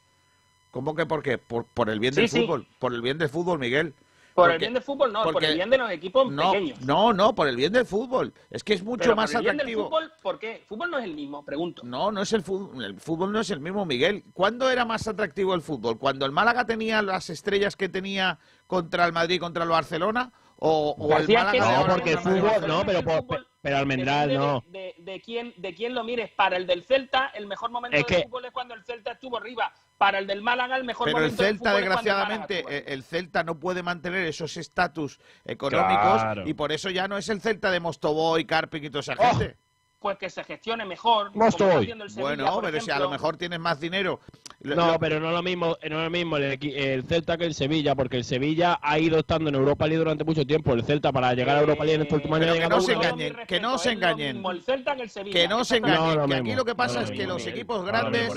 ¿Cómo 0.72 0.96
que 0.96 1.06
por 1.06 1.24
qué? 1.24 1.38
Por, 1.38 1.66
por 1.66 1.90
el 1.90 2.00
bien 2.00 2.14
Sí, 2.14 2.22
del 2.22 2.30
sí. 2.30 2.42
fútbol, 2.42 2.68
por 2.80 2.94
el 2.94 3.02
bien 3.02 3.18
del 3.18 3.30
fútbol, 3.30 3.60
Miguel. 3.60 3.94
Por 4.36 4.52
el 4.52 4.60
bien 4.60 4.74
del 4.74 4.84
fútbol, 4.84 5.12
no, 5.12 5.24
por 5.24 5.44
el 5.44 5.56
bien 5.56 5.70
de 5.70 5.78
los 5.78 5.92
equipos 5.92 6.32
no, 6.32 6.52
pequeños. 6.54 6.80
no, 6.82 7.12
no, 7.12 7.36
por 7.36 7.50
el 7.50 7.58
bien 7.58 7.74
del 7.74 7.86
fútbol. 7.86 8.34
Es 8.50 8.64
que 8.64 8.74
es 8.74 8.84
mucho 8.84 9.02
Pero 9.04 9.16
más 9.18 9.32
por 9.32 9.40
el 9.40 9.44
bien 9.44 9.58
del 9.58 9.66
atractivo. 9.66 9.84
fútbol, 9.90 10.12
¿por 10.22 10.40
qué? 10.40 10.64
¿Fútbol 10.70 10.92
no 10.92 10.98
es 10.98 11.04
el 11.04 11.14
mismo? 11.14 11.44
Pregunto. 11.44 11.82
No, 11.84 12.10
no 12.10 12.22
es 12.22 12.32
el 12.32 12.42
fútbol. 12.44 12.86
El 12.86 12.98
fútbol 13.02 13.34
no 13.34 13.42
es 13.42 13.50
el 13.50 13.60
mismo, 13.60 13.86
Miguel. 13.86 14.24
¿Cuándo 14.32 14.70
era 14.70 14.86
más 14.86 15.08
atractivo 15.10 15.56
el 15.56 15.62
fútbol? 15.62 15.98
¿Cuando 15.98 16.26
el 16.26 16.32
Málaga 16.32 16.66
tenía 16.66 17.02
las 17.02 17.30
estrellas 17.30 17.76
que 17.76 17.90
tenía 17.90 18.40
contra 18.66 19.06
el 19.06 19.12
Madrid 19.12 19.36
y 19.36 19.40
contra 19.40 19.64
el 19.64 19.70
Barcelona? 19.70 20.32
¿O, 20.56 20.96
o 20.98 21.18
el 21.18 21.28
Málaga 21.28 21.78
no, 21.86 21.88
porque 21.94 22.12
el 22.12 22.16
contra 22.18 22.32
Madrid 22.32 22.38
y 22.38 22.42
fútbol, 22.42 22.52
Barcelona? 22.52 22.80
no, 22.80 22.86
pero, 22.86 23.26
por- 23.26 23.48
pero 23.62 23.78
Almendral 23.78 24.34
no. 24.34 24.64
De, 24.68 24.96
de, 24.98 25.12
de 25.12 25.22
quién, 25.22 25.54
de 25.58 25.74
quién 25.74 25.94
lo 25.94 26.04
mires. 26.04 26.30
Para 26.32 26.58
el 26.58 26.66
del 26.66 26.84
Celta, 26.84 27.32
el 27.36 27.46
mejor 27.48 27.72
momento 27.72 27.98
Es 27.98 28.06
del 28.06 28.18
que- 28.18 28.24
fútbol 28.24 28.46
es 28.46 28.52
cuando 28.52 28.74
el 28.74 28.84
Celta 28.84 29.12
estuvo 29.12 29.38
arriba. 29.38 29.74
Para 29.98 30.20
el 30.20 30.28
del 30.28 30.42
Málaga, 30.42 30.78
el 30.78 30.86
mejor 30.86 31.06
Pero 31.06 31.18
el 31.18 31.24
momento 31.26 31.44
del 31.44 31.58
fútbol 31.58 31.68
es 31.68 31.74
cuando 31.74 31.80
el 31.80 32.06
Málaga 32.06 32.38
desgraciadamente, 32.38 32.78
eh, 32.90 32.94
el 32.94 33.04
Celta 33.04 33.44
no 33.44 33.60
puede 33.60 33.84
mantener 33.84 34.26
esos 34.28 34.56
estatus 34.58 35.20
económicos 35.46 36.22
Claro. 36.22 36.48
y 36.48 36.54
por 36.54 36.72
eso 36.72 36.90
ya 36.90 37.08
no 37.08 37.18
es 37.18 37.28
el 37.30 37.42
Celta 37.42 37.70
de 37.70 37.80
Mostoboy, 37.82 38.46
Carpic 38.46 38.84
y 38.86 38.90
toda 38.90 39.02
esa 39.02 39.16
gente. 39.16 39.58
Pues 40.00 40.18
que 40.18 40.30
se 40.30 40.46
gestione 40.46 40.86
mejor. 40.86 41.36
No 41.36 41.48
estoy. 41.48 41.76
haciendo 41.84 42.06
el 42.06 42.10
Sevilla, 42.10 42.30
Bueno, 42.30 42.62
pero 42.62 42.80
si 42.80 42.90
a 42.90 43.00
lo 43.00 43.10
mejor 43.10 43.36
tienes 43.36 43.60
más 43.60 43.82
dinero. 43.82 44.22
No, 44.62 44.94
lo- 44.94 45.00
pero 45.00 45.20
no 45.20 45.28
es 45.28 45.34
lo 45.34 45.44
mismo, 45.44 45.66
no 45.90 45.98
es 45.98 46.04
lo 46.06 46.10
mismo 46.10 46.38
el, 46.38 46.58
el 46.74 47.04
Celta 47.04 47.38
que 47.38 47.44
el 47.46 47.54
Sevilla, 47.54 47.96
porque 47.96 48.16
el 48.16 48.24
Sevilla 48.24 48.80
ha 48.82 48.98
ido 48.98 49.20
estando 49.20 49.50
en 49.50 49.56
Europa 49.56 49.86
League 49.88 49.98
durante 50.00 50.24
mucho 50.24 50.46
tiempo. 50.46 50.74
El 50.74 50.84
Celta 50.86 51.12
para 51.12 51.34
llegar 51.34 51.58
a 51.58 51.62
Europa 51.62 51.84
League 51.84 51.96
en 51.96 52.02
este 52.04 52.16
último 52.16 52.36
año 52.36 52.44
pero 52.46 52.52
ha 52.52 52.56
que 52.56 52.60
llegado 52.62 52.78
no 52.78 52.82
se 52.86 52.94
engañen, 52.94 53.36
que 53.46 53.60
no 53.60 53.78
se 53.78 53.92
engañen. 53.92 54.36
mismo 54.38 54.52
el 54.52 54.62
Celta 54.64 54.96
que 54.96 55.02
el 55.04 55.10
Sevilla. 55.10 55.34
Que 55.34 55.48
no 55.50 55.66
se 55.66 55.78
engañen, 55.78 56.00
No, 56.00 56.16
lo 56.16 56.28
que 56.28 56.36
aquí 56.36 56.56
lo 56.56 56.66
que 56.66 56.76
pasa 56.76 56.94
No, 56.96 57.02
es 57.02 57.10
lo 57.10 57.14
que 57.16 57.20
mismo, 57.20 57.34
los 57.34 57.48
equipos 57.48 57.86
grandes, 57.86 58.34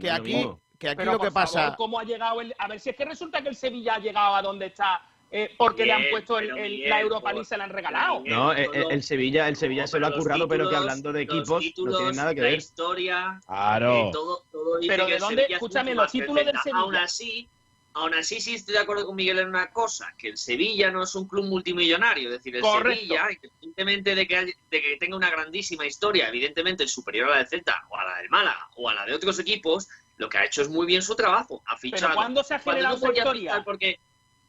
que 0.00 0.10
aquí, 0.10 0.48
que 0.78 0.88
aquí 0.88 0.96
Pero, 0.96 1.12
lo 1.12 1.18
que 1.20 1.30
pasa, 1.30 1.60
favor, 1.62 1.76
¿cómo 1.76 2.00
ha 2.00 2.04
llegado 2.04 2.40
el.? 2.40 2.52
A 2.58 2.66
ver, 2.66 2.80
si 2.80 2.90
es 2.90 2.96
que 2.96 3.04
resulta 3.04 3.40
que 3.42 3.48
el 3.48 3.54
Sevilla 3.56 3.94
ha 3.94 3.98
llegado 4.00 4.34
a 4.34 4.42
donde 4.42 4.66
está 4.66 5.02
eh, 5.30 5.54
porque 5.58 5.84
le 5.84 5.92
han 5.92 6.04
puesto 6.10 6.38
el- 6.38 6.48
pero 6.54 6.88
la 6.88 7.00
Europa 7.00 7.30
League 7.32 7.42
y 7.42 7.44
se 7.46 7.56
la 7.56 7.64
han 7.64 7.70
regalado. 7.70 8.22
No, 8.26 8.52
el, 8.52 8.70
todos 8.70 8.92
el- 8.92 9.02
Sevilla, 9.02 9.48
el 9.48 9.56
Sevilla 9.56 9.82
No, 9.82 9.88
se 9.88 9.98
lo 9.98 10.06
ha 10.06 10.14
currado, 10.14 10.46
pero 10.48 10.68
que 10.70 10.76
hablando 10.76 11.12
de 11.12 11.22
equipos 11.22 11.48
no 11.48 11.58
títulos, 11.60 11.96
tiene 11.98 12.12
nada 12.12 12.34
que 12.34 12.40
La 12.40 12.46
ver. 12.48 12.56
historia, 12.58 13.40
Claro. 13.46 14.08
eh, 14.08 14.10
todo, 14.12 14.44
todo 14.52 14.78
dice 14.78 14.92
Pero 14.92 15.06
que 15.06 15.12
¿de 15.14 15.18
dónde? 15.18 15.42
Sevilla 15.42 15.56
Escúchame, 15.56 15.94
los 15.94 16.12
títulos 16.12 16.44
del. 16.44 16.56
Sevilla. 16.62 16.78
Aún 16.80 16.96
así, 16.96 17.48
aún 17.94 18.14
así 18.14 18.40
sí 18.40 18.54
estoy 18.54 18.74
de 18.74 18.80
acuerdo 18.80 19.06
con 19.06 19.16
Miguel 19.16 19.38
en 19.40 19.48
una 19.48 19.70
cosa, 19.72 20.14
que 20.16 20.28
el 20.28 20.36
Sevilla 20.36 20.90
no 20.90 21.02
es 21.02 21.14
un 21.14 21.26
club 21.26 21.44
multimillonario, 21.46 22.28
es 22.28 22.36
decir, 22.36 22.54
el 22.56 22.62
Correcto. 22.62 23.00
Sevilla, 23.00 23.28
independientemente 23.30 24.14
de 24.14 24.26
que, 24.28 24.36
haya- 24.36 24.54
de 24.70 24.82
que 24.82 24.96
tenga 24.98 25.16
una 25.16 25.30
grandísima 25.30 25.86
historia, 25.86 26.28
evidentemente 26.28 26.84
es 26.84 26.92
superior 26.92 27.28
a 27.28 27.30
la 27.32 27.36
del 27.38 27.48
Celta, 27.48 27.82
o 27.90 27.96
a 27.96 28.04
la 28.04 28.16
del 28.18 28.28
Málaga, 28.30 28.68
o 28.76 28.88
a 28.88 28.94
la 28.94 29.04
de 29.04 29.14
otros 29.14 29.38
equipos, 29.38 29.88
lo 30.18 30.28
que 30.28 30.38
ha 30.38 30.44
hecho 30.44 30.62
es 30.62 30.68
muy 30.68 30.86
bien 30.86 31.02
su 31.02 31.14
trabajo, 31.16 31.62
ha 31.66 31.76
fichado. 31.76 32.14
¿cuándo 32.14 32.42
se 32.42 32.54
ha 32.54 32.58
generado 32.58 32.94
no 32.96 33.00
podía 33.00 33.18
historia? 33.22 33.62
porque 33.64 33.98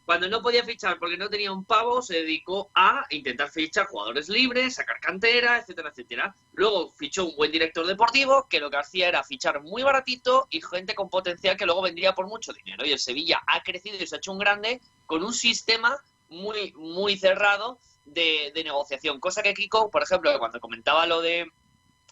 cuando 0.08 0.30
no 0.30 0.41
podía 0.41 0.64
fichar 0.64 0.99
porque 0.99 1.18
no 1.18 1.30
tenía 1.30 1.51
un 1.51 1.66
pavo, 1.66 2.01
se 2.01 2.22
dedicó 2.22 2.70
a 2.74 3.05
intentar 3.10 3.49
fichar 3.49 3.88
jugadores 3.88 4.30
libres, 4.30 4.76
sacar 4.76 5.01
cantera, 5.01 5.58
etcétera, 5.58 5.89
etcétera. 5.89 6.34
Luego 6.53 6.93
fichó 6.93 7.26
un 7.26 7.36
buen 7.36 7.51
director 7.51 7.86
deportivo 7.86 8.47
que 8.49 8.62
lo 8.62 8.72
que 8.72 8.78
hacía 8.78 9.10
era 9.10 9.26
fichar 9.26 9.62
muy 9.64 9.84
baratito 9.84 10.47
y 10.49 10.62
gente 10.62 10.95
con 10.95 11.10
potencial 11.10 11.58
que 11.58 11.66
luego 11.66 11.82
vendría 11.82 12.16
por 12.16 12.26
mucho 12.26 12.53
dinero. 12.53 12.86
Y 12.86 12.93
el 12.93 12.99
Sevilla 12.99 13.43
ha 13.45 13.62
crecido 13.64 13.97
y 14.01 14.08
se 14.08 14.16
ha 14.16 14.20
hecho 14.20 14.32
un 14.32 14.39
grande 14.39 14.80
con 15.08 15.26
un 15.26 15.34
sistema 15.34 16.01
muy, 16.30 16.72
muy 16.78 17.18
cerrado 17.18 17.78
de, 18.05 18.53
negociación. 18.64 19.20
Cosa 19.20 19.43
que 19.43 19.53
Kiko, 19.53 19.91
por 19.91 20.03
ejemplo, 20.03 20.39
cuando 20.39 20.62
comentaba 20.62 21.05
lo 21.05 21.20
de 21.20 21.51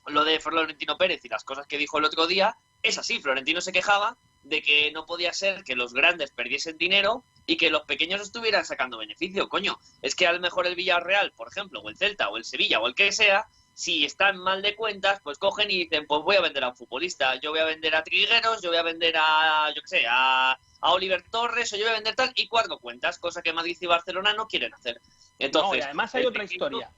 lo 0.07 0.25
de 0.25 0.41
Florentino 0.41 0.97
Pérez 0.97 1.23
y 1.23 1.29
las 1.29 1.45
cosas 1.45 1.65
que 1.65 1.77
dijo 1.77 1.97
el 1.97 2.03
otro 2.03 2.27
día, 2.27 2.57
es 2.83 2.97
así. 2.97 3.21
Florentino 3.21 3.61
se 3.61 3.71
quejaba 3.71 4.17
de 4.45 4.61
que 4.61 4.91
no 4.91 5.05
podía 5.05 5.33
ser 5.33 5.63
que 5.63 5.75
los 5.75 5.93
grandes 5.93 6.31
perdiesen 6.31 6.77
dinero 6.77 7.23
y 7.45 7.57
que 7.57 7.69
los 7.69 7.83
pequeños 7.83 8.21
estuvieran 8.21 8.65
sacando 8.65 8.97
beneficio. 8.97 9.49
Coño, 9.49 9.77
es 10.01 10.15
que 10.15 10.27
a 10.27 10.33
lo 10.33 10.39
mejor 10.39 10.67
el 10.67 10.75
Villarreal, 10.75 11.31
por 11.33 11.47
ejemplo, 11.49 11.81
o 11.81 11.89
el 11.89 11.97
Celta, 11.97 12.29
o 12.29 12.37
el 12.37 12.45
Sevilla, 12.45 12.79
o 12.79 12.87
el 12.87 12.95
que 12.95 13.11
sea, 13.11 13.47
si 13.73 14.05
están 14.05 14.37
mal 14.37 14.61
de 14.61 14.75
cuentas, 14.75 15.19
pues 15.21 15.37
cogen 15.37 15.69
y 15.69 15.79
dicen, 15.79 16.05
pues 16.07 16.21
voy 16.23 16.37
a 16.37 16.41
vender 16.41 16.63
a 16.63 16.69
un 16.69 16.75
futbolista, 16.75 17.39
yo 17.41 17.51
voy 17.51 17.59
a 17.59 17.65
vender 17.65 17.93
a 17.95 18.03
Trigueros, 18.03 18.61
yo 18.61 18.69
voy 18.69 18.77
a 18.77 18.83
vender 18.83 19.15
a, 19.17 19.69
yo 19.75 19.81
qué 19.81 19.87
sé, 19.87 20.05
a, 20.07 20.57
a 20.79 20.91
Oliver 20.93 21.23
Torres, 21.29 21.73
o 21.73 21.75
yo 21.75 21.83
voy 21.83 21.91
a 21.91 21.95
vender 21.95 22.15
tal, 22.15 22.31
y 22.35 22.47
cuatro 22.47 22.77
cuentas, 22.79 23.19
cosa 23.19 23.41
que 23.41 23.51
Madrid 23.51 23.77
y 23.79 23.85
Barcelona 23.85 24.33
no 24.33 24.47
quieren 24.47 24.73
hacer. 24.73 25.01
Entonces, 25.39 25.71
no, 25.71 25.77
y 25.77 25.81
además 25.81 26.15
hay 26.15 26.25
otra 26.25 26.43
historia. 26.43 26.89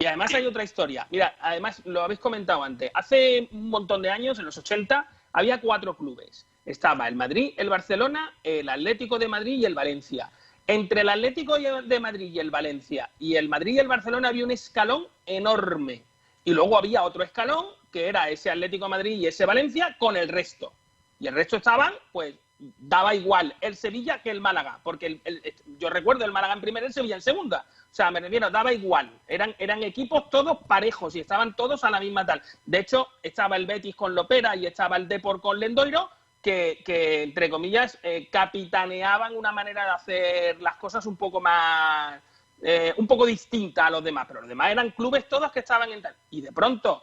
Y 0.00 0.06
además 0.06 0.32
hay 0.32 0.46
otra 0.46 0.64
historia. 0.64 1.06
Mira, 1.10 1.36
además 1.40 1.82
lo 1.84 2.02
habéis 2.02 2.20
comentado 2.20 2.62
antes. 2.62 2.90
Hace 2.94 3.48
un 3.50 3.68
montón 3.68 4.00
de 4.00 4.10
años, 4.10 4.38
en 4.38 4.44
los 4.44 4.56
80, 4.56 5.08
había 5.32 5.60
cuatro 5.60 5.96
clubes. 5.96 6.46
Estaba 6.68 7.08
el 7.08 7.16
Madrid, 7.16 7.54
el 7.56 7.70
Barcelona, 7.70 8.34
el 8.44 8.68
Atlético 8.68 9.18
de 9.18 9.26
Madrid 9.26 9.54
y 9.58 9.64
el 9.64 9.74
Valencia. 9.74 10.30
Entre 10.66 11.00
el 11.00 11.08
Atlético 11.08 11.56
de 11.58 11.98
Madrid 11.98 12.30
y 12.30 12.38
el 12.40 12.50
Valencia 12.50 13.08
y 13.18 13.36
el 13.36 13.48
Madrid 13.48 13.76
y 13.76 13.78
el 13.78 13.88
Barcelona 13.88 14.28
había 14.28 14.44
un 14.44 14.50
escalón 14.50 15.06
enorme. 15.24 16.02
Y 16.44 16.52
luego 16.52 16.76
había 16.76 17.04
otro 17.04 17.22
escalón 17.22 17.64
que 17.90 18.06
era 18.06 18.28
ese 18.28 18.50
Atlético 18.50 18.84
de 18.84 18.90
Madrid 18.90 19.12
y 19.12 19.26
ese 19.26 19.46
Valencia 19.46 19.96
con 19.98 20.14
el 20.18 20.28
resto. 20.28 20.74
Y 21.18 21.26
el 21.26 21.34
resto 21.34 21.56
estaban, 21.56 21.94
pues, 22.12 22.34
daba 22.58 23.14
igual 23.14 23.54
el 23.62 23.74
Sevilla 23.74 24.20
que 24.20 24.30
el 24.30 24.42
Málaga, 24.42 24.78
porque 24.82 25.06
el- 25.06 25.20
el- 25.24 25.54
yo 25.78 25.88
recuerdo 25.88 26.26
el 26.26 26.32
Málaga 26.32 26.52
en 26.52 26.60
primera 26.60 26.84
y 26.84 26.88
el 26.88 26.92
Sevilla 26.92 27.14
en 27.14 27.22
segunda. 27.22 27.64
O 27.90 27.94
sea, 27.94 28.10
me 28.10 28.20
refiero, 28.20 28.50
daba 28.50 28.74
igual. 28.74 29.10
Eran, 29.26 29.54
eran 29.58 29.82
equipos 29.82 30.28
todos 30.28 30.58
parejos 30.66 31.16
y 31.16 31.20
estaban 31.20 31.56
todos 31.56 31.82
a 31.84 31.88
la 31.90 31.98
misma 31.98 32.26
tal. 32.26 32.42
De 32.66 32.80
hecho, 32.80 33.06
estaba 33.22 33.56
el 33.56 33.64
Betis 33.64 33.96
con 33.96 34.14
Lopera 34.14 34.54
y 34.54 34.66
estaba 34.66 34.98
el 34.98 35.08
Depor 35.08 35.40
con 35.40 35.58
Lendoiro, 35.58 36.10
que, 36.42 36.82
que, 36.84 37.22
entre 37.24 37.50
comillas, 37.50 37.98
eh, 38.02 38.28
capitaneaban 38.30 39.36
una 39.36 39.52
manera 39.52 39.84
de 39.84 39.90
hacer 39.90 40.62
las 40.62 40.76
cosas 40.76 41.04
un 41.06 41.16
poco 41.16 41.40
más. 41.40 42.20
eh, 42.62 42.92
un 42.96 43.06
poco 43.06 43.24
distinta 43.26 43.86
a 43.86 43.90
los 43.90 44.02
demás. 44.02 44.26
Pero 44.26 44.40
los 44.40 44.48
demás 44.48 44.70
eran 44.70 44.90
clubes 44.90 45.28
todos 45.28 45.50
que 45.52 45.60
estaban 45.60 45.90
en 45.92 46.02
tal. 46.02 46.14
Y 46.30 46.40
de 46.40 46.52
pronto, 46.52 47.02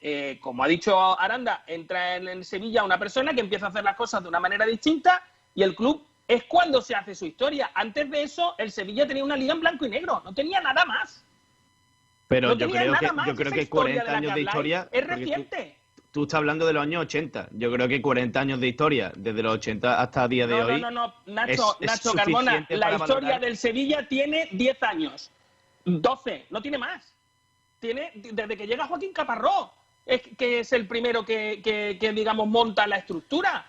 eh, 0.00 0.38
como 0.40 0.64
ha 0.64 0.68
dicho 0.68 1.18
Aranda, 1.20 1.64
entra 1.66 2.16
en, 2.16 2.28
en 2.28 2.44
Sevilla 2.44 2.84
una 2.84 2.98
persona 2.98 3.34
que 3.34 3.40
empieza 3.40 3.66
a 3.66 3.68
hacer 3.70 3.84
las 3.84 3.96
cosas 3.96 4.22
de 4.22 4.28
una 4.28 4.40
manera 4.40 4.64
distinta 4.66 5.22
y 5.54 5.62
el 5.62 5.74
club 5.74 6.06
es 6.26 6.44
cuando 6.44 6.80
se 6.80 6.94
hace 6.94 7.14
su 7.14 7.26
historia. 7.26 7.70
Antes 7.74 8.10
de 8.10 8.22
eso, 8.22 8.54
el 8.58 8.72
Sevilla 8.72 9.06
tenía 9.06 9.24
una 9.24 9.36
liga 9.36 9.52
en 9.54 9.60
blanco 9.60 9.84
y 9.86 9.90
negro, 9.90 10.22
no 10.24 10.32
tenía 10.34 10.60
nada 10.60 10.84
más. 10.86 11.24
Pero 12.28 12.48
no 12.48 12.54
yo 12.54 12.66
tenía 12.66 12.80
creo 12.82 12.92
nada 12.92 13.08
que, 13.08 13.12
más. 13.12 13.26
yo 13.26 13.34
creo 13.34 13.52
que 13.52 13.62
historia 13.62 14.04
40 14.04 14.04
la 14.04 14.18
años 14.18 14.34
de 14.34 14.40
historia. 14.40 14.88
Es 14.90 15.06
reciente. 15.06 15.78
Tú, 16.14 16.22
estás 16.22 16.38
hablando 16.38 16.64
de 16.64 16.72
los 16.72 16.80
años 16.84 17.02
80. 17.02 17.48
Yo 17.54 17.72
creo 17.72 17.88
que 17.88 18.00
40 18.00 18.38
años 18.38 18.60
de 18.60 18.68
historia, 18.68 19.10
desde 19.16 19.42
los 19.42 19.54
80 19.54 20.00
hasta 20.00 20.22
el 20.22 20.30
día 20.30 20.46
de 20.46 20.54
No, 20.60 20.66
hoy. 20.66 20.80
no, 20.80 20.88
no, 20.92 21.06
no, 21.08 21.14
Nacho, 21.34 21.52
es- 21.52 21.76
es 21.80 21.86
Nacho 21.90 22.12
Carmona, 22.16 22.52
suficiente 22.52 22.76
la 22.76 22.92
historia 22.92 23.14
valorar. 23.16 23.40
del 23.40 23.56
Sevilla 23.56 24.06
tiene 24.06 24.48
10 24.52 24.80
años, 24.84 25.32
12, 25.84 26.46
no 26.50 26.62
tiene 26.62 26.78
más. 26.78 27.12
Tiene 27.80 28.12
desde 28.14 28.56
que 28.56 28.64
llega 28.64 28.86
Joaquín 28.86 29.12
Caparró, 29.12 29.72
es 30.06 30.22
que 30.38 30.60
es 30.60 30.72
el 30.72 30.86
primero 30.86 31.24
que, 31.24 31.60
que- 31.64 31.98
que, 32.00 32.12
digamos 32.12 32.46
monta 32.46 32.86
la 32.86 32.98
estructura. 32.98 33.66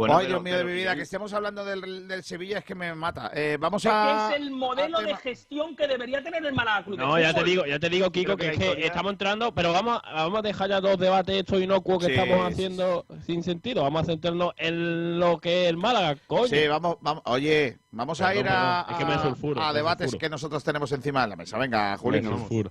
Bueno, 0.00 0.16
Ay, 0.16 0.26
pero- 0.26 0.40
Dios 0.40 0.42
mío 0.42 0.58
de 0.58 0.64
mi 0.64 0.72
vida, 0.72 0.96
que 0.96 1.02
estemos 1.02 1.32
hablando 1.32 1.64
del, 1.64 2.08
del 2.08 2.22
Sevilla 2.24 2.58
es 2.58 2.64
que 2.64 2.74
me 2.74 2.94
mata. 2.94 3.30
Eh, 3.34 3.56
vamos 3.60 3.84
Es 3.84 3.90
a... 3.92 4.30
es 4.30 4.36
el 4.40 4.50
modelo 4.50 4.98
a 4.98 5.02
de 5.02 5.14
gestión 5.16 5.76
que 5.76 5.86
debería 5.86 6.22
tener 6.22 6.44
el 6.44 6.52
Málaga 6.54 6.84
Club 6.84 6.96
de 6.98 7.04
No, 7.04 7.18
ya 7.20 7.34
te 7.34 7.44
digo, 7.44 7.66
ya 7.66 7.78
te 7.78 7.88
digo, 7.90 8.10
Kiko, 8.10 8.36
que 8.36 8.52
que, 8.52 8.58
que 8.76 8.86
estamos 8.86 9.12
entrando, 9.12 9.52
pero 9.54 9.72
vamos, 9.72 10.00
vamos 10.04 10.38
a 10.38 10.42
dejar 10.42 10.70
ya 10.70 10.80
dos 10.80 10.98
debates 10.98 11.36
estos 11.36 11.60
inocuos 11.60 11.98
que 11.98 12.06
Sí, 12.06 12.12
estamos 12.12 12.46
sí, 12.46 12.52
haciendo 12.52 13.06
sin 13.26 13.42
sentido. 13.42 13.82
Vamos 13.82 14.02
a 14.02 14.04
centrarnos 14.06 14.52
en 14.56 15.18
lo 15.20 15.38
que 15.38 15.64
es 15.64 15.68
el 15.70 15.76
Málaga, 15.76 16.16
coño. 16.26 16.48
Sí, 16.48 16.66
vamos, 16.66 16.96
vamos, 17.00 17.22
oye, 17.26 17.78
vamos 17.90 18.20
a 18.20 18.28
Perdón, 18.28 18.44
ir 18.46 18.50
a, 18.50 18.86
es 18.90 18.96
que 18.96 19.04
me 19.04 19.12
a- 19.14 19.22
sulfuro, 19.22 19.60
a 19.62 19.68
me 19.68 19.74
debates 19.74 20.04
sulfuro. 20.10 20.18
que 20.20 20.28
nosotros 20.30 20.64
tenemos 20.64 20.90
encima 20.92 21.22
de 21.22 21.28
la 21.28 21.36
mesa. 21.36 21.58
Venga, 21.58 21.98
Me 22.02 22.20
vamos. 22.22 22.40
sulfuro. 22.40 22.70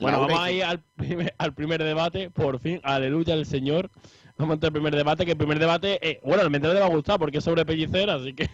Bueno, 0.00 0.20
vamos 0.20 0.40
a 0.40 0.50
ir 0.50 0.64
al 0.64 0.80
primer, 0.80 1.34
al 1.38 1.52
primer 1.54 1.82
debate, 1.84 2.30
por 2.30 2.58
fin, 2.58 2.80
aleluya 2.82 3.34
el 3.34 3.46
Señor. 3.46 3.90
Vamos 4.38 4.52
a 4.52 4.54
entrar 4.54 4.70
al 4.70 4.72
primer 4.72 4.96
debate, 4.96 5.24
que 5.24 5.32
el 5.32 5.36
primer 5.36 5.58
debate, 5.58 5.98
eh, 6.08 6.20
bueno, 6.24 6.42
al 6.42 6.50
menos 6.50 6.72
le 6.72 6.80
va 6.80 6.86
a 6.86 6.90
gustar 6.90 7.18
porque 7.18 7.38
es 7.38 7.44
sobre 7.44 7.66
Pellicer, 7.66 8.08
así 8.10 8.32
que 8.32 8.48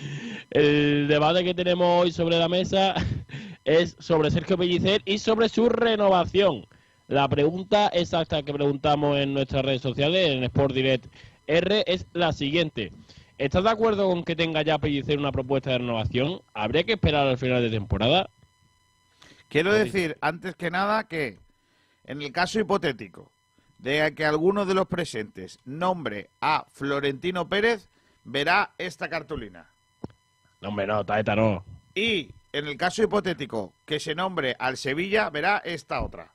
el 0.50 1.08
debate 1.08 1.42
que 1.42 1.54
tenemos 1.54 2.02
hoy 2.02 2.12
sobre 2.12 2.38
la 2.38 2.48
mesa 2.48 2.94
es 3.64 3.96
sobre 3.98 4.30
Sergio 4.30 4.58
Pellicer 4.58 5.02
y 5.04 5.18
sobre 5.18 5.48
su 5.48 5.68
renovación. 5.68 6.66
La 7.08 7.28
pregunta 7.28 7.88
exacta 7.88 8.42
que 8.42 8.52
preguntamos 8.52 9.18
en 9.18 9.34
nuestras 9.34 9.64
redes 9.64 9.82
sociales, 9.82 10.30
en 10.30 10.44
Sport 10.44 10.74
Direct 10.74 11.06
R, 11.46 11.84
es 11.86 12.06
la 12.12 12.32
siguiente. 12.32 12.92
¿Estás 13.38 13.64
de 13.64 13.70
acuerdo 13.70 14.08
con 14.08 14.24
que 14.24 14.36
tenga 14.36 14.62
ya 14.62 14.78
Pellicer 14.78 15.18
una 15.18 15.32
propuesta 15.32 15.70
de 15.70 15.78
renovación? 15.78 16.40
¿Habría 16.54 16.84
que 16.84 16.92
esperar 16.92 17.26
al 17.26 17.38
final 17.38 17.62
de 17.62 17.70
temporada? 17.70 18.30
Quiero 19.48 19.72
decir, 19.72 20.16
antes 20.20 20.54
que 20.54 20.70
nada, 20.70 21.04
que 21.08 21.38
en 22.04 22.22
el 22.22 22.32
caso 22.32 22.60
hipotético 22.60 23.30
de 23.82 24.14
que 24.14 24.24
alguno 24.24 24.64
de 24.64 24.74
los 24.74 24.86
presentes 24.86 25.58
nombre 25.64 26.30
a 26.40 26.64
Florentino 26.72 27.48
Pérez, 27.48 27.88
verá 28.24 28.70
esta 28.78 29.08
cartulina. 29.08 29.66
No, 30.60 30.68
hombre, 30.70 30.86
no, 30.86 31.04
Taeta 31.04 31.34
no. 31.36 31.64
Y 31.94 32.30
en 32.52 32.68
el 32.68 32.76
caso 32.76 33.02
hipotético 33.02 33.72
que 33.84 33.98
se 34.00 34.14
nombre 34.14 34.54
al 34.58 34.76
Sevilla, 34.76 35.28
verá 35.30 35.58
esta 35.64 36.00
otra. 36.02 36.28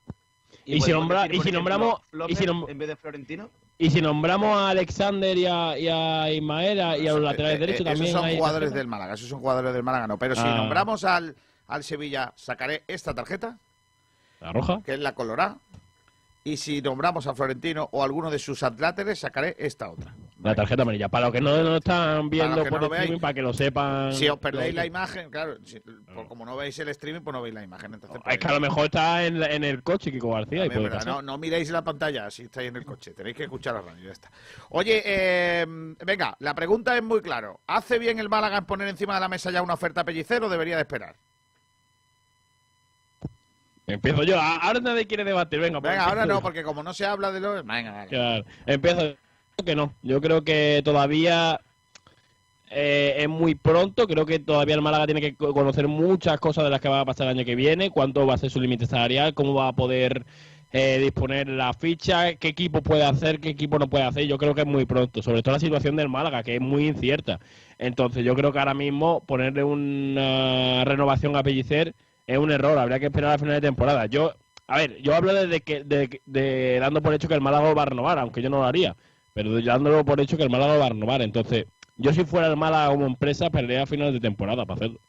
Y 0.66 0.82
si 0.82 0.92
nombra- 0.92 1.34
y 1.34 1.40
si 1.40 1.52
nombramos- 1.52 2.02
y 2.28 2.36
si 2.36 2.46
nom- 2.46 2.70
en 2.70 2.78
vez 2.78 2.90
de 2.90 2.96
Florentino, 2.98 3.50
Y 3.80 3.92
si 3.92 4.02
nombramos 4.02 4.58
a 4.58 4.70
Alexander 4.72 5.38
y 5.38 5.46
a, 5.46 5.78
y 5.78 5.88
a 5.88 6.32
Ismael 6.32 6.82
a- 6.82 6.98
y 6.98 7.08
a 7.08 7.14
los 7.14 7.22
laterales 7.22 7.58
Eh, 7.58 7.60
derechos 7.60 7.82
eh, 7.82 7.84
también. 7.86 8.06
Esos 8.08 8.20
son 8.20 8.26
hay 8.30 8.36
jugadores 8.38 8.74
del 8.74 8.88
Málaga, 8.88 9.14
esos 9.14 9.30
son 9.30 9.40
jugadores 9.40 9.72
del 9.72 9.84
Málaga, 9.84 10.08
no. 10.08 10.18
Pero 10.18 10.34
si 10.36 10.42
Ah. 10.44 10.56
nombramos 10.58 11.04
al, 11.04 11.36
al 11.68 11.84
Sevilla, 11.84 12.34
sacaré 12.36 12.84
esta 12.88 13.14
tarjeta, 13.14 13.60
¿La 14.42 14.52
roja? 14.52 14.82
que 14.84 14.94
es 14.96 15.00
la 15.00 15.14
colorada. 15.14 15.58
Y 16.48 16.56
si 16.56 16.82
nombramos 16.82 17.28
a 17.28 17.34
Florentino 17.36 17.90
o 17.92 18.06
alguno 18.06 18.32
de 18.32 18.40
sus 18.40 18.64
atláteres, 18.64 19.20
sacaré 19.20 19.54
esta 19.60 19.90
otra. 19.90 20.16
La 20.42 20.56
tarjeta 20.56 20.84
amarilla. 20.84 21.10
Para 21.10 21.26
los 21.26 21.34
que 21.34 21.42
no, 21.42 21.62
no 21.62 21.76
están 21.76 22.30
viendo 22.30 22.64
por 22.64 22.80
no 22.80 22.86
streaming, 22.86 23.08
veáis. 23.08 23.22
para 23.22 23.34
que 23.34 23.42
lo 23.42 23.52
sepan. 23.54 24.14
Si 24.14 24.30
os 24.30 24.40
perdéis 24.40 24.74
la 24.74 24.86
imagen, 24.86 25.30
claro, 25.30 25.58
si- 25.66 25.82
por- 25.82 26.26
como 26.30 26.46
no 26.46 26.56
veis 26.56 26.80
el 26.80 26.88
streaming, 26.88 27.20
pues 27.20 27.34
no 27.34 27.42
veis 27.42 27.54
la 27.54 27.64
imagen. 27.64 27.96
Entonces, 27.96 28.22
Es 28.26 28.38
que 28.38 28.48
a 28.48 28.54
lo 28.54 28.62
mejor 28.62 28.86
está 28.86 29.26
en, 29.26 29.64
el 29.64 29.84
coche 29.84 30.10
Kiko 30.10 30.30
García. 30.32 30.66
No, 31.06 31.22
no 31.22 31.38
miréis 31.38 31.70
la 31.70 31.84
pantalla 31.84 32.32
si 32.32 32.44
estáis 32.44 32.70
en 32.70 32.78
el 32.78 32.86
coche, 32.86 33.12
tenéis 33.14 33.36
que 33.36 33.44
escuchar 33.44 33.74
la 33.76 33.82
radio, 33.82 34.06
ya 34.06 34.12
está. 34.14 34.32
Oye, 34.70 35.02
eh, 35.06 35.66
venga, 36.06 36.34
la 36.40 36.54
pregunta 36.56 36.96
es 36.96 37.04
muy 37.04 37.20
claro. 37.22 37.60
¿Hace 37.68 38.00
bien 38.00 38.20
el 38.20 38.30
Málaga 38.30 38.60
en 38.60 38.66
poner 38.66 38.88
encima 38.88 39.16
de 39.16 39.20
la 39.20 39.28
mesa 39.28 39.52
ya 39.52 39.62
una 39.62 39.74
oferta 39.74 40.00
a 40.02 40.06
Pellicer 40.06 40.42
o 40.44 40.48
debería 40.50 40.78
de 40.78 40.84
esperar? 40.84 41.18
Empiezo 43.88 44.24
yo. 44.24 44.36
Ah, 44.38 44.60
Ahora 44.62 44.82
nadie 44.82 45.08
quiere 45.08 45.24
debatir. 45.24 45.60
Venga, 45.60 45.80
pues 45.80 45.92
Venga, 45.94 46.04
ahora 46.06 46.24
empiezo 46.24 46.40
no, 46.40 46.44
porque 46.44 46.62
como 46.64 46.84
no 46.84 46.94
se 46.94 47.06
habla 47.06 47.32
de 47.32 47.40
lo... 47.40 47.64
Venga. 47.64 48.06
Claro. 48.08 48.44
Empiezo. 48.66 49.16
Yo 49.58 49.66
que 49.66 49.76
no. 49.76 49.94
Yo 50.04 50.20
creo 50.20 50.44
que 50.44 50.82
todavía 50.84 51.60
eh, 52.70 53.16
es 53.20 53.30
muy 53.30 53.56
pronto. 53.56 54.06
Creo 54.06 54.26
que 54.26 54.40
todavía 54.40 54.76
el 54.76 54.82
Málaga 54.82 55.06
tiene 55.06 55.22
que 55.22 55.36
co- 55.36 55.54
conocer 55.54 55.88
muchas 55.88 56.38
cosas 56.40 56.66
de 56.66 56.70
las 56.70 56.82
que 56.82 56.90
va 56.90 57.00
a 57.00 57.06
pasar 57.06 57.28
el 57.28 57.38
año 57.38 57.46
que 57.46 57.56
viene. 57.56 57.90
Cuánto 57.90 58.28
va 58.28 58.34
a 58.34 58.38
ser 58.38 58.50
su 58.52 58.60
límite 58.60 58.86
salarial, 58.86 59.34
cómo 59.34 59.54
va 59.54 59.70
a 59.70 59.74
poder 59.74 60.26
eh, 60.74 61.00
disponer 61.02 61.48
la 61.48 61.72
ficha, 61.74 62.36
qué 62.36 62.50
equipo 62.50 62.82
puede 62.84 63.06
hacer, 63.06 63.40
qué 63.40 63.48
equipo 63.50 63.80
no 63.80 63.88
puede 63.90 64.04
hacer. 64.04 64.26
Yo 64.28 64.38
creo 64.38 64.54
que 64.54 64.62
es 64.62 64.68
muy 64.68 64.86
pronto. 64.86 65.24
Sobre 65.24 65.42
todo 65.42 65.54
la 65.54 65.60
situación 65.62 65.96
del 65.96 66.10
Málaga, 66.10 66.44
que 66.44 66.56
es 66.56 66.62
muy 66.62 66.90
incierta. 66.90 67.40
Entonces, 67.78 68.26
yo 68.26 68.36
creo 68.36 68.52
que 68.52 68.60
ahora 68.60 68.74
mismo 68.74 69.22
ponerle 69.26 69.64
una 69.64 70.84
renovación 70.84 71.38
a 71.38 71.44
Pellicer 71.44 71.96
es 72.28 72.38
un 72.38 72.52
error. 72.52 72.78
Habría 72.78 73.00
que 73.00 73.08
esperar 73.08 73.32
a 73.34 73.38
final 73.40 73.56
de 73.56 73.62
temporada. 73.68 74.06
Yo, 74.06 74.36
a 74.68 74.78
ver, 74.78 74.98
yo 75.02 75.16
hablo 75.16 75.34
desde 75.34 75.62
que, 75.62 75.84
de, 75.84 76.22
de 76.26 76.78
dando 76.80 77.02
por 77.02 77.14
hecho 77.14 77.28
que 77.28 77.34
el 77.34 77.42
Málaga 77.42 77.74
va 77.74 77.82
a 77.84 77.86
renovar, 77.86 78.20
aunque 78.20 78.42
yo 78.42 78.50
no 78.50 78.58
lo 78.58 78.66
haría. 78.66 78.96
Pero 79.34 79.54
de- 79.56 79.64
dándolo 79.64 80.04
por 80.06 80.20
hecho 80.20 80.38
que 80.38 80.44
el 80.44 80.50
Málaga 80.50 80.74
lo 80.76 80.80
va 80.82 80.86
a 80.88 80.90
renovar. 80.90 81.22
Entonces, 81.22 81.66
yo 81.96 82.14
si 82.14 82.26
fuera 82.26 82.48
el 82.48 82.58
Málaga 82.58 82.90
como 82.90 83.08
empresa, 83.08 83.50
perdería 83.50 83.84
a 83.84 83.88
final 83.88 84.14
de 84.14 84.20
temporada 84.20 84.66
para 84.66 84.76
hacerlo. 84.76 85.00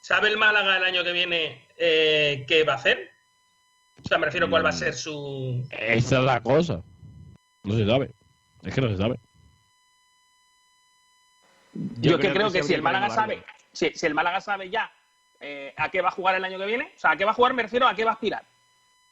¿Sabe 0.00 0.28
el 0.28 0.38
Málaga 0.38 0.78
el 0.78 0.84
año 0.84 1.04
que 1.04 1.12
viene 1.12 1.68
eh, 1.76 2.44
qué 2.48 2.64
va 2.64 2.72
a 2.74 2.76
hacer? 2.76 3.10
O 4.02 4.08
sea, 4.08 4.16
me 4.16 4.26
refiero 4.26 4.46
a 4.46 4.50
cuál 4.50 4.64
va 4.64 4.70
a 4.70 4.72
ser 4.72 4.94
su... 4.94 5.66
Esa 5.70 6.18
es 6.20 6.24
la 6.24 6.40
cosa. 6.40 6.82
No 7.64 7.74
se 7.76 7.84
sabe. 7.86 8.12
Es 8.62 8.74
que 8.74 8.80
no 8.80 8.88
se 8.88 8.96
sabe. 8.96 9.16
Yo, 11.74 12.12
Yo 12.12 12.18
que 12.18 12.32
creo 12.32 12.50
que 12.50 12.62
si 12.62 12.74
el 12.74 12.82
Málaga 12.82 13.10
sabe, 13.10 13.44
si, 13.78 13.92
si 13.94 14.06
el 14.06 14.14
Málaga 14.14 14.40
sabe 14.40 14.70
ya 14.70 14.90
eh, 15.40 15.72
a 15.76 15.88
qué 15.88 16.02
va 16.02 16.08
a 16.08 16.12
jugar 16.12 16.34
el 16.34 16.44
año 16.44 16.58
que 16.58 16.66
viene, 16.66 16.92
o 16.96 16.98
sea, 16.98 17.12
a 17.12 17.16
qué 17.16 17.24
va 17.24 17.30
a 17.30 17.34
jugar 17.34 17.54
me 17.54 17.62
refiero 17.62 17.86
a 17.86 17.94
qué 17.94 18.04
va 18.04 18.10
a 18.10 18.14
aspirar. 18.14 18.42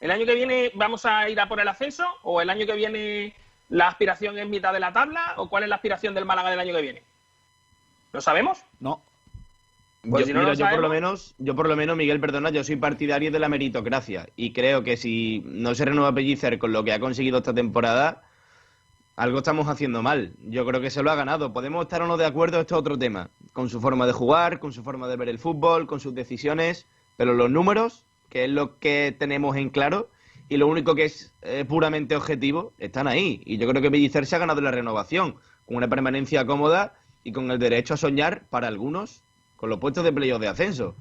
¿El 0.00 0.10
año 0.10 0.26
que 0.26 0.34
viene 0.34 0.72
vamos 0.74 1.06
a 1.06 1.28
ir 1.28 1.38
a 1.40 1.48
por 1.48 1.60
el 1.60 1.68
ascenso 1.68 2.04
o 2.22 2.40
el 2.40 2.50
año 2.50 2.66
que 2.66 2.74
viene 2.74 3.34
la 3.68 3.88
aspiración 3.88 4.36
es 4.38 4.48
mitad 4.48 4.72
de 4.72 4.80
la 4.80 4.92
tabla 4.92 5.34
o 5.36 5.48
cuál 5.48 5.62
es 5.62 5.68
la 5.68 5.76
aspiración 5.76 6.14
del 6.14 6.24
Málaga 6.24 6.50
del 6.50 6.60
año 6.60 6.74
que 6.74 6.82
viene? 6.82 7.02
¿Lo 8.12 8.20
sabemos? 8.20 8.58
No. 8.80 9.00
Pues 10.02 10.20
yo, 10.20 10.26
si 10.26 10.32
no 10.32 10.40
mira, 10.40 10.52
lo 10.52 10.58
yo 10.58 10.68
por 10.68 10.80
lo 10.80 10.88
menos, 10.88 11.34
yo 11.38 11.56
por 11.56 11.68
lo 11.68 11.76
menos, 11.76 11.96
Miguel, 11.96 12.20
perdona, 12.20 12.50
yo 12.50 12.62
soy 12.62 12.76
partidario 12.76 13.30
de 13.30 13.38
la 13.38 13.48
meritocracia 13.48 14.28
y 14.36 14.52
creo 14.52 14.84
que 14.84 14.96
si 14.96 15.42
no 15.44 15.74
se 15.74 15.84
renueva 15.84 16.12
Pellicer 16.12 16.58
con 16.58 16.72
lo 16.72 16.84
que 16.84 16.92
ha 16.92 17.00
conseguido 17.00 17.38
esta 17.38 17.54
temporada, 17.54 18.22
algo 19.16 19.38
estamos 19.38 19.68
haciendo 19.68 20.02
mal. 20.02 20.32
Yo 20.44 20.66
creo 20.66 20.80
que 20.80 20.90
se 20.90 21.02
lo 21.02 21.10
ha 21.10 21.14
ganado. 21.14 21.52
Podemos 21.52 21.82
estar 21.82 22.02
o 22.02 22.06
no 22.06 22.16
de 22.16 22.26
acuerdo, 22.26 22.60
esto 22.60 22.76
es 22.76 22.80
otro 22.80 22.98
tema. 22.98 23.30
Con 23.56 23.70
su 23.70 23.80
forma 23.80 24.04
de 24.04 24.12
jugar, 24.12 24.60
con 24.60 24.70
su 24.70 24.82
forma 24.82 25.08
de 25.08 25.16
ver 25.16 25.30
el 25.30 25.38
fútbol, 25.38 25.86
con 25.86 25.98
sus 25.98 26.14
decisiones, 26.14 26.84
pero 27.16 27.32
los 27.32 27.50
números, 27.50 28.04
que 28.28 28.44
es 28.44 28.50
lo 28.50 28.78
que 28.78 29.16
tenemos 29.18 29.56
en 29.56 29.70
claro, 29.70 30.10
y 30.50 30.58
lo 30.58 30.66
único 30.66 30.94
que 30.94 31.06
es 31.06 31.32
eh, 31.40 31.64
puramente 31.66 32.14
objetivo, 32.14 32.74
están 32.76 33.08
ahí. 33.08 33.40
Y 33.46 33.56
yo 33.56 33.66
creo 33.66 33.80
que 33.80 33.90
Pellicer 33.90 34.26
se 34.26 34.36
ha 34.36 34.40
ganado 34.40 34.60
la 34.60 34.72
renovación, 34.72 35.36
con 35.64 35.78
una 35.78 35.88
permanencia 35.88 36.44
cómoda 36.44 36.96
y 37.24 37.32
con 37.32 37.50
el 37.50 37.58
derecho 37.58 37.94
a 37.94 37.96
soñar, 37.96 38.42
para 38.50 38.68
algunos, 38.68 39.22
con 39.56 39.70
los 39.70 39.78
puestos 39.78 40.04
de 40.04 40.12
playoff 40.12 40.42
de 40.42 40.48
ascenso. 40.48 40.94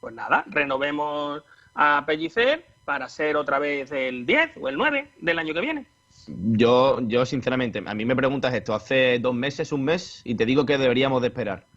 Pues 0.00 0.14
nada, 0.14 0.46
renovemos 0.46 1.42
a 1.74 2.04
Pellicer 2.06 2.64
para 2.86 3.10
ser 3.10 3.36
otra 3.36 3.58
vez 3.58 3.92
el 3.92 4.24
10 4.24 4.52
o 4.62 4.70
el 4.70 4.78
9 4.78 5.10
del 5.20 5.38
año 5.38 5.52
que 5.52 5.60
viene. 5.60 5.86
Yo, 6.26 7.00
yo 7.02 7.26
sinceramente, 7.26 7.82
a 7.84 7.92
mí 7.92 8.06
me 8.06 8.16
preguntas 8.16 8.54
esto 8.54 8.74
hace 8.74 9.18
dos 9.18 9.34
meses, 9.34 9.72
un 9.72 9.84
mes, 9.84 10.22
y 10.24 10.36
te 10.36 10.46
digo 10.46 10.64
que 10.64 10.78
deberíamos 10.78 11.20
de 11.20 11.28
esperar. 11.28 11.67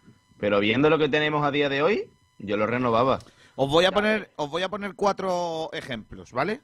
Pero 0.41 0.59
viendo 0.59 0.89
lo 0.89 0.97
que 0.97 1.07
tenemos 1.07 1.45
a 1.45 1.51
día 1.51 1.69
de 1.69 1.83
hoy, 1.83 2.09
yo 2.39 2.57
lo 2.57 2.65
renovaba. 2.65 3.19
Os 3.55 3.69
voy 3.69 3.85
a 3.85 3.91
poner, 3.91 4.31
os 4.37 4.49
voy 4.49 4.63
a 4.63 4.69
poner 4.69 4.95
cuatro 4.95 5.69
ejemplos, 5.71 6.31
¿vale? 6.31 6.61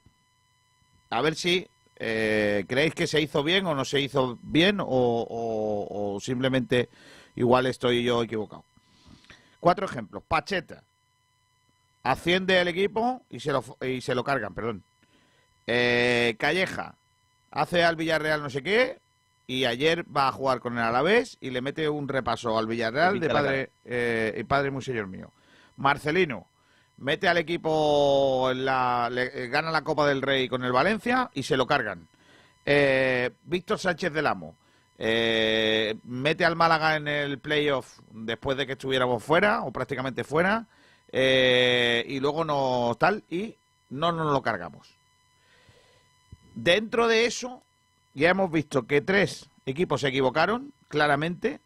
A 1.11 1.21
ver 1.21 1.35
si 1.35 1.67
eh, 1.99 2.65
creéis 2.67 2.95
que 2.95 3.05
se 3.05 3.21
hizo 3.21 3.43
bien 3.43 3.67
o 3.67 3.75
no 3.75 3.85
se 3.85 4.01
hizo 4.01 4.39
bien 4.41 4.79
o, 4.79 4.85
o- 4.87 6.15
o 6.15 6.19
simplemente 6.19 6.89
igual 7.35 7.67
estoy 7.67 8.03
yo 8.03 8.23
equivocado. 8.23 8.63
Cuatro 9.59 9.85
ejemplos. 9.85 10.23
Pacheta. 10.27 10.83
Asciende 12.01 12.59
el 12.59 12.69
equipo 12.69 13.21
y 13.29 13.39
se 13.39 13.51
lo, 13.51 13.63
y 13.85 14.01
se 14.01 14.15
lo 14.15 14.23
cargan, 14.23 14.55
perdón. 14.55 14.83
Eh, 15.67 16.35
Calleja. 16.39 16.95
Hace 17.51 17.83
al 17.83 17.95
Villarreal 17.95 18.41
no 18.41 18.49
sé 18.49 18.63
qué 18.63 18.97
y 19.47 19.63
ayer 19.65 20.05
va 20.15 20.27
a 20.27 20.31
jugar 20.33 20.59
con 20.59 20.73
el 20.77 20.83
Alavés 20.83 21.37
y 21.39 21.49
le 21.51 21.61
mete 21.61 21.87
un 21.87 22.07
repaso 22.09 22.57
al 22.57 22.67
Villarreal 22.67 23.13
de 23.21 23.27
padre, 23.33 23.71
eh, 23.85 24.35
y 24.37 24.43
padre 24.43 24.71
muy 24.71 24.81
señor 24.83 25.07
mío. 25.07 25.31
Marcelino. 25.77 26.47
Mete 26.97 27.27
al 27.27 27.37
equipo, 27.37 28.49
en 28.51 28.65
la, 28.65 29.07
le- 29.11 29.43
eh, 29.45 29.47
gana 29.47 29.69
la 29.71 29.83
Copa 29.83 30.07
del 30.07 30.21
Rey 30.21 30.49
con 30.49 30.63
el 30.63 30.71
Valencia 30.71 31.29
y 31.33 31.43
se 31.43 31.55
lo 31.55 31.65
cargan. 31.67 32.07
Eh, 32.65 33.29
Víctor 33.43 33.79
Sánchez 33.79 34.11
del 34.11 34.27
Amo. 34.27 34.55
eh, 34.97 35.95
mete 36.05 36.43
al 36.43 36.55
Málaga 36.55 36.95
en 36.95 37.07
el 37.07 37.37
playoff 37.39 37.99
después 38.11 38.57
de 38.57 38.65
que 38.65 38.73
estuviéramos 38.73 39.23
fuera 39.23 39.61
o 39.61 39.71
prácticamente 39.71 40.23
fuera 40.23 40.65
y 41.13 42.19
luego 42.19 42.43
no 42.43 42.95
tal 42.99 43.23
y 43.29 43.55
no 43.91 44.11
nos 44.11 44.33
lo 44.33 44.41
cargamos. 44.41 44.97
Dentro 46.55 47.07
de 47.07 47.25
eso 47.25 47.63
ya 48.17 48.31
hemos 48.31 48.51
visto 48.51 48.87
que 48.87 49.01
tres 49.01 49.47
equipos 49.67 50.01
se 50.01 50.07
equivocaron 50.07 50.73
claramente 50.87 51.59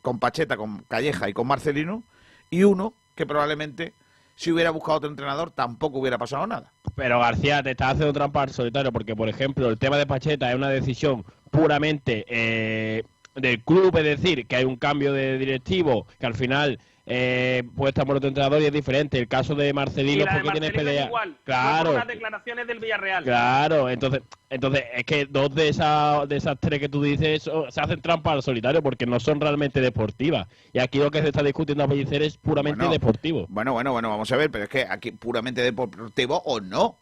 con 0.00 0.20
Pacheta, 0.20 0.56
con 0.56 0.84
Calleja 0.84 1.28
y 1.28 1.32
con 1.32 1.48
Marcelino 1.48 2.04
y 2.50 2.62
uno 2.62 2.94
que 3.16 3.26
probablemente 3.26 3.94
si 4.36 4.52
hubiera 4.52 4.70
buscado 4.70 4.98
otro 4.98 5.10
entrenador 5.10 5.50
tampoco 5.50 5.98
hubiera 5.98 6.18
pasado 6.18 6.46
nada. 6.46 6.72
Pero 6.94 7.18
García, 7.18 7.64
te 7.64 7.72
estás 7.72 7.94
haciendo 7.94 8.12
trampa 8.12 8.42
al 8.42 8.50
solitario, 8.50 8.92
porque 8.92 9.16
por 9.16 9.28
ejemplo 9.28 9.68
el 9.68 9.78
tema 9.78 9.96
de 9.96 10.06
Pacheta 10.06 10.50
es 10.50 10.54
una 10.54 10.68
decisión 10.68 11.24
puramente 11.50 12.24
eh, 12.28 13.02
del 13.36 13.62
club, 13.62 13.96
es 13.98 14.04
decir, 14.04 14.46
que 14.46 14.56
hay 14.56 14.64
un 14.64 14.76
cambio 14.76 15.12
de 15.12 15.38
directivo, 15.38 16.06
que 16.18 16.26
al 16.26 16.34
final 16.34 16.78
eh, 17.08 17.62
puede 17.76 17.90
estar 17.90 18.04
por 18.04 18.16
otro 18.16 18.28
entrenador 18.28 18.60
y 18.60 18.64
es 18.64 18.72
diferente. 18.72 19.18
El 19.18 19.28
caso 19.28 19.54
de 19.54 19.72
Marcelino, 19.72 20.24
de 20.24 20.30
porque 20.30 20.50
tiene 20.50 20.66
Marcelino 20.66 20.66
es 20.66 20.72
pelea. 20.72 21.06
igual. 21.06 21.36
Claro, 21.44 21.92
las 21.92 22.06
declaraciones 22.08 22.66
del 22.66 22.80
Villarreal. 22.80 23.22
Claro, 23.22 23.88
entonces, 23.88 24.22
entonces 24.50 24.82
es 24.92 25.04
que 25.04 25.26
dos 25.26 25.54
de 25.54 25.68
esas, 25.68 26.28
de 26.28 26.36
esas 26.36 26.56
tres 26.58 26.80
que 26.80 26.88
tú 26.88 27.02
dices 27.02 27.46
oh, 27.46 27.70
se 27.70 27.80
hacen 27.80 28.00
trampa 28.00 28.32
al 28.32 28.42
solitario 28.42 28.82
porque 28.82 29.06
no 29.06 29.20
son 29.20 29.40
realmente 29.40 29.80
deportivas. 29.80 30.48
Y 30.72 30.80
aquí 30.80 30.98
lo 30.98 31.12
que 31.12 31.22
se 31.22 31.28
está 31.28 31.44
discutiendo 31.44 31.84
a 31.84 31.88
Pellicer 31.88 32.22
es 32.22 32.38
puramente 32.38 32.78
Bueno, 32.78 32.92
deportivo. 32.92 33.46
Bueno, 33.48 33.72
bueno, 33.72 33.92
bueno, 33.92 34.08
vamos 34.08 34.32
a 34.32 34.36
ver, 34.36 34.50
pero 34.50 34.64
es 34.64 34.70
que 34.70 34.84
aquí 34.88 35.12
puramente 35.12 35.62
deportivo 35.62 36.42
o 36.44 36.60
no. 36.60 36.98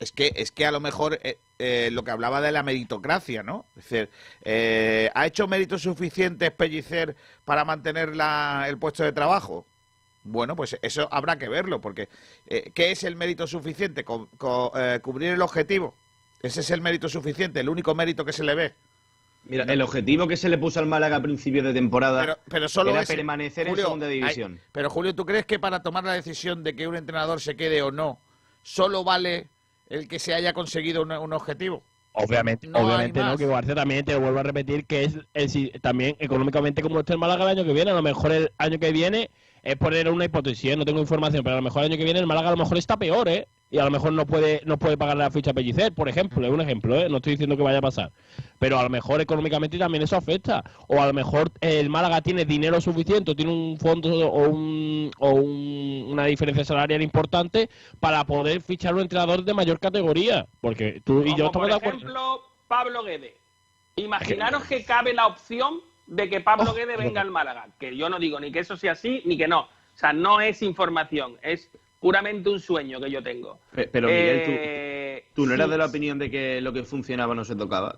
Es 0.00 0.12
que, 0.12 0.32
es 0.36 0.50
que 0.50 0.66
a 0.66 0.72
lo 0.72 0.80
mejor 0.80 1.18
eh, 1.22 1.38
eh, 1.58 1.88
lo 1.92 2.02
que 2.04 2.10
hablaba 2.10 2.40
de 2.40 2.52
la 2.52 2.62
meritocracia, 2.62 3.42
¿no? 3.42 3.64
Es 3.76 3.88
decir, 3.88 4.10
eh, 4.42 5.10
¿ha 5.14 5.26
hecho 5.26 5.46
méritos 5.46 5.82
suficientes 5.82 6.50
Pellicer 6.50 7.14
para 7.44 7.64
mantener 7.64 8.14
la- 8.16 8.66
el 8.68 8.76
puesto 8.78 9.04
de 9.04 9.12
trabajo? 9.12 9.64
Bueno, 10.24 10.56
pues 10.56 10.78
eso 10.82 11.08
habrá 11.12 11.38
que 11.38 11.48
verlo, 11.48 11.80
porque 11.80 12.08
¿qué 12.46 12.90
es 12.90 13.04
el 13.04 13.14
mérito 13.14 13.46
suficiente? 13.46 14.04
Co- 14.04 14.28
co- 14.38 14.72
¿Cubrir 15.02 15.30
el 15.32 15.42
objetivo? 15.42 15.94
Ese 16.42 16.60
es 16.60 16.70
el 16.70 16.80
mérito 16.80 17.08
suficiente, 17.08 17.60
el 17.60 17.68
único 17.68 17.94
mérito 17.94 18.24
que 18.24 18.32
se 18.32 18.42
le 18.42 18.54
ve. 18.54 18.74
Mira, 19.44 19.64
el 19.64 19.82
objetivo 19.82 20.26
que 20.26 20.38
se 20.38 20.48
le 20.48 20.56
puso 20.56 20.80
al 20.80 20.86
Málaga 20.86 21.16
a 21.16 21.22
principio 21.22 21.62
de 21.62 21.74
temporada 21.74 22.20
Pero, 22.22 22.38
pero 22.48 22.68
solo 22.68 22.90
era 22.92 23.02
ese. 23.02 23.14
permanecer 23.14 23.68
Julio, 23.68 23.82
en 23.82 23.86
segunda 23.86 24.06
hay- 24.06 24.14
división. 24.14 24.60
pero 24.72 24.88
Julio, 24.88 25.14
¿tú 25.14 25.26
crees 25.26 25.44
que 25.44 25.58
para 25.58 25.82
tomar 25.82 26.04
la 26.04 26.14
decisión 26.14 26.64
de 26.64 26.74
que 26.74 26.88
un 26.88 26.96
entrenador 26.96 27.42
se 27.42 27.54
quede 27.54 27.82
o 27.82 27.90
no, 27.92 28.18
solo 28.62 29.04
vale 29.04 29.48
el 29.88 30.08
que 30.08 30.18
se 30.18 30.34
haya 30.34 30.52
conseguido 30.52 31.02
un, 31.02 31.12
un 31.12 31.32
objetivo? 31.32 31.82
Obviamente, 32.16 32.68
No 32.68 32.78
obviamente 32.78 33.20
no, 33.20 33.36
que 33.36 33.44
García 33.44 33.74
también 33.74 34.04
te 34.04 34.12
lo 34.12 34.20
vuelvo 34.20 34.38
a 34.38 34.44
repetir 34.44 34.86
que 34.86 35.02
es 35.02 35.18
el 35.34 35.80
también 35.80 36.14
económicamente 36.20 36.80
como 36.80 37.00
está 37.00 37.12
el 37.12 37.18
Málaga 37.18 37.42
el 37.42 37.58
año 37.58 37.64
que 37.64 37.72
viene, 37.72 37.90
a 37.90 37.94
lo 37.94 38.02
mejor 38.02 38.30
el 38.30 38.52
año 38.56 38.78
que 38.78 38.92
viene 38.92 39.30
es 39.64 39.76
poner 39.76 40.08
una 40.08 40.24
hipótesis, 40.24 40.70
¿eh? 40.70 40.76
no 40.76 40.84
tengo 40.84 41.00
información, 41.00 41.42
pero 41.42 41.54
a 41.54 41.58
lo 41.58 41.62
mejor 41.62 41.82
el 41.82 41.90
año 41.90 41.98
que 41.98 42.04
viene 42.04 42.20
el 42.20 42.26
Málaga 42.26 42.48
a 42.48 42.50
lo 42.52 42.56
mejor 42.58 42.78
está 42.78 42.96
peor, 42.96 43.28
¿eh? 43.28 43.48
Y 43.74 43.78
a 43.80 43.84
lo 43.84 43.90
mejor 43.90 44.12
no 44.12 44.24
puede 44.24 44.60
no 44.66 44.78
puede 44.78 44.96
pagar 44.96 45.16
la 45.16 45.32
ficha 45.32 45.50
a 45.50 45.52
Pellicer, 45.54 45.92
por 45.92 46.08
ejemplo, 46.08 46.46
es 46.46 46.52
un 46.52 46.60
ejemplo, 46.60 46.94
¿eh? 46.94 47.08
No 47.08 47.16
estoy 47.16 47.32
diciendo 47.32 47.56
que 47.56 47.64
vaya 47.64 47.78
a 47.78 47.82
pasar. 47.82 48.12
Pero 48.60 48.78
a 48.78 48.84
lo 48.84 48.88
mejor 48.88 49.20
económicamente 49.20 49.76
también 49.78 50.04
eso 50.04 50.16
afecta. 50.16 50.62
O 50.86 51.02
a 51.02 51.08
lo 51.08 51.12
mejor 51.12 51.50
el 51.60 51.90
Málaga 51.90 52.20
tiene 52.20 52.44
dinero 52.44 52.80
suficiente, 52.80 53.32
o 53.32 53.34
tiene 53.34 53.50
un 53.50 53.76
fondo 53.76 54.10
o, 54.30 54.48
un, 54.48 55.10
o 55.18 55.30
un- 55.30 56.06
una 56.08 56.26
diferencia 56.26 56.64
salarial 56.64 57.02
importante 57.02 57.68
para 57.98 58.22
poder 58.24 58.60
fichar 58.60 58.94
un 58.94 59.00
entrenador 59.00 59.42
de 59.42 59.54
mayor 59.54 59.80
categoría. 59.80 60.46
Porque 60.60 61.02
tú 61.04 61.22
y 61.24 61.30
yo 61.36 61.46
estamos 61.46 61.52
por 61.52 61.66
de 61.66 61.74
acuerdo. 61.74 61.98
ejemplo, 61.98 62.42
Pablo 62.68 63.02
Guede. 63.02 63.34
Imaginaros 63.96 64.62
que 64.64 64.84
cabe 64.84 65.14
la 65.14 65.26
opción 65.26 65.80
de 66.06 66.28
que 66.30 66.40
Pablo 66.40 66.70
Oh, 66.70 66.74
Guede 66.74 66.96
venga 66.96 67.20
al 67.22 67.32
Málaga. 67.32 67.66
Que 67.80 67.96
yo 67.96 68.08
no 68.08 68.20
digo 68.20 68.38
ni 68.38 68.52
que 68.52 68.60
eso 68.60 68.76
sea 68.76 68.92
así, 68.92 69.20
ni 69.24 69.36
que 69.36 69.48
no. 69.48 69.62
O 69.62 69.68
sea, 69.98 70.12
no 70.12 70.40
es 70.40 70.62
información, 70.62 71.38
es 71.42 71.68
puramente 72.04 72.50
un 72.50 72.60
sueño 72.60 73.00
que 73.00 73.10
yo 73.10 73.22
tengo. 73.22 73.58
Pe- 73.74 73.88
Pero 73.90 74.08
Miguel, 74.08 74.42
Eh, 74.44 75.24
tú, 75.34 75.42
tú 75.42 75.46
no 75.48 75.54
eras 75.54 75.68
sí, 75.68 75.70
de 75.72 75.78
la 75.78 75.86
opinión 75.86 76.18
de 76.18 76.30
que 76.30 76.60
lo 76.60 76.70
que 76.70 76.82
funcionaba 76.82 77.34
no 77.34 77.46
se 77.46 77.56
tocaba. 77.56 77.96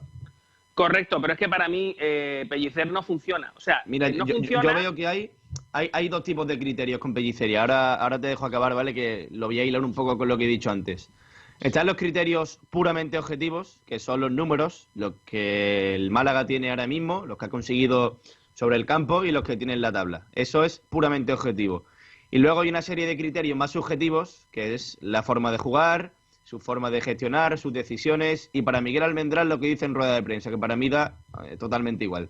Correcto, 0.74 1.20
pero 1.20 1.32
es 1.32 1.38
que 1.40 1.48
para 1.48 1.68
mí 1.68 1.96
eh, 1.98 2.46
Pellicer 2.48 2.86
no 2.92 3.02
funciona. 3.02 3.52
O 3.56 3.60
sea, 3.60 3.82
Mira, 3.86 4.08
no 4.10 4.24
yo, 4.24 4.36
funciona. 4.36 4.62
yo 4.62 4.74
veo 4.76 4.94
que 4.94 5.08
hay, 5.08 5.30
hay, 5.72 5.90
hay 5.92 6.08
dos 6.08 6.22
tipos 6.22 6.46
de 6.46 6.56
criterios 6.56 7.00
con 7.00 7.14
Pellicería. 7.14 7.62
Ahora, 7.62 7.94
ahora 7.96 8.20
te 8.20 8.28
dejo 8.28 8.46
acabar, 8.46 8.76
¿vale? 8.76 8.94
Que 8.94 9.26
lo 9.32 9.46
voy 9.46 9.58
a 9.58 9.64
hilar 9.64 9.82
un 9.82 9.92
poco 9.92 10.16
con 10.16 10.28
lo 10.28 10.38
que 10.38 10.44
he 10.44 10.48
dicho 10.48 10.70
antes. 10.70 11.10
Están 11.58 11.88
los 11.88 11.96
criterios 11.96 12.60
puramente 12.70 13.18
objetivos, 13.18 13.80
que 13.86 13.98
son 13.98 14.20
los 14.20 14.30
números, 14.30 14.86
los 14.94 15.14
que 15.24 15.96
el 15.96 16.12
Málaga 16.12 16.46
tiene 16.46 16.70
ahora 16.70 16.86
mismo, 16.86 17.26
los 17.26 17.38
que 17.38 17.46
ha 17.46 17.48
conseguido 17.48 18.20
sobre 18.54 18.76
el 18.76 18.86
campo 18.86 19.24
y 19.24 19.32
los 19.32 19.42
que 19.42 19.56
tiene 19.56 19.72
en 19.72 19.80
la 19.80 19.90
tabla. 19.90 20.26
Eso 20.32 20.62
es 20.62 20.80
puramente 20.90 21.32
objetivo. 21.32 21.84
Y 22.30 22.38
luego 22.38 22.60
hay 22.60 22.68
una 22.68 22.82
serie 22.82 23.06
de 23.06 23.16
criterios 23.16 23.56
más 23.56 23.70
subjetivos, 23.70 24.46
que 24.50 24.74
es 24.74 24.98
la 25.00 25.22
forma 25.22 25.52
de 25.52 25.58
jugar, 25.58 26.12
su 26.44 26.60
forma 26.60 26.90
de 26.90 27.00
gestionar, 27.00 27.58
sus 27.58 27.72
decisiones, 27.72 28.50
y 28.52 28.62
para 28.62 28.80
Miguel 28.80 29.02
Almendral 29.02 29.48
lo 29.48 29.58
que 29.58 29.66
dice 29.66 29.84
en 29.84 29.94
rueda 29.94 30.14
de 30.14 30.22
prensa, 30.22 30.50
que 30.50 30.58
para 30.58 30.76
mí 30.76 30.88
da 30.88 31.18
eh, 31.44 31.56
totalmente 31.56 32.04
igual. 32.04 32.28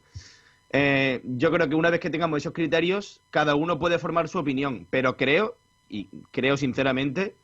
Eh, 0.71 1.21
yo 1.25 1.51
creo 1.51 1.69
que 1.69 1.75
una 1.75 1.91
vez 1.91 2.01
que 2.01 2.11
tengamos 2.11 2.39
esos 2.39 2.53
criterios, 2.53 3.21
cada 3.31 3.55
uno 3.55 3.79
puede 3.79 3.99
formar 3.99 4.29
su 4.29 4.39
opinión, 4.39 4.87
pero 4.91 5.17
creo, 5.17 5.57
y 5.89 6.09
creo 6.31 6.57
sinceramente, 6.57 7.35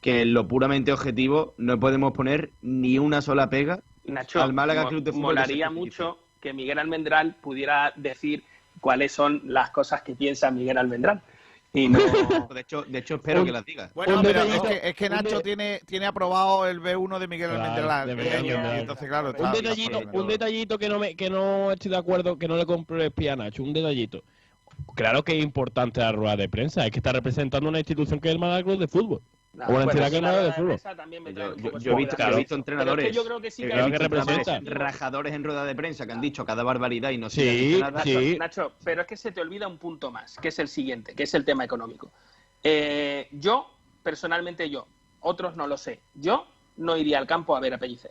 que 0.00 0.22
en 0.22 0.34
lo 0.34 0.48
puramente 0.48 0.92
objetivo 0.92 1.54
no 1.58 1.78
podemos 1.78 2.12
poner 2.12 2.50
ni 2.62 2.98
una 2.98 3.20
sola 3.20 3.50
pega 3.50 3.80
Nacho, 4.04 4.42
al 4.42 4.52
Málaga 4.52 4.88
Club 4.88 5.02
de 5.02 5.12
Fútbol. 5.12 5.34
molaría 5.34 5.68
mucho 5.68 6.18
que 6.40 6.52
Miguel 6.52 6.78
Almendral 6.78 7.36
pudiera 7.40 7.92
decir 7.96 8.44
cuáles 8.80 9.12
son 9.12 9.42
las 9.44 9.70
cosas 9.70 10.02
que 10.02 10.14
piensa 10.14 10.50
Miguel 10.50 10.78
Almendral. 10.78 11.22
Y 11.74 11.88
no... 11.90 11.98
De 12.54 12.60
hecho, 12.60 12.82
de 12.84 12.98
hecho 12.98 13.16
espero 13.16 13.40
Un- 13.40 13.46
que 13.46 13.52
las 13.52 13.64
diga. 13.64 13.90
Bueno, 13.94 14.20
pero 14.22 14.42
es 14.42 14.60
que, 14.62 14.88
es 14.88 14.94
que 14.94 15.04
un 15.06 15.10
Nacho 15.10 15.36
de- 15.38 15.42
tiene, 15.42 15.80
tiene 15.86 16.06
aprobado 16.06 16.66
el 16.68 16.80
B1 16.80 17.18
de 17.18 17.26
Miguel 17.28 17.50
Claro, 17.50 18.06
de 18.06 18.16
Miguel 18.16 18.32
Almendral. 18.36 18.78
entonces, 18.78 19.08
claro, 19.08 19.34
Un 19.36 19.52
detallito, 19.52 19.98
está- 19.98 20.18
un 20.18 20.26
detallito 20.28 20.78
que 20.78 20.88
no 20.88 20.98
me, 21.00 21.16
que 21.16 21.28
no 21.28 21.72
estoy 21.72 21.90
de 21.90 21.96
acuerdo, 21.96 22.38
que 22.38 22.46
no 22.48 22.56
le 22.56 22.64
compro 22.64 23.02
el 23.02 23.10
pie 23.10 23.30
a 23.30 23.36
Nacho, 23.36 23.62
un 23.64 23.72
detallito. 23.72 24.22
Claro 24.94 25.24
que 25.24 25.36
es 25.38 25.44
importante 25.44 26.00
la 26.00 26.12
rueda 26.12 26.36
de 26.36 26.48
prensa, 26.48 26.84
es 26.86 26.92
que 26.92 27.00
está 27.00 27.12
representando 27.12 27.68
una 27.68 27.78
institución 27.80 28.20
que 28.20 28.28
es 28.28 28.34
el 28.34 28.40
Málaga 28.40 28.62
Club 28.62 28.78
de 28.78 28.88
Fútbol. 28.88 29.20
Nah, 29.54 29.66
bueno, 29.66 29.92
la 29.92 30.10
de 30.10 30.52
Fútbol. 30.52 30.80
Yo, 31.80 31.92
he 31.92 31.94
visto, 31.94 32.16
he 32.18 32.36
visto 32.36 32.54
entrenadores, 32.56 33.04
es 33.04 33.10
que 33.10 33.16
yo 33.16 33.24
creo 33.24 33.40
que 33.40 33.50
sí 33.50 33.62
he 33.62 33.68
que 33.68 33.72
visto 33.74 33.84
hay 33.84 33.90
que 33.92 33.96
entrenadores 34.04 34.36
representa. 34.46 34.74
rajadores 34.74 35.32
en 35.32 35.44
rueda 35.44 35.64
de 35.64 35.74
prensa 35.76 36.06
que 36.06 36.12
han 36.12 36.20
dicho 36.20 36.44
cada 36.44 36.62
barbaridad 36.64 37.10
y 37.10 37.18
no 37.18 37.30
se 37.30 37.42
Sí, 37.42 37.80
nada. 37.80 38.02
sí. 38.02 38.36
Nacho, 38.38 38.72
pero 38.82 39.02
es 39.02 39.06
que 39.06 39.16
se 39.16 39.30
te 39.30 39.40
olvida 39.40 39.68
un 39.68 39.78
punto 39.78 40.10
más, 40.10 40.36
que 40.38 40.48
es 40.48 40.58
el 40.58 40.68
siguiente, 40.68 41.14
que 41.14 41.22
es 41.22 41.34
el 41.34 41.44
tema 41.44 41.64
económico. 41.64 42.10
Eh, 42.64 43.28
yo, 43.32 43.70
personalmente 44.02 44.68
yo, 44.68 44.86
otros 45.20 45.54
no 45.56 45.66
lo 45.66 45.76
sé, 45.76 46.00
yo 46.14 46.46
no 46.76 46.96
iría 46.96 47.18
al 47.18 47.26
campo 47.26 47.56
a 47.56 47.60
ver 47.60 47.74
a 47.74 47.78
Pellicer. 47.78 48.10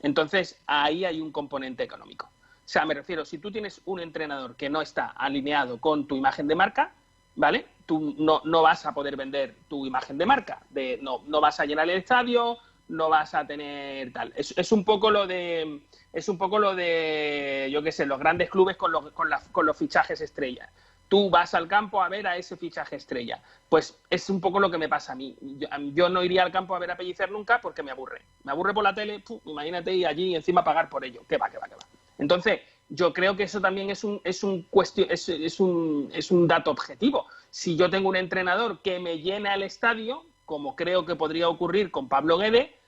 Entonces, 0.00 0.60
ahí 0.66 1.06
hay 1.06 1.20
un 1.22 1.32
componente 1.32 1.82
económico. 1.82 2.26
O 2.26 2.68
sea, 2.68 2.84
me 2.84 2.92
refiero, 2.94 3.24
si 3.24 3.38
tú 3.38 3.50
tienes 3.50 3.80
un 3.86 4.00
entrenador 4.00 4.54
que 4.56 4.68
no 4.68 4.82
está 4.82 5.06
alineado 5.06 5.78
con 5.80 6.06
tu 6.06 6.16
imagen 6.16 6.46
de 6.46 6.54
marca, 6.54 6.92
¿vale? 7.36 7.66
Tú 7.86 8.14
no, 8.18 8.40
no 8.44 8.62
vas 8.62 8.86
a 8.86 8.94
poder 8.94 9.16
vender 9.16 9.56
tu 9.68 9.84
imagen 9.86 10.16
de 10.16 10.26
marca, 10.26 10.62
de, 10.70 10.98
no, 11.02 11.22
no 11.26 11.40
vas 11.40 11.60
a 11.60 11.66
llenar 11.66 11.88
el 11.88 11.98
estadio, 11.98 12.56
no 12.88 13.08
vas 13.10 13.34
a 13.34 13.46
tener 13.46 14.12
tal. 14.12 14.32
Es, 14.36 14.56
es 14.56 14.72
un 14.72 14.84
poco 14.84 15.10
lo 15.10 15.26
de, 15.26 15.82
es 16.12 16.28
un 16.28 16.38
poco 16.38 16.58
lo 16.58 16.74
de, 16.74 17.68
yo 17.70 17.82
qué 17.82 17.92
sé, 17.92 18.06
los 18.06 18.18
grandes 18.18 18.48
clubes 18.50 18.76
con 18.76 18.90
los, 18.92 19.10
con, 19.12 19.28
las- 19.28 19.48
con 19.48 19.66
los 19.66 19.76
fichajes 19.76 20.20
estrella. 20.20 20.70
Tú 21.08 21.28
vas 21.28 21.52
al 21.54 21.68
campo 21.68 22.02
a 22.02 22.08
ver 22.08 22.26
a 22.26 22.36
ese 22.38 22.56
fichaje 22.56 22.96
estrella. 22.96 23.42
Pues 23.68 24.00
es 24.08 24.30
un 24.30 24.40
poco 24.40 24.58
lo 24.58 24.70
que 24.70 24.78
me 24.78 24.88
pasa 24.88 25.12
a 25.12 25.16
mí. 25.16 25.36
Yo, 25.40 25.68
yo 25.92 26.08
no 26.08 26.24
iría 26.24 26.42
al 26.42 26.50
campo 26.50 26.74
a 26.74 26.78
ver 26.78 26.90
a 26.90 26.96
Pellicer 26.96 27.30
nunca 27.30 27.60
porque 27.60 27.82
me 27.82 27.90
aburre. 27.90 28.22
Me 28.42 28.52
aburre 28.52 28.72
por 28.72 28.82
la 28.82 28.94
tele, 28.94 29.20
¡pum! 29.20 29.38
imagínate, 29.44 29.94
y 29.94 30.04
allí 30.06 30.34
encima 30.34 30.64
pagar 30.64 30.88
por 30.88 31.04
ello. 31.04 31.22
¿Qué 31.28 31.36
va, 31.36 31.50
qué 31.50 31.58
va, 31.58 31.68
qué 31.68 31.74
va? 31.74 31.82
Entonces, 32.18 32.60
yo 32.94 33.12
creo 33.12 33.36
que 33.36 33.44
eso 33.44 33.60
también 33.60 33.90
es 33.90 34.04
un, 34.04 34.20
es 34.24 34.44
un, 34.44 34.62
cuestio- 34.70 35.06
es, 35.10 35.28
es 35.28 35.60
un, 35.60 36.10
es 36.12 36.30
un 36.30 36.46
dato 36.46 36.70
objetivo. 36.70 37.26
Si 37.50 37.76
yo 37.76 37.90
tengo 37.90 38.08
un 38.08 38.16
entrenador 38.16 38.80
que 38.82 38.98
me 38.98 39.18
llena 39.18 39.54
el 39.54 39.62
estadio, 39.62 40.24
como 40.44 40.76
creo 40.76 41.04
que 41.06 41.16
podría 41.16 41.48
ocurrir 41.48 41.90
con 41.90 42.08
Pablo 42.08 42.38
Guede, 42.38 42.78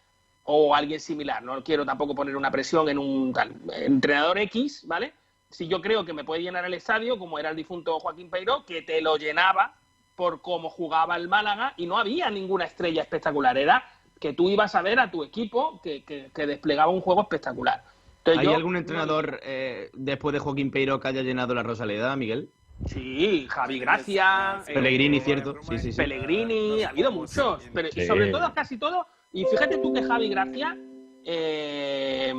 o 0.45 0.75
alguien 0.75 1.01
similar, 1.01 1.43
no 1.43 1.63
quiero 1.65 1.85
tampoco 1.85 2.15
poner 2.15 2.37
una 2.37 2.51
presión 2.53 2.89
en 2.89 2.99
un 2.99 3.33
tal 3.33 3.55
entrenador 3.73 4.39
X, 4.39 4.85
¿vale? 4.87 5.13
Si 5.51 5.67
yo 5.67 5.81
creo 5.81 6.05
que 6.05 6.13
me 6.13 6.25
puede 6.25 6.43
llenar 6.43 6.65
el 6.65 6.75
estadio, 6.75 7.19
como 7.19 7.39
era 7.39 7.51
el 7.51 7.57
difunto 7.57 7.99
Joaquín 7.99 8.31
Peiró, 8.31 8.65
que 8.65 8.83
te 8.83 9.01
lo 9.01 9.17
llenaba 9.17 9.75
por 10.15 10.43
cómo 10.43 10.71
jugaba 10.71 11.17
el 11.17 11.29
Málaga 11.29 11.75
y 11.77 11.87
no 11.87 11.99
había 11.99 12.31
ninguna 12.31 12.65
estrella 12.65 13.03
espectacular, 13.03 13.59
era 13.59 13.85
que 14.21 14.33
tú 14.33 14.49
ibas 14.49 14.75
a 14.75 14.83
ver 14.83 15.01
a 15.01 15.11
tu 15.11 15.25
equipo 15.25 15.81
que- 15.83 16.05
que 16.05 16.47
desplegaba 16.47 16.91
un 16.93 17.01
juego 17.01 17.23
espectacular. 17.23 17.83
Entonces, 18.27 18.39
¿Hay 18.41 18.47
yo 18.47 18.55
algún 18.57 18.73
no- 18.73 18.79
entrenador 18.81 19.41
eh, 19.45 19.91
después 19.95 20.33
de 20.33 20.41
Joaquín 20.41 20.71
Peiro 20.73 20.99
que 20.99 21.09
haya 21.09 21.23
llenado 21.23 21.55
la 21.55 21.63
Rosaleda, 21.63 22.17
Miguel? 22.17 22.51
Sí, 22.87 23.47
Javi 23.49 23.79
Gracia, 23.79 24.63
eh, 24.67 24.75
Pellegrini, 24.75 25.21
cierto. 25.21 25.55
Sí, 25.63 25.79
sí, 25.79 25.93
sí. 25.93 25.97
Pellegrini, 25.97 26.83
ha 26.83 26.89
habido 26.91 27.11
muchos, 27.13 27.63
pero 27.73 27.89
Sí. 27.91 28.01
y 28.03 28.07
sobre 28.07 28.31
todo 28.33 28.53
casi 28.53 28.79
todo. 28.79 29.07
Y 29.33 29.45
fíjate 29.45 29.79
tú 29.79 29.93
que 29.95 30.03
Javi 30.03 30.29
Gracia, 30.29 30.77
eh, 31.25 32.35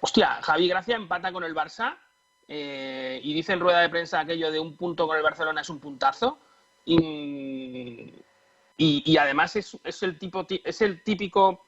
hostia, 0.00 0.38
Javi 0.42 0.68
Gracia 0.68 0.96
empata 0.96 1.32
con 1.32 1.44
el 1.44 1.54
Barça 1.54 1.96
eh, 2.48 3.20
y 3.22 3.34
dice 3.34 3.52
en 3.54 3.60
rueda 3.60 3.80
de 3.80 3.88
prensa 3.88 4.20
aquello 4.20 4.50
de 4.52 4.60
un 4.60 4.76
punto 4.76 5.06
con 5.08 5.16
el 5.16 5.22
Barcelona 5.24 5.60
es 5.62 5.68
un 5.70 5.80
puntazo. 5.80 6.38
Y, 6.84 8.12
y- 8.76 9.02
y 9.04 9.16
además 9.16 9.56
es, 9.56 9.76
es 9.82 10.02
el 10.04 10.18
tipo 10.18 10.46
ti- 10.46 10.62
es 10.64 10.80
el 10.82 11.02
típico 11.02 11.66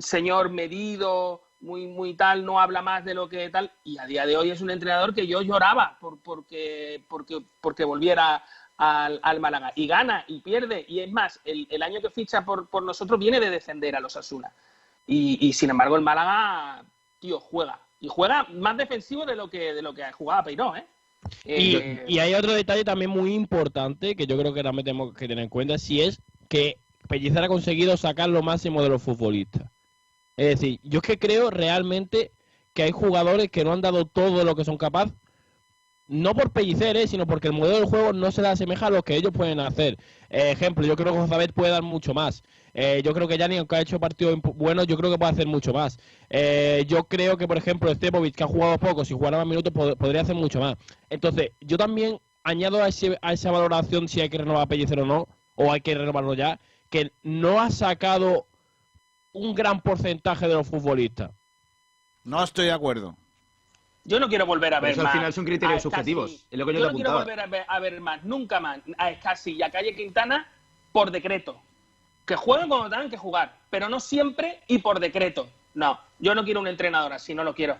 señor 0.00 0.50
medido, 0.50 1.42
muy, 1.60 1.86
muy 1.86 2.14
tal, 2.14 2.44
no 2.44 2.60
habla 2.60 2.82
más 2.82 3.04
de 3.04 3.14
lo 3.14 3.28
que 3.28 3.48
tal. 3.50 3.70
Y 3.84 3.98
a 3.98 4.06
día 4.06 4.26
de 4.26 4.36
hoy 4.36 4.50
es 4.50 4.60
un 4.60 4.70
entrenador 4.70 5.14
que 5.14 5.26
yo 5.26 5.42
lloraba 5.42 5.98
por, 6.00 6.18
porque, 6.20 7.02
porque, 7.08 7.42
porque 7.60 7.84
volviera 7.84 8.44
al, 8.76 9.20
al 9.22 9.40
Málaga. 9.40 9.72
Y 9.74 9.86
gana 9.86 10.24
y 10.28 10.40
pierde. 10.40 10.84
Y 10.88 11.00
es 11.00 11.10
más, 11.10 11.40
el, 11.44 11.66
el 11.70 11.82
año 11.82 12.00
que 12.00 12.10
ficha 12.10 12.44
por, 12.44 12.68
por 12.68 12.82
nosotros 12.82 13.18
viene 13.18 13.40
de 13.40 13.50
defender 13.50 13.96
a 13.96 14.00
los 14.00 14.16
Asuna. 14.16 14.52
Y, 15.06 15.38
y, 15.46 15.52
sin 15.52 15.70
embargo, 15.70 15.96
el 15.96 16.02
Málaga, 16.02 16.84
tío, 17.18 17.40
juega. 17.40 17.80
Y 18.00 18.08
juega 18.08 18.44
más 18.52 18.76
defensivo 18.76 19.26
de 19.26 19.34
lo 19.34 19.50
que, 19.50 19.74
de 19.74 19.82
lo 19.82 19.92
que 19.94 20.04
jugaba 20.12 20.44
Peiró, 20.44 20.76
¿eh? 20.76 20.86
Y, 21.44 21.76
Eh, 21.76 22.04
y 22.06 22.18
hay 22.20 22.34
otro 22.34 22.52
detalle 22.52 22.84
también 22.84 23.10
muy 23.10 23.34
importante 23.34 24.14
que 24.14 24.26
yo 24.26 24.38
creo 24.38 24.54
que 24.54 24.62
también 24.62 24.84
tenemos 24.84 25.14
que 25.14 25.26
tener 25.26 25.42
en 25.42 25.50
cuenta, 25.50 25.76
si 25.76 26.00
es 26.02 26.22
que 26.48 26.78
Pellicer 27.08 27.42
ha 27.42 27.48
conseguido 27.48 27.96
sacar 27.96 28.28
lo 28.28 28.42
máximo 28.42 28.82
de 28.82 28.90
los 28.90 29.02
futbolistas. 29.02 29.68
Es 30.38 30.46
decir, 30.60 30.80
yo 30.84 31.00
es 31.00 31.02
que 31.06 31.18
creo 31.18 31.50
realmente 31.50 32.32
que 32.74 32.84
hay 32.84 32.92
jugadores 32.92 33.50
que 33.50 33.64
no 33.64 33.72
han 33.74 33.82
dado 33.82 34.06
todo 34.06 34.44
lo 34.44 34.56
que 34.56 34.64
son 34.64 34.78
capaces, 34.78 35.14
no 36.06 36.34
por 36.34 36.52
Pellicer, 36.52 36.96
¿eh? 36.96 37.06
sino 37.06 37.26
porque 37.26 37.48
el 37.48 37.52
modelo 37.52 37.76
del 37.80 37.84
juego 37.86 38.14
no 38.14 38.32
se 38.32 38.40
le 38.40 38.48
asemeja 38.48 38.86
a 38.86 38.90
lo 38.90 39.02
que 39.02 39.14
ellos 39.16 39.32
pueden 39.32 39.60
hacer. 39.60 39.98
Eh, 40.30 40.52
ejemplo, 40.52 40.86
yo 40.86 40.96
creo 40.96 41.12
que 41.12 41.18
Josabet 41.20 41.52
puede 41.52 41.72
dar 41.72 41.82
mucho 41.82 42.14
más. 42.14 42.42
Eh, 42.72 43.02
yo 43.04 43.12
creo 43.12 43.28
que 43.28 43.36
Yanni, 43.36 43.58
aunque 43.58 43.76
ha 43.76 43.82
hecho 43.82 44.00
partidos 44.00 44.38
buenos, 44.42 44.86
yo 44.86 44.96
creo 44.96 45.10
que 45.12 45.18
puede 45.18 45.32
hacer 45.32 45.46
mucho 45.46 45.74
más. 45.74 45.98
Eh, 46.30 46.84
yo 46.88 47.04
creo 47.08 47.36
que, 47.36 47.46
por 47.48 47.58
ejemplo, 47.58 47.94
Stepovic, 47.94 48.36
que 48.36 48.44
ha 48.44 48.46
jugado 48.46 48.78
poco, 48.78 49.04
si 49.04 49.12
jugara 49.14 49.36
más 49.38 49.46
minutos, 49.46 49.72
pod- 49.74 49.96
podría 49.98 50.22
hacer 50.22 50.36
mucho 50.36 50.60
más. 50.60 50.76
Entonces, 51.10 51.52
yo 51.60 51.76
también 51.76 52.20
añado 52.42 52.82
a, 52.82 52.88
ese- 52.88 53.18
a 53.22 53.34
esa 53.34 53.50
valoración 53.50 54.08
si 54.08 54.22
hay 54.22 54.30
que 54.30 54.38
renovar 54.38 54.62
a 54.62 54.66
Pellicer 54.66 55.00
o 55.00 55.06
no, 55.06 55.28
o 55.56 55.72
hay 55.72 55.82
que 55.82 55.94
renovarlo 55.94 56.34
ya, 56.34 56.58
que 56.88 57.12
no 57.22 57.60
ha 57.60 57.70
sacado 57.70 58.46
un 59.32 59.54
gran 59.54 59.80
porcentaje 59.80 60.48
de 60.48 60.54
los 60.54 60.66
futbolistas. 60.66 61.30
No 62.24 62.42
estoy 62.42 62.66
de 62.66 62.72
acuerdo. 62.72 63.16
Yo 64.04 64.18
no 64.18 64.28
quiero 64.28 64.46
volver 64.46 64.72
a 64.74 64.80
ver 64.80 64.92
eso 64.92 65.00
al 65.00 65.04
más. 65.04 65.12
final 65.12 65.32
son 65.32 65.44
criterios 65.44 65.82
subjetivos, 65.82 66.46
es 66.50 66.58
lo 66.58 66.64
que 66.64 66.72
yo 66.72 66.78
yo 66.78 66.86
te 66.86 66.92
no 66.92 66.96
quiero 66.96 67.12
volver 67.12 67.40
a 67.40 67.46
ver, 67.46 67.64
a 67.68 67.78
ver 67.78 68.00
más, 68.00 68.24
nunca 68.24 68.58
más, 68.58 68.80
a 68.96 69.14
Scassi 69.14 69.52
y 69.56 69.62
a 69.62 69.70
Calle 69.70 69.94
Quintana 69.94 70.50
por 70.92 71.10
decreto. 71.10 71.60
Que 72.24 72.34
jueguen 72.36 72.68
cuando 72.68 72.88
tengan 72.90 73.10
que 73.10 73.16
jugar, 73.18 73.54
pero 73.70 73.88
no 73.88 74.00
siempre 74.00 74.60
y 74.66 74.78
por 74.78 74.98
decreto. 75.00 75.48
No, 75.74 75.98
yo 76.18 76.34
no 76.34 76.42
quiero 76.44 76.60
un 76.60 76.68
entrenador 76.68 77.12
así, 77.12 77.34
no 77.34 77.44
lo 77.44 77.54
quiero. 77.54 77.78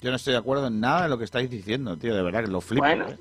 Yo 0.00 0.10
no 0.10 0.16
estoy 0.16 0.32
de 0.32 0.38
acuerdo 0.38 0.66
en 0.66 0.80
nada 0.80 1.04
de 1.04 1.08
lo 1.08 1.16
que 1.18 1.24
estáis 1.24 1.48
diciendo, 1.48 1.96
tío. 1.96 2.14
De 2.14 2.22
verdad 2.22 2.44
que 2.44 2.50
lo 2.50 2.60
flipo. 2.60 2.84
Bueno. 2.84 3.08
¿eh? 3.08 3.16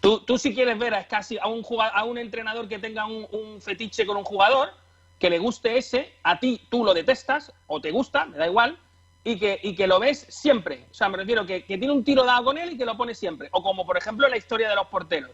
Tú, 0.00 0.20
tú 0.20 0.38
si 0.38 0.54
quieres 0.54 0.78
ver 0.78 0.94
a 0.94 1.02
Scassi, 1.02 1.36
a 1.38 1.48
un, 1.48 1.62
juga- 1.62 1.88
a 1.88 2.04
un 2.04 2.16
entrenador 2.16 2.68
que 2.68 2.78
tenga 2.78 3.06
un, 3.06 3.26
un 3.32 3.60
fetiche 3.60 4.06
con 4.06 4.16
un 4.16 4.24
jugador, 4.24 4.70
que 5.20 5.30
le 5.30 5.38
guste 5.38 5.78
ese, 5.78 6.14
a 6.24 6.40
ti 6.40 6.60
tú 6.68 6.84
lo 6.84 6.92
detestas 6.94 7.52
o 7.68 7.80
te 7.80 7.92
gusta, 7.92 8.24
me 8.24 8.38
da 8.38 8.46
igual, 8.48 8.76
y 9.22 9.38
que, 9.38 9.60
y 9.62 9.76
que 9.76 9.86
lo 9.86 10.00
ves 10.00 10.26
siempre. 10.30 10.86
O 10.90 10.94
sea, 10.94 11.08
me 11.10 11.18
refiero 11.18 11.44
que, 11.46 11.64
que 11.64 11.76
tiene 11.78 11.92
un 11.92 12.02
tiro 12.02 12.24
dado 12.24 12.42
con 12.44 12.56
él 12.58 12.72
y 12.72 12.78
que 12.78 12.86
lo 12.86 12.96
pone 12.96 13.14
siempre. 13.14 13.48
O 13.52 13.62
como 13.62 13.84
por 13.86 13.98
ejemplo 13.98 14.26
la 14.28 14.38
historia 14.38 14.68
de 14.70 14.74
los 14.74 14.86
porteros. 14.86 15.30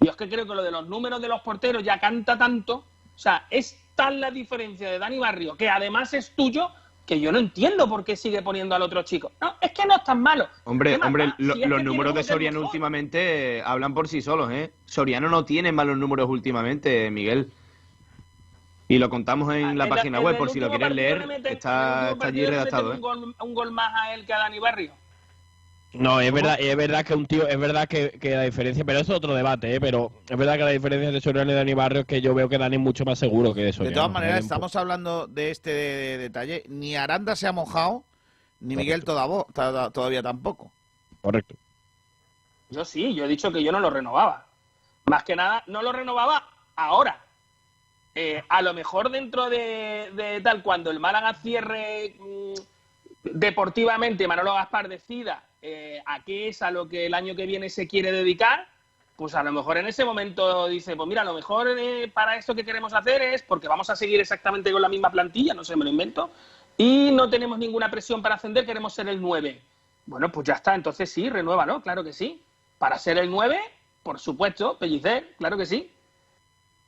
Yo 0.00 0.10
es 0.10 0.16
que 0.16 0.28
creo 0.28 0.46
que 0.46 0.54
lo 0.54 0.62
de 0.62 0.70
los 0.70 0.88
números 0.88 1.20
de 1.20 1.28
los 1.28 1.42
porteros 1.42 1.84
ya 1.84 2.00
canta 2.00 2.36
tanto. 2.38 2.76
O 3.14 3.18
sea, 3.18 3.46
es 3.50 3.78
tal 3.94 4.20
la 4.20 4.30
diferencia 4.30 4.90
de 4.90 4.98
Dani 4.98 5.18
Barrio, 5.18 5.54
que 5.56 5.68
además 5.68 6.14
es 6.14 6.34
tuyo, 6.34 6.70
que 7.06 7.20
yo 7.20 7.30
no 7.30 7.38
entiendo 7.38 7.88
por 7.90 8.04
qué 8.04 8.16
sigue 8.16 8.40
poniendo 8.42 8.74
al 8.74 8.82
otro 8.82 9.02
chico. 9.02 9.32
No, 9.40 9.54
es 9.60 9.70
que 9.72 9.84
no 9.86 9.96
es 9.96 10.04
tan 10.04 10.20
malo. 10.22 10.48
Hombre, 10.64 10.92
¿Qué 10.92 10.98
más 10.98 11.06
hombre, 11.06 11.32
lo- 11.38 11.54
Si 11.54 11.60
los 11.66 11.82
números 11.82 12.14
de 12.14 12.22
Soriano 12.24 12.60
últimamente 12.60 13.58
eh, 13.58 13.62
hablan 13.64 13.92
por 13.92 14.08
sí 14.08 14.22
solos, 14.22 14.50
¿eh? 14.50 14.72
Soriano 14.86 15.28
no 15.28 15.44
tiene 15.44 15.72
malos 15.72 15.98
números 15.98 16.26
últimamente, 16.28 17.10
Miguel. 17.10 17.52
Y 18.88 18.98
lo 18.98 19.10
contamos 19.10 19.52
en 19.54 19.76
la 19.76 19.84
El- 19.84 19.90
página 19.90 20.20
web, 20.20 20.36
por 20.38 20.48
si 20.50 20.60
lo 20.60 20.68
quieres 20.70 20.92
leer, 20.92 21.26
meten- 21.26 21.52
está, 21.52 22.10
allí 22.10 22.46
redactado, 22.46 22.90
meten 22.90 22.92
¿eh? 22.92 23.06
Un 23.06 23.20
gol, 23.22 23.34
un 23.40 23.54
gol 23.54 23.72
más 23.72 23.92
a 23.94 24.14
él 24.14 24.24
que 24.26 24.32
a 24.32 24.38
Dani 24.38 24.58
Barrio. 24.60 24.92
No, 25.92 26.20
es 26.20 26.30
verdad, 26.30 26.56
es 26.60 26.76
verdad 26.76 27.04
que 27.06 27.14
un 27.14 27.26
tío, 27.26 27.48
es 27.48 27.58
verdad 27.58 27.88
que, 27.88 28.10
que 28.10 28.30
la 28.36 28.42
diferencia, 28.42 28.84
pero 28.84 28.98
eso 29.00 29.12
es 29.12 29.16
otro 29.18 29.34
debate, 29.34 29.74
¿eh? 29.74 29.80
pero 29.80 30.12
es 30.28 30.36
verdad 30.36 30.54
que 30.58 30.64
la 30.64 30.70
diferencia 30.70 31.10
de 31.10 31.20
Soriano 31.20 31.50
y 31.50 31.54
Dani 31.54 31.72
Barrio 31.74 32.00
es 32.00 32.06
que 32.06 32.20
yo 32.20 32.34
veo 32.34 32.48
que 32.50 32.58
Dani 32.58 32.76
es 32.76 32.82
mucho 32.82 33.04
más 33.06 33.18
seguro 33.18 33.54
que 33.54 33.62
de 33.62 33.72
De 33.72 33.90
todas 33.92 34.10
maneras, 34.10 34.40
un 34.40 34.44
estamos 34.44 34.76
hablando 34.76 35.26
de 35.26 35.50
este 35.50 35.70
de- 35.72 36.18
detalle. 36.18 36.64
Ni 36.68 36.96
Aranda 36.96 37.34
se 37.34 37.46
ha 37.46 37.52
mojado, 37.52 38.04
ni 38.60 38.76
Miguel 38.76 39.04
todavo- 39.04 39.46
toda- 39.54 39.90
todavía 39.90 40.22
tampoco. 40.22 40.64
po- 40.64 40.70
Correcto. 41.22 41.54
Yo 42.68 42.84
sí, 42.84 43.14
yo 43.14 43.24
he 43.24 43.28
dicho 43.28 43.50
que 43.50 43.62
yo 43.64 43.72
no 43.72 43.80
lo 43.80 43.88
renovaba. 43.90 44.44
Más 45.06 45.24
que 45.24 45.34
nada, 45.34 45.62
no 45.66 45.82
lo 45.82 45.92
renovaba 45.92 46.46
ahora. 46.76 47.20
Eh, 48.18 48.42
a 48.48 48.62
lo 48.62 48.72
mejor 48.72 49.10
dentro 49.10 49.50
de, 49.50 50.40
tal, 50.42 50.62
cuando 50.62 50.90
el 50.90 50.98
Málaga 50.98 51.34
cierre 51.34 52.14
mm, 52.18 52.54
deportivamente, 53.24 54.26
Manolo 54.26 54.54
Gaspar 54.54 54.88
decida 54.88 55.44
eh, 55.60 56.02
a 56.06 56.24
qué 56.24 56.48
es 56.48 56.62
a 56.62 56.70
lo 56.70 56.88
que 56.88 57.04
el 57.04 57.12
año 57.12 57.36
que 57.36 57.44
viene 57.44 57.68
se 57.68 57.86
quiere 57.86 58.10
dedicar, 58.12 58.68
pues 59.16 59.34
a 59.34 59.42
lo 59.42 59.52
mejor 59.52 59.76
en 59.76 59.86
ese 59.86 60.06
momento 60.06 60.66
dice, 60.66 60.96
pues 60.96 61.06
mira, 61.06 61.20
a 61.20 61.24
lo 61.26 61.34
mejor 61.34 61.68
eh, 61.78 62.10
para 62.12 62.36
esto 62.36 62.54
que 62.54 62.64
queremos 62.64 62.94
hacer 62.94 63.20
es 63.20 63.42
porque 63.42 63.68
vamos 63.68 63.90
a 63.90 63.96
seguir 63.96 64.18
exactamente 64.18 64.72
con 64.72 64.80
la 64.80 64.88
misma 64.88 65.10
plantilla, 65.10 65.52
no 65.52 65.62
sé, 65.62 65.76
me 65.76 65.84
lo 65.84 65.90
invento, 65.90 66.30
y 66.78 67.10
no 67.12 67.28
tenemos 67.28 67.58
ninguna 67.58 67.90
presión 67.90 68.22
para 68.22 68.36
ascender, 68.36 68.64
queremos 68.64 68.94
ser 68.94 69.08
el 69.08 69.20
9. 69.20 69.60
Bueno, 70.06 70.32
pues 70.32 70.46
ya 70.46 70.54
está, 70.54 70.74
entonces 70.74 71.12
sí, 71.12 71.28
renuévalo, 71.28 71.82
claro 71.82 72.02
que 72.02 72.14
sí. 72.14 72.42
Para 72.78 72.98
ser 72.98 73.18
el 73.18 73.30
9, 73.30 73.60
por 74.02 74.18
supuesto, 74.18 74.78
Pellicer, 74.78 75.34
claro 75.36 75.58
que 75.58 75.66
sí. 75.66 75.90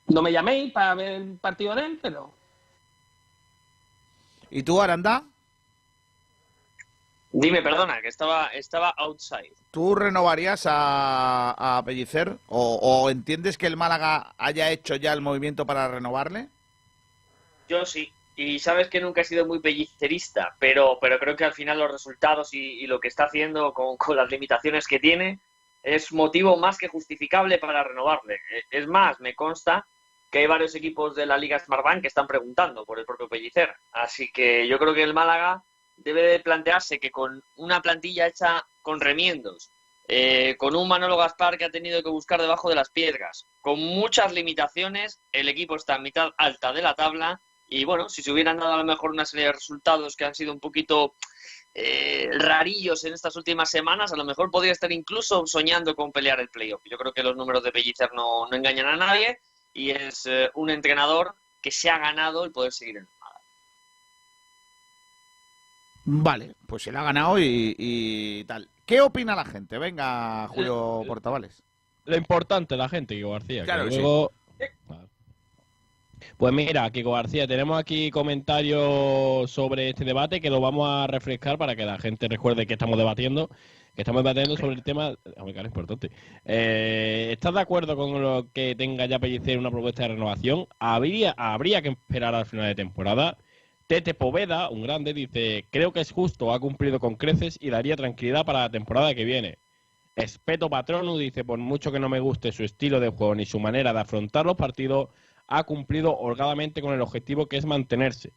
No 0.09 0.23
me 0.23 0.33
llaméis 0.33 0.73
para 0.73 0.95
ver 0.95 1.13
el 1.13 1.37
partido 1.39 1.75
de 1.75 1.87
él, 1.87 1.99
pero 2.03 2.33
¿Y 4.51 4.63
tú, 4.63 4.81
Aranda? 4.81 5.25
Dime, 7.31 7.61
perdona, 7.61 8.01
que 8.01 8.09
estaba, 8.09 8.47
estaba 8.49 8.95
outside. 8.97 9.53
¿Tú 9.71 9.95
renovarías 9.95 10.65
a, 10.67 11.79
a 11.79 11.85
Pellicer? 11.85 12.39
¿O, 12.49 12.77
o 12.77 13.11
entiendes 13.11 13.59
que 13.59 13.67
el 13.67 13.77
Málaga 13.77 14.33
haya 14.39 14.71
hecho 14.71 14.97
ya 14.97 15.13
el 15.13 15.21
movimiento 15.21 15.67
para 15.67 15.89
renovarle? 15.89 16.49
Yo 17.69 17.85
sí. 17.85 18.11
Y 18.35 18.61
sabes 18.61 18.89
que 18.89 19.01
nunca 19.01 19.21
he 19.21 19.25
sido 19.25 19.45
muy 19.47 19.59
pellicerista, 19.59 20.55
pero, 20.59 20.99
pero 21.01 21.19
creo 21.19 21.37
que 21.37 21.45
al 21.45 21.53
final 21.53 21.79
los 21.79 21.91
resultados 21.93 22.55
y, 22.55 22.61
y 22.83 22.87
lo 22.87 23.01
que 23.01 23.09
está 23.09 23.25
haciendo 23.25 23.75
con, 23.75 23.97
con 23.99 24.17
las 24.17 24.31
limitaciones 24.31 24.87
que 24.87 24.99
tiene 25.01 25.41
es 25.83 26.13
motivo 26.13 26.57
más 26.57 26.79
que 26.79 26.89
justificable 26.89 27.59
para 27.59 27.85
renovarle. 27.85 28.37
Eh, 28.37 28.63
Es 28.71 28.87
más, 28.87 29.21
me 29.21 29.35
consta 29.35 29.87
que 30.31 30.41
hay 30.41 30.47
varios 30.47 30.75
equipos 30.75 31.15
de 31.15 31.27
la 31.27 31.39
Liga 31.39 31.59
Smartbank 31.59 32.03
que 32.03 32.09
están 32.09 32.27
preguntando 32.27 32.85
por 32.85 32.99
el 32.99 33.07
propio 33.07 33.29
Pellicer. 33.29 33.75
Así 33.93 34.31
que 34.31 34.67
yo 34.69 34.79
creo 34.79 34.95
que 34.95 35.03
el 35.03 35.15
Málaga 35.15 35.63
debe 35.97 36.23
de 36.23 36.41
plantearse 36.41 36.99
que 36.99 37.11
con 37.11 37.43
una 37.57 37.81
plantilla 37.81 38.27
hecha 38.27 38.65
con 38.83 39.01
remiendos, 39.01 39.71
eh, 40.07 40.57
con 40.57 40.77
un 40.77 40.89
Manolo 40.89 41.17
Gaspar 41.17 41.59
que 41.59 41.65
ha 41.65 41.71
tenido 41.71 42.03
que 42.03 42.11
buscar 42.11 42.41
debajo 42.41 42.69
de 42.69 42.77
las 42.77 42.91
piedras, 42.91 43.47
con 43.61 43.79
muchas 43.81 44.33
limitaciones, 44.33 45.21
el 45.33 45.49
equipo 45.49 45.77
está 45.77 45.97
en 45.97 46.03
mitad 46.03 46.31
alta 46.37 46.73
de 46.73 46.83
la 46.83 46.95
tabla 46.95 47.41
y 47.69 47.85
bueno, 47.85 48.09
si 48.09 48.23
se 48.23 48.33
hubieran 48.33 48.59
dado 48.59 48.75
a 48.75 48.79
lo 48.79 48.85
mejor 48.85 49.11
una 49.11 49.27
serie 49.27 49.47
de 49.47 49.53
resultados 49.53 50.17
que 50.17 50.25
han 50.25 50.35
sido 50.35 50.53
un 50.53 50.61
poquito 50.61 51.15
eh, 51.75 52.29
rarillos 52.33 53.05
en 53.05 53.13
estas 53.13 53.37
últimas 53.37 53.69
semanas, 53.71 54.13
a 54.13 54.17
lo 54.17 54.25
mejor 54.25 54.51
podría 54.51 54.73
estar 54.73 54.91
incluso 54.91 55.47
soñando 55.47 55.95
con 55.95 56.13
pelear 56.13 56.41
el 56.41 56.49
playoff. 56.49 56.83
Yo 56.91 56.97
creo 56.97 57.13
que 57.13 57.23
los 57.23 57.37
números 57.37 57.63
de 57.63 57.73
Pellicer 57.73 58.11
no, 58.15 58.49
no 58.49 58.57
engañan 58.57 58.87
a 58.87 58.97
nadie 58.97 59.39
y 59.79 59.91
es 59.91 60.27
eh, 60.27 60.51
un 60.55 60.71
entrenador 60.71 61.35
que 61.63 61.71
se 61.71 61.89
ha 61.91 61.99
ganado 61.99 62.45
el 62.45 62.51
poder 62.53 62.73
seguir 62.73 62.97
en 62.97 63.03
el 63.03 63.09
Málaga. 63.21 63.41
Vale, 66.05 66.55
pues 66.67 66.83
se 66.83 66.93
la 66.93 67.01
ha 67.01 67.05
ganado 67.05 67.39
y, 67.39 67.75
y 67.79 68.45
tal. 68.45 68.69
¿Qué 68.87 69.01
opina 69.01 69.37
la 69.37 69.45
gente? 69.45 69.77
Venga, 69.79 70.49
Julio 70.49 71.03
Portavales. 71.07 71.63
Lo 72.07 72.17
importante, 72.17 72.77
la 72.77 72.89
gente, 72.89 73.15
Kiko 73.17 73.33
García. 73.33 73.61
que 73.63 73.67
Claro 73.67 73.85
que 73.85 73.91
sí. 73.91 73.97
luego- 73.99 74.33
Claro. 74.87 75.09
Pues 76.39 76.53
mira, 76.55 76.89
Kiko 76.91 77.11
García, 77.13 77.49
tenemos 77.49 77.77
aquí 77.77 78.13
comentarios 78.13 79.51
sobre 79.51 79.89
este 79.89 80.05
debate 80.05 80.41
que 80.41 80.51
lo 80.51 80.61
vamos 80.61 80.89
a 80.89 81.09
refrescar 81.09 81.59
para 81.59 81.75
que 81.75 81.85
la 81.85 81.99
gente 81.99 82.29
recuerde 82.29 82.65
que 82.65 82.75
estamos 82.75 82.97
debatiendo, 82.97 83.49
que 83.97 84.03
estamos 84.03 84.23
debatiendo 84.23 84.57
sobre 84.57 84.77
el 84.77 84.85
tema, 84.85 85.17
es 85.25 85.65
importante. 85.65 86.13
Eh, 86.45 87.31
¿Estás 87.33 87.55
de 87.55 87.61
acuerdo 87.61 87.97
con 87.97 88.23
lo 88.23 88.47
que 88.53 88.77
tenga 88.77 89.07
ya 89.07 89.19
Pellicer 89.19 89.59
una 89.59 89.73
propuesta 89.73 90.03
de 90.05 90.11
renovación? 90.11 90.69
Habría, 90.79 91.35
habría 91.37 91.83
que 91.83 91.89
esperar 91.89 92.37
al 92.37 92.47
final 92.47 92.67
de 92.67 92.77
temporada. 92.77 93.37
Tete 93.89 94.15
Poveda, 94.15 94.71
un 94.71 94.85
grande, 94.85 95.15
dice, 95.15 95.67
creo 95.71 95.93
que 95.93 96.01
es 96.03 96.13
justo, 96.13 96.53
ha 96.53 96.61
cumplido 96.61 97.01
con 97.01 97.17
creces 97.17 97.59
y 97.61 97.71
daría 97.71 97.97
tranquilidad 97.97 98.47
para 98.47 98.61
la 98.61 98.71
temporada 98.71 99.13
que 99.13 99.25
viene. 99.25 99.59
Espeto 100.15 100.71
Patronu 100.71 101.17
dice, 101.19 101.45
por 101.45 101.59
mucho 101.59 101.91
que 101.91 101.99
no 101.99 102.09
me 102.09 102.21
guste 102.21 102.53
su 102.53 102.63
estilo 102.65 103.01
de 103.01 103.09
juego 103.09 103.35
ni 103.35 103.47
su 103.47 103.59
manera 103.59 103.93
de 103.93 104.01
afrontar 104.01 104.47
los 104.47 104.57
partidos, 104.57 105.09
ha 105.49 105.65
cumplido 105.65 106.17
holgadamente 106.17 106.81
con 106.81 106.95
el 106.95 107.01
objetivo 107.01 107.47
que 107.47 107.57
es 107.57 107.65
mantenerse. 107.65 108.33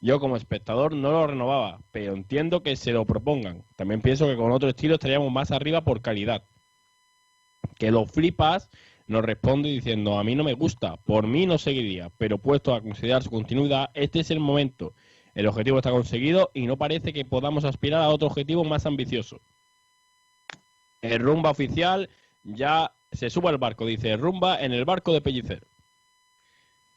Yo 0.00 0.20
como 0.20 0.36
espectador 0.36 0.94
no 0.94 1.10
lo 1.10 1.26
renovaba, 1.26 1.80
pero 1.90 2.12
entiendo 2.12 2.62
que 2.62 2.76
se 2.76 2.92
lo 2.92 3.06
propongan. 3.06 3.62
También 3.76 4.02
pienso 4.02 4.26
que 4.26 4.36
con 4.36 4.52
otro 4.52 4.68
estilo 4.68 4.94
estaríamos 4.94 5.32
más 5.32 5.52
arriba 5.52 5.80
por 5.82 6.02
calidad. 6.02 6.42
Que 7.78 7.90
lo 7.90 8.04
flipas 8.04 8.68
nos 9.06 9.24
responde 9.24 9.68
diciendo, 9.68 10.18
a 10.18 10.24
mí 10.24 10.34
no 10.34 10.44
me 10.44 10.54
gusta, 10.54 10.96
por 10.96 11.26
mí 11.26 11.46
no 11.46 11.58
seguiría, 11.58 12.10
pero 12.18 12.38
puesto 12.38 12.74
a 12.74 12.80
considerar 12.80 13.22
su 13.22 13.30
continuidad, 13.30 13.90
este 13.94 14.20
es 14.20 14.30
el 14.30 14.40
momento. 14.40 14.92
El 15.34 15.46
objetivo 15.46 15.78
está 15.78 15.90
conseguido 15.90 16.50
y 16.54 16.66
no 16.66 16.76
parece 16.76 17.12
que 17.12 17.24
podamos 17.24 17.64
aspirar 17.64 18.02
a 18.02 18.08
otro 18.08 18.26
objetivo 18.26 18.64
más 18.64 18.84
ambicioso. 18.84 19.40
El 21.02 21.20
rumba 21.20 21.50
oficial 21.50 22.08
ya 22.42 22.92
se 23.12 23.30
suba 23.30 23.50
al 23.50 23.58
barco, 23.58 23.86
dice, 23.86 24.16
rumba 24.16 24.60
en 24.60 24.72
el 24.72 24.84
barco 24.84 25.12
de 25.12 25.20
Pellicer. 25.20 25.62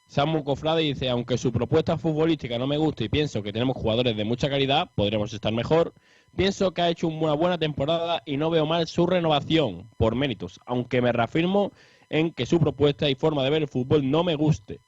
Samu 0.10 0.44
Cofrade 0.44 0.82
dice, 0.82 1.08
aunque 1.08 1.38
su 1.38 1.52
propuesta 1.52 1.96
futbolística 1.96 2.58
no 2.58 2.66
me 2.66 2.78
gusta 2.78 3.04
y 3.04 3.10
pienso 3.10 3.44
que 3.44 3.54
tenemos 3.54 3.78
jugadores 3.78 4.18
de 4.18 4.24
mucha 4.24 4.50
calidad, 4.50 4.90
podremos 4.96 5.32
estar 5.32 5.54
mejor, 5.54 5.94
pienso 6.36 6.72
que 6.72 6.82
ha 6.82 6.90
hecho 6.90 7.08
una 7.08 7.34
buena 7.34 7.60
temporada 7.60 8.24
y 8.26 8.36
no 8.36 8.50
veo 8.50 8.66
mal 8.66 8.88
su 8.88 9.06
renovación 9.06 9.88
por 9.98 10.16
méritos, 10.16 10.60
aunque 10.66 11.04
me 11.04 11.12
reafirmo 11.12 11.72
en 12.10 12.32
que 12.32 12.48
su 12.48 12.60
propuesta 12.60 13.08
y 13.08 13.14
forma 13.14 13.44
de 13.44 13.52
ver 13.52 13.62
el 13.62 13.68
fútbol 13.68 14.10
no 14.10 14.24
me 14.24 14.34
guste. 14.34 14.80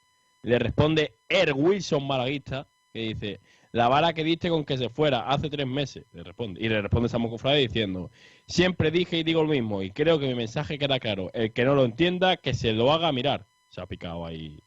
Le 0.41 0.57
responde 0.57 1.13
Er 1.29 1.53
Wilson 1.53 2.07
Malaguista, 2.07 2.65
que 2.91 3.13
dice, 3.13 3.41
la 3.73 3.89
vara 3.89 4.13
que 4.13 4.23
diste 4.23 4.49
con 4.49 4.65
que 4.65 4.79
se 4.79 4.89
fuera 4.89 5.29
hace 5.29 5.51
tres 5.51 5.67
meses, 5.67 6.03
le 6.13 6.23
responde. 6.23 6.59
Y 6.65 6.67
le 6.67 6.81
responde 6.81 7.09
Samu 7.09 7.29
Cofrade 7.29 7.59
diciendo, 7.59 8.09
siempre 8.47 8.89
dije 8.89 9.19
y 9.19 9.23
digo 9.23 9.43
lo 9.43 9.49
mismo, 9.49 9.83
y 9.83 9.91
creo 9.91 10.17
que 10.17 10.25
mi 10.25 10.33
mensaje 10.33 10.79
queda 10.79 10.99
claro, 10.99 11.29
el 11.35 11.53
que 11.53 11.63
no 11.63 11.75
lo 11.75 11.85
entienda, 11.85 12.37
que 12.37 12.55
se 12.55 12.73
lo 12.73 12.91
haga 12.91 13.11
mirar. 13.11 13.45
Se 13.69 13.81
ha 13.81 13.85
picado 13.85 14.25
ahí 14.25 14.63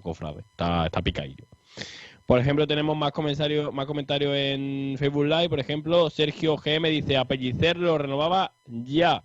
Cofrade, 0.00 0.40
está, 0.40 0.86
está 0.86 1.02
picadillo. 1.02 1.46
Por 2.26 2.40
ejemplo, 2.40 2.66
tenemos 2.66 2.96
más 2.96 3.12
comentarios 3.12 3.72
más 3.74 3.86
comentarios 3.86 4.34
en 4.34 4.96
Facebook 4.98 5.26
Live. 5.26 5.50
Por 5.50 5.60
ejemplo, 5.60 6.08
Sergio 6.08 6.56
GM 6.56 6.88
dice, 6.88 7.16
a 7.16 7.26
Pellicer 7.26 7.76
lo 7.76 7.98
renovaba 7.98 8.52
ya. 8.66 9.22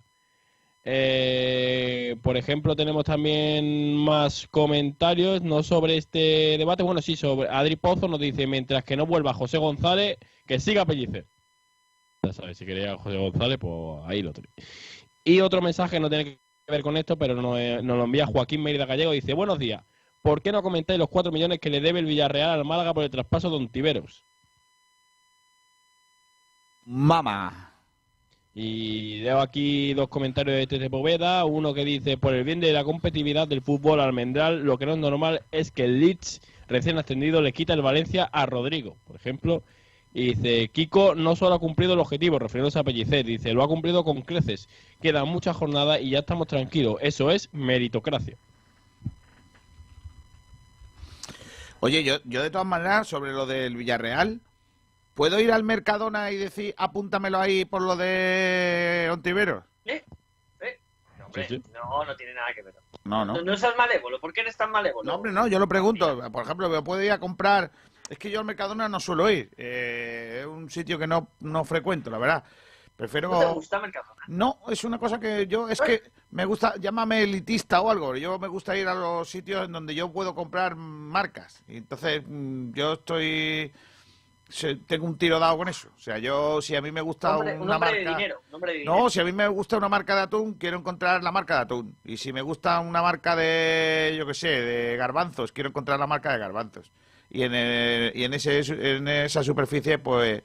Eh, 0.84 2.16
por 2.22 2.36
ejemplo, 2.36 2.74
tenemos 2.74 3.04
también 3.04 3.94
más 3.96 4.48
comentarios, 4.50 5.42
no 5.42 5.62
sobre 5.62 5.96
este 5.96 6.56
debate, 6.58 6.82
bueno, 6.82 7.02
sí, 7.02 7.16
sobre 7.16 7.48
Adri 7.48 7.76
Pozo 7.76 8.08
nos 8.08 8.18
dice, 8.20 8.46
mientras 8.46 8.82
que 8.84 8.96
no 8.96 9.06
vuelva 9.06 9.34
José 9.34 9.58
González, 9.58 10.18
que 10.46 10.58
siga 10.58 10.86
Pellicer. 10.86 11.26
Ya 12.22 12.32
sabes, 12.32 12.58
si 12.58 12.66
quería 12.66 12.96
José 12.96 13.18
González, 13.18 13.58
pues 13.58 14.02
ahí 14.06 14.22
lo 14.22 14.32
tenéis. 14.32 14.52
Y 15.24 15.40
otro 15.40 15.60
mensaje 15.60 16.00
no 16.00 16.08
tiene 16.08 16.24
que 16.24 16.38
ver 16.66 16.82
con 16.82 16.96
esto, 16.96 17.16
pero 17.16 17.34
nos, 17.34 17.58
eh, 17.58 17.80
nos 17.82 17.98
lo 17.98 18.04
envía 18.04 18.26
Joaquín 18.26 18.62
Mérida 18.62 18.86
Gallego, 18.86 19.12
dice, 19.12 19.34
buenos 19.34 19.58
días, 19.58 19.82
¿por 20.22 20.42
qué 20.42 20.52
no 20.52 20.62
comentáis 20.62 20.98
los 20.98 21.08
4 21.08 21.32
millones 21.32 21.58
que 21.58 21.70
le 21.70 21.80
debe 21.80 22.00
el 22.00 22.06
Villarreal 22.06 22.50
al 22.50 22.64
Málaga 22.64 22.94
por 22.94 23.04
el 23.04 23.10
traspaso 23.10 23.50
de 23.50 23.56
Ontiveros? 23.56 24.22
Mama. 26.86 27.72
Y 28.54 29.18
leo 29.20 29.40
aquí 29.40 29.94
dos 29.94 30.08
comentarios 30.08 30.56
de 30.56 30.66
Tete 30.66 30.90
Poveda. 30.90 31.44
Uno 31.44 31.72
que 31.72 31.84
dice: 31.84 32.18
Por 32.18 32.34
el 32.34 32.44
bien 32.44 32.60
de 32.60 32.72
la 32.72 32.84
competitividad 32.84 33.46
del 33.46 33.62
fútbol 33.62 34.00
almendral, 34.00 34.64
lo 34.64 34.76
que 34.76 34.86
no 34.86 34.92
es 34.92 34.98
normal 34.98 35.42
es 35.52 35.70
que 35.70 35.84
el 35.84 36.00
Leeds, 36.00 36.40
recién 36.66 36.98
ascendido, 36.98 37.42
le 37.42 37.52
quita 37.52 37.74
el 37.74 37.82
Valencia 37.82 38.28
a 38.32 38.46
Rodrigo, 38.46 38.96
por 39.06 39.16
ejemplo. 39.16 39.62
Y 40.12 40.34
dice: 40.34 40.68
Kiko 40.68 41.14
no 41.14 41.36
solo 41.36 41.54
ha 41.54 41.58
cumplido 41.60 41.92
el 41.94 42.00
objetivo, 42.00 42.40
refiriéndose 42.40 42.80
a 42.80 42.84
Pellicer, 42.84 43.24
dice: 43.24 43.52
Lo 43.52 43.62
ha 43.62 43.68
cumplido 43.68 44.02
con 44.02 44.22
creces. 44.22 44.68
Quedan 45.00 45.28
muchas 45.28 45.56
jornadas 45.56 46.00
y 46.02 46.10
ya 46.10 46.20
estamos 46.20 46.48
tranquilos. 46.48 46.96
Eso 47.00 47.30
es 47.30 47.48
meritocracia. 47.52 48.36
Oye, 51.80 52.02
yo, 52.04 52.16
yo 52.24 52.42
de 52.42 52.50
todas 52.50 52.66
maneras, 52.66 53.08
sobre 53.08 53.32
lo 53.32 53.46
del 53.46 53.76
Villarreal, 53.76 54.40
¿puedo 55.14 55.40
ir 55.40 55.50
al 55.52 55.62
Mercadona 55.64 56.30
y 56.30 56.36
decir, 56.36 56.74
apúntamelo 56.76 57.38
ahí 57.40 57.64
por 57.64 57.82
lo 57.82 57.96
de 57.96 59.08
Ontiveros? 59.12 59.64
¿Eh? 59.86 60.04
¿Eh? 60.60 60.78
No, 61.18 61.26
hombre, 61.26 61.48
Sí, 61.48 61.56
sí. 61.64 61.70
no, 61.72 62.04
no 62.04 62.16
tiene 62.16 62.34
nada 62.34 62.48
que 62.54 62.62
ver. 62.62 62.74
No, 63.04 63.24
no. 63.24 63.34
No, 63.34 63.42
no 63.42 63.56
seas 63.56 63.74
malévolo. 63.78 64.20
¿Por 64.20 64.32
qué 64.32 64.42
eres 64.42 64.56
tan 64.56 64.70
malévolo? 64.70 65.06
No, 65.10 65.16
hombre, 65.16 65.32
no, 65.32 65.46
yo 65.46 65.58
lo 65.58 65.66
pregunto. 65.68 66.30
Por 66.30 66.44
ejemplo, 66.44 66.68
me 66.68 66.82
puedo 66.82 67.02
ir 67.02 67.12
a 67.12 67.18
comprar. 67.18 67.70
Es 68.10 68.18
que 68.18 68.30
yo 68.30 68.40
al 68.40 68.44
Mercadona 68.44 68.88
no 68.88 69.00
suelo 69.00 69.30
ir. 69.30 69.50
eh, 69.56 70.38
es 70.40 70.46
un 70.46 70.68
sitio 70.68 70.98
que 70.98 71.06
no, 71.06 71.28
no 71.40 71.64
frecuento, 71.64 72.10
la 72.10 72.18
verdad. 72.18 72.44
Prefiero. 73.00 73.30
¿No 73.30 73.38
te 73.40 73.46
gusta 73.46 73.80
Mercadona? 73.80 74.22
No, 74.28 74.58
es 74.68 74.84
una 74.84 74.98
cosa 74.98 75.18
que 75.18 75.46
yo. 75.46 75.68
Es 75.70 75.80
que 75.80 76.02
me 76.32 76.44
gusta. 76.44 76.74
Llámame 76.78 77.22
elitista 77.22 77.80
o 77.80 77.90
algo. 77.90 78.14
Yo 78.14 78.38
me 78.38 78.46
gusta 78.46 78.76
ir 78.76 78.86
a 78.88 78.94
los 78.94 79.26
sitios 79.28 79.64
en 79.64 79.72
donde 79.72 79.94
yo 79.94 80.12
puedo 80.12 80.34
comprar 80.34 80.76
marcas. 80.76 81.62
Y 81.66 81.78
entonces, 81.78 82.22
mm, 82.26 82.72
yo 82.74 82.92
estoy. 82.92 83.72
Tengo 84.86 85.06
un 85.06 85.16
tiro 85.16 85.38
dado 85.38 85.56
con 85.56 85.68
eso. 85.68 85.88
O 85.96 86.00
sea, 86.00 86.18
yo, 86.18 86.60
si 86.60 86.74
a 86.76 86.82
mí 86.82 86.90
me 86.90 87.00
gusta 87.00 87.36
Hombre, 87.38 87.58
una 87.58 87.76
hombre 87.76 87.78
marca. 87.78 87.92
de 88.10 88.16
dinero. 88.16 88.42
Un 88.48 88.54
hombre 88.56 88.72
de 88.72 88.78
dinero. 88.80 88.96
No, 88.98 89.08
si 89.08 89.20
a 89.20 89.24
mí 89.24 89.32
me 89.32 89.46
gusta 89.48 89.76
una 89.78 89.88
marca 89.88 90.14
de 90.16 90.22
atún, 90.22 90.54
quiero 90.54 90.76
encontrar 90.76 91.22
la 91.22 91.30
marca 91.32 91.54
de 91.54 91.60
atún. 91.62 91.96
Y 92.04 92.16
si 92.18 92.32
me 92.32 92.42
gusta 92.42 92.80
una 92.80 93.00
marca 93.00 93.34
de, 93.36 94.14
yo 94.18 94.26
qué 94.26 94.34
sé, 94.34 94.48
de 94.48 94.96
garbanzos, 94.96 95.52
quiero 95.52 95.68
encontrar 95.70 95.98
la 96.00 96.06
marca 96.08 96.32
de 96.32 96.38
garbanzos. 96.38 96.90
Y 97.30 97.44
en, 97.44 97.54
el- 97.54 98.12
y 98.14 98.24
en, 98.24 98.34
ese, 98.34 98.58
en 98.96 99.06
esa 99.06 99.44
superficie, 99.44 99.98
pues, 99.98 100.42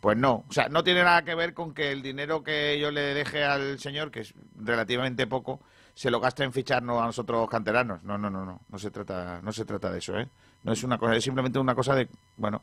pues 0.00 0.16
no. 0.16 0.44
O 0.48 0.52
sea, 0.52 0.68
no 0.68 0.82
tiene 0.84 1.02
nada 1.02 1.22
que 1.22 1.34
ver 1.34 1.54
con 1.54 1.74
que 1.74 1.92
el 1.92 2.02
dinero 2.02 2.42
que 2.42 2.78
yo 2.78 2.90
le 2.90 3.00
deje 3.14 3.44
al 3.44 3.78
señor, 3.78 4.10
que 4.10 4.20
es 4.20 4.34
relativamente 4.56 5.26
poco, 5.26 5.60
se 5.94 6.10
lo 6.10 6.20
gaste 6.20 6.44
en 6.44 6.52
ficharnos 6.52 7.02
a 7.02 7.06
nosotros 7.06 7.48
canteranos. 7.48 8.02
No, 8.04 8.16
no, 8.18 8.30
no, 8.30 8.44
no. 8.44 8.60
No 8.68 8.78
se 8.78 8.90
trata, 8.90 9.40
no 9.42 9.52
se 9.52 9.64
trata 9.64 9.90
de 9.90 9.98
eso, 9.98 10.16
¿eh? 10.18 10.28
No 10.62 10.72
es 10.72 10.82
una 10.82 10.98
cosa, 10.98 11.14
es 11.16 11.22
simplemente 11.24 11.58
una 11.58 11.74
cosa 11.74 11.94
de, 11.94 12.08
bueno, 12.36 12.62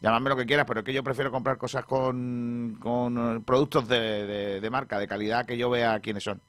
llamadme 0.00 0.30
lo 0.30 0.36
que 0.36 0.46
quieras, 0.46 0.64
pero 0.66 0.80
es 0.80 0.86
que 0.86 0.92
yo 0.94 1.04
prefiero 1.04 1.30
comprar 1.30 1.58
cosas 1.58 1.84
con, 1.84 2.76
con 2.80 3.42
productos 3.44 3.86
de, 3.86 4.26
de- 4.26 4.60
de 4.60 4.70
marca, 4.70 4.98
de 4.98 5.06
calidad, 5.06 5.44
que 5.44 5.56
yo 5.58 5.68
vea 5.70 6.00
quiénes 6.00 6.24
son. 6.24 6.40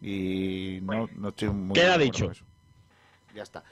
Y 0.00 0.78
no, 0.82 1.08
no 1.16 1.28
estoy 1.30 1.48
muy... 1.50 1.74
Queda 1.74 1.98
dicho. 1.98 2.30
eso. 2.30 2.44
Ya 3.34 3.42
está. 3.42 3.64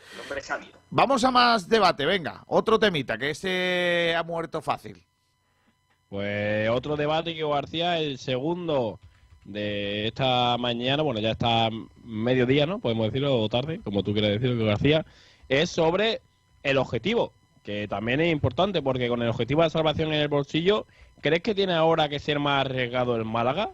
Vamos 0.90 1.22
a 1.22 1.30
más 1.30 1.68
debate, 1.68 2.04
venga. 2.04 2.42
Otro 2.48 2.78
temita, 2.80 3.16
que 3.16 3.30
ese 3.30 4.14
ha 4.16 4.22
muerto 4.24 4.60
fácil. 4.60 5.00
Pues 6.12 6.68
otro 6.68 6.96
debate 6.98 7.34
que 7.34 7.42
García, 7.42 7.98
el 7.98 8.18
segundo 8.18 9.00
de 9.46 10.08
esta 10.08 10.58
mañana, 10.58 11.02
bueno, 11.02 11.20
ya 11.20 11.30
está 11.30 11.70
mediodía, 12.04 12.66
¿no? 12.66 12.80
Podemos 12.80 13.06
decirlo, 13.06 13.40
o 13.40 13.48
tarde, 13.48 13.80
como 13.82 14.02
tú 14.02 14.12
quieras 14.12 14.32
decirlo, 14.32 14.66
García, 14.66 15.06
es 15.48 15.70
sobre 15.70 16.20
el 16.64 16.76
objetivo, 16.76 17.32
que 17.64 17.88
también 17.88 18.20
es 18.20 18.30
importante, 18.30 18.82
porque 18.82 19.08
con 19.08 19.22
el 19.22 19.30
objetivo 19.30 19.62
de 19.62 19.70
salvación 19.70 20.12
en 20.12 20.20
el 20.20 20.28
bolsillo, 20.28 20.84
¿crees 21.22 21.40
que 21.40 21.54
tiene 21.54 21.72
ahora 21.72 22.10
que 22.10 22.18
ser 22.18 22.38
más 22.38 22.66
arriesgado 22.66 23.16
el 23.16 23.24
Málaga? 23.24 23.70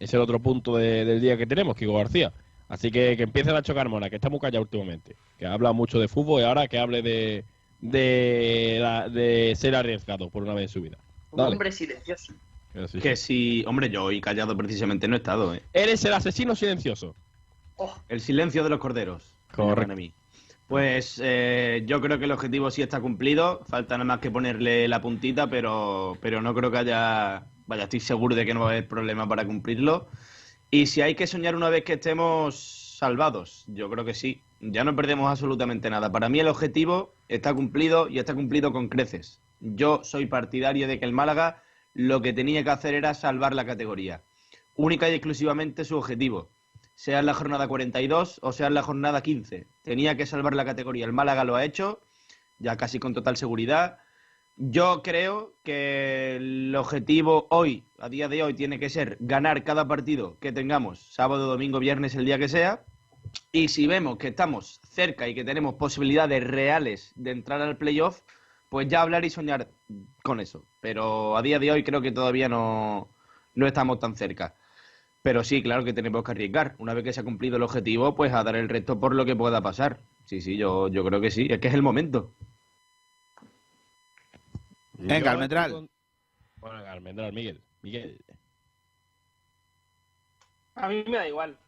Es 0.00 0.12
el 0.12 0.18
otro 0.22 0.40
punto 0.40 0.76
de- 0.76 1.04
del 1.04 1.20
día 1.20 1.36
que 1.36 1.46
tenemos, 1.46 1.76
Kiko 1.76 1.94
García. 1.94 2.32
Así 2.68 2.90
que 2.90 3.16
que 3.16 3.22
empiece 3.22 3.52
la 3.52 3.62
chocarmona, 3.62 4.10
que 4.10 4.16
está 4.16 4.28
muy 4.28 4.40
callado 4.40 4.62
últimamente. 4.62 5.14
Que 5.38 5.46
habla 5.46 5.72
mucho 5.72 6.00
de 6.00 6.08
fútbol 6.08 6.40
y 6.40 6.44
ahora 6.44 6.66
que 6.66 6.80
hable 6.80 7.00
de, 7.00 7.44
de, 7.82 8.78
la- 8.80 9.08
de 9.10 9.52
ser 9.56 9.74
arriesgado 9.76 10.30
por 10.30 10.42
una 10.44 10.54
vez 10.54 10.62
en 10.62 10.68
su 10.70 10.80
vida. 10.80 10.96
Un 11.32 11.38
Dale. 11.38 11.52
hombre 11.52 11.70
silencioso. 11.72 12.32
Que 12.72 12.88
sí. 12.88 12.98
Que 13.00 13.16
si, 13.16 13.64
hombre, 13.66 13.90
yo 13.90 14.04
hoy 14.04 14.20
callado 14.22 14.56
precisamente 14.56 15.06
no 15.08 15.14
he 15.16 15.18
estado, 15.18 15.54
¿eh? 15.54 15.62
Eres 15.74 16.02
el 16.06 16.14
asesino 16.14 16.54
silencioso. 16.56 17.14
El 18.08 18.20
silencio 18.20 18.62
de 18.64 18.70
los 18.70 18.78
corderos. 18.78 19.34
Correcto. 19.54 19.72
llaman 19.80 19.90
a 19.90 19.96
mí. 19.96 20.12
Pues 20.68 21.20
eh, 21.22 21.82
yo 21.84 22.00
creo 22.00 22.18
que 22.18 22.24
el 22.24 22.30
objetivo 22.32 22.70
sí 22.70 22.80
está 22.80 23.00
cumplido. 23.00 23.60
Falta 23.68 23.96
nada 23.98 24.04
más 24.06 24.20
que 24.20 24.30
ponerle 24.30 24.88
la 24.88 25.02
puntita, 25.02 25.48
pero, 25.50 26.16
pero 26.22 26.40
no 26.40 26.54
creo 26.54 26.70
que 26.70 26.78
haya. 26.78 27.42
Vaya, 27.66 27.84
estoy 27.84 28.00
seguro 28.00 28.34
de 28.36 28.46
que 28.46 28.54
no 28.54 28.60
va 28.60 28.66
a 28.66 28.70
haber 28.70 28.88
problema 28.88 29.28
para 29.28 29.44
cumplirlo. 29.44 30.06
Y 30.70 30.86
si 30.86 31.02
hay 31.02 31.14
que 31.14 31.26
soñar 31.26 31.54
una 31.56 31.68
vez 31.68 31.84
que 31.84 31.94
estemos 31.94 32.96
salvados, 32.98 33.64
yo 33.66 33.90
creo 33.90 34.04
que 34.06 34.14
sí. 34.14 34.40
Ya 34.64 34.84
no 34.84 34.94
perdemos 34.94 35.28
absolutamente 35.28 35.90
nada. 35.90 36.12
Para 36.12 36.28
mí 36.28 36.38
el 36.38 36.46
objetivo 36.46 37.16
está 37.26 37.52
cumplido 37.52 38.08
y 38.08 38.20
está 38.20 38.32
cumplido 38.32 38.72
con 38.72 38.88
creces. 38.88 39.42
Yo 39.58 40.04
soy 40.04 40.26
partidario 40.26 40.86
de 40.86 41.00
que 41.00 41.04
el 41.04 41.12
Málaga 41.12 41.64
lo 41.94 42.22
que 42.22 42.32
tenía 42.32 42.62
que 42.62 42.70
hacer 42.70 42.94
era 42.94 43.12
salvar 43.14 43.56
la 43.56 43.66
categoría. 43.66 44.22
Única 44.76 45.10
y 45.10 45.14
exclusivamente 45.14 45.84
su 45.84 45.96
objetivo. 45.96 46.48
Sea 46.94 47.18
en 47.18 47.26
la 47.26 47.34
jornada 47.34 47.66
42 47.66 48.38
o 48.40 48.52
sea 48.52 48.68
en 48.68 48.74
la 48.74 48.84
jornada 48.84 49.20
15. 49.20 49.66
Tenía 49.82 50.16
que 50.16 50.26
salvar 50.26 50.54
la 50.54 50.64
categoría. 50.64 51.06
El 51.06 51.12
Málaga 51.12 51.42
lo 51.42 51.56
ha 51.56 51.64
hecho, 51.64 52.00
ya 52.60 52.76
casi 52.76 53.00
con 53.00 53.14
total 53.14 53.36
seguridad. 53.36 53.98
Yo 54.54 55.02
creo 55.02 55.54
que 55.64 56.36
el 56.36 56.76
objetivo 56.76 57.48
hoy, 57.50 57.84
a 57.98 58.08
día 58.08 58.28
de 58.28 58.44
hoy, 58.44 58.54
tiene 58.54 58.78
que 58.78 58.90
ser 58.90 59.16
ganar 59.18 59.64
cada 59.64 59.88
partido 59.88 60.38
que 60.38 60.52
tengamos, 60.52 61.12
sábado, 61.12 61.48
domingo, 61.48 61.80
viernes, 61.80 62.14
el 62.14 62.26
día 62.26 62.38
que 62.38 62.48
sea. 62.48 62.84
Y 63.52 63.68
si 63.68 63.86
vemos 63.86 64.16
que 64.18 64.28
estamos 64.28 64.80
cerca 64.88 65.28
y 65.28 65.34
que 65.34 65.44
tenemos 65.44 65.74
posibilidades 65.74 66.42
reales 66.44 67.12
de 67.16 67.30
entrar 67.30 67.60
al 67.60 67.76
playoff, 67.76 68.20
pues 68.68 68.88
ya 68.88 69.02
hablar 69.02 69.24
y 69.24 69.30
soñar 69.30 69.68
con 70.22 70.40
eso. 70.40 70.64
Pero 70.80 71.36
a 71.36 71.42
día 71.42 71.58
de 71.58 71.70
hoy 71.70 71.84
creo 71.84 72.00
que 72.00 72.12
todavía 72.12 72.48
no, 72.48 73.08
no 73.54 73.66
estamos 73.66 73.98
tan 73.98 74.16
cerca. 74.16 74.54
Pero 75.22 75.44
sí, 75.44 75.62
claro 75.62 75.84
que 75.84 75.92
tenemos 75.92 76.24
que 76.24 76.32
arriesgar. 76.32 76.74
Una 76.78 76.94
vez 76.94 77.04
que 77.04 77.12
se 77.12 77.20
ha 77.20 77.24
cumplido 77.24 77.56
el 77.56 77.62
objetivo, 77.62 78.14
pues 78.14 78.32
a 78.32 78.42
dar 78.42 78.56
el 78.56 78.68
resto 78.68 78.98
por 78.98 79.14
lo 79.14 79.24
que 79.24 79.36
pueda 79.36 79.60
pasar. 79.60 80.00
Sí, 80.24 80.40
sí, 80.40 80.56
yo, 80.56 80.88
yo 80.88 81.04
creo 81.04 81.20
que 81.20 81.30
sí. 81.30 81.46
Es 81.50 81.60
que 81.60 81.68
es 81.68 81.74
el 81.74 81.82
momento. 81.82 82.32
Venga, 84.94 85.32
Almendral. 85.32 85.70
con- 85.72 85.90
Bueno, 86.56 86.76
Almendral, 86.86 87.32
Miguel. 87.32 87.60
Miguel. 87.82 88.18
A 90.74 90.88
mí 90.88 91.04
me 91.06 91.18
da 91.18 91.28
igual. 91.28 91.58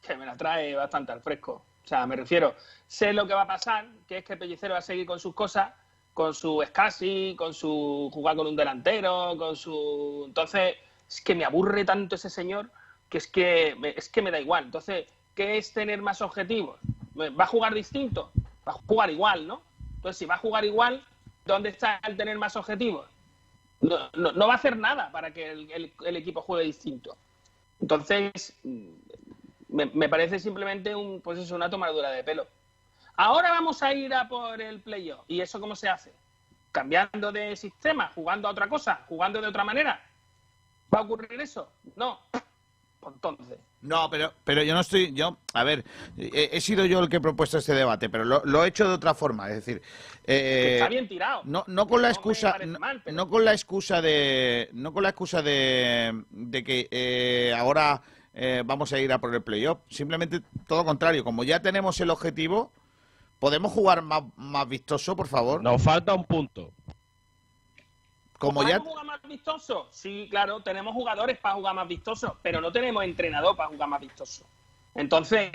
Que 0.00 0.16
me 0.16 0.26
la 0.26 0.36
trae 0.36 0.74
bastante 0.74 1.12
al 1.12 1.20
fresco. 1.20 1.64
O 1.84 1.86
sea, 1.86 2.06
me 2.06 2.16
refiero, 2.16 2.54
sé 2.86 3.12
lo 3.12 3.26
que 3.26 3.34
va 3.34 3.42
a 3.42 3.46
pasar, 3.46 3.86
que 4.06 4.18
es 4.18 4.24
que 4.24 4.36
Pellicero 4.36 4.72
va 4.74 4.78
a 4.78 4.82
seguir 4.82 5.06
con 5.06 5.20
sus 5.20 5.34
cosas, 5.34 5.72
con 6.12 6.32
su 6.34 6.62
escasi, 6.62 7.34
con 7.36 7.52
su 7.52 8.10
jugar 8.12 8.36
con 8.36 8.46
un 8.46 8.56
delantero, 8.56 9.36
con 9.36 9.56
su... 9.56 10.24
Entonces, 10.26 10.76
es 11.08 11.20
que 11.20 11.34
me 11.34 11.44
aburre 11.44 11.84
tanto 11.84 12.14
ese 12.14 12.30
señor 12.30 12.70
que 13.08 13.18
es 13.18 13.26
que 13.28 13.74
me, 13.78 13.90
es 13.90 14.08
que 14.08 14.22
me 14.22 14.30
da 14.30 14.40
igual. 14.40 14.64
Entonces, 14.64 15.06
¿qué 15.34 15.58
es 15.58 15.72
tener 15.72 16.00
más 16.00 16.22
objetivos? 16.22 16.78
¿Va 17.18 17.44
a 17.44 17.46
jugar 17.46 17.74
distinto? 17.74 18.32
Va 18.66 18.72
a 18.72 18.80
jugar 18.86 19.10
igual, 19.10 19.46
¿no? 19.46 19.62
Entonces, 19.96 20.18
si 20.18 20.26
va 20.26 20.34
a 20.36 20.38
jugar 20.38 20.64
igual, 20.64 21.04
¿dónde 21.44 21.68
está 21.70 22.00
el 22.06 22.16
tener 22.16 22.38
más 22.38 22.56
objetivos? 22.56 23.08
No, 23.80 24.10
no- 24.14 24.46
va 24.46 24.54
a 24.54 24.56
hacer 24.56 24.76
nada 24.78 25.12
para 25.12 25.32
que 25.32 25.50
el 25.50 26.16
equipo 26.16 26.40
juegue 26.40 26.64
distinto. 26.64 27.16
Entonces, 27.80 28.58
me, 29.68 29.86
me 29.86 30.08
parece 30.08 30.38
simplemente 30.38 30.94
un, 30.94 31.20
pues 31.20 31.38
eso, 31.38 31.54
una 31.54 31.70
tomadura 31.70 32.10
de 32.10 32.24
pelo. 32.24 32.46
Ahora 33.16 33.50
vamos 33.50 33.82
a 33.82 33.92
ir 33.92 34.12
a 34.14 34.28
por 34.28 34.60
el 34.60 34.80
playoff. 34.80 35.24
¿Y 35.28 35.40
eso 35.40 35.60
cómo 35.60 35.76
se 35.76 35.88
hace? 35.88 36.12
Cambiando 36.72 37.30
de 37.30 37.54
sistema, 37.56 38.10
jugando 38.14 38.48
a 38.48 38.50
otra 38.50 38.68
cosa, 38.68 39.04
jugando 39.08 39.40
de 39.40 39.46
otra 39.48 39.64
manera. 39.64 40.00
¿Va 40.92 40.98
a 40.98 41.02
ocurrir 41.02 41.40
eso? 41.40 41.70
No. 41.96 42.18
Pues 43.00 43.14
entonces. 43.14 43.58
No, 43.84 44.08
pero, 44.10 44.32
pero 44.44 44.62
yo 44.62 44.72
no 44.72 44.80
estoy, 44.80 45.12
yo, 45.12 45.36
a 45.52 45.62
ver, 45.62 45.84
he, 46.16 46.48
he 46.52 46.60
sido 46.62 46.86
yo 46.86 47.00
el 47.00 47.08
que 47.10 47.16
he 47.16 47.20
propuesto 47.20 47.58
este 47.58 47.74
debate, 47.74 48.08
pero 48.08 48.24
lo, 48.24 48.42
lo 48.46 48.64
he 48.64 48.68
hecho 48.68 48.88
de 48.88 48.94
otra 48.94 49.14
forma, 49.14 49.48
es 49.50 49.56
decir, 49.56 49.82
eh, 50.26 50.76
está 50.76 50.88
bien 50.88 51.06
tirado. 51.06 51.42
no, 51.44 51.64
no 51.66 51.86
con 51.86 52.00
la 52.00 52.08
excusa, 52.08 52.56
no, 52.64 52.78
mal, 52.78 53.02
pero- 53.04 53.14
no 53.14 53.28
con 53.28 53.44
la 53.44 53.52
excusa 53.52 54.00
de, 54.00 54.70
no 54.72 54.92
con 54.94 55.02
la 55.02 55.10
excusa 55.10 55.42
de, 55.42 56.24
de 56.30 56.64
que 56.64 56.88
eh, 56.90 57.54
ahora 57.54 58.00
eh, 58.32 58.62
vamos 58.64 58.90
a 58.94 58.98
ir 58.98 59.12
a 59.12 59.18
por 59.18 59.34
el 59.34 59.42
playoff, 59.42 59.80
simplemente 59.90 60.40
todo 60.66 60.78
lo 60.78 60.84
contrario, 60.86 61.22
como 61.22 61.44
ya 61.44 61.60
tenemos 61.60 62.00
el 62.00 62.08
objetivo, 62.08 62.72
podemos 63.38 63.70
jugar 63.70 64.00
más, 64.00 64.22
más 64.36 64.66
vistoso, 64.66 65.14
por 65.14 65.28
favor. 65.28 65.62
Nos 65.62 65.82
falta 65.82 66.14
un 66.14 66.24
punto. 66.24 66.72
Como 68.46 68.62
ya, 68.62 68.78
¿Podemos 68.78 68.88
jugar 68.88 69.06
más 69.06 69.22
vistoso? 69.22 69.88
Sí, 69.90 70.28
claro, 70.30 70.60
tenemos 70.60 70.94
jugadores 70.94 71.38
para 71.38 71.54
jugar 71.54 71.74
más 71.74 71.88
vistoso, 71.88 72.36
pero 72.42 72.60
no 72.60 72.72
tenemos 72.72 73.04
entrenador 73.04 73.56
para 73.56 73.68
jugar 73.68 73.88
más 73.88 74.00
vistoso. 74.00 74.44
Entonces, 74.94 75.50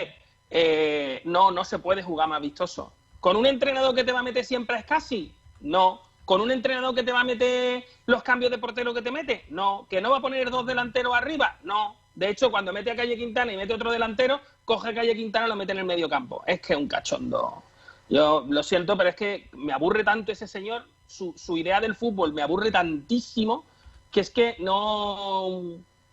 eh, 0.50 1.22
no, 1.24 1.50
no 1.50 1.64
se 1.64 1.78
puede 1.78 2.02
jugar 2.02 2.28
más 2.28 2.40
vistoso. 2.40 2.92
¿Con 3.20 3.36
un 3.36 3.46
entrenador 3.46 3.94
que 3.94 4.04
te 4.04 4.12
va 4.12 4.20
a 4.20 4.22
meter 4.22 4.44
siempre 4.44 4.76
a 4.76 4.82
Scassi? 4.82 5.32
No. 5.60 6.00
¿Con 6.24 6.40
un 6.40 6.50
entrenador 6.50 6.94
que 6.94 7.02
te 7.02 7.12
va 7.12 7.20
a 7.20 7.24
meter 7.24 7.84
los 8.06 8.22
cambios 8.22 8.50
de 8.50 8.58
portero 8.58 8.94
que 8.94 9.02
te 9.02 9.10
mete? 9.10 9.44
No. 9.50 9.86
¿Que 9.88 10.00
no 10.00 10.10
va 10.10 10.18
a 10.18 10.22
poner 10.22 10.50
dos 10.50 10.66
delanteros 10.66 11.14
arriba? 11.14 11.58
No. 11.62 11.96
De 12.14 12.28
hecho, 12.28 12.50
cuando 12.50 12.72
mete 12.72 12.90
a 12.90 12.96
Calle 12.96 13.16
Quintana 13.16 13.52
y 13.52 13.56
mete 13.56 13.74
otro 13.74 13.92
delantero, 13.92 14.40
coge 14.64 14.90
a 14.90 14.94
Calle 14.94 15.14
Quintana 15.14 15.46
y 15.46 15.48
lo 15.48 15.56
mete 15.56 15.72
en 15.72 15.78
el 15.78 15.84
medio 15.84 16.08
campo. 16.08 16.42
Es 16.46 16.60
que 16.60 16.72
es 16.72 16.78
un 16.78 16.88
cachondo. 16.88 17.62
Yo 18.08 18.44
lo 18.48 18.62
siento, 18.62 18.96
pero 18.96 19.10
es 19.10 19.16
que 19.16 19.48
me 19.52 19.72
aburre 19.72 20.02
tanto 20.02 20.32
ese 20.32 20.48
señor, 20.48 20.84
su, 21.10 21.34
su 21.36 21.56
idea 21.58 21.80
del 21.80 21.94
fútbol 21.96 22.32
me 22.32 22.42
aburre 22.42 22.70
tantísimo, 22.70 23.64
que 24.12 24.20
es 24.20 24.30
que 24.30 24.56
no, 24.60 25.62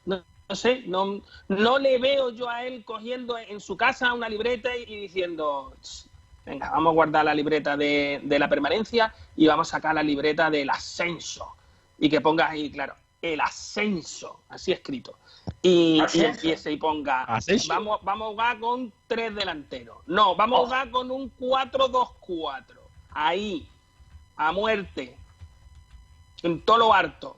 no, 0.06 0.24
no 0.50 0.56
sé, 0.56 0.84
no, 0.88 1.22
no 1.48 1.78
le 1.78 2.00
veo 2.00 2.32
yo 2.32 2.50
a 2.50 2.66
él 2.66 2.84
cogiendo 2.84 3.38
en 3.38 3.60
su 3.60 3.78
casa 3.78 4.14
una 4.14 4.28
libreta 4.28 4.76
y, 4.76 4.84
y 4.84 5.02
diciendo, 5.02 5.74
"Ch, 5.82 6.08
venga, 6.46 6.72
vamos 6.72 6.92
a 6.92 6.94
guardar 6.96 7.26
la 7.26 7.34
libreta 7.36 7.78
de, 7.78 8.22
de 8.24 8.40
la 8.40 8.50
permanencia 8.50 9.14
y 9.36 9.46
vamos 9.48 9.68
a 9.70 9.72
sacar 9.78 9.94
la 9.94 10.04
libreta 10.04 10.50
del 10.50 10.70
ascenso. 10.70 11.54
Y 12.00 12.10
que 12.10 12.22
ponga 12.22 12.50
ahí, 12.50 12.72
claro, 12.72 12.96
el 13.22 13.42
ascenso, 13.42 14.42
así 14.50 14.72
escrito. 14.72 15.16
Y, 15.62 16.02
y 16.14 16.20
empiece 16.22 16.72
y 16.72 16.78
ponga, 16.78 17.24
Ascenso. 17.24 17.70
vamos, 17.70 18.00
vamos 18.04 18.28
a 18.28 18.32
jugar 18.32 18.60
con 18.60 18.94
tres 19.08 19.34
delanteros. 19.36 19.98
No, 20.08 20.36
vamos 20.36 20.60
a 20.60 20.64
jugar 20.66 20.92
con 20.92 21.12
un 21.12 21.32
4-2-4. 21.38 22.64
Ahí, 23.12 23.68
a 24.38 24.52
muerte. 24.52 25.18
En 26.44 26.62
todo 26.62 26.78
lo 26.78 26.94
harto. 26.94 27.38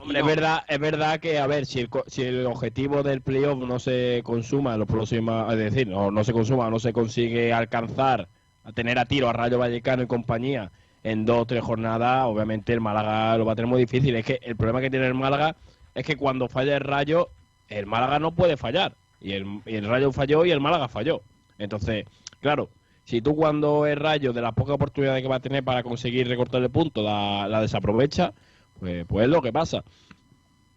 Hombre, 0.00 0.20
es 0.20 0.26
verdad, 0.26 0.64
es 0.68 0.78
verdad 0.78 1.20
que, 1.20 1.38
a 1.38 1.46
ver, 1.46 1.66
si 1.66 1.80
el, 1.80 1.88
co- 1.88 2.04
si 2.06 2.22
el 2.22 2.46
objetivo 2.46 3.02
del 3.02 3.22
playoff 3.22 3.58
no 3.64 3.78
se 3.78 4.20
consuma 4.24 4.74
en 4.74 4.80
los 4.80 4.88
próximos, 4.88 5.50
es 5.52 5.58
decir, 5.58 5.88
no, 5.88 6.10
no 6.10 6.22
se 6.22 6.32
consuma, 6.32 6.70
no 6.70 6.78
se 6.78 6.92
consigue 6.92 7.52
alcanzar 7.52 8.28
a 8.62 8.72
tener 8.72 8.98
a 8.98 9.06
tiro 9.06 9.28
a 9.28 9.32
Rayo 9.32 9.58
Vallecano 9.58 10.02
y 10.02 10.06
compañía 10.06 10.70
en 11.02 11.24
dos 11.24 11.38
o 11.42 11.46
tres 11.46 11.62
jornadas, 11.62 12.24
obviamente 12.24 12.72
el 12.72 12.80
Málaga 12.80 13.38
lo 13.38 13.46
va 13.46 13.52
a 13.52 13.56
tener 13.56 13.68
muy 13.68 13.80
difícil. 13.80 14.14
Es 14.16 14.24
que 14.24 14.38
el 14.42 14.56
problema 14.56 14.80
que 14.80 14.90
tiene 14.90 15.06
el 15.06 15.14
Málaga 15.14 15.56
es 15.94 16.04
que 16.04 16.16
cuando 16.16 16.48
falla 16.48 16.74
el 16.74 16.80
Rayo, 16.82 17.30
el 17.68 17.86
Málaga 17.86 18.18
no 18.18 18.32
puede 18.34 18.56
fallar. 18.56 18.94
Y 19.20 19.32
el, 19.32 19.46
y 19.64 19.76
el 19.76 19.86
Rayo 19.86 20.12
falló 20.12 20.44
y 20.44 20.50
el 20.50 20.60
Málaga 20.60 20.88
falló. 20.88 21.22
Entonces, 21.58 22.04
claro, 22.40 22.68
si 23.06 23.22
tú 23.22 23.34
cuando 23.34 23.86
el 23.86 23.96
Rayo, 23.96 24.32
de 24.32 24.42
las 24.42 24.52
pocas 24.52 24.74
oportunidades 24.74 25.22
que 25.22 25.28
va 25.28 25.36
a 25.36 25.40
tener 25.40 25.62
para 25.64 25.82
conseguir 25.82 26.26
recortarle 26.28 26.68
puntos, 26.68 27.04
la, 27.04 27.46
la 27.48 27.60
desaprovecha, 27.62 28.34
pues, 28.80 29.06
pues 29.06 29.24
es 29.24 29.30
lo 29.30 29.40
que 29.40 29.52
pasa. 29.52 29.82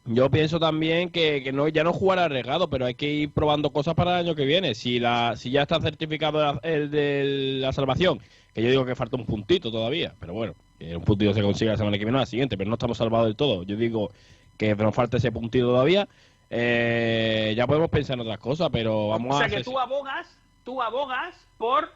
Yo 0.06 0.30
pienso 0.32 0.60
también 0.60 1.10
que, 1.10 1.44
que 1.44 1.52
no, 1.52 1.68
ya 1.68 1.84
no 1.84 1.92
jugar 1.92 2.20
arriesgado, 2.20 2.70
pero 2.70 2.86
hay 2.86 2.94
que 2.96 3.08
ir 3.12 3.32
probando 3.32 3.72
cosas 3.72 3.96
para 3.96 4.12
el 4.20 4.26
año 4.28 4.36
que 4.36 4.46
viene. 4.46 4.74
Si 4.76 5.00
la, 5.00 5.36
si 5.36 5.52
ya 5.52 5.64
está 5.64 5.82
certificado 5.82 6.40
la- 6.40 6.60
el 6.64 6.90
de 6.90 7.58
la 7.60 7.74
salvación, 7.74 8.20
que 8.54 8.62
yo 8.64 8.70
digo 8.70 8.86
que 8.86 8.96
falta 8.96 9.18
un 9.18 9.26
puntito 9.26 9.72
todavía, 9.72 10.14
pero 10.20 10.34
bueno, 10.34 10.54
un 10.80 11.02
puntito 11.04 11.34
se 11.34 11.42
consigue 11.42 11.72
la 11.72 11.78
semana 11.78 11.98
que 11.98 12.06
viene 12.06 12.18
o 12.18 12.22
la 12.22 12.26
siguiente, 12.28 12.58
pero 12.58 12.70
no 12.70 12.76
estamos 12.76 12.98
salvados 12.98 13.28
del 13.28 13.36
todo. 13.36 13.64
Yo 13.64 13.76
digo 13.76 14.12
que 14.58 14.76
nos 14.76 14.96
falta 14.96 15.18
ese 15.18 15.32
puntito 15.32 15.66
todavía. 15.68 16.08
Eh, 16.50 17.54
ya 17.56 17.68
podemos 17.68 17.90
pensar 17.90 18.16
en 18.16 18.22
otras 18.22 18.40
cosas, 18.40 18.70
pero 18.72 19.10
vamos 19.10 19.36
O 19.36 19.38
sea 19.38 19.48
a 19.48 19.50
que 19.50 19.64
tú 19.64 19.78
abogas, 19.78 20.28
tú 20.64 20.82
abogas 20.82 21.36
por 21.58 21.92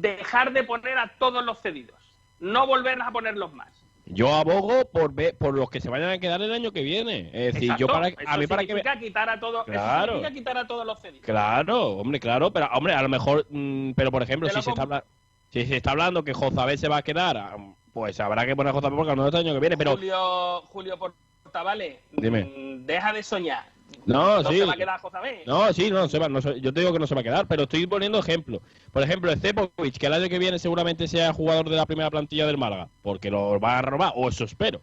dejar 0.00 0.52
de 0.52 0.62
poner 0.64 0.98
a 0.98 1.12
todos 1.18 1.44
los 1.44 1.60
cedidos. 1.60 1.98
No 2.40 2.66
volver 2.66 3.00
a 3.00 3.10
ponerlos 3.10 3.52
más. 3.52 3.68
yo 4.04 4.34
abogo 4.34 4.84
por 4.90 5.14
ver, 5.14 5.36
por 5.38 5.54
los 5.56 5.70
que 5.70 5.80
se 5.80 5.88
vayan 5.88 6.10
a 6.10 6.18
quedar 6.18 6.42
el 6.42 6.52
año 6.52 6.72
que 6.72 6.82
viene. 6.82 7.30
Es 7.32 7.54
decir, 7.54 7.72
yo 7.78 7.86
para 7.86 8.08
a 8.26 8.36
mí 8.36 8.46
para 8.48 8.64
que 8.66 8.74
me- 8.74 8.82
quitar 8.98 9.30
a 9.30 9.38
todos, 9.38 9.64
Claro. 9.64 10.20
quitar 10.32 10.58
a 10.58 10.66
todos 10.66 10.84
los 10.84 11.00
cedidos. 11.00 11.24
Claro, 11.24 11.90
hombre, 11.92 12.18
claro, 12.18 12.52
pero 12.52 12.68
hombre, 12.74 12.94
a 12.94 13.00
lo 13.02 13.08
mejor, 13.08 13.46
mm, 13.48 13.92
pero 13.92 14.10
por 14.10 14.22
ejemplo, 14.22 14.48
si 14.48 14.60
se, 14.60 14.70
está 14.70 14.82
habla- 14.82 15.04
si 15.50 15.64
se 15.66 15.76
está 15.76 15.92
hablando 15.92 16.24
que 16.24 16.34
Jozabel 16.34 16.76
se 16.78 16.88
va 16.88 16.96
a 16.98 17.02
quedar, 17.02 17.56
pues 17.94 18.18
habrá 18.20 18.44
que 18.44 18.56
poner 18.56 18.70
a 18.70 18.74
Jozabel 18.74 18.96
porque 18.96 19.14
no 19.16 19.24
este 19.26 19.38
año 19.38 19.54
que 19.54 19.60
viene, 19.60 19.76
pero 19.78 19.92
Julio, 19.92 20.62
Julio 20.62 20.98
Portavale, 20.98 22.00
Dime. 22.10 22.44
mm, 22.44 22.84
deja 22.86 23.12
de 23.12 23.22
soñar. 23.22 23.64
No, 24.06 24.42
sí. 24.50 24.58
se 24.58 24.64
va 24.66 24.72
a 24.72 24.76
quedar. 24.76 25.00
No, 25.46 25.72
sí, 25.72 25.90
no, 25.90 26.08
se 26.08 26.18
va, 26.18 26.28
no 26.28 26.40
se- 26.42 26.60
yo 26.60 26.72
te 26.72 26.80
digo 26.80 26.92
que 26.92 26.98
no 26.98 27.06
se 27.06 27.14
va 27.14 27.20
a 27.20 27.24
quedar, 27.24 27.46
pero 27.46 27.64
estoy 27.64 27.86
poniendo 27.86 28.18
ejemplo. 28.18 28.60
Por 28.92 29.02
ejemplo, 29.02 29.34
Cepovic, 29.36 29.96
que 29.98 30.06
el 30.06 30.12
año 30.14 30.28
que 30.28 30.38
viene 30.38 30.58
seguramente 30.58 31.06
sea 31.08 31.32
jugador 31.32 31.68
de 31.70 31.76
la 31.76 31.86
primera 31.86 32.10
plantilla 32.10 32.46
del 32.46 32.58
Málaga, 32.58 32.88
porque 33.02 33.30
lo 33.30 33.58
va 33.60 33.78
a 33.78 33.82
robar, 33.82 34.12
o 34.16 34.28
eso 34.28 34.44
espero. 34.44 34.80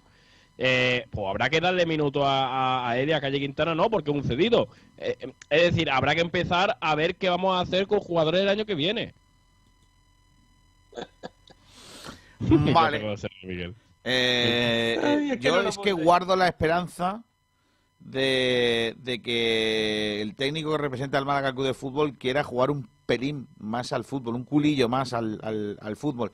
Eh, 0.57 1.06
pues 1.11 1.26
habrá 1.27 1.49
que 1.49 1.61
darle 1.61 1.86
minuto 1.86 2.26
a, 2.26 2.48
a, 2.86 2.90
a 2.90 2.98
él 2.99 3.10
y 3.10 3.14
a 3.14 3.22
Calle 3.22 3.40
Quintana, 3.40 3.73
no, 3.76 3.90
porque 3.90 4.11
es 4.11 4.18
un 4.18 4.23
cedido. 4.23 4.68
Eh, 4.98 5.15
eh, 5.19 5.34
es 5.49 5.61
decir, 5.72 5.90
habrá 5.90 6.15
que 6.15 6.22
empezar 6.22 6.77
a 6.81 6.95
ver 6.95 7.15
qué 7.15 7.30
vamos 7.30 7.56
a 7.57 7.61
hacer 7.61 7.88
con 7.88 7.99
jugadores 7.99 8.41
del 8.41 8.49
año 8.49 8.65
que 8.65 8.76
viene. 8.76 9.14
Vale. 12.40 12.99
No 13.03 13.18
sé, 13.18 13.30
Miguel. 13.44 13.76
Eh, 14.03 14.99
Ay, 15.03 15.31
es 15.31 15.38
que 15.38 15.44
yo 15.44 15.61
no 15.61 15.69
es 15.69 15.77
guardo 16.03 16.36
la 16.36 16.48
esperanza 16.48 17.22
de, 18.00 18.96
de 18.98 19.22
que 19.22 20.22
el 20.22 20.36
técnico 20.36 20.72
que 20.72 20.78
representa 20.78 21.18
al 21.18 21.26
Málaga 21.26 21.54
Club 21.54 21.68
de 21.68 21.74
Fútbol 21.74 22.18
quiera 22.18 22.44
jugar 22.44 22.72
un 22.72 22.88
pelín 23.06 23.48
más 23.58 23.92
al 23.94 24.04
fútbol, 24.04 24.36
un 24.36 24.44
culillo 24.44 24.88
más 24.90 25.14
al, 25.14 25.40
al- 25.44 25.78
al 25.82 25.96
fútbol. 25.96 26.32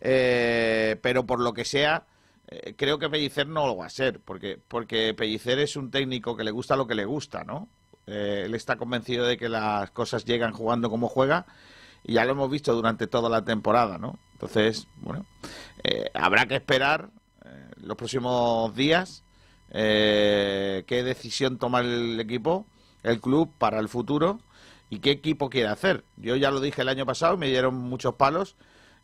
Eh, 0.00 0.96
pero 1.02 1.26
por 1.26 1.40
lo 1.40 1.52
que 1.52 1.64
sea, 1.64 2.06
eh, 2.48 2.74
creo 2.76 2.98
que 2.98 3.10
Pellicer 3.10 3.48
no 3.48 3.66
lo 3.66 3.76
va 3.76 3.86
a 3.86 3.90
ser, 3.90 4.20
porque, 4.20 4.58
porque 4.68 5.12
Pellicer 5.14 5.58
es 5.58 5.76
un 5.76 5.90
técnico 5.90 6.36
que 6.36 6.44
le 6.44 6.50
gusta 6.50 6.76
lo 6.76 6.86
que 6.86 6.94
le 6.94 7.04
gusta, 7.04 7.44
¿no? 7.44 7.68
Eh, 8.06 8.44
él 8.46 8.54
está 8.54 8.76
convencido 8.76 9.26
de 9.26 9.36
que 9.36 9.48
las 9.48 9.90
cosas 9.90 10.24
llegan 10.24 10.52
jugando 10.52 10.88
como 10.88 11.08
juega 11.08 11.46
y 12.04 12.14
ya 12.14 12.24
lo 12.24 12.32
hemos 12.32 12.50
visto 12.50 12.74
durante 12.74 13.06
toda 13.06 13.28
la 13.28 13.44
temporada, 13.44 13.98
¿no? 13.98 14.18
Entonces, 14.34 14.86
bueno, 14.98 15.26
eh, 15.82 16.10
habrá 16.14 16.46
que 16.46 16.54
esperar 16.54 17.10
los 17.80 17.96
próximos 17.96 18.74
días 18.74 19.24
eh, 19.70 20.84
qué 20.86 21.02
decisión 21.02 21.58
toma 21.58 21.80
el 21.80 22.18
equipo, 22.20 22.66
el 23.02 23.20
club 23.20 23.52
para 23.58 23.78
el 23.78 23.88
futuro 23.88 24.40
y 24.90 25.00
qué 25.00 25.10
equipo 25.10 25.50
quiere 25.50 25.68
hacer. 25.68 26.04
Yo 26.16 26.36
ya 26.36 26.50
lo 26.50 26.60
dije 26.60 26.82
el 26.82 26.88
año 26.88 27.06
pasado 27.06 27.34
y 27.34 27.38
me 27.38 27.48
dieron 27.48 27.74
muchos 27.74 28.14
palos 28.14 28.56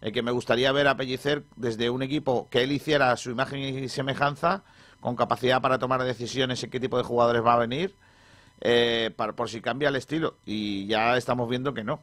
eh, 0.04 0.12
que 0.12 0.22
me 0.22 0.30
gustaría 0.32 0.70
ver 0.72 0.86
a 0.86 0.96
Pellicer 0.96 1.44
desde 1.56 1.88
un 1.88 2.02
equipo 2.02 2.48
que 2.50 2.62
él 2.62 2.72
hiciera 2.72 3.16
su 3.16 3.30
imagen 3.30 3.60
y 3.60 3.88
semejanza, 3.88 4.62
con 5.00 5.16
capacidad 5.16 5.62
para 5.62 5.78
tomar 5.78 6.02
decisiones 6.02 6.62
en 6.62 6.70
qué 6.70 6.78
tipo 6.78 6.98
de 6.98 7.04
jugadores 7.04 7.42
va 7.42 7.54
a 7.54 7.58
venir, 7.58 7.94
eh, 8.60 9.10
para, 9.16 9.32
por 9.32 9.48
si 9.48 9.62
cambia 9.62 9.88
el 9.88 9.96
estilo. 9.96 10.36
Y 10.44 10.86
ya 10.86 11.16
estamos 11.16 11.48
viendo 11.48 11.72
que 11.72 11.84
no. 11.84 12.02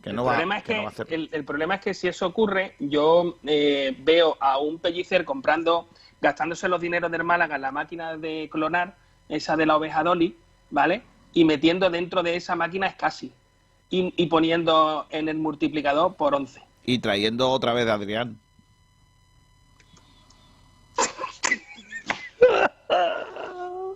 Que 0.00 0.10
el, 0.10 0.16
no 0.16 0.24
va, 0.24 0.36
es 0.36 0.62
que 0.62 0.72
que, 0.72 0.76
no 0.76 0.82
va 0.82 0.88
a 0.88 0.92
hacer. 0.92 1.06
el, 1.12 1.28
el 1.32 1.44
problema 1.44 1.76
es 1.76 1.80
que 1.80 1.94
si 1.94 2.06
eso 2.06 2.26
ocurre, 2.26 2.76
yo 2.78 3.38
eh, 3.44 3.96
veo 4.00 4.36
a 4.40 4.58
un 4.58 4.78
pellicer 4.78 5.24
comprando, 5.24 5.88
gastándose 6.24 6.68
los 6.68 6.80
dineros 6.80 7.10
del 7.12 7.22
Málaga 7.22 7.56
en 7.56 7.62
la 7.62 7.70
máquina 7.70 8.16
de 8.16 8.48
clonar, 8.50 8.96
esa 9.28 9.56
de 9.56 9.66
la 9.66 9.76
oveja 9.76 10.02
Dolly, 10.02 10.34
¿vale? 10.70 11.02
Y 11.34 11.44
metiendo 11.44 11.90
dentro 11.90 12.22
de 12.22 12.36
esa 12.36 12.56
máquina 12.56 12.90
Scassi 12.90 13.30
y, 13.90 14.12
y 14.16 14.26
poniendo 14.26 15.06
en 15.10 15.28
el 15.28 15.36
multiplicador 15.36 16.16
por 16.16 16.34
11. 16.34 16.62
Y 16.86 16.98
trayendo 16.98 17.50
otra 17.50 17.74
vez 17.74 17.86
a 17.88 17.94
Adrián. 17.94 18.38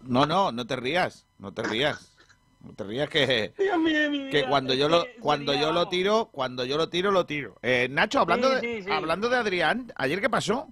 No, 0.03 0.27
no, 0.27 0.53
no 0.53 0.67
te 0.67 0.77
rías, 0.77 1.27
no 1.39 1.53
te 1.53 1.63
rías. 1.63 2.15
No 2.61 2.73
te 2.73 2.85
rías 2.85 3.09
que, 3.09 3.55
Dios 3.57 3.79
mío 3.79 4.11
que 4.11 4.39
vida, 4.39 4.49
cuando 4.49 4.75
yo 4.75 4.89
lo 4.89 5.05
cuando 5.21 5.55
yo 5.55 5.73
lo 5.73 5.89
tiro, 5.89 6.29
cuando 6.33 6.65
yo 6.65 6.77
lo 6.77 6.89
tiro 6.89 7.13
lo 7.13 7.25
tiro. 7.25 7.57
Eh, 7.63 7.87
Nacho, 7.89 8.19
hablando 8.19 8.59
Sí, 8.59 8.83
sí, 8.83 8.91
hablando 8.91 9.29
de 9.29 9.37
Adrián, 9.37 9.93
ayer 9.97 10.21
qué 10.21 10.29
pasó? 10.29 10.69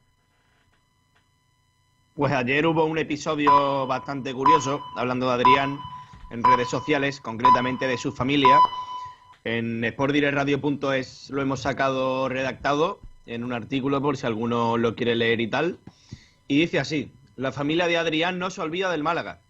Pues 2.16 2.32
ayer 2.32 2.66
hubo 2.66 2.86
un 2.86 2.97
episodio 2.97 3.86
bastante 3.86 4.32
curioso, 4.32 4.82
hablando 4.97 5.26
de 5.26 5.34
Adrián, 5.34 5.78
en 6.30 6.43
redes 6.43 6.70
sociales, 6.70 7.20
concretamente 7.20 7.86
de 7.86 7.98
su 7.98 8.10
familia. 8.10 8.59
En 9.44 9.84
sportdirectradio.es 9.86 11.28
lo 11.28 11.43
hemos 11.43 11.60
sacado 11.60 12.30
redactado 12.30 13.01
en 13.26 13.44
un 13.44 13.52
artículo 13.52 14.01
por 14.01 14.16
si 14.16 14.26
alguno 14.26 14.78
lo 14.78 14.97
quiere 14.97 15.14
leer 15.14 15.43
y 15.43 15.48
tal. 15.48 15.78
Y 16.48 16.59
dice 16.59 16.78
así, 16.78 17.12
la 17.36 17.52
familia 17.52 17.86
de 17.86 17.98
Adrián 17.98 18.38
no 18.38 18.48
se 18.48 18.62
olvida 18.62 18.90
del 18.90 19.02
Málaga. 19.02 19.40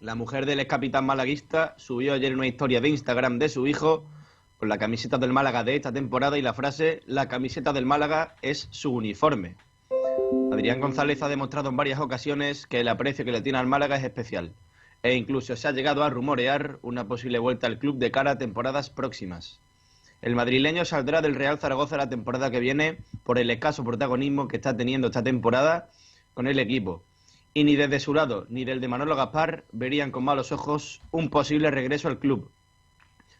La 0.00 0.16
mujer 0.16 0.46
del 0.46 0.58
ex 0.58 0.68
capitán 0.68 1.06
malaguista 1.06 1.74
subió 1.78 2.14
ayer 2.14 2.34
una 2.34 2.48
historia 2.48 2.80
de 2.80 2.88
Instagram 2.88 3.38
de 3.38 3.48
su 3.48 3.68
hijo 3.68 4.04
con 4.58 4.68
la 4.68 4.78
camiseta 4.78 5.16
del 5.16 5.32
Málaga 5.32 5.62
de 5.62 5.76
esta 5.76 5.92
temporada 5.92 6.36
y 6.36 6.42
la 6.42 6.54
frase, 6.54 7.02
la 7.06 7.28
camiseta 7.28 7.72
del 7.72 7.86
Málaga 7.86 8.34
es 8.42 8.66
su 8.72 8.92
uniforme. 8.92 9.54
Adrián 10.50 10.80
González 10.80 11.22
ha 11.22 11.28
demostrado 11.28 11.68
en 11.68 11.76
varias 11.76 12.00
ocasiones 12.00 12.66
que 12.66 12.80
el 12.80 12.88
aprecio 12.88 13.24
que 13.24 13.30
le 13.30 13.40
tiene 13.40 13.58
al 13.58 13.68
Málaga 13.68 13.96
es 13.96 14.02
especial. 14.02 14.52
E 15.02 15.14
incluso 15.14 15.54
se 15.54 15.68
ha 15.68 15.72
llegado 15.72 16.02
a 16.02 16.10
rumorear 16.10 16.80
una 16.82 17.06
posible 17.06 17.38
vuelta 17.38 17.68
al 17.68 17.78
club 17.78 17.98
de 17.98 18.10
cara 18.10 18.32
a 18.32 18.38
temporadas 18.38 18.90
próximas. 18.90 19.60
El 20.22 20.34
madrileño 20.34 20.84
saldrá 20.84 21.22
del 21.22 21.36
Real 21.36 21.58
Zaragoza 21.58 21.96
la 21.96 22.08
temporada 22.08 22.50
que 22.50 22.58
viene 22.58 22.98
por 23.22 23.38
el 23.38 23.48
escaso 23.48 23.84
protagonismo 23.84 24.48
que 24.48 24.56
está 24.56 24.76
teniendo 24.76 25.06
esta 25.06 25.22
temporada 25.22 25.88
con 26.34 26.48
el 26.48 26.58
equipo. 26.58 27.04
Y 27.54 27.62
ni 27.62 27.76
desde 27.76 28.00
su 28.00 28.12
lado 28.12 28.46
ni 28.48 28.64
del 28.64 28.80
de 28.80 28.88
Manolo 28.88 29.14
Gaspar 29.14 29.64
verían 29.70 30.10
con 30.10 30.24
malos 30.24 30.50
ojos 30.50 31.00
un 31.12 31.30
posible 31.30 31.70
regreso 31.70 32.08
al 32.08 32.18
club. 32.18 32.50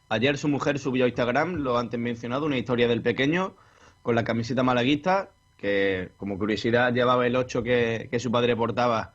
Ayer 0.09 0.39
su 0.39 0.49
mujer 0.49 0.79
subió 0.79 1.05
a 1.05 1.09
Instagram, 1.09 1.57
lo 1.57 1.77
antes 1.77 1.99
mencionado, 1.99 2.47
una 2.47 2.57
historia 2.57 2.89
del 2.89 3.03
pequeño 3.03 3.55
con 4.03 4.15
la 4.15 4.25
camiseta 4.25 4.63
malaguista, 4.63 5.31
que 5.61 6.11
como 6.17 6.39
curiosidad 6.39 6.93
llevaba 6.93 7.27
el 7.27 7.37
8 7.37 7.63
que, 7.63 8.09
que 8.11 8.19
su 8.19 8.31
padre 8.31 8.57
portaba 8.57 9.13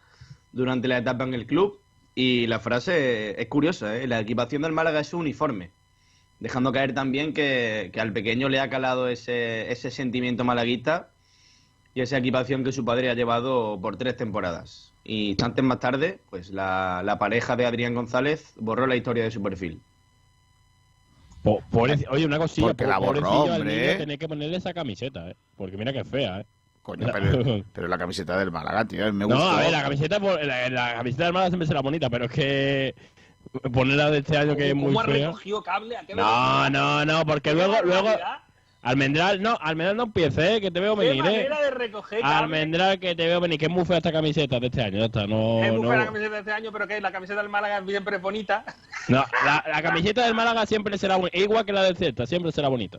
durante 0.51 0.87
la 0.87 0.99
etapa 0.99 1.23
en 1.23 1.33
el 1.33 1.47
club. 1.47 1.79
Y 2.13 2.47
la 2.47 2.59
frase 2.59 3.41
es 3.41 3.47
curiosa, 3.47 3.97
¿eh? 3.97 4.07
la 4.07 4.19
equipación 4.21 4.61
del 4.61 4.71
Málaga 4.71 5.01
es 5.01 5.07
su 5.07 5.17
uniforme. 5.17 5.71
Dejando 6.39 6.71
caer 6.71 6.93
también 6.93 7.33
que, 7.33 7.89
que 7.91 7.99
al 7.99 8.13
pequeño 8.13 8.47
le 8.47 8.59
ha 8.59 8.69
calado 8.69 9.09
ese, 9.09 9.71
ese 9.71 9.91
sentimiento 9.91 10.43
malaguista 10.45 11.09
y 11.93 12.01
esa 12.01 12.17
equipación 12.17 12.63
que 12.63 12.71
su 12.71 12.85
padre 12.85 13.09
ha 13.09 13.15
llevado 13.15 13.79
por 13.81 13.97
tres 13.97 14.15
temporadas. 14.15 14.93
Y 15.03 15.29
instantes 15.29 15.63
más 15.65 15.79
tarde, 15.79 16.19
pues 16.29 16.51
la, 16.51 17.01
la 17.03 17.19
pareja 17.19 17.55
de 17.55 17.65
Adrián 17.65 17.95
González 17.95 18.53
borró 18.57 18.87
la 18.87 18.95
historia 18.95 19.23
de 19.23 19.31
su 19.31 19.41
perfil. 19.41 19.81
Po- 21.45 21.61
Oye, 22.09 22.25
una 22.25 22.39
cosilla, 22.39 22.67
Porque 22.67 22.83
po- 22.85 22.89
la 22.89 22.97
borró, 22.97 23.29
hombre, 23.43 23.59
niño 23.59 23.91
¿eh? 23.91 23.95
tener 23.97 24.17
que 24.17 24.27
ponerle 24.27 24.57
esa 24.57 24.73
camiseta, 24.73 25.29
¿eh? 25.29 25.35
Porque 25.55 25.77
mira 25.77 25.93
que 25.93 26.03
fea, 26.03 26.39
¿eh? 26.41 26.45
Coño, 26.81 27.07
pero, 27.13 27.63
pero 27.73 27.87
la 27.87 27.97
camiseta 27.99 28.37
del 28.39 28.51
Málaga, 28.51 28.83
tío, 28.85 29.05
me 29.13 29.27
No, 29.27 29.35
gustó. 29.35 29.49
a 29.51 29.59
ver, 29.59 29.71
la 29.71 29.83
camiseta, 29.83 30.19
por- 30.19 30.43
la, 30.43 30.69
la 30.69 30.93
camiseta 30.95 31.23
del 31.25 31.33
Málaga 31.33 31.49
siempre 31.51 31.67
será 31.67 31.81
bonita, 31.81 32.09
pero 32.09 32.25
es 32.25 32.31
que 32.31 32.95
ponerla 33.71 34.09
de 34.09 34.17
este 34.19 34.37
año 34.37 34.55
que 34.55 34.69
es 34.69 34.75
muy 34.75 34.87
¿Cómo 34.87 35.01
ha 35.01 35.05
fea. 35.05 35.27
recogido 35.27 35.61
cable? 35.61 35.95
¿A 35.97 36.05
qué 36.05 36.15
No, 36.15 36.69
no, 36.71 37.05
no, 37.05 37.25
porque 37.27 37.53
luego, 37.53 37.75
luego, 37.83 38.05
barbaridad. 38.07 38.39
Almendral, 38.85 39.41
no, 39.41 39.57
Almendral 39.59 39.97
no 39.97 40.03
empieces, 40.03 40.61
que 40.61 40.69
te 40.71 40.79
veo 40.79 40.95
¿Qué 40.95 41.07
venir, 41.09 41.25
eh. 41.25 41.49
de 41.49 41.71
recoger? 41.71 42.23
Almendral, 42.23 42.99
que 42.99 43.15
te 43.15 43.25
veo 43.25 43.39
venir, 43.41 43.57
que 43.59 43.65
es 43.65 43.71
muy 43.71 43.83
fea 43.83 43.97
esta 43.97 44.11
camiseta 44.11 44.59
de 44.59 44.67
este 44.67 44.81
año, 44.83 44.99
ya 44.99 45.05
está, 45.05 45.25
no, 45.27 45.63
Es 45.63 45.71
muy 45.73 45.81
no. 45.81 45.89
fea 45.89 45.97
la 45.97 46.05
camiseta 46.05 46.33
de 46.35 46.39
este 46.39 46.51
año, 46.51 46.71
pero 46.71 46.87
que 46.87 47.01
la 47.01 47.11
camiseta 47.11 47.41
del 47.41 47.49
Málaga 47.49 47.83
siempre 47.85 48.15
es 48.17 48.21
bonita. 48.21 48.63
No, 49.07 49.23
la, 49.45 49.63
la 49.67 49.81
camiseta 49.83 50.23
del 50.25 50.33
Málaga 50.33 50.65
siempre 50.65 50.97
será 50.97 51.15
bonita, 51.17 51.37
igual 51.37 51.63
que 51.65 51.73
la 51.73 51.83
del 51.83 51.95
Celta, 51.97 52.25
siempre 52.25 52.51
será 52.51 52.69
bonita. 52.69 52.97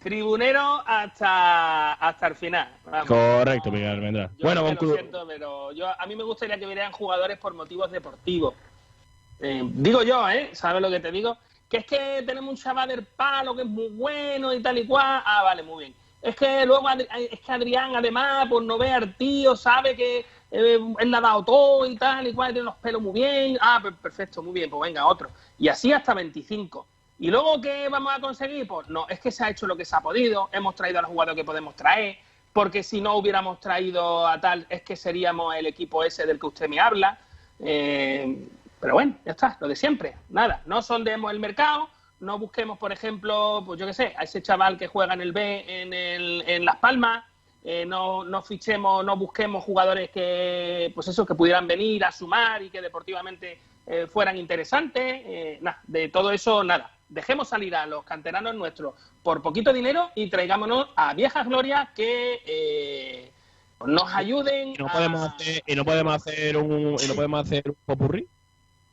Tribunero 0.00 0.82
hasta, 0.86 1.94
hasta 1.94 2.26
el 2.28 2.34
final. 2.36 2.68
Vamos. 2.84 3.06
Correcto, 3.06 3.70
Miguel 3.72 3.90
Almendral. 3.90 4.30
Yo 4.38 4.44
Bueno, 4.44 4.66
es 4.68 4.78
que 4.78 4.84
conclu- 4.86 4.88
lo 4.90 4.94
siento, 4.94 5.26
pero 5.26 5.72
yo, 5.72 5.86
a 6.00 6.06
mí 6.06 6.14
me 6.14 6.22
gustaría 6.22 6.56
que 6.58 6.66
vinieran 6.66 6.92
jugadores 6.92 7.36
por 7.38 7.52
motivos 7.54 7.90
deportivos. 7.90 8.54
Eh, 9.40 9.62
digo 9.64 10.02
yo, 10.02 10.28
¿eh? 10.30 10.50
¿Sabes 10.52 10.80
lo 10.82 10.90
que 10.90 11.00
te 11.00 11.10
digo? 11.10 11.36
Que 11.68 11.78
es 11.78 11.86
que 11.86 12.22
tenemos 12.26 12.50
un 12.50 12.56
chaval 12.56 12.88
del 12.88 13.04
palo 13.04 13.54
que 13.54 13.62
es 13.62 13.68
muy 13.68 13.88
bueno 13.88 14.54
y 14.54 14.62
tal 14.62 14.78
y 14.78 14.86
cual. 14.86 15.22
Ah, 15.24 15.42
vale, 15.44 15.62
muy 15.62 15.84
bien. 15.84 15.94
Es 16.22 16.34
que 16.34 16.64
luego 16.66 16.88
es 16.90 17.40
que 17.40 17.52
Adrián, 17.52 17.94
además, 17.94 18.48
por 18.48 18.62
no 18.62 18.76
ver 18.78 18.92
al 18.94 19.16
tío, 19.16 19.54
sabe 19.54 19.94
que 19.94 20.24
eh, 20.50 20.78
él 20.98 21.10
le 21.10 21.16
ha 21.16 21.20
dado 21.20 21.44
todo 21.44 21.86
y 21.86 21.94
tal 21.96 22.26
y 22.26 22.32
cual, 22.32 22.52
tiene 22.52 22.64
los 22.64 22.76
pelos 22.76 23.00
muy 23.02 23.12
bien. 23.12 23.58
Ah, 23.60 23.78
per- 23.82 23.94
perfecto, 23.94 24.42
muy 24.42 24.52
bien, 24.54 24.70
pues 24.70 24.80
venga, 24.82 25.06
otro. 25.06 25.28
Y 25.58 25.68
así 25.68 25.92
hasta 25.92 26.14
25. 26.14 26.86
¿Y 27.20 27.30
luego 27.30 27.60
qué 27.60 27.88
vamos 27.88 28.12
a 28.14 28.20
conseguir? 28.20 28.66
Pues 28.66 28.88
no, 28.88 29.06
es 29.08 29.20
que 29.20 29.30
se 29.30 29.44
ha 29.44 29.50
hecho 29.50 29.66
lo 29.66 29.76
que 29.76 29.84
se 29.84 29.94
ha 29.94 30.00
podido, 30.00 30.48
hemos 30.52 30.74
traído 30.74 30.98
a 31.00 31.02
los 31.02 31.10
jugadores 31.10 31.36
que 31.36 31.44
podemos 31.44 31.74
traer, 31.76 32.16
porque 32.52 32.82
si 32.82 33.00
no 33.00 33.14
hubiéramos 33.16 33.60
traído 33.60 34.26
a 34.26 34.40
tal, 34.40 34.66
es 34.70 34.82
que 34.82 34.96
seríamos 34.96 35.54
el 35.54 35.66
equipo 35.66 36.02
ese 36.02 36.26
del 36.26 36.40
que 36.40 36.46
usted 36.46 36.68
me 36.68 36.80
habla. 36.80 37.18
Eh, 37.60 38.48
pero 38.80 38.94
bueno, 38.94 39.16
ya 39.24 39.32
está, 39.32 39.56
lo 39.60 39.68
de 39.68 39.76
siempre, 39.76 40.16
nada, 40.28 40.62
no 40.66 40.82
sondemos 40.82 41.30
el 41.32 41.40
mercado, 41.40 41.88
no 42.20 42.38
busquemos, 42.38 42.78
por 42.78 42.92
ejemplo, 42.92 43.62
pues 43.64 43.78
yo 43.78 43.86
qué 43.86 43.92
sé, 43.94 44.14
a 44.16 44.24
ese 44.24 44.42
chaval 44.42 44.76
que 44.76 44.86
juega 44.88 45.14
en 45.14 45.20
el 45.20 45.32
B 45.32 45.64
en, 45.82 45.92
el, 45.92 46.44
en 46.46 46.64
Las 46.64 46.76
Palmas, 46.76 47.24
eh, 47.64 47.84
no, 47.86 48.24
no 48.24 48.42
fichemos, 48.42 49.04
no 49.04 49.16
busquemos 49.16 49.62
jugadores 49.64 50.10
que, 50.10 50.90
pues 50.94 51.08
eso, 51.08 51.26
que 51.26 51.34
pudieran 51.34 51.66
venir 51.66 52.04
a 52.04 52.12
sumar 52.12 52.62
y 52.62 52.70
que 52.70 52.80
deportivamente 52.80 53.58
eh, 53.86 54.06
fueran 54.06 54.36
interesantes, 54.36 55.02
eh, 55.24 55.58
nada, 55.60 55.80
de 55.86 56.08
todo 56.08 56.30
eso, 56.30 56.62
nada. 56.64 56.90
Dejemos 57.08 57.48
salir 57.48 57.74
a 57.74 57.86
los 57.86 58.04
canteranos 58.04 58.54
nuestros. 58.54 58.94
Por 59.22 59.40
poquito 59.42 59.72
dinero 59.72 60.10
y 60.14 60.28
traigámonos 60.28 60.88
a 60.94 61.14
viejas 61.14 61.46
glorias 61.48 61.88
que 61.94 62.40
eh, 62.46 63.32
nos 63.86 64.12
ayuden 64.14 64.68
y 64.70 64.74
no 64.74 64.86
a- 64.88 64.92
podemos 64.92 65.20
hacer, 65.28 65.62
y 65.66 65.74
no 65.74 65.84
podemos 65.84 66.14
hacer 66.14 66.56
un, 66.56 66.96
y 67.02 67.06
no 67.08 67.14
podemos 67.14 67.40
hacer 67.46 67.62
un 67.66 67.76
popurrí, 67.86 68.28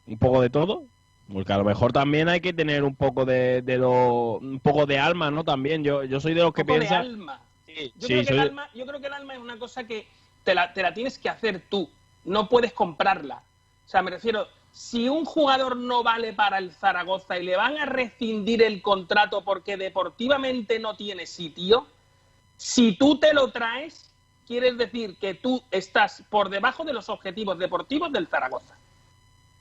un 0.08 0.18
poco 0.18 0.42
de 0.42 0.50
todo. 0.50 0.84
Porque 1.32 1.54
a 1.54 1.58
lo 1.58 1.64
mejor 1.64 1.92
también 1.92 2.30
hay 2.30 2.40
que 2.40 2.54
tener 2.54 2.84
un 2.84 2.96
poco 2.96 3.26
de, 3.26 3.64
de 3.64 3.78
lo, 3.78 4.38
un 4.38 4.60
poco 4.60 4.86
de 4.86 5.00
alma, 5.00 5.32
¿no? 5.32 5.44
También 5.44 5.84
yo, 5.84 6.04
yo 6.04 6.20
soy 6.20 6.36
de 6.36 6.42
los 6.42 6.54
que 6.54 6.64
poco 6.64 6.76
de 6.76 6.80
piensan. 6.82 7.02
alma. 7.02 7.42
Yo, 7.68 7.74
sí, 7.74 7.92
creo 8.00 8.20
que 8.20 8.26
soy 8.26 8.36
el 8.36 8.40
alma, 8.40 8.70
yo 8.76 8.86
creo 8.86 9.02
que 9.02 9.08
el 9.08 9.14
alma 9.14 9.34
es 9.34 9.40
una 9.40 9.58
cosa 9.58 9.86
que 9.86 10.08
te 10.44 10.54
la, 10.54 10.72
te 10.72 10.84
la 10.84 10.94
tienes 10.94 11.18
que 11.18 11.28
hacer 11.28 11.64
tú, 11.68 11.90
no 12.24 12.48
puedes 12.48 12.74
comprarla. 12.74 13.44
O 13.86 13.90
sea, 13.90 14.02
me 14.04 14.12
refiero, 14.12 14.48
si 14.72 15.10
un 15.10 15.26
jugador 15.26 15.76
no 15.76 16.04
vale 16.04 16.34
para 16.34 16.60
el 16.60 16.72
Zaragoza 16.72 17.38
y 17.40 17.44
le 17.44 17.58
van 17.58 17.78
a 17.78 17.86
rescindir 17.86 18.62
el 18.62 18.82
contrato 18.82 19.44
porque 19.44 19.78
deportivamente 19.78 20.80
no 20.80 20.96
tiene 20.96 21.26
sitio, 21.26 21.88
si 22.58 22.96
tú 22.98 23.20
te 23.20 23.34
lo 23.34 23.52
traes, 23.52 24.14
quieres 24.46 24.78
decir 24.78 25.18
que 25.18 25.34
tú 25.34 25.64
estás 25.72 26.24
por 26.30 26.50
debajo 26.50 26.84
de 26.86 26.94
los 26.94 27.10
objetivos 27.10 27.58
deportivos 27.58 28.12
del 28.12 28.28
Zaragoza. 28.28 28.78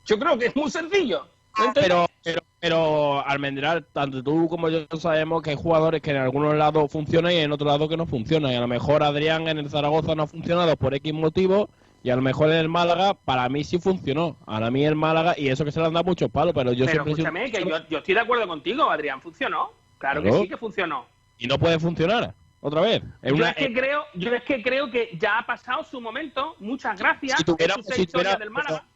Yo 0.04 0.18
creo 0.18 0.38
que 0.38 0.46
es 0.46 0.56
muy 0.56 0.70
sencillo. 0.70 1.26
¿no 1.56 1.66
entiendes? 1.66 1.84
Pero, 1.84 2.06
pero, 2.24 2.40
pero 2.60 3.26
Almendral, 3.26 3.86
tanto 3.92 4.22
tú 4.24 4.48
como 4.48 4.68
yo 4.68 4.86
sabemos 4.98 5.40
que 5.42 5.50
hay 5.50 5.56
jugadores 5.56 6.02
que 6.02 6.10
en 6.10 6.16
algunos 6.16 6.54
lados 6.56 6.90
funcionan 6.90 7.30
y 7.32 7.36
en 7.36 7.52
otros 7.52 7.68
lados 7.68 7.88
que 7.88 7.96
no 7.96 8.06
funcionan. 8.06 8.52
Y 8.52 8.56
a 8.56 8.60
lo 8.60 8.66
mejor 8.68 9.02
Adrián 9.04 9.46
en 9.48 9.58
el 9.58 9.70
Zaragoza 9.70 10.14
no 10.14 10.24
ha 10.24 10.26
funcionado 10.26 10.76
por 10.76 10.94
X 10.94 11.12
motivos 11.14 11.68
y 12.02 12.10
a 12.10 12.16
lo 12.16 12.22
mejor 12.22 12.50
en 12.50 12.56
el 12.56 12.68
Málaga 12.68 13.14
para 13.14 13.48
mí 13.48 13.62
sí 13.62 13.78
funcionó. 13.78 14.36
Ahora 14.46 14.70
mí 14.70 14.84
el 14.84 14.96
Málaga, 14.96 15.34
y 15.38 15.48
eso 15.48 15.64
que 15.64 15.70
se 15.72 15.78
le 15.80 15.86
han 15.86 15.92
dado 15.94 16.04
muchos 16.04 16.28
palos, 16.30 16.52
pero 16.54 16.72
yo 16.72 16.86
Pero 16.86 17.04
siempre 17.04 17.12
escúchame, 17.12 17.50
que 17.52 17.64
yo, 17.64 17.88
yo 17.88 17.98
estoy 17.98 18.14
de 18.14 18.20
acuerdo 18.20 18.46
contigo, 18.48 18.90
Adrián, 18.90 19.20
funcionó. 19.22 19.70
Claro, 19.98 20.20
Claro. 20.22 20.36
que 20.36 20.42
sí 20.42 20.48
que 20.48 20.56
funcionó. 20.56 21.06
Y 21.38 21.46
no 21.46 21.58
puede 21.58 21.78
funcionar 21.78 22.34
otra 22.60 22.80
vez. 22.80 23.02
Es 23.22 23.30
yo, 23.30 23.36
una- 23.36 23.50
es 23.50 23.56
que 23.56 23.72
creo, 23.72 24.02
yo 24.14 24.34
es 24.34 24.42
que 24.42 24.60
creo 24.62 24.90
que 24.90 25.16
ya 25.18 25.38
ha 25.38 25.46
pasado 25.46 25.84
su 25.84 26.00
momento. 26.00 26.56
Muchas 26.58 26.98
gracias. 26.98 27.38
si 27.38 27.44
Sus 27.44 27.56
tuviera- 28.12 28.36
del 28.36 28.50
Málaga. 28.50 28.84
pero 28.84 28.93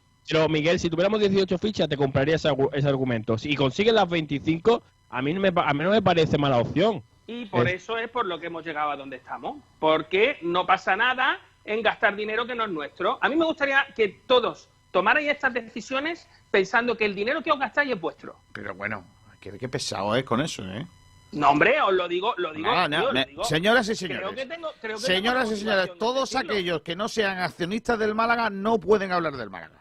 Miguel, 0.49 0.79
si 0.79 0.89
tuviéramos 0.89 1.19
18 1.19 1.57
fichas, 1.57 1.89
te 1.89 1.97
compraría 1.97 2.35
ese, 2.35 2.49
argu- 2.49 2.69
ese 2.73 2.87
argumento. 2.87 3.37
Si 3.37 3.55
consigues 3.55 3.93
las 3.93 4.07
25, 4.09 4.83
a 5.09 5.21
mí, 5.21 5.33
no 5.33 5.39
me, 5.39 5.51
pa- 5.51 5.67
a 5.67 5.73
mí 5.73 5.83
no 5.83 5.89
me 5.91 6.01
parece 6.01 6.37
mala 6.37 6.57
opción. 6.57 7.01
Y 7.25 7.45
por 7.45 7.67
Es- 7.67 7.83
eso 7.83 7.97
es 7.97 8.09
por 8.09 8.25
lo 8.25 8.39
que 8.39 8.47
hemos 8.47 8.63
llegado 8.65 8.91
a 8.91 8.95
donde 8.95 9.15
estamos. 9.17 9.57
Porque 9.79 10.37
no 10.41 10.65
pasa 10.65 10.95
nada 10.95 11.39
en 11.65 11.81
gastar 11.81 12.15
dinero 12.15 12.45
que 12.45 12.55
no 12.55 12.65
es 12.65 12.71
nuestro. 12.71 13.17
A 13.21 13.29
mí 13.29 13.35
me 13.35 13.45
gustaría 13.45 13.85
que 13.95 14.07
todos 14.27 14.69
tomarais 14.91 15.29
estas 15.29 15.53
decisiones 15.53 16.27
pensando 16.51 16.95
que 16.97 17.05
el 17.05 17.13
dinero 17.15 17.41
que 17.43 17.51
os 17.51 17.59
gastáis 17.59 17.91
es 17.91 17.99
vuestro. 18.01 18.35
Pero 18.53 18.73
bueno, 18.75 19.05
qué, 19.39 19.51
qué 19.57 19.69
pesado 19.69 20.15
es 20.15 20.23
con 20.23 20.41
eso, 20.41 20.63
¿eh? 20.65 20.85
No, 21.31 21.51
hombre, 21.51 21.79
os 21.79 21.93
lo 21.93 22.07
digo, 22.07 22.33
lo 22.37 22.51
digo. 22.51 22.71
No, 22.71 22.87
no, 22.87 22.99
tío, 23.01 23.11
lo 23.13 23.25
digo. 23.25 23.43
señoras 23.43 23.87
y 23.87 23.95
Creo 23.95 24.17
señores, 24.29 24.35
que 24.35 24.45
tengo- 24.47 24.71
creo 24.81 24.95
que 24.97 25.01
señoras 25.03 25.43
tengo 25.43 25.55
y 25.55 25.59
señores, 25.59 25.91
todos 25.99 26.35
aquellos 26.35 26.81
que 26.81 26.95
no 26.95 27.07
sean 27.07 27.37
accionistas 27.37 27.99
del 27.99 28.15
Málaga 28.15 28.49
no 28.49 28.79
pueden 28.79 29.11
hablar 29.11 29.37
del 29.37 29.51
Málaga. 29.51 29.78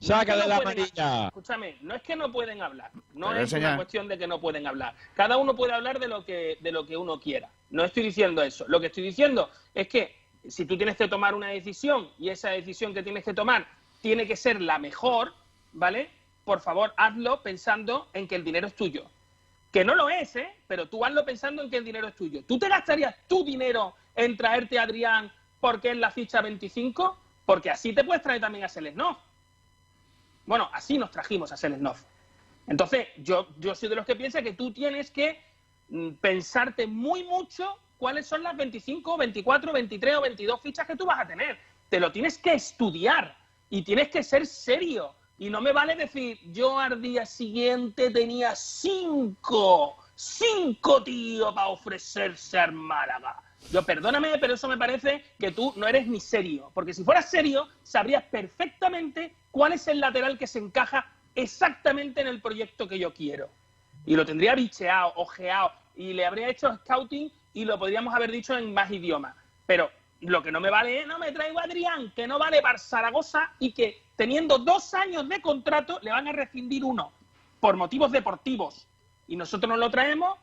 Saca 0.00 0.34
No 0.34 0.42
de 0.42 0.48
la. 0.94 1.26
Escúchame, 1.26 1.76
no 1.82 1.94
es 1.94 2.02
que 2.02 2.16
no 2.16 2.32
pueden 2.32 2.62
hablar, 2.62 2.90
no 3.12 3.28
Pero, 3.28 3.40
es 3.42 3.52
una 3.52 3.76
cuestión 3.76 4.08
de 4.08 4.16
que 4.16 4.26
no 4.26 4.40
pueden 4.40 4.66
hablar. 4.66 4.94
Cada 5.14 5.36
uno 5.36 5.54
puede 5.54 5.74
hablar 5.74 5.98
de 5.98 6.08
lo 6.08 6.24
que 6.24 6.56
de 6.60 6.72
lo 6.72 6.86
que 6.86 6.96
uno 6.96 7.20
quiera. 7.20 7.50
No 7.68 7.84
estoy 7.84 8.04
diciendo 8.04 8.42
eso. 8.42 8.64
Lo 8.66 8.80
que 8.80 8.86
estoy 8.86 9.02
diciendo 9.02 9.50
es 9.74 9.88
que 9.88 10.16
si 10.48 10.64
tú 10.64 10.76
tienes 10.76 10.96
que 10.96 11.06
tomar 11.06 11.34
una 11.34 11.48
decisión 11.48 12.08
y 12.18 12.30
esa 12.30 12.50
decisión 12.50 12.94
que 12.94 13.02
tienes 13.02 13.24
que 13.24 13.34
tomar 13.34 13.66
tiene 14.00 14.26
que 14.26 14.36
ser 14.36 14.62
la 14.62 14.78
mejor, 14.78 15.34
¿vale? 15.72 16.08
Por 16.44 16.62
favor, 16.62 16.94
hazlo 16.96 17.42
pensando 17.42 18.08
en 18.14 18.26
que 18.26 18.36
el 18.36 18.44
dinero 18.44 18.66
es 18.66 18.74
tuyo. 18.74 19.04
Que 19.70 19.84
no 19.84 19.94
lo 19.94 20.08
es, 20.08 20.34
¿eh? 20.36 20.48
Pero 20.66 20.88
tú 20.88 21.04
hazlo 21.04 21.26
pensando 21.26 21.62
en 21.62 21.70
que 21.70 21.76
el 21.76 21.84
dinero 21.84 22.08
es 22.08 22.16
tuyo. 22.16 22.42
¿Tú 22.46 22.58
te 22.58 22.68
gastarías 22.68 23.14
tu 23.28 23.44
dinero 23.44 23.94
en 24.16 24.36
traerte 24.36 24.78
a 24.78 24.84
Adrián 24.84 25.30
porque 25.60 25.90
es 25.90 25.96
la 25.98 26.10
ficha 26.10 26.40
25? 26.40 27.16
Porque 27.44 27.70
así 27.70 27.92
te 27.92 28.02
puedes 28.02 28.22
traer 28.22 28.40
también 28.40 28.64
a 28.64 28.68
Selesnov. 28.68 29.18
Bueno, 30.50 30.68
así 30.72 30.98
nos 30.98 31.12
trajimos 31.12 31.52
a 31.52 31.56
Selesnov. 31.56 31.94
Entonces, 32.66 33.06
yo, 33.18 33.46
yo 33.58 33.72
soy 33.76 33.88
de 33.88 33.94
los 33.94 34.04
que 34.04 34.16
piensa 34.16 34.42
que 34.42 34.52
tú 34.52 34.72
tienes 34.72 35.08
que 35.12 35.40
mm, 35.90 36.14
pensarte 36.14 36.88
muy 36.88 37.22
mucho 37.22 37.78
cuáles 37.98 38.26
son 38.26 38.42
las 38.42 38.56
25, 38.56 39.16
24, 39.16 39.72
23 39.72 40.16
o 40.16 40.20
22 40.22 40.60
fichas 40.60 40.88
que 40.88 40.96
tú 40.96 41.06
vas 41.06 41.20
a 41.20 41.28
tener. 41.28 41.56
Te 41.88 42.00
lo 42.00 42.10
tienes 42.10 42.36
que 42.36 42.52
estudiar 42.52 43.38
y 43.68 43.82
tienes 43.82 44.08
que 44.08 44.24
ser 44.24 44.44
serio. 44.44 45.14
Y 45.38 45.50
no 45.50 45.60
me 45.60 45.70
vale 45.70 45.94
decir, 45.94 46.40
yo 46.50 46.80
al 46.80 47.00
día 47.00 47.24
siguiente 47.26 48.10
tenía 48.10 48.56
cinco, 48.56 49.98
cinco 50.16 51.04
tíos 51.04 51.54
para 51.54 51.68
ofrecerse 51.68 52.58
al 52.58 52.72
Málaga. 52.72 53.40
Yo, 53.70 53.84
perdóname, 53.84 54.36
pero 54.40 54.54
eso 54.54 54.66
me 54.66 54.76
parece 54.76 55.22
que 55.38 55.52
tú 55.52 55.72
no 55.76 55.86
eres 55.86 56.08
ni 56.08 56.18
serio. 56.18 56.72
Porque 56.74 56.92
si 56.92 57.04
fueras 57.04 57.30
serio, 57.30 57.68
sabrías 57.84 58.24
perfectamente 58.24 59.36
cuál 59.50 59.72
es 59.72 59.86
el 59.88 60.00
lateral 60.00 60.38
que 60.38 60.46
se 60.46 60.58
encaja 60.58 61.06
exactamente 61.34 62.20
en 62.20 62.26
el 62.26 62.40
proyecto 62.40 62.88
que 62.88 62.98
yo 62.98 63.12
quiero. 63.12 63.48
Y 64.06 64.16
lo 64.16 64.24
tendría 64.24 64.54
bicheado, 64.54 65.12
ojeado, 65.16 65.72
y 65.96 66.12
le 66.12 66.26
habría 66.26 66.48
hecho 66.48 66.74
scouting 66.76 67.30
y 67.52 67.64
lo 67.64 67.78
podríamos 67.78 68.14
haber 68.14 68.30
dicho 68.30 68.56
en 68.56 68.72
más 68.72 68.90
idiomas. 68.90 69.34
Pero 69.66 69.90
lo 70.20 70.42
que 70.42 70.52
no 70.52 70.60
me 70.60 70.70
vale 70.70 71.00
es, 71.00 71.06
no 71.06 71.18
me 71.18 71.32
traigo 71.32 71.58
a 71.58 71.64
Adrián, 71.64 72.12
que 72.14 72.26
no 72.26 72.38
vale 72.38 72.62
para 72.62 72.78
Zaragoza 72.78 73.52
y 73.58 73.72
que 73.72 74.02
teniendo 74.16 74.58
dos 74.58 74.94
años 74.94 75.28
de 75.28 75.40
contrato 75.40 75.98
le 76.02 76.10
van 76.10 76.28
a 76.28 76.32
rescindir 76.32 76.84
uno 76.84 77.12
por 77.58 77.76
motivos 77.76 78.10
deportivos. 78.12 78.86
Y 79.28 79.36
nosotros 79.36 79.68
nos 79.68 79.78
lo 79.78 79.90
traemos 79.90 80.38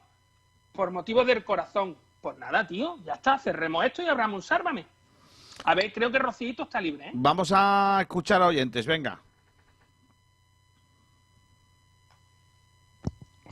por 0.73 0.91
motivos 0.91 1.25
del 1.25 1.43
corazón. 1.43 1.97
Pues 2.21 2.37
nada, 2.37 2.65
tío, 2.65 2.97
ya 3.03 3.13
está, 3.13 3.37
cerremos 3.37 3.85
esto 3.85 4.01
y 4.01 4.07
abramos 4.07 4.35
un 4.35 4.41
sárvame. 4.41 4.85
A 5.63 5.75
ver, 5.75 5.91
creo 5.91 6.11
que 6.11 6.19
Rocito 6.19 6.63
está 6.63 6.79
libre, 6.79 7.07
¿eh? 7.07 7.11
Vamos 7.13 7.51
a 7.53 7.99
escuchar 8.01 8.41
a 8.41 8.47
oyentes, 8.47 8.85
venga. 8.85 9.19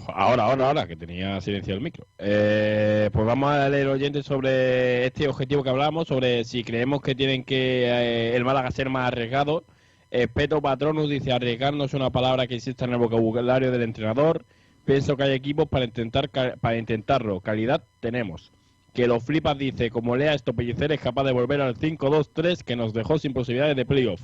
Ahora, 0.08 0.44
ahora, 0.44 0.68
ahora, 0.68 0.88
que 0.88 0.96
tenía 0.96 1.42
silenciado 1.42 1.78
el 1.78 1.84
micro. 1.84 2.06
Eh, 2.20 3.10
pues 3.12 3.26
vamos 3.26 3.52
a 3.52 3.68
leer 3.70 3.88
oyentes 3.88 4.26
sobre 4.26 5.06
este 5.08 5.28
objetivo 5.28 5.64
que 5.64 5.70
hablamos, 5.70 6.08
sobre 6.08 6.44
si 6.44 6.64
creemos 6.64 7.02
que 7.02 7.16
tienen 7.16 7.44
que 7.44 7.86
eh, 7.86 8.36
el 8.36 8.46
Málaga 8.46 8.72
ser 8.72 8.90
más 8.90 9.08
arriesgado. 9.08 9.64
Eh, 10.12 10.28
Petro 10.28 10.62
Patronus 10.62 11.10
dice, 11.10 11.34
arriesgar 11.34 11.74
no 11.74 11.86
es 11.86 11.94
una 11.94 12.12
palabra 12.12 12.48
que 12.48 12.56
exista 12.56 12.86
en 12.86 12.94
el 12.94 12.98
vocabulario 12.98 13.72
del 13.72 13.82
entrenador. 13.82 14.46
Pienso 14.86 15.18
que 15.18 15.24
hay 15.24 15.32
equipos 15.32 15.68
para 15.68 15.86
intentar 15.86 16.30
para 16.30 16.78
intentarlo. 16.78 17.42
Calidad 17.42 17.84
tenemos. 18.00 18.52
Que 18.96 19.08
lo 19.08 19.20
flipas 19.20 19.58
dice, 19.58 19.92
como 19.92 20.16
lea 20.16 20.34
esto, 20.34 20.54
Pellicer 20.54 20.94
es 20.94 21.02
capaz 21.02 21.26
de 21.26 21.34
volver 21.34 21.60
al 21.60 21.76
5-2-3 21.76 22.64
que 22.64 22.78
nos 22.78 22.94
dejó 22.94 23.20
sin 23.20 23.34
posibilidades 23.34 23.76
de 23.76 23.86
playoff. 23.86 24.22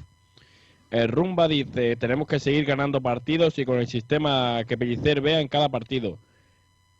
El 0.91 1.10
Rumba 1.10 1.49
dice, 1.49 1.98
tenemos 1.98 2.26
que 2.26 2.39
seguir 2.39 2.64
ganando 2.64 3.02
partidos 3.02 3.60
y 3.60 3.65
con 3.65 3.80
el 3.80 3.88
sistema 3.88 4.64
que 4.65 4.77
Pellicer 4.77 5.19
vea 5.19 5.41
en 5.41 5.49
cada 5.49 5.68
partido. 5.68 6.18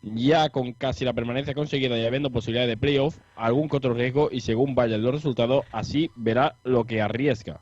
Ya 0.02 0.50
con 0.50 0.74
casi 0.74 1.06
la 1.06 1.14
permanencia 1.14 1.54
conseguida 1.54 1.98
y 1.98 2.06
habiendo 2.06 2.30
posibilidades 2.30 2.70
de 2.72 2.78
playoff, 2.78 3.18
algún 3.38 3.70
que 3.70 3.78
otro 3.78 3.94
riesgo 3.94 4.28
y 4.30 4.42
según 4.42 4.76
vayan 4.76 5.02
los 5.02 5.14
resultados, 5.14 5.66
así 5.72 6.12
verá 6.16 6.58
lo 6.66 6.84
que 6.84 7.02
arriesga. 7.02 7.62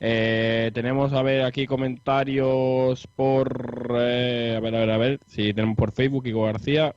Eh, 0.00 0.72
tenemos, 0.74 1.14
a 1.14 1.22
ver, 1.22 1.42
aquí 1.44 1.66
comentarios 1.66 3.06
por... 3.16 3.96
Eh, 3.98 4.54
a 4.58 4.60
ver, 4.60 4.74
a 4.74 4.80
ver, 4.80 4.90
a 4.90 4.98
ver, 4.98 5.20
si 5.26 5.54
tenemos 5.54 5.76
por 5.76 5.92
Facebook, 5.92 6.26
Ico 6.26 6.44
García. 6.44 6.94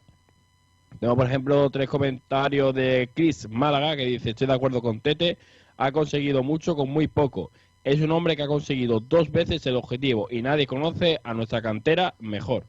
Tengo, 1.02 1.18
por 1.18 1.28
ejemplo, 1.28 1.70
tres 1.70 1.90
comentarios 1.90 2.74
de 2.74 3.10
Chris 3.14 3.50
Málaga, 3.50 3.98
que 3.98 4.06
dice, 4.06 4.30
estoy 4.30 4.48
de 4.48 4.54
acuerdo 4.54 4.82
con 4.82 5.02
Tete, 5.02 5.38
ha 5.76 5.92
conseguido 5.92 6.44
mucho 6.44 6.78
con 6.78 6.90
muy 6.90 7.10
poco 7.10 7.52
es 7.84 8.00
un 8.02 8.12
hombre 8.12 8.36
que 8.36 8.44
ha 8.44 8.48
conseguido 8.48 9.00
dos 9.00 9.32
veces 9.32 9.66
el 9.66 9.76
objetivo 9.76 10.28
y 10.30 10.42
nadie 10.42 10.68
conoce 10.68 11.20
a 11.24 11.34
nuestra 11.34 11.62
cantera 11.62 12.14
mejor. 12.20 12.64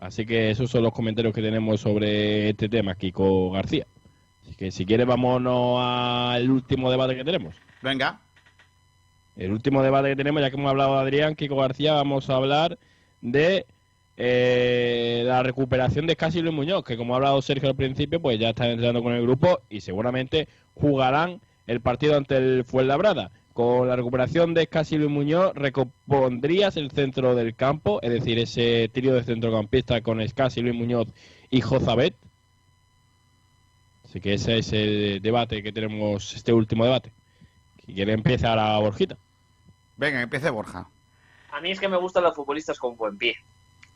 Así 0.00 0.26
que 0.26 0.50
esos 0.50 0.70
son 0.70 0.82
los 0.82 0.92
comentarios 0.92 1.34
que 1.34 1.42
tenemos 1.42 1.80
sobre 1.80 2.50
este 2.50 2.68
tema, 2.68 2.94
Kiko 2.94 3.50
García. 3.50 3.86
Así 4.42 4.54
que 4.54 4.70
si 4.70 4.84
quieres 4.84 5.06
vámonos 5.06 5.78
al 5.80 6.50
último 6.50 6.90
debate 6.90 7.14
que 7.14 7.24
tenemos. 7.24 7.54
Venga. 7.80 8.20
El 9.36 9.52
último 9.52 9.82
debate 9.82 10.10
que 10.10 10.16
tenemos, 10.16 10.42
ya 10.42 10.50
que 10.50 10.56
hemos 10.56 10.70
hablado 10.70 10.96
de 10.96 11.00
Adrián, 11.00 11.34
Kiko 11.34 11.56
García, 11.56 11.94
vamos 11.94 12.28
a 12.28 12.36
hablar 12.36 12.78
de 13.22 13.64
eh, 14.16 15.22
la 15.26 15.42
recuperación 15.42 16.06
de 16.06 16.16
Casi 16.16 16.40
Luis 16.40 16.54
Muñoz, 16.54 16.84
que 16.84 16.96
como 16.96 17.14
ha 17.14 17.16
hablado 17.16 17.42
Sergio 17.42 17.68
al 17.68 17.76
principio, 17.76 18.20
pues 18.20 18.38
ya 18.38 18.50
están 18.50 18.70
entrenando 18.70 19.02
con 19.02 19.14
el 19.14 19.22
grupo 19.22 19.60
y 19.70 19.80
seguramente 19.80 20.48
jugarán 20.74 21.40
el 21.66 21.80
partido 21.80 22.16
ante 22.16 22.36
el 22.36 22.64
Fuenlabrada. 22.64 23.30
Con 23.54 23.86
la 23.86 23.96
recuperación 23.96 24.54
de 24.54 24.62
Escasi 24.62 24.96
Luis 24.96 25.10
Muñoz, 25.10 25.52
¿recompondrías 25.54 26.76
el 26.78 26.90
centro 26.90 27.34
del 27.34 27.54
campo? 27.54 28.00
Es 28.02 28.10
decir, 28.10 28.38
ese 28.38 28.90
trío 28.92 29.14
de 29.14 29.24
centrocampista 29.24 30.00
con 30.00 30.20
Escasi 30.20 30.62
Luis 30.62 30.74
Muñoz 30.74 31.08
y 31.50 31.60
Jozabet. 31.60 32.14
Así 34.04 34.20
que 34.20 34.34
ese 34.34 34.58
es 34.58 34.72
el 34.72 35.20
debate 35.22 35.62
que 35.62 35.72
tenemos, 35.72 36.34
este 36.34 36.52
último 36.52 36.84
debate. 36.84 37.12
Si 37.84 37.94
quiere 37.94 38.12
empezar 38.12 38.58
a 38.58 38.78
Borjita. 38.78 39.16
Venga, 39.96 40.22
empiece 40.22 40.50
Borja. 40.50 40.88
A 41.52 41.60
mí 41.60 41.70
es 41.70 41.78
que 41.78 41.88
me 41.88 41.96
gustan 41.96 42.24
los 42.24 42.34
futbolistas 42.34 42.78
con 42.78 42.96
buen 42.96 43.16
pie. 43.18 43.36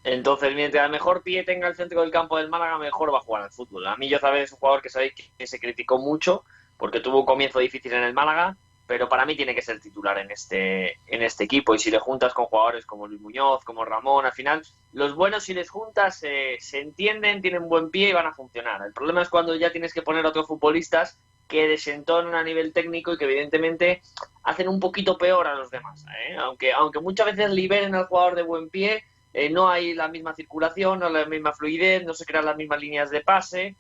Entonces, 0.05 0.55
mientras 0.55 0.91
mejor 0.91 1.23
pie 1.23 1.43
tenga 1.43 1.69
el 1.69 1.75
centro 1.75 2.01
del 2.03 2.11
campo 2.11 2.37
del 2.37 2.49
Málaga, 2.49 2.79
mejor 2.79 3.13
va 3.13 3.19
a 3.19 3.23
jugar 3.23 3.43
al 3.43 3.51
fútbol. 3.51 3.87
A 3.87 3.97
mí, 3.97 4.09
yo 4.09 4.19
sabes, 4.19 4.45
es 4.45 4.53
un 4.53 4.59
jugador 4.59 4.83
que 4.83 4.89
sabéis 4.89 5.15
que 5.37 5.47
se 5.47 5.59
criticó 5.59 5.99
mucho 5.99 6.45
porque 6.77 7.01
tuvo 7.01 7.21
un 7.21 7.27
comienzo 7.27 7.59
difícil 7.59 7.93
en 7.93 8.03
el 8.03 8.15
Málaga 8.15 8.57
pero 8.87 9.09
para 9.09 9.27
mí 9.27 9.37
tiene 9.37 9.55
que 9.55 9.63
ser 9.63 9.81
titular 9.81 10.19
en 10.19 10.31
este, 10.31 10.99
en 11.07 11.23
este 11.23 11.45
equipo. 11.45 11.75
Y 11.75 11.79
si 11.79 11.91
le 11.91 11.99
juntas 11.99 12.33
con 12.33 12.47
jugadores 12.47 12.87
como 12.87 13.07
Luis 13.07 13.21
Muñoz, 13.21 13.65
como 13.65 13.85
Ramón, 13.85 14.25
al 14.25 14.33
final, 14.33 14.63
los 14.93 15.15
buenos 15.15 15.45
si 15.45 15.55
les 15.55 15.71
juntas 15.71 16.19
se 16.19 16.59
entienden, 16.73 17.43
tienen 17.43 17.69
buen 17.69 17.91
pie 17.91 18.11
y 18.11 18.13
van 18.13 18.27
a 18.27 18.35
funcionar. 18.35 18.83
El 18.83 18.93
problema 18.93 19.23
es 19.23 19.29
cuando 19.29 19.55
ya 19.57 19.73
tienes 19.73 19.93
que 19.93 20.03
poner 20.03 20.25
otros 20.25 20.47
futbolistas 20.47 21.21
que 21.49 21.69
desentonan 21.69 22.35
a 22.35 22.43
nivel 22.43 22.73
técnico 22.73 23.13
y 23.13 23.19
que 23.19 23.25
evidentemente 23.25 24.03
hacen 24.43 24.69
un 24.69 24.81
poquito 24.81 25.19
peor 25.19 25.47
a 25.47 25.55
los 25.55 25.71
demás. 25.71 26.05
¿eh? 26.29 26.37
Aunque, 26.39 26.73
aunque 26.73 27.01
muchas 27.01 27.27
veces 27.27 27.51
liberen 27.51 27.95
al 27.95 28.07
jugador 28.07 28.35
de 28.35 28.43
buen 28.43 28.69
pie, 28.69 29.05
eh, 29.37 29.51
no 29.51 29.69
hay 29.69 29.95
la 29.95 30.09
misma 30.09 30.35
circulación, 30.35 31.01
no 31.01 31.07
hay 31.07 31.13
la 31.13 31.27
misma 31.27 31.53
fluidez, 31.53 32.05
no 32.05 32.15
se 32.15 32.25
crean 32.25 32.47
las 32.47 32.57
mismas 32.57 32.81
líneas 32.81 33.11
de 33.11 33.21
pase. 33.21 33.77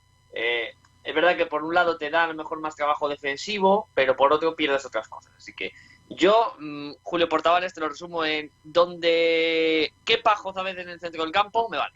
Es 1.06 1.14
verdad 1.14 1.36
que 1.36 1.46
por 1.46 1.62
un 1.62 1.72
lado 1.72 1.96
te 1.96 2.10
da 2.10 2.24
a 2.24 2.26
lo 2.26 2.34
mejor 2.34 2.60
más 2.60 2.74
trabajo 2.74 3.08
defensivo, 3.08 3.88
pero 3.94 4.16
por 4.16 4.32
otro 4.32 4.56
pierdes 4.56 4.84
otras 4.84 5.08
cosas. 5.08 5.32
Así 5.36 5.52
que 5.52 5.72
yo, 6.08 6.54
mm, 6.58 6.94
Julio 7.02 7.28
Portavales, 7.28 7.72
te 7.72 7.80
lo 7.80 7.88
resumo 7.88 8.24
en 8.24 8.50
donde 8.64 9.92
quepa 10.04 10.36
vez 10.64 10.78
en 10.78 10.88
el 10.88 11.00
centro 11.00 11.22
del 11.22 11.32
campo, 11.32 11.68
me 11.68 11.78
vale. 11.78 11.94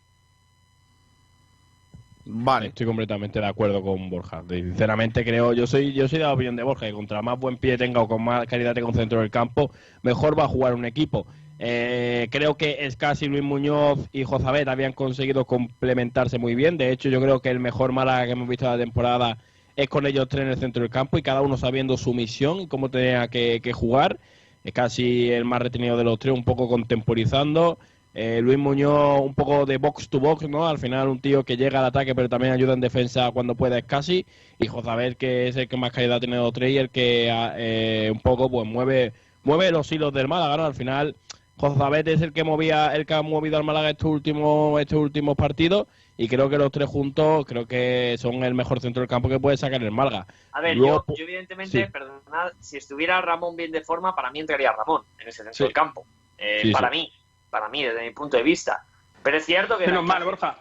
Vale, 2.24 2.68
estoy 2.68 2.86
completamente 2.86 3.40
de 3.40 3.46
acuerdo 3.46 3.82
con 3.82 4.08
Borja. 4.10 4.44
Sinceramente 4.48 5.24
creo, 5.24 5.52
yo 5.52 5.66
soy 5.66 5.92
yo 5.92 6.06
soy 6.06 6.18
de 6.18 6.24
la 6.24 6.32
opinión 6.32 6.54
de 6.54 6.62
Borja, 6.62 6.86
que 6.86 6.92
contra 6.92 7.22
más 7.22 7.38
buen 7.38 7.56
pie 7.56 7.76
tenga 7.76 8.00
o 8.00 8.06
con 8.06 8.22
más 8.22 8.46
calidad 8.46 8.74
tenga 8.74 8.86
un 8.86 8.94
centro 8.94 9.20
del 9.20 9.30
campo, 9.30 9.72
mejor 10.02 10.38
va 10.38 10.44
a 10.44 10.48
jugar 10.48 10.74
un 10.74 10.84
equipo. 10.84 11.26
Eh, 11.62 12.28
creo 12.30 12.56
que 12.56 12.86
Escasi, 12.86 13.26
Luis 13.26 13.42
Muñoz 13.42 13.98
y 14.12 14.24
Jozabet 14.24 14.66
habían 14.66 14.94
conseguido 14.94 15.44
complementarse 15.44 16.38
muy 16.38 16.54
bien. 16.54 16.78
De 16.78 16.90
hecho, 16.90 17.10
yo 17.10 17.20
creo 17.20 17.40
que 17.40 17.50
el 17.50 17.60
mejor 17.60 17.92
Málaga 17.92 18.24
que 18.24 18.32
hemos 18.32 18.48
visto 18.48 18.64
de 18.64 18.70
la 18.70 18.82
temporada 18.82 19.36
es 19.76 19.86
con 19.90 20.06
ellos 20.06 20.26
tres 20.28 20.44
en 20.44 20.52
el 20.52 20.58
centro 20.58 20.80
del 20.82 20.90
campo 20.90 21.18
y 21.18 21.22
cada 21.22 21.42
uno 21.42 21.58
sabiendo 21.58 21.98
su 21.98 22.14
misión 22.14 22.60
y 22.60 22.66
cómo 22.66 22.90
tenía 22.90 23.28
que, 23.28 23.72
jugar. 23.74 24.18
Es 24.64 24.72
casi 24.72 25.30
el 25.30 25.44
más 25.44 25.60
retenido 25.60 25.98
de 25.98 26.04
los 26.04 26.18
tres, 26.18 26.34
un 26.34 26.44
poco 26.44 26.66
contemporizando. 26.66 27.78
Eh, 28.14 28.40
Luis 28.42 28.58
Muñoz 28.58 29.20
un 29.20 29.34
poco 29.34 29.66
de 29.66 29.76
box 29.76 30.08
to 30.08 30.18
box, 30.18 30.48
¿no? 30.48 30.66
Al 30.66 30.78
final 30.78 31.08
un 31.08 31.20
tío 31.20 31.44
que 31.44 31.58
llega 31.58 31.78
al 31.80 31.84
ataque 31.84 32.14
pero 32.14 32.28
también 32.28 32.52
ayuda 32.54 32.72
en 32.72 32.80
defensa 32.80 33.30
cuando 33.32 33.54
pueda 33.54 33.76
es 33.78 33.84
casi. 33.84 34.24
Y 34.58 34.66
Jozabet 34.66 35.18
que 35.18 35.48
es 35.48 35.56
el 35.56 35.68
que 35.68 35.76
más 35.76 35.92
calidad 35.92 36.20
tiene 36.20 36.36
de 36.36 36.42
los 36.42 36.52
tres 36.54 36.72
y 36.72 36.78
el 36.78 36.88
que 36.88 37.28
eh, 37.30 38.10
un 38.10 38.20
poco 38.20 38.50
pues 38.50 38.66
mueve 38.66 39.12
mueve 39.44 39.70
los 39.70 39.90
hilos 39.92 40.12
del 40.12 40.28
Málaga, 40.28 40.56
¿no? 40.56 40.64
Al 40.64 40.74
final 40.74 41.16
Jozabet 41.60 42.08
es 42.08 42.22
el 42.22 42.32
que 42.32 42.42
movía, 42.42 42.94
el 42.94 43.04
que 43.04 43.12
ha 43.12 43.20
movido 43.20 43.58
al 43.58 43.64
Málaga 43.64 43.90
estos 43.90 44.10
últimos, 44.10 44.80
estos 44.80 44.98
últimos 44.98 45.36
partidos 45.36 45.86
y 46.16 46.26
creo 46.26 46.48
que 46.48 46.56
los 46.56 46.70
tres 46.72 46.88
juntos 46.88 47.44
creo 47.46 47.66
que 47.66 48.16
son 48.18 48.42
el 48.44 48.54
mejor 48.54 48.80
centro 48.80 49.00
del 49.00 49.08
campo 49.08 49.28
que 49.28 49.38
puede 49.38 49.58
sacar 49.58 49.82
el 49.82 49.90
Malga. 49.90 50.26
A 50.52 50.62
ver, 50.62 50.78
yo, 50.78 51.04
evidentemente, 51.18 51.86
perdonad, 51.88 52.52
si 52.60 52.78
estuviera 52.78 53.20
Ramón 53.20 53.56
bien 53.56 53.72
de 53.72 53.82
forma, 53.82 54.16
para 54.16 54.30
mí 54.30 54.40
entraría 54.40 54.72
Ramón 54.72 55.02
en 55.18 55.28
ese 55.28 55.44
centro 55.44 55.66
del 55.66 55.74
campo. 55.74 56.06
Eh, 56.38 56.72
para 56.72 56.88
mí, 56.88 57.12
para 57.50 57.68
mí, 57.68 57.84
desde 57.84 58.00
mi 58.04 58.10
punto 58.12 58.38
de 58.38 58.42
vista. 58.42 58.86
Pero 59.22 59.36
es 59.36 59.44
cierto 59.44 59.76
que... 59.76 59.86
Menos 59.86 60.04
mal, 60.04 60.24
Borja. 60.24 60.56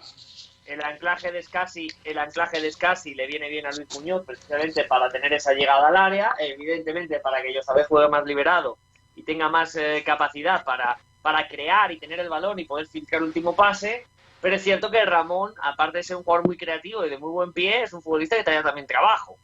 El 0.65 0.83
anclaje 0.83 1.31
de 1.31 1.41
Scassi, 1.41 1.87
el 2.03 2.19
anclaje 2.19 2.59
de 2.59 2.69
Scassi 2.71 3.15
le 3.15 3.25
viene 3.25 3.47
bien 3.47 3.65
a 3.65 3.71
Luis 3.71 3.87
Muñoz 3.95 4.25
precisamente 4.25 4.83
para 4.83 5.07
tener 5.09 5.31
esa 5.31 5.53
llegada 5.53 5.87
al 5.87 5.95
área, 5.95 6.35
evidentemente 6.39 7.21
para 7.21 7.41
que 7.41 7.53
yo 7.53 7.61
sabes 7.63 7.87
juegue 7.87 8.09
más 8.09 8.25
liberado 8.25 8.77
y 9.19 9.23
tenga 9.23 9.49
más 9.49 9.75
eh, 9.75 10.01
capacidad 10.05 10.63
para, 10.63 10.97
para 11.21 11.45
crear 11.47 11.91
y 11.91 11.99
tener 11.99 12.21
el 12.21 12.29
balón 12.29 12.57
y 12.57 12.63
poder 12.63 12.87
filtrar 12.87 13.21
el 13.21 13.27
último 13.27 13.53
pase. 13.53 14.05
Pero 14.41 14.55
es 14.55 14.63
cierto 14.63 14.89
que 14.89 15.03
Ramón, 15.03 15.53
aparte 15.61 15.97
de 15.97 16.03
ser 16.03 16.15
un 16.15 16.23
jugador 16.23 16.47
muy 16.47 16.57
creativo 16.57 17.05
y 17.05 17.09
de 17.09 17.17
muy 17.17 17.29
buen 17.29 17.51
pie, 17.51 17.83
es 17.83 17.91
un 17.91 18.01
futbolista 18.01 18.37
que 18.37 18.45
tenía 18.45 18.63
también 18.63 18.87
trabajo, 18.87 19.35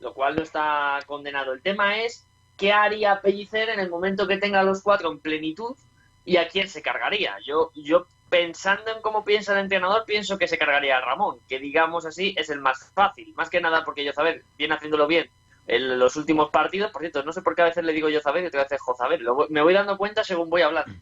lo 0.00 0.12
cual 0.12 0.34
no 0.34 0.42
está 0.42 0.98
condenado. 1.06 1.52
El 1.52 1.62
tema 1.62 1.98
es 1.98 2.26
qué 2.56 2.72
haría 2.72 3.20
Pellicer 3.20 3.68
en 3.68 3.78
el 3.78 3.88
momento 3.88 4.26
que 4.26 4.38
tenga 4.38 4.60
a 4.60 4.64
los 4.64 4.82
cuatro 4.82 5.12
en 5.12 5.20
plenitud 5.20 5.76
y 6.24 6.36
a 6.36 6.48
quién 6.48 6.68
se 6.68 6.82
cargaría. 6.82 7.36
Yo, 7.46 7.70
yo 7.76 8.06
pensando 8.28 8.90
en 8.90 9.00
cómo 9.00 9.24
piensa 9.24 9.52
el 9.52 9.60
entrenador, 9.60 10.04
pienso 10.04 10.38
que 10.38 10.48
se 10.48 10.58
cargaría 10.58 10.96
a 10.96 11.00
Ramón, 11.00 11.38
que 11.48 11.60
digamos 11.60 12.04
así 12.04 12.34
es 12.36 12.50
el 12.50 12.60
más 12.60 12.90
fácil, 12.92 13.32
más 13.36 13.48
que 13.48 13.60
nada 13.60 13.84
porque 13.84 14.04
yo 14.04 14.12
saber 14.12 14.42
viene 14.58 14.74
haciéndolo 14.74 15.06
bien 15.06 15.30
en 15.70 16.00
los 16.00 16.16
últimos 16.16 16.50
partidos. 16.50 16.90
Por 16.90 17.02
cierto, 17.02 17.22
no 17.22 17.32
sé 17.32 17.42
por 17.42 17.54
qué 17.54 17.62
a 17.62 17.66
veces 17.66 17.84
le 17.84 17.92
digo 17.92 18.08
yo 18.08 18.20
saber 18.20 18.42
y 18.42 18.48
otra 18.48 18.64
veces 18.64 18.80
Jozabel. 18.80 19.22
Lo 19.22 19.46
Me 19.48 19.62
voy 19.62 19.72
dando 19.72 19.96
cuenta 19.96 20.24
según 20.24 20.50
voy 20.50 20.62
hablando. 20.62 20.92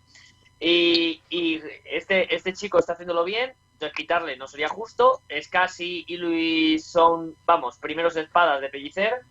Y, 0.60 1.22
y 1.30 1.62
este, 1.84 2.34
este 2.34 2.52
chico 2.52 2.78
está 2.78 2.92
haciéndolo 2.92 3.24
bien, 3.24 3.54
entonces 3.72 3.96
quitarle 3.96 4.36
no 4.36 4.46
sería 4.46 4.68
justo. 4.68 5.22
Scassi 5.40 6.04
y 6.06 6.16
Luis 6.18 6.84
son, 6.84 7.34
vamos, 7.46 7.78
primeros 7.78 8.14
espadas 8.16 8.60
de 8.60 8.68
Pellicer. 8.68 9.22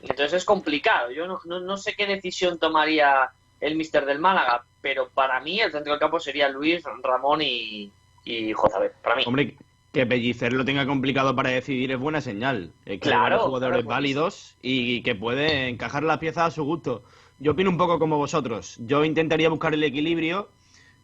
Entonces 0.00 0.34
es 0.34 0.44
complicado. 0.44 1.10
Yo 1.10 1.26
no, 1.26 1.40
no, 1.44 1.58
no 1.58 1.76
sé 1.76 1.96
qué 1.96 2.06
decisión 2.06 2.58
tomaría 2.58 3.30
el 3.60 3.74
mister 3.74 4.04
del 4.04 4.20
Málaga, 4.20 4.64
pero 4.80 5.08
para 5.08 5.40
mí 5.40 5.60
el 5.60 5.72
centro 5.72 5.92
del 5.92 6.00
campo 6.00 6.20
sería 6.20 6.48
Luis, 6.48 6.84
Ramón 7.02 7.42
y, 7.42 7.90
y 8.24 8.52
Jozabel. 8.52 8.92
Para 9.02 9.16
mí. 9.16 9.24
Hombre, 9.26 9.56
que 9.94 10.04
Pellicer 10.06 10.52
lo 10.52 10.64
tenga 10.64 10.84
complicado 10.86 11.34
para 11.36 11.50
decidir 11.50 11.92
es 11.92 11.98
buena 11.98 12.20
señal. 12.20 12.72
Es 12.84 12.94
que 13.00 13.08
Claro, 13.08 13.38
jugadores 13.38 13.76
claro, 13.76 13.84
pues. 13.84 13.96
válidos 13.96 14.56
y 14.60 15.02
que 15.02 15.14
puede 15.14 15.68
encajar 15.68 16.02
las 16.02 16.18
piezas 16.18 16.48
a 16.48 16.50
su 16.50 16.64
gusto. 16.64 17.04
Yo 17.38 17.52
opino 17.52 17.70
un 17.70 17.78
poco 17.78 17.98
como 18.00 18.18
vosotros. 18.18 18.76
Yo 18.80 19.04
intentaría 19.04 19.48
buscar 19.48 19.72
el 19.72 19.84
equilibrio, 19.84 20.50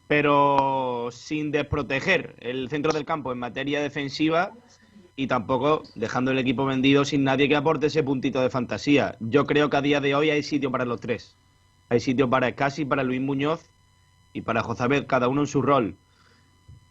pero 0.08 1.08
sin 1.12 1.52
desproteger 1.52 2.34
el 2.40 2.68
centro 2.68 2.92
del 2.92 3.04
campo 3.04 3.30
en 3.32 3.38
materia 3.38 3.80
defensiva 3.80 4.52
y 5.14 5.28
tampoco 5.28 5.84
dejando 5.94 6.32
el 6.32 6.38
equipo 6.38 6.64
vendido 6.64 7.04
sin 7.04 7.22
nadie 7.22 7.48
que 7.48 7.56
aporte 7.56 7.86
ese 7.86 8.02
puntito 8.02 8.40
de 8.40 8.50
fantasía. 8.50 9.16
Yo 9.20 9.46
creo 9.46 9.70
que 9.70 9.76
a 9.76 9.82
día 9.82 10.00
de 10.00 10.16
hoy 10.16 10.30
hay 10.30 10.42
sitio 10.42 10.70
para 10.72 10.84
los 10.84 11.00
tres. 11.00 11.36
Hay 11.90 12.00
sitio 12.00 12.28
para 12.28 12.48
Escasi, 12.48 12.84
para 12.84 13.04
Luis 13.04 13.20
Muñoz 13.20 13.70
y 14.32 14.40
para 14.42 14.62
Jozabed, 14.62 15.06
cada 15.06 15.28
uno 15.28 15.42
en 15.42 15.46
su 15.46 15.62
rol. 15.62 15.96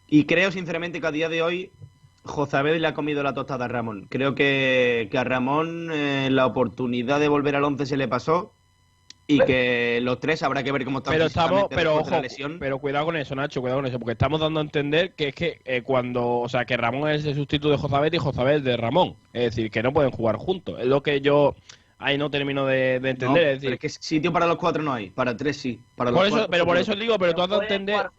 Y 0.08 0.24
creo 0.24 0.50
sinceramente 0.50 1.00
que 1.00 1.06
a 1.06 1.12
día 1.12 1.28
de 1.28 1.42
hoy 1.42 1.70
Jozabed 2.24 2.78
le 2.78 2.86
ha 2.86 2.94
comido 2.94 3.22
la 3.22 3.34
tostada 3.34 3.64
a 3.64 3.68
Ramón. 3.68 4.06
Creo 4.10 4.34
que, 4.34 5.08
que 5.10 5.18
a 5.18 5.24
Ramón 5.24 5.90
eh, 5.92 6.28
la 6.30 6.46
oportunidad 6.46 7.20
de 7.20 7.28
volver 7.28 7.56
al 7.56 7.64
11 7.64 7.86
se 7.86 7.96
le 7.96 8.08
pasó 8.08 8.52
y 9.26 9.38
que 9.40 10.00
los 10.02 10.18
tres 10.18 10.42
habrá 10.42 10.62
que 10.62 10.72
ver 10.72 10.84
cómo 10.84 10.98
están 10.98 11.14
Pero 11.14 11.26
estamos, 11.26 11.66
pero 11.70 11.92
de 11.92 11.98
ojo, 12.00 12.10
la 12.10 12.20
lesión. 12.20 12.56
pero 12.58 12.78
cuidado 12.78 13.06
con 13.06 13.16
eso, 13.16 13.34
Nacho, 13.34 13.60
cuidado 13.60 13.78
con 13.78 13.86
eso, 13.86 13.98
porque 13.98 14.12
estamos 14.12 14.40
dando 14.40 14.60
a 14.60 14.62
entender 14.62 15.14
que 15.14 15.28
es 15.28 15.34
que 15.34 15.60
eh, 15.64 15.82
cuando, 15.82 16.40
o 16.40 16.48
sea, 16.48 16.64
que 16.64 16.76
Ramón 16.76 17.08
es 17.10 17.24
el 17.24 17.34
sustituto 17.34 17.70
de 17.70 17.78
Jozabet 17.78 18.12
y 18.12 18.18
Jozabet 18.18 18.62
de 18.62 18.76
Ramón, 18.76 19.16
es 19.32 19.54
decir, 19.54 19.70
que 19.70 19.82
no 19.82 19.92
pueden 19.92 20.10
jugar 20.10 20.36
juntos. 20.36 20.80
Es 20.80 20.86
lo 20.86 21.02
que 21.02 21.20
yo 21.20 21.54
ahí 21.98 22.18
no 22.18 22.30
termino 22.30 22.66
de, 22.66 22.98
de 22.98 23.00
No, 23.00 23.08
entender, 23.08 23.42
es 23.42 23.60
pero 23.60 23.60
decir, 23.60 23.72
es 23.74 23.78
que 23.78 23.88
sitio 23.88 24.32
para 24.32 24.46
los 24.46 24.56
cuatro 24.56 24.82
no 24.82 24.92
hay, 24.92 25.10
para 25.10 25.36
tres 25.36 25.58
sí. 25.58 25.80
Para 25.94 26.10
los 26.10 26.18
por 26.18 26.26
eso, 26.26 26.36
cuatro 26.36 26.50
pero 26.50 26.66
por 26.66 26.76
eso 26.76 26.94
digo, 26.96 27.16
pero 27.18 27.34
tú 27.34 27.42
has 27.42 27.48
dado 27.48 27.62
a 27.62 27.66
pueden 27.66 27.82
entender, 27.82 28.10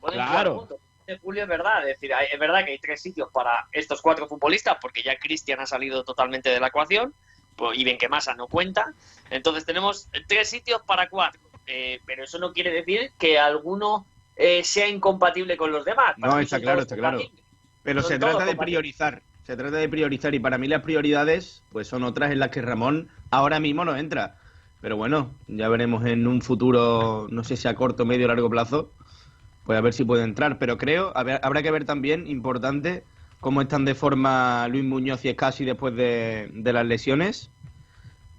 claro, 0.00 0.58
juntos. 0.60 0.78
De 1.06 1.18
Julio 1.18 1.42
es 1.42 1.48
verdad, 1.48 1.80
es 1.82 1.94
decir, 1.94 2.12
hay- 2.12 2.28
es 2.32 2.38
verdad 2.38 2.64
que 2.64 2.72
hay 2.72 2.78
tres 2.78 3.00
sitios 3.00 3.28
para 3.32 3.66
estos 3.72 4.02
cuatro 4.02 4.26
futbolistas, 4.26 4.76
porque 4.80 5.02
ya 5.02 5.16
Cristian 5.16 5.60
ha 5.60 5.66
salido 5.66 6.02
totalmente 6.04 6.50
de 6.50 6.58
la 6.60 6.68
ecuación, 6.68 7.14
pues, 7.54 7.78
y 7.78 7.84
Benquemasa 7.84 8.34
no 8.34 8.48
cuenta. 8.48 8.92
Entonces 9.30 9.64
tenemos 9.64 10.08
tres 10.26 10.48
sitios 10.48 10.82
para 10.82 11.08
cuatro, 11.08 11.40
Eh, 11.68 12.00
pero 12.06 12.22
eso 12.22 12.38
no 12.38 12.52
quiere 12.52 12.70
decir 12.70 13.10
que 13.18 13.40
alguno 13.40 14.06
eh, 14.36 14.62
sea 14.62 14.86
incompatible 14.86 15.56
con 15.56 15.72
los 15.72 15.84
demás. 15.84 16.14
Para 16.20 16.34
No, 16.34 16.38
está 16.38 16.60
claro, 16.60 16.82
está 16.82 16.94
claro. 16.94 17.18
Pero 17.82 18.02
Son 18.02 18.10
se 18.12 18.18
trata 18.18 18.44
de 18.44 18.54
priorizar. 18.54 19.22
Se 19.44 19.56
trata 19.56 19.76
de 19.76 19.88
priorizar 19.88 20.34
y 20.34 20.38
para 20.38 20.58
mí 20.58 20.68
las 20.68 20.82
prioridades 20.82 21.62
pues 21.70 21.88
son 21.88 22.04
otras 22.04 22.30
en 22.32 22.38
las 22.38 22.50
que 22.50 22.62
Ramón 22.62 23.08
ahora 23.30 23.60
mismo 23.60 23.84
no 23.84 23.96
entra. 23.96 24.36
Pero 24.80 24.96
bueno, 24.96 25.34
ya 25.48 25.68
veremos 25.68 26.04
en 26.04 26.26
un 26.26 26.42
futuro, 26.42 27.26
no 27.30 27.44
sé 27.44 27.56
si 27.56 27.66
a 27.66 27.74
corto, 27.74 28.04
medio 28.04 28.26
o 28.26 28.28
largo 28.28 28.50
plazo, 28.50 28.92
pues 29.66 29.78
a 29.78 29.82
ver 29.82 29.92
si 29.92 30.04
puede 30.04 30.24
entrar. 30.24 30.58
Pero 30.58 30.78
creo, 30.78 31.12
habrá 31.14 31.62
que 31.62 31.70
ver 31.70 31.84
también, 31.84 32.26
importante, 32.26 33.04
cómo 33.40 33.60
están 33.60 33.84
de 33.84 33.94
forma 33.94 34.66
Luis 34.68 34.84
Muñoz 34.84 35.24
y 35.24 35.28
Escasi 35.28 35.64
después 35.64 35.94
de, 35.96 36.50
de 36.52 36.72
las 36.72 36.86
lesiones. 36.86 37.50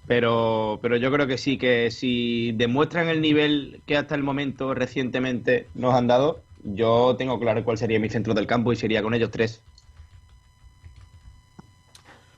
Pero, 0.06 0.78
pero 0.80 0.96
yo 0.96 1.12
creo 1.12 1.26
que 1.26 1.36
sí, 1.36 1.58
que 1.58 1.90
si 1.90 2.52
demuestran 2.52 3.08
el 3.08 3.20
nivel 3.20 3.82
que 3.86 3.96
hasta 3.96 4.14
el 4.14 4.22
momento 4.22 4.72
recientemente 4.72 5.68
nos 5.74 5.94
han 5.94 6.06
dado, 6.06 6.40
yo 6.64 7.14
tengo 7.18 7.38
claro 7.38 7.62
cuál 7.62 7.76
sería 7.76 8.00
mi 8.00 8.08
centro 8.08 8.32
del 8.32 8.46
campo 8.46 8.72
y 8.72 8.76
sería 8.76 9.02
con 9.02 9.12
ellos 9.12 9.30
tres. 9.30 9.62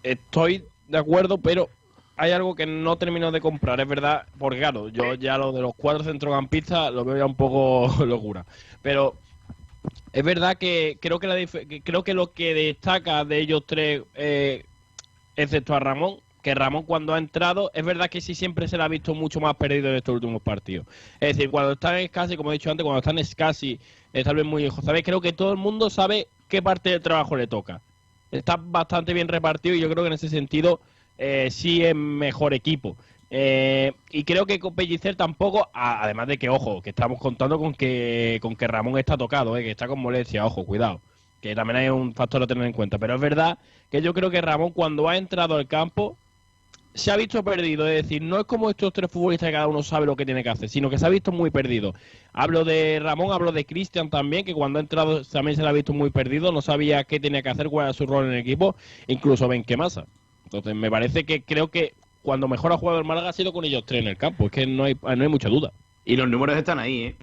estoy 0.02 0.64
de 0.88 0.98
acuerdo, 0.98 1.38
pero 1.38 1.68
hay 2.20 2.32
algo 2.32 2.54
que 2.54 2.66
no 2.66 2.98
termino 2.98 3.32
de 3.32 3.40
comprar, 3.40 3.80
es 3.80 3.88
verdad, 3.88 4.26
porque 4.38 4.58
claro, 4.58 4.90
yo 4.90 5.14
ya 5.14 5.38
lo 5.38 5.52
de 5.52 5.62
los 5.62 5.72
cuatro 5.74 6.04
centrocampistas 6.04 6.92
lo 6.92 7.02
veo 7.02 7.16
ya 7.16 7.24
un 7.24 7.34
poco 7.34 7.88
locura. 8.04 8.44
Pero 8.82 9.14
es 10.12 10.22
verdad 10.22 10.58
que 10.58 10.98
creo 11.00 11.18
que, 11.18 11.26
la 11.26 11.36
creo 11.82 12.04
que 12.04 12.12
lo 12.12 12.34
que 12.34 12.52
destaca 12.52 13.24
de 13.24 13.38
ellos 13.38 13.62
tres, 13.66 14.02
eh, 14.16 14.66
excepto 15.34 15.74
a 15.74 15.80
Ramón, 15.80 16.16
que 16.42 16.54
Ramón 16.54 16.82
cuando 16.82 17.14
ha 17.14 17.18
entrado, 17.18 17.70
es 17.72 17.86
verdad 17.86 18.10
que 18.10 18.20
sí 18.20 18.34
siempre 18.34 18.68
se 18.68 18.76
le 18.76 18.82
ha 18.82 18.88
visto 18.88 19.14
mucho 19.14 19.40
más 19.40 19.56
perdido 19.56 19.88
en 19.88 19.96
estos 19.96 20.16
últimos 20.16 20.42
partidos. 20.42 20.86
Es 21.20 21.38
decir, 21.38 21.50
cuando 21.50 21.72
están 21.72 21.96
escasi, 21.96 22.36
como 22.36 22.50
he 22.50 22.56
dicho 22.56 22.70
antes, 22.70 22.84
cuando 22.84 22.98
están 22.98 23.18
escasi, 23.18 23.80
tal 24.24 24.36
vez 24.36 24.44
muy 24.44 24.66
hijos, 24.66 24.84
¿sabes? 24.84 25.02
Creo 25.04 25.22
que 25.22 25.32
todo 25.32 25.52
el 25.52 25.58
mundo 25.58 25.88
sabe 25.88 26.28
qué 26.48 26.60
parte 26.60 26.90
del 26.90 27.00
trabajo 27.00 27.34
le 27.34 27.46
toca. 27.46 27.80
Está 28.30 28.58
bastante 28.58 29.14
bien 29.14 29.26
repartido 29.26 29.74
y 29.74 29.80
yo 29.80 29.88
creo 29.88 30.04
que 30.04 30.08
en 30.08 30.12
ese 30.12 30.28
sentido 30.28 30.80
eh, 31.18 31.48
sí 31.50 31.84
es 31.84 31.94
mejor 31.94 32.54
equipo. 32.54 32.96
Eh, 33.30 33.92
y 34.10 34.24
creo 34.24 34.44
que 34.44 34.58
con 34.58 34.74
Pellicer 34.74 35.14
tampoco, 35.14 35.68
además 35.72 36.26
de 36.26 36.38
que, 36.38 36.48
ojo, 36.48 36.82
que 36.82 36.90
estamos 36.90 37.20
contando 37.20 37.58
con 37.58 37.74
que, 37.74 38.38
con 38.42 38.56
que 38.56 38.66
Ramón 38.66 38.98
está 38.98 39.16
tocado, 39.16 39.56
eh, 39.56 39.62
que 39.62 39.70
está 39.70 39.86
con 39.86 40.00
molestia, 40.00 40.44
ojo, 40.44 40.66
cuidado, 40.66 41.00
que 41.40 41.54
también 41.54 41.76
hay 41.76 41.88
un 41.88 42.12
factor 42.12 42.42
a 42.42 42.46
tener 42.46 42.66
en 42.66 42.72
cuenta. 42.72 42.98
Pero 42.98 43.14
es 43.14 43.20
verdad 43.20 43.58
que 43.90 44.02
yo 44.02 44.14
creo 44.14 44.30
que 44.30 44.40
Ramón 44.40 44.72
cuando 44.72 45.08
ha 45.08 45.16
entrado 45.16 45.56
al 45.56 45.68
campo 45.68 46.16
se 46.92 47.12
ha 47.12 47.16
visto 47.16 47.44
perdido, 47.44 47.86
es 47.86 48.02
decir, 48.02 48.20
no 48.20 48.40
es 48.40 48.46
como 48.46 48.68
estos 48.68 48.92
tres 48.92 49.10
futbolistas 49.10 49.48
que 49.48 49.52
cada 49.52 49.68
uno 49.68 49.82
sabe 49.82 50.06
lo 50.06 50.16
que 50.16 50.26
tiene 50.26 50.42
que 50.42 50.48
hacer, 50.48 50.68
sino 50.68 50.90
que 50.90 50.98
se 50.98 51.06
ha 51.06 51.08
visto 51.08 51.30
muy 51.30 51.50
perdido. 51.50 51.94
Hablo 52.32 52.64
de 52.64 52.98
Ramón, 53.00 53.32
hablo 53.32 53.52
de 53.52 53.64
Cristian 53.64 54.10
también, 54.10 54.44
que 54.44 54.54
cuando 54.54 54.80
ha 54.80 54.82
entrado 54.82 55.24
también 55.24 55.56
se 55.56 55.62
le 55.62 55.68
ha 55.68 55.72
visto 55.72 55.92
muy 55.92 56.10
perdido, 56.10 56.50
no 56.50 56.62
sabía 56.62 57.04
qué 57.04 57.20
tenía 57.20 57.42
que 57.42 57.48
hacer, 57.48 57.68
cuál 57.68 57.86
era 57.86 57.92
su 57.92 58.06
rol 58.06 58.26
en 58.26 58.32
el 58.32 58.38
equipo, 58.40 58.74
incluso 59.06 59.46
Benquemasa. 59.46 60.06
Entonces 60.50 60.74
me 60.74 60.90
parece 60.90 61.24
que 61.24 61.42
creo 61.42 61.68
que 61.68 61.94
cuando 62.22 62.48
mejor 62.48 62.72
ha 62.72 62.76
jugado 62.76 62.98
el 62.98 63.04
Málaga 63.04 63.28
ha 63.28 63.32
sido 63.32 63.52
con 63.52 63.64
ellos 63.64 63.84
tres 63.86 64.02
en 64.02 64.08
el 64.08 64.16
campo, 64.16 64.46
es 64.46 64.52
que 64.52 64.66
no 64.66 64.84
hay, 64.84 64.96
no 65.00 65.22
hay 65.22 65.28
mucha 65.28 65.48
duda. 65.48 65.72
Y 66.04 66.16
los 66.16 66.28
números 66.28 66.56
están 66.56 66.78
ahí, 66.78 67.04
¿eh? 67.04 67.16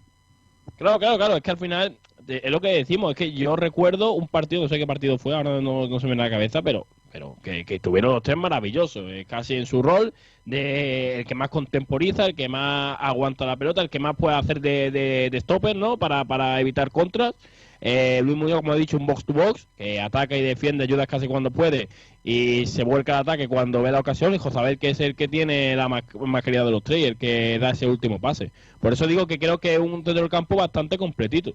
Claro, 0.78 0.98
claro, 0.98 1.18
claro, 1.18 1.36
es 1.36 1.42
que 1.42 1.52
al 1.52 1.58
final 1.58 1.98
es 2.28 2.52
lo 2.52 2.62
que 2.62 2.70
decimos, 2.70 3.12
es 3.12 3.18
que 3.18 3.32
yo 3.34 3.56
recuerdo 3.56 4.12
un 4.12 4.28
partido, 4.28 4.62
no 4.62 4.70
sé 4.70 4.78
qué 4.78 4.88
partido 4.88 5.18
fue, 5.18 5.36
ahora 5.36 5.62
no, 5.62 5.88
no 5.88 6.00
se 6.00 6.06
me 6.06 6.12
viene 6.12 6.24
a 6.24 6.26
la 6.26 6.32
cabeza, 6.32 6.62
pero 6.62 6.88
pero 7.12 7.38
que, 7.42 7.66
que 7.66 7.80
tuvieron 7.80 8.14
los 8.14 8.22
tres 8.22 8.38
maravillosos, 8.38 9.10
eh, 9.10 9.26
casi 9.28 9.56
en 9.56 9.66
su 9.66 9.82
rol, 9.82 10.14
de 10.46 11.20
el 11.20 11.26
que 11.26 11.36
más 11.36 11.50
contemporiza, 11.50 12.26
el 12.26 12.36
que 12.36 12.50
más 12.50 12.98
aguanta 13.00 13.46
la 13.46 13.56
pelota, 13.56 13.82
el 13.82 13.90
que 13.90 14.00
más 14.00 14.16
puede 14.16 14.36
hacer 14.36 14.60
de, 14.60 14.92
de, 14.92 15.30
de 15.32 15.40
stopper, 15.40 15.76
¿no? 15.76 15.98
Para, 15.98 16.26
para 16.26 16.60
evitar 16.60 16.92
contras. 16.92 17.34
Eh, 17.82 18.22
Luis 18.24 18.38
Muñoz, 18.38 18.62
como 18.62 18.74
he 18.74 18.80
dicho, 18.80 18.98
un 18.98 19.06
box 19.06 19.26
to 19.26 19.34
box, 19.34 19.68
que 19.78 20.02
ataca 20.02 20.36
y 20.36 20.42
defiende, 20.42 20.84
ayuda 20.84 21.08
casi 21.08 21.28
cuando 21.28 21.52
puede 21.52 21.90
y 22.24 22.66
se 22.66 22.84
vuelca 22.84 23.14
al 23.14 23.22
ataque 23.22 23.48
cuando 23.48 23.82
ve 23.82 23.92
la 23.92 24.00
ocasión. 24.00 24.34
Y 24.34 24.38
Josabel, 24.38 24.78
que 24.78 24.90
es 24.90 25.00
el 25.00 25.16
que 25.16 25.28
tiene 25.28 25.76
la 25.76 25.88
más, 25.88 26.04
calidad 26.44 26.66
de 26.66 26.72
los 26.72 26.84
tres 26.84 27.06
el 27.06 27.18
que 27.18 27.58
da 27.60 27.70
ese 27.70 27.88
último 27.88 28.20
pase. 28.20 28.52
Por 28.82 28.92
eso 28.92 29.08
digo 29.08 29.28
que 29.28 29.40
creo 29.40 29.60
que 29.60 29.76
es 29.76 29.80
un 29.80 30.04
centro 30.04 30.14
del 30.14 30.30
campo 30.30 30.58
bastante 30.58 30.98
completito. 30.98 31.54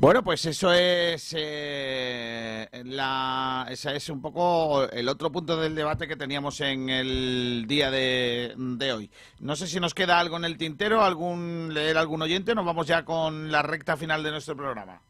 Bueno, 0.00 0.22
pues 0.22 0.44
eso 0.44 0.70
es 0.72 1.34
eh, 1.38 2.68
la, 2.84 3.66
esa 3.70 3.94
es 3.94 4.10
un 4.10 4.20
poco 4.20 4.86
el 4.90 5.08
otro 5.08 5.32
punto 5.32 5.56
del 5.58 5.74
debate 5.74 6.06
que 6.06 6.16
teníamos 6.16 6.60
en 6.60 6.90
el 6.90 7.64
día 7.66 7.90
de, 7.90 8.52
de 8.56 8.92
hoy. 8.92 9.10
No 9.40 9.56
sé 9.56 9.66
si 9.66 9.80
nos 9.80 9.94
queda 9.94 10.18
algo 10.20 10.36
en 10.36 10.44
el 10.44 10.58
tintero, 10.58 11.02
algún 11.02 11.70
leer 11.72 11.96
algún 11.96 12.20
oyente. 12.20 12.54
Nos 12.54 12.66
vamos 12.66 12.86
ya 12.86 13.04
con 13.04 13.50
la 13.50 13.62
recta 13.62 13.96
final 13.96 14.22
de 14.22 14.32
nuestro 14.32 14.54
programa. 14.54 15.00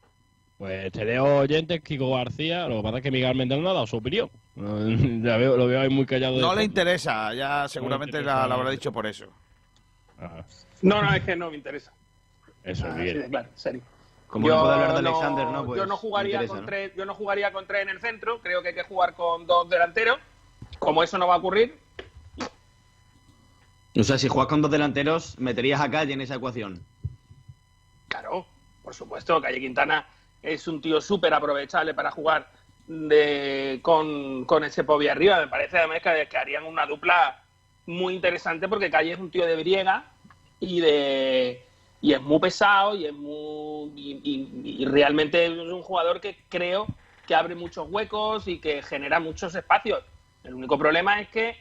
Pues 0.59 0.93
te 0.93 1.05
leo 1.05 1.39
oyentes, 1.39 1.81
Kiko 1.83 2.15
García. 2.15 2.69
Lo 2.69 2.77
que 2.77 2.83
pasa 2.85 2.97
es 2.99 3.03
que 3.03 3.11
Miguel 3.11 3.37
Méndez 3.37 3.59
no 3.59 3.71
ha 3.71 3.75
dado 3.75 3.87
su 3.89 3.97
opinión. 3.97 4.31
Ya 5.25 5.37
veo, 5.39 5.57
lo 5.57 5.67
veo 5.67 5.81
ahí 5.81 5.89
muy 5.89 6.07
callado. 6.07 6.39
No 6.41 6.55
le 6.55 6.63
interesa, 6.63 7.35
ya 7.35 7.67
seguramente 7.69 8.19
interesa. 8.19 8.43
la, 8.43 8.47
la 8.49 8.55
habrá 8.55 8.71
dicho 8.71 8.93
por 8.93 9.07
eso. 9.09 9.27
Ajá. 10.21 10.45
No, 10.83 11.03
no, 11.03 11.13
es 11.13 11.23
que 11.25 11.35
no 11.35 11.51
me 11.51 11.57
interesa. 11.57 11.93
Eso 12.63 12.87
Ah, 12.87 12.91
es 12.91 13.03
bien. 13.03 13.23
de 13.23 13.29
claro, 13.29 13.49
en 13.51 13.59
serio. 13.59 13.83
Como 14.35 14.49
Yo 14.49 14.55
no 14.57 14.61
puedo 14.63 14.75
hablar 14.75 14.93
de 14.95 14.99
Alexander, 14.99 15.47
¿no? 15.47 15.65
Pues 15.65 15.79
yo 15.79 15.87
no 15.87 15.97
jugaría 15.97 16.33
interesa, 16.33 16.55
con 16.55 16.61
¿no? 16.63 16.67
tres, 16.67 16.93
yo 16.97 17.05
no 17.05 17.15
jugaría 17.15 17.53
con 17.53 17.67
tres 17.69 17.83
en 17.83 17.89
el 17.89 18.01
centro. 18.01 18.41
Creo 18.41 18.63
que 18.63 18.71
hay 18.71 18.75
que 18.75 18.83
jugar 18.83 19.15
con 19.15 19.47
dos 19.47 19.71
delanteros. 19.71 20.19
Como 20.81 21.05
eso 21.05 21.19
no 21.19 21.29
va 21.29 21.35
a 21.35 21.39
ocurrir, 21.39 21.79
O 23.97 24.03
sea, 24.03 24.19
si 24.19 24.27
juegas 24.27 24.49
con 24.49 24.61
dos 24.61 24.73
delanteros, 24.73 25.39
meterías 25.39 25.81
a 25.81 25.89
Calle 25.89 26.15
en 26.15 26.21
esa 26.21 26.35
ecuación. 26.35 26.85
Claro, 28.09 28.45
por 28.83 28.93
supuesto, 28.93 29.41
Calle 29.41 29.61
Quintana 29.61 30.09
es 30.43 30.67
un 30.67 30.81
tío 30.81 31.01
súper 31.01 31.33
aprovechable 31.33 31.95
para 31.95 32.11
jugar 32.11 32.51
de, 32.89 33.79
con, 33.83 34.47
con 34.47 34.65
ese 34.65 34.83
Pobi 34.83 35.07
arriba. 35.07 35.39
Me 35.39 35.47
parece 35.47 35.79
además 35.79 36.01
que, 36.03 36.27
que 36.29 36.37
harían 36.37 36.65
una 36.65 36.87
dupla 36.87 37.41
muy 37.87 38.17
interesante 38.17 38.67
porque 38.67 38.91
Calle 38.91 39.13
es 39.13 39.21
un 39.21 39.31
tío 39.31 39.47
de 39.47 39.55
briega 39.55 40.07
y 40.59 40.81
de 40.81 41.65
y 42.05 42.13
es 42.13 42.21
muy 42.21 42.39
pesado 42.39 42.95
y 42.95 43.07
es 43.07 43.15
muy 43.15 43.91
y, 43.97 44.21
y- 44.23 44.83
y 44.83 44.85
realmente 44.85 45.47
es 45.47 45.53
un 45.53 45.83
jugador 45.83 46.21
que 46.21 46.37
creo 46.51 46.87
que 47.27 47.35
abre 47.35 47.55
muchos 47.55 47.89
huecos 47.91 48.47
y 48.47 48.59
que 48.59 48.83
genera 48.83 49.21
muchos 49.21 49.55
espacios. 49.55 50.03
El 50.43 50.53
único 50.53 50.77
problema 50.77 51.19
es 51.23 51.29
que 51.31 51.57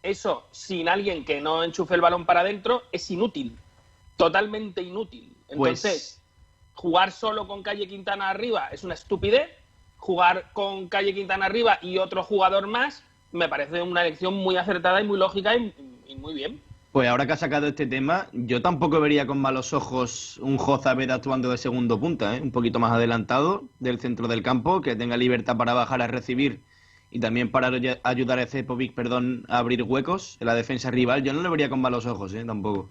eso 0.00 0.46
sin 0.52 0.88
alguien 0.88 1.24
que 1.24 1.40
no 1.40 1.64
enchufe 1.64 1.96
el 1.96 2.00
balón 2.00 2.24
para 2.26 2.40
adentro 2.42 2.84
es 2.92 3.10
inútil, 3.10 3.58
totalmente 4.16 4.82
inútil. 4.82 5.32
Pues- 5.48 5.56
Entonces, 5.84 6.22
jugar 6.74 7.10
solo 7.10 7.48
con 7.48 7.64
Calle 7.64 7.88
Quintana 7.88 8.30
arriba 8.30 8.68
es 8.70 8.84
una 8.84 8.94
estupidez. 8.94 9.50
Jugar 9.96 10.52
con 10.52 10.88
Calle 10.88 11.12
Quintana 11.12 11.46
arriba 11.46 11.80
y 11.82 11.98
otro 11.98 12.22
jugador 12.22 12.68
más 12.68 13.02
me 13.32 13.48
parece 13.48 13.82
una 13.82 14.02
elección 14.02 14.32
muy 14.34 14.56
acertada 14.56 15.00
y 15.00 15.04
muy 15.04 15.18
lógica 15.18 15.56
y, 15.56 15.74
y 16.06 16.14
muy 16.14 16.34
bien. 16.34 16.62
Pues 16.98 17.08
ahora 17.08 17.26
que 17.28 17.32
ha 17.32 17.36
sacado 17.36 17.68
este 17.68 17.86
tema, 17.86 18.28
yo 18.32 18.60
tampoco 18.60 18.98
vería 19.00 19.24
con 19.24 19.38
malos 19.38 19.72
ojos 19.72 20.36
un 20.38 20.58
Jozabed 20.58 21.08
actuando 21.10 21.48
de 21.48 21.56
segundo 21.56 22.00
punta, 22.00 22.36
¿eh? 22.36 22.40
un 22.40 22.50
poquito 22.50 22.80
más 22.80 22.90
adelantado 22.90 23.68
del 23.78 24.00
centro 24.00 24.26
del 24.26 24.42
campo, 24.42 24.80
que 24.80 24.96
tenga 24.96 25.16
libertad 25.16 25.56
para 25.56 25.74
bajar 25.74 26.02
a 26.02 26.08
recibir 26.08 26.64
y 27.08 27.20
también 27.20 27.52
para 27.52 27.68
ay- 27.68 28.00
ayudar 28.02 28.40
a 28.40 28.46
Cepovic, 28.48 28.96
perdón, 28.96 29.44
a 29.48 29.58
abrir 29.58 29.84
huecos 29.84 30.38
en 30.40 30.48
la 30.48 30.56
defensa 30.56 30.90
rival. 30.90 31.22
Yo 31.22 31.32
no 31.32 31.40
lo 31.40 31.52
vería 31.52 31.70
con 31.70 31.80
malos 31.80 32.04
ojos, 32.04 32.34
¿eh? 32.34 32.44
tampoco. 32.44 32.90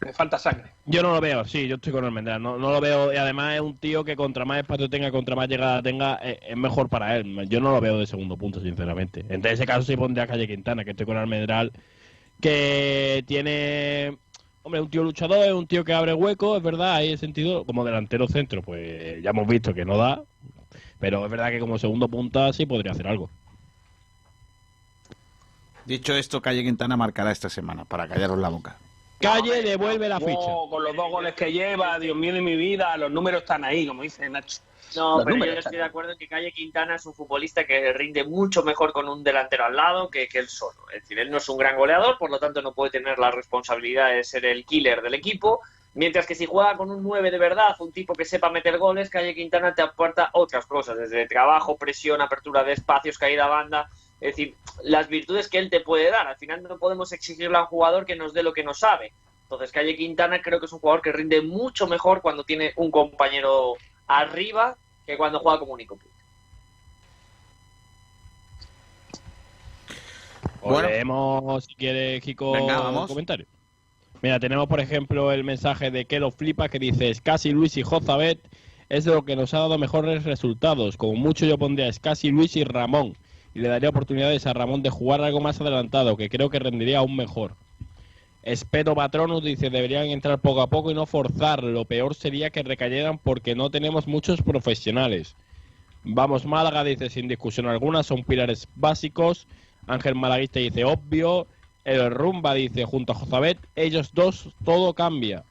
Le 0.00 0.12
falta 0.12 0.38
sangre. 0.38 0.74
Yo 0.84 1.02
no 1.02 1.12
lo 1.12 1.20
veo, 1.20 1.44
sí, 1.44 1.68
yo 1.68 1.76
estoy 1.76 1.92
con 1.92 2.04
Almendral. 2.04 2.42
No, 2.42 2.58
no 2.58 2.72
lo 2.72 2.80
veo, 2.80 3.12
y 3.12 3.16
además 3.16 3.54
es 3.54 3.60
un 3.60 3.78
tío 3.78 4.04
que 4.04 4.16
contra 4.16 4.44
más 4.44 4.58
espacio 4.58 4.88
tenga, 4.88 5.10
contra 5.10 5.36
más 5.36 5.46
llegada 5.48 5.82
tenga, 5.82 6.18
eh, 6.22 6.40
es 6.42 6.56
mejor 6.56 6.88
para 6.88 7.16
él. 7.16 7.46
Yo 7.48 7.60
no 7.60 7.70
lo 7.70 7.80
veo 7.80 7.98
de 7.98 8.06
segundo 8.06 8.36
punto, 8.38 8.58
sinceramente. 8.60 9.24
En 9.28 9.44
ese 9.44 9.66
caso 9.66 9.82
sí 9.82 9.96
pondría 9.96 10.24
a 10.24 10.26
Calle 10.26 10.48
Quintana, 10.48 10.84
que 10.84 10.90
estoy 10.92 11.04
con 11.06 11.16
Almendral, 11.16 11.72
que 12.40 13.24
tiene. 13.26 14.18
Hombre, 14.62 14.80
un 14.80 14.90
tío 14.90 15.02
luchador, 15.02 15.46
es 15.46 15.52
un 15.52 15.66
tío 15.66 15.84
que 15.84 15.94
abre 15.94 16.12
huecos, 16.12 16.58
es 16.58 16.62
verdad, 16.62 16.96
ahí 16.96 17.12
el 17.12 17.18
sentido, 17.18 17.64
como 17.64 17.84
delantero 17.84 18.28
centro, 18.28 18.60
pues 18.60 19.22
ya 19.22 19.30
hemos 19.30 19.46
visto 19.46 19.72
que 19.72 19.86
no 19.86 19.96
da, 19.96 20.22
pero 21.00 21.24
es 21.24 21.30
verdad 21.30 21.50
que 21.50 21.58
como 21.58 21.78
segundo 21.78 22.08
punta 22.08 22.52
sí 22.52 22.66
podría 22.66 22.92
hacer 22.92 23.06
algo. 23.06 23.30
Dicho 25.86 26.14
esto, 26.14 26.42
Calle 26.42 26.62
Quintana 26.64 26.98
marcará 26.98 27.30
esta 27.30 27.48
semana 27.48 27.86
para 27.86 28.06
callaros 28.08 28.38
la 28.38 28.50
boca. 28.50 28.76
Calle 29.20 29.62
devuelve 29.62 30.08
la 30.08 30.18
ficha. 30.18 30.52
con 30.70 30.82
los 30.82 30.94
dos 30.94 31.10
goles 31.10 31.34
que 31.34 31.52
lleva, 31.52 31.98
Dios 31.98 32.16
mío 32.16 32.32
de 32.32 32.40
mi 32.40 32.56
vida, 32.56 32.96
los 32.96 33.10
números 33.10 33.42
están 33.42 33.64
ahí, 33.64 33.86
como 33.86 34.02
dice 34.02 34.28
Nacho. 34.28 34.60
No, 34.96 35.18
Los 35.18 35.26
pero 35.26 35.44
yo 35.44 35.52
estoy 35.52 35.76
de 35.76 35.82
acuerdo 35.82 36.12
en 36.12 36.18
que 36.18 36.28
Calle 36.28 36.50
Quintana 36.50 36.94
es 36.94 37.04
un 37.04 37.12
futbolista 37.12 37.66
que 37.66 37.92
rinde 37.92 38.24
mucho 38.24 38.62
mejor 38.62 38.92
con 38.92 39.06
un 39.06 39.22
delantero 39.22 39.66
al 39.66 39.76
lado 39.76 40.08
que, 40.08 40.28
que 40.28 40.38
él 40.38 40.48
solo. 40.48 40.88
Es 40.94 41.02
decir, 41.02 41.18
él 41.18 41.30
no 41.30 41.36
es 41.36 41.48
un 41.48 41.58
gran 41.58 41.76
goleador, 41.76 42.16
por 42.16 42.30
lo 42.30 42.38
tanto 42.38 42.62
no 42.62 42.72
puede 42.72 42.92
tener 42.92 43.18
la 43.18 43.30
responsabilidad 43.30 44.10
de 44.10 44.24
ser 44.24 44.46
el 44.46 44.64
killer 44.64 45.02
del 45.02 45.14
equipo. 45.14 45.60
Mientras 45.94 46.26
que 46.26 46.34
si 46.34 46.46
juega 46.46 46.76
con 46.76 46.90
un 46.90 47.02
9 47.02 47.30
de 47.30 47.38
verdad, 47.38 47.74
un 47.80 47.92
tipo 47.92 48.14
que 48.14 48.24
sepa 48.24 48.50
meter 48.50 48.78
goles, 48.78 49.10
Calle 49.10 49.34
Quintana 49.34 49.74
te 49.74 49.82
aporta 49.82 50.30
otras 50.32 50.64
cosas, 50.66 50.96
desde 50.96 51.26
trabajo, 51.26 51.76
presión, 51.76 52.20
apertura 52.20 52.62
de 52.62 52.72
espacios, 52.72 53.18
caída 53.18 53.46
a 53.46 53.48
banda. 53.48 53.90
Es 54.20 54.36
decir, 54.36 54.54
las 54.82 55.08
virtudes 55.08 55.48
que 55.48 55.58
él 55.58 55.70
te 55.70 55.80
puede 55.80 56.10
dar. 56.10 56.26
Al 56.26 56.36
final 56.36 56.62
no 56.62 56.78
podemos 56.78 57.12
exigirle 57.12 57.56
a 57.56 57.62
un 57.62 57.66
jugador 57.66 58.04
que 58.04 58.16
nos 58.16 58.32
dé 58.32 58.42
lo 58.42 58.52
que 58.52 58.64
no 58.64 58.74
sabe. 58.74 59.12
Entonces, 59.44 59.72
Calle 59.72 59.96
Quintana 59.96 60.42
creo 60.42 60.60
que 60.60 60.66
es 60.66 60.72
un 60.72 60.80
jugador 60.80 61.00
que 61.00 61.12
rinde 61.12 61.40
mucho 61.40 61.86
mejor 61.86 62.20
cuando 62.20 62.44
tiene 62.44 62.72
un 62.76 62.90
compañero 62.90 63.74
arriba 64.06 64.76
que 65.06 65.16
cuando 65.16 65.38
juega 65.38 65.58
como 65.58 65.72
único. 65.72 65.98
Bueno. 70.60 70.88
leemos, 70.88 71.64
si 71.64 71.74
quiere, 71.74 72.20
Kiko, 72.20 72.52
comentario. 73.06 73.46
Mira, 74.20 74.40
tenemos, 74.40 74.66
por 74.66 74.80
ejemplo, 74.80 75.32
el 75.32 75.44
mensaje 75.44 75.90
de 75.90 76.04
Kelo 76.04 76.30
Flipa 76.30 76.68
que 76.68 76.78
dice: 76.78 77.14
Scassi, 77.14 77.52
Luis 77.52 77.76
y 77.76 77.82
Jozabet 77.82 78.40
es 78.88 79.04
de 79.04 79.12
lo 79.12 79.24
que 79.24 79.36
nos 79.36 79.54
ha 79.54 79.60
dado 79.60 79.78
mejores 79.78 80.24
resultados. 80.24 80.96
Como 80.96 81.14
mucho, 81.14 81.46
yo 81.46 81.56
pondría 81.56 81.92
Scassi, 81.92 82.30
Luis 82.30 82.56
y 82.56 82.64
Ramón. 82.64 83.16
Y 83.54 83.60
le 83.60 83.68
daría 83.68 83.88
oportunidades 83.88 84.46
a 84.46 84.52
Ramón 84.52 84.82
de 84.82 84.90
jugar 84.90 85.20
algo 85.20 85.40
más 85.40 85.60
adelantado, 85.60 86.16
que 86.16 86.28
creo 86.28 86.50
que 86.50 86.58
rendiría 86.58 86.98
aún 86.98 87.16
mejor. 87.16 87.56
Espeto 88.42 88.94
Patronus 88.94 89.42
dice: 89.42 89.70
deberían 89.70 90.06
entrar 90.06 90.38
poco 90.38 90.62
a 90.62 90.68
poco 90.68 90.90
y 90.90 90.94
no 90.94 91.06
forzar. 91.06 91.62
Lo 91.62 91.84
peor 91.84 92.14
sería 92.14 92.50
que 92.50 92.62
recayeran 92.62 93.18
porque 93.18 93.54
no 93.54 93.70
tenemos 93.70 94.06
muchos 94.06 94.42
profesionales. 94.42 95.36
Vamos 96.04 96.46
Málaga 96.46 96.84
dice 96.84 97.10
sin 97.10 97.28
discusión 97.28 97.66
alguna, 97.66 98.02
son 98.02 98.24
pilares 98.24 98.68
básicos. 98.76 99.46
Ángel 99.86 100.14
Malaguista 100.14 100.60
dice 100.60 100.84
obvio. 100.84 101.46
El 101.84 102.10
Rumba 102.10 102.54
dice 102.54 102.84
junto 102.84 103.12
a 103.12 103.14
Jozabet, 103.14 103.58
ellos 103.74 104.10
dos, 104.12 104.50
todo 104.64 104.92
cambia. 104.94 105.44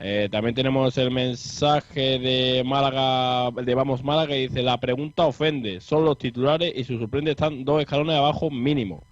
Eh, 0.00 0.28
también 0.30 0.54
tenemos 0.54 0.96
el 0.98 1.10
mensaje 1.10 2.18
de 2.18 2.62
Málaga, 2.64 3.50
de 3.62 3.74
Vamos 3.74 4.02
Málaga, 4.02 4.28
que 4.28 4.48
dice 4.48 4.62
la 4.62 4.78
pregunta 4.78 5.24
ofende, 5.26 5.80
son 5.80 6.04
los 6.04 6.18
titulares 6.18 6.72
y 6.74 6.82
sus 6.84 7.00
suplentes 7.00 7.32
están 7.32 7.64
dos 7.64 7.80
escalones 7.80 8.16
abajo 8.16 8.50
mínimo. 8.50 9.02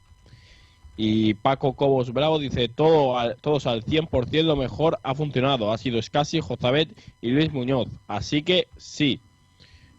Y 0.96 1.34
Paco 1.34 1.74
Cobos 1.74 2.12
Bravo 2.12 2.38
dice 2.38 2.68
todo 2.68 3.18
al- 3.18 3.36
todos 3.40 3.66
al 3.66 3.82
100% 3.82 4.42
lo 4.48 4.56
mejor 4.56 4.98
ha 5.02 5.14
funcionado. 5.14 5.72
Ha 5.72 5.78
sido 5.78 6.00
Scassi, 6.02 6.40
Jozabet 6.40 6.90
y 7.20 7.30
Luis 7.30 7.52
Muñoz. 7.52 7.88
Así 8.08 8.42
que 8.42 8.66
sí. 8.76 9.20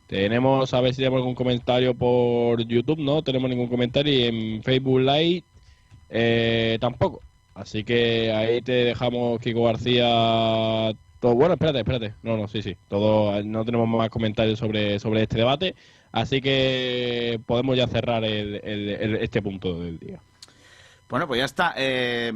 Tenemos, 0.07 0.73
a 0.73 0.81
ver 0.81 0.93
si 0.93 0.97
tenemos 0.97 1.18
algún 1.19 1.34
comentario 1.34 1.95
por 1.95 2.61
YouTube, 2.68 2.99
no 2.99 3.23
tenemos 3.23 3.49
ningún 3.49 3.68
comentario 3.68 4.14
y 4.14 4.23
en 4.23 4.64
Facebook 4.64 4.99
Live 4.99 5.43
eh, 6.10 6.77
tampoco. 6.80 7.22
Así 7.56 7.84
que 7.84 8.32
ahí 8.34 8.62
te 8.62 8.72
dejamos, 8.72 9.40
Kiko 9.40 9.64
García. 9.66 10.06
Todo, 11.20 11.36
bueno, 11.36 11.54
espérate, 11.54 11.80
espérate. 11.80 12.14
No, 12.24 12.36
no, 12.36 12.48
sí, 12.48 12.62
sí. 12.62 12.76
Todo, 12.90 13.42
no 13.44 13.64
tenemos 13.64 13.88
más 13.88 14.10
comentarios 14.10 14.60
sobre, 14.60 15.00
sobre 15.00 15.24
este 15.24 15.38
debate. 15.38 15.76
Así 16.12 16.42
que 16.42 17.40
podemos 17.46 17.78
ya 17.78 17.88
cerrar 17.88 18.24
el- 18.24 18.60
el- 18.64 18.90
el- 18.90 19.16
este 19.18 19.42
punto 19.42 19.80
del 19.80 20.00
día. 20.00 20.20
Bueno, 21.10 21.28
pues 21.28 21.40
ya 21.40 21.46
está. 21.46 21.74
Eh, 21.78 22.32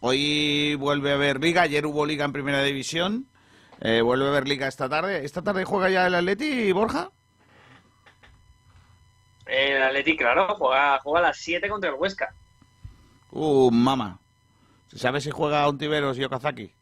hoy 0.00 0.74
vuelve 0.74 1.10
a 1.12 1.14
haber 1.14 1.40
liga. 1.40 1.62
Ayer 1.62 1.86
hubo 1.86 2.04
liga 2.06 2.24
en 2.24 2.32
primera 2.32 2.62
división. 2.62 3.26
Eh, 3.80 4.02
vuelve 4.02 4.26
a 4.26 4.28
haber 4.28 4.46
liga 4.48 4.68
esta 4.68 4.88
tarde. 4.88 5.24
¿Esta 5.24 5.42
tarde 5.42 5.64
juega 5.64 5.88
ya 5.88 6.06
el 6.06 6.14
Atleti, 6.14 6.70
Borja? 6.72 7.10
El 9.46 9.82
Atleti, 9.82 10.16
claro, 10.16 10.54
juega, 10.56 10.98
juega 11.00 11.18
a 11.20 11.28
las 11.30 11.38
7 11.38 11.68
contra 11.68 11.90
el 11.90 11.96
Huesca. 11.96 12.34
Uh, 13.30 13.70
mama. 13.70 14.18
¿Sabes 14.94 15.24
si 15.24 15.30
juega 15.30 15.68
Ontiveros 15.68 16.16
y 16.18 16.24
Okazaki? 16.24 16.72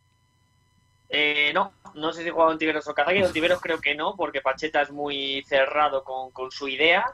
Eh, 1.09 1.53
no, 1.55 1.73
no 1.95 2.13
sé 2.13 2.25
si 2.25 2.31
juega 2.31 2.51
Ontiveros 2.51 2.87
o 2.89 2.95
Kazaki. 2.95 3.23
Ontiveros 3.23 3.61
creo 3.61 3.81
que 3.81 3.95
no, 3.95 4.15
porque 4.17 4.41
Pacheta 4.41 4.83
es 4.83 4.91
muy 4.91 5.45
cerrado 5.49 6.03
con, 6.05 6.31
con 6.31 6.51
su 6.51 6.69
idea. 6.69 7.05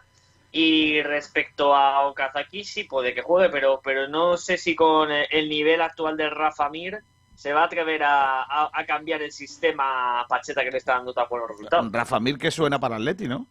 Y 0.51 1.01
respecto 1.03 1.75
a 1.75 2.07
Okazaki, 2.07 2.65
sí 2.65 2.85
puede 2.85 3.15
que 3.15 3.23
juegue, 3.23 3.49
pero, 3.49 3.81
pero 3.83 4.09
no 4.09 4.37
sé 4.37 4.59
si 4.59 4.75
con 4.75 5.11
el 5.11 5.49
nivel 5.49 5.81
actual 5.81 6.17
de 6.17 6.29
Rafa 6.29 6.69
Mir 6.69 7.03
se 7.35 7.55
va 7.55 7.63
a 7.63 7.65
atrever 7.65 8.03
a, 8.03 8.43
a- 8.43 8.71
a 8.73 8.85
cambiar 8.87 9.23
el 9.23 9.33
sistema 9.33 10.21
a 10.21 10.27
Pacheta 10.27 10.63
que 10.63 10.71
le 10.71 10.77
está 10.79 10.95
dando 10.95 11.15
tan 11.15 11.27
buenos 11.31 11.49
resultados. 11.49 11.91
Rafa 11.91 12.21
Mir 12.21 12.37
que 12.39 12.51
suena 12.51 12.79
para 12.79 12.97
Atleti, 12.97 13.27
¿no? 13.29 13.47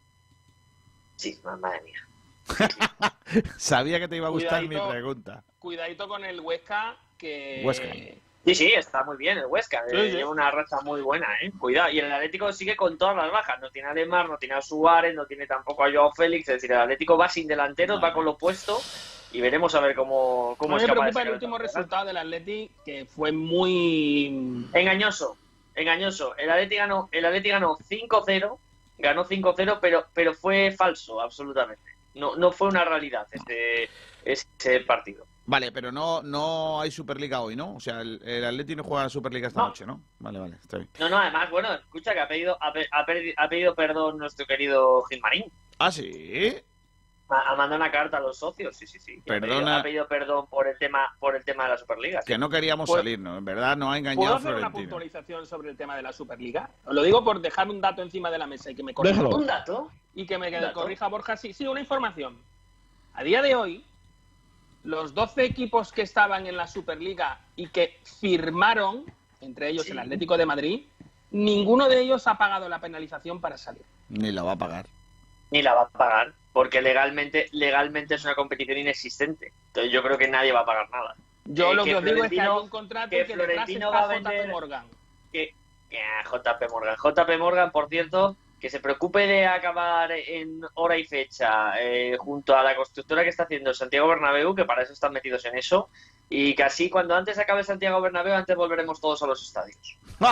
Sí, 1.15 1.39
madre 1.43 1.81
mía. 1.81 2.07
Sabía 3.57 3.99
que 3.99 4.07
te 4.07 4.17
iba 4.17 4.27
a 4.27 4.31
gustar 4.31 4.65
Cuidadito. 4.65 4.85
mi 4.85 4.91
pregunta. 4.91 5.43
Cuidadito 5.59 6.07
con 6.07 6.25
el 6.25 6.39
Huesca, 6.39 6.97
que... 7.17 7.61
Huesca. 7.63 7.87
Sí, 8.45 8.55
sí, 8.55 8.73
está 8.73 9.03
muy 9.03 9.17
bien 9.17 9.37
el 9.37 9.45
Huesca. 9.45 9.83
Sí, 9.87 9.95
eh, 9.95 10.09
sí. 10.09 10.17
Lleva 10.17 10.31
una 10.31 10.49
racha 10.49 10.81
muy 10.81 11.01
buena, 11.01 11.27
¿eh? 11.41 11.51
Cuidado. 11.59 11.91
Y 11.91 11.99
el 11.99 12.11
Atlético 12.11 12.51
sigue 12.51 12.75
con 12.75 12.97
todas 12.97 13.15
las 13.15 13.31
bajas. 13.31 13.61
No 13.61 13.69
tiene 13.69 13.89
a 13.89 13.93
Lemar, 13.93 14.27
no 14.27 14.37
tiene 14.37 14.55
a 14.55 14.61
Suárez, 14.61 15.13
no 15.13 15.25
tiene 15.27 15.45
tampoco 15.45 15.83
a 15.83 15.91
Joao 15.91 16.11
Félix. 16.11 16.49
Es 16.49 16.55
decir, 16.55 16.71
el 16.71 16.79
Atlético 16.79 17.17
va 17.17 17.29
sin 17.29 17.47
delanteros, 17.47 18.03
va 18.03 18.13
con 18.13 18.25
lo 18.25 18.37
puesto. 18.37 18.79
Y 19.33 19.41
veremos 19.41 19.73
a 19.75 19.79
ver 19.79 19.95
cómo, 19.95 20.55
cómo 20.57 20.75
No 20.75 20.81
me 20.81 20.91
preocupa 20.91 21.21
el 21.21 21.29
último 21.29 21.57
resultado 21.57 22.05
del 22.05 22.17
Atleti, 22.17 22.69
que 22.83 23.05
fue 23.05 23.31
muy... 23.31 24.67
Engañoso, 24.73 25.37
engañoso. 25.75 26.35
El 26.35 26.49
Atleti 26.49 26.75
ganó, 26.75 27.07
el 27.11 27.25
Atleti 27.25 27.49
ganó 27.49 27.77
5-0, 27.77 28.57
ganó 28.97 29.25
5-0, 29.25 29.77
pero, 29.79 30.05
pero 30.13 30.33
fue 30.33 30.71
falso, 30.71 31.21
absolutamente. 31.21 31.90
No, 32.15 32.35
no 32.35 32.51
fue 32.51 32.67
una 32.67 32.83
realidad 32.85 33.27
este, 33.31 33.89
ese 34.25 34.79
partido. 34.81 35.25
Vale, 35.45 35.71
pero 35.71 35.91
no, 35.91 36.21
no 36.21 36.79
hay 36.81 36.91
Superliga 36.91 37.41
hoy, 37.41 37.55
¿no? 37.55 37.75
O 37.75 37.79
sea, 37.79 38.01
el, 38.01 38.21
el 38.23 38.45
Atleti 38.45 38.75
no 38.75 38.83
juega 38.83 39.03
la 39.03 39.09
Superliga 39.09 39.47
esta 39.47 39.61
No. 39.61 39.67
noche, 39.67 39.85
¿no? 39.85 40.01
Vale, 40.19 40.39
vale, 40.39 40.55
está 40.61 40.77
bien. 40.77 40.89
No, 40.99 41.09
no, 41.09 41.17
además, 41.17 41.49
bueno, 41.49 41.73
escucha 41.73 42.13
que 42.13 42.19
ha 42.19 42.27
pedido, 42.27 42.57
ha, 42.61 42.71
ha 43.37 43.49
pedido 43.49 43.75
perdón 43.75 44.17
nuestro 44.17 44.45
querido 44.45 45.03
Gilmarín. 45.05 45.51
Ah, 45.79 45.91
sí. 45.91 46.53
Ha 47.33 47.55
mandado 47.55 47.75
una 47.81 47.91
carta 47.91 48.17
a 48.17 48.19
los 48.19 48.37
socios, 48.37 48.75
sí, 48.75 48.85
sí, 48.85 48.99
sí. 48.99 49.13
Y 49.13 49.19
ha 49.19 49.23
pedido- 49.39 49.39
Perdona. 49.55 49.77
Ha 49.79 49.83
pedido, 49.83 50.07
perdón 50.07 50.47
por 50.47 50.67
el 50.67 50.77
tema 50.77 51.15
por 51.19 51.35
el 51.35 51.43
tema 51.45 51.63
de 51.63 51.69
la 51.69 51.77
Superliga. 51.77 52.21
sí. 52.21 52.27
Que 52.27 52.37
no 52.37 52.49
queríamos 52.49 52.89
Pues- 52.89 52.99
salir, 52.99 53.19
¿no? 53.19 53.37
En 53.37 53.45
verdad 53.45 53.77
nos 53.77 53.87
ha 53.87 53.91
¿Puedo 53.91 53.97
engañado 54.11 54.35
hacer 54.35 54.55
una 54.55 54.71
puntualización 54.71 55.45
sobre 55.45 55.69
el 55.69 55.77
tema 55.77 55.95
de 55.95 56.01
la 56.01 56.11
Superliga? 56.13 56.69
Os 56.85 56.93
lo 56.93 57.03
digo 57.03 57.23
por 57.23 57.39
dejar 57.41 57.69
un 57.69 57.79
dato 57.79 58.01
encima 58.01 58.29
de 58.29 58.37
la 58.37 58.47
mesa 58.47 58.69
y 58.71 58.75
que 58.75 58.83
me 58.83 58.93
corrija. 58.93 59.15
Déjalo. 59.15 59.35
¿Un 59.37 59.47
dato? 59.47 59.91
Y 60.13 60.25
que 60.25 60.37
me 60.37 60.47
¿Un 60.47 60.61
dato? 60.61 60.73
corrija 60.81 61.07
Borja. 61.07 61.37
Sí, 61.37 61.53
sí, 61.53 61.65
una 61.65 61.79
información. 61.79 62.37
A 63.13 63.23
día 63.23 63.41
de 63.41 63.55
hoy, 63.55 63.85
los 64.83 65.13
12 65.13 65.43
equipos 65.45 65.91
que 65.91 66.01
estaban 66.01 66.47
en 66.47 66.57
la 66.57 66.67
Superliga 66.67 67.39
y 67.55 67.67
que 67.67 67.99
firmaron, 68.19 69.05
entre 69.39 69.69
ellos 69.69 69.87
el 69.89 69.99
Atlético 69.99 70.37
de 70.37 70.45
Madrid, 70.45 70.85
ninguno 71.31 71.87
de 71.87 72.01
ellos 72.01 72.27
ha 72.27 72.37
pagado 72.37 72.67
la 72.67 72.79
penalización 72.79 73.39
para 73.39 73.57
salir. 73.57 73.83
Ni 74.09 74.31
la 74.31 74.43
va 74.43 74.53
a 74.53 74.57
pagar. 74.57 74.85
Ni 75.51 75.61
la 75.61 75.73
va 75.75 75.81
a 75.83 75.89
pagar, 75.89 76.33
porque 76.53 76.81
legalmente 76.81 77.47
legalmente 77.51 78.15
es 78.15 78.23
una 78.25 78.35
competición 78.35 78.77
inexistente. 78.77 79.53
Entonces 79.67 79.91
yo 79.91 80.01
creo 80.01 80.17
que 80.17 80.27
nadie 80.27 80.51
va 80.51 80.61
a 80.61 80.65
pagar 80.65 80.89
nada. 80.89 81.15
Yo 81.45 81.71
Eh, 81.71 81.75
lo 81.75 81.83
que 81.83 81.95
os 81.95 82.03
digo 82.03 82.23
es 82.23 82.29
que 82.29 82.41
hay 82.41 82.47
un 82.47 82.69
contrato 82.69 83.09
que 83.09 83.25
Florentino 83.25 83.91
va 83.91 83.99
a 83.99 84.07
JP 84.07 84.13
vender- 84.29 84.49
Morgan. 84.49 84.85
que 85.31 85.53
Ya, 85.91 86.23
JP 86.23 86.69
Morgan. 86.69 86.95
JP 86.95 87.37
Morgan, 87.37 87.71
por 87.71 87.89
cierto, 87.89 88.37
que 88.61 88.69
se 88.69 88.79
preocupe 88.79 89.27
de 89.27 89.45
acabar 89.47 90.11
en 90.11 90.61
hora 90.75 90.95
y 90.97 91.03
fecha 91.03 91.73
eh, 91.81 92.15
junto 92.17 92.55
a 92.55 92.63
la 92.63 92.75
constructora 92.77 93.23
que 93.23 93.29
está 93.29 93.43
haciendo 93.43 93.73
Santiago 93.73 94.07
Bernabéu, 94.07 94.55
que 94.55 94.63
para 94.63 94.83
eso 94.83 94.93
están 94.93 95.11
metidos 95.11 95.43
en 95.45 95.57
eso, 95.57 95.89
y 96.29 96.53
que 96.55 96.63
así 96.63 96.89
cuando 96.89 97.13
antes 97.15 97.37
acabe 97.39 97.63
Santiago 97.65 97.99
Bernabéu, 97.99 98.33
antes 98.35 98.55
volveremos 98.55 99.01
todos 99.01 99.21
a 99.23 99.27
los 99.27 99.41
estadios. 99.43 99.97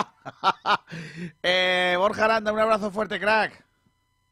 Eh, 1.43 1.95
Borja 1.97 2.25
Aranda, 2.25 2.51
un 2.53 2.59
abrazo 2.59 2.91
fuerte, 2.91 3.19
crack. 3.19 3.63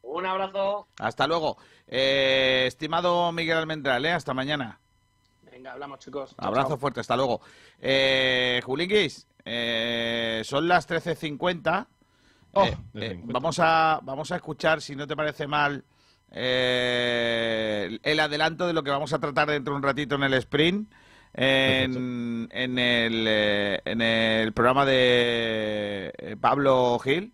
Un 0.09 0.25
abrazo. 0.25 0.87
Hasta 0.99 1.27
luego. 1.27 1.57
Eh, 1.87 2.63
estimado 2.67 3.31
Miguel 3.31 3.57
Almendral, 3.57 4.05
¿eh? 4.05 4.11
hasta 4.11 4.33
mañana. 4.33 4.79
Venga, 5.51 5.73
hablamos, 5.73 5.99
chicos. 5.99 6.35
Chao, 6.35 6.47
Abrazo 6.47 6.69
chao. 6.69 6.77
fuerte, 6.77 6.99
hasta 7.01 7.15
luego. 7.15 7.41
Eh, 7.79 8.61
Julinguis, 8.63 9.27
eh, 9.45 10.41
son 10.45 10.67
las 10.67 10.87
13.50. 10.87 11.87
Oh, 12.53 12.63
Eh, 12.63 12.77
eh, 12.95 13.19
vamos, 13.25 13.59
a, 13.59 13.99
vamos 14.01 14.31
a 14.31 14.37
escuchar, 14.37 14.81
si 14.81 14.95
no 14.95 15.05
te 15.05 15.15
parece 15.15 15.45
mal, 15.45 15.83
eh, 16.31 17.99
el 18.01 18.19
adelanto 18.19 18.65
de 18.65 18.73
lo 18.73 18.83
que 18.83 18.91
vamos 18.91 19.11
a 19.13 19.19
tratar 19.19 19.49
dentro 19.49 19.73
de 19.73 19.77
un 19.77 19.83
ratito 19.83 20.15
en 20.15 20.23
el 20.23 20.33
sprint. 20.35 20.89
En, 21.33 22.47
en 22.51 22.79
el, 22.79 23.25
eh, 23.27 23.81
en 23.85 24.01
el 24.01 24.53
programa 24.53 24.85
de 24.85 26.35
Pablo 26.41 26.97
Gil. 26.99 27.33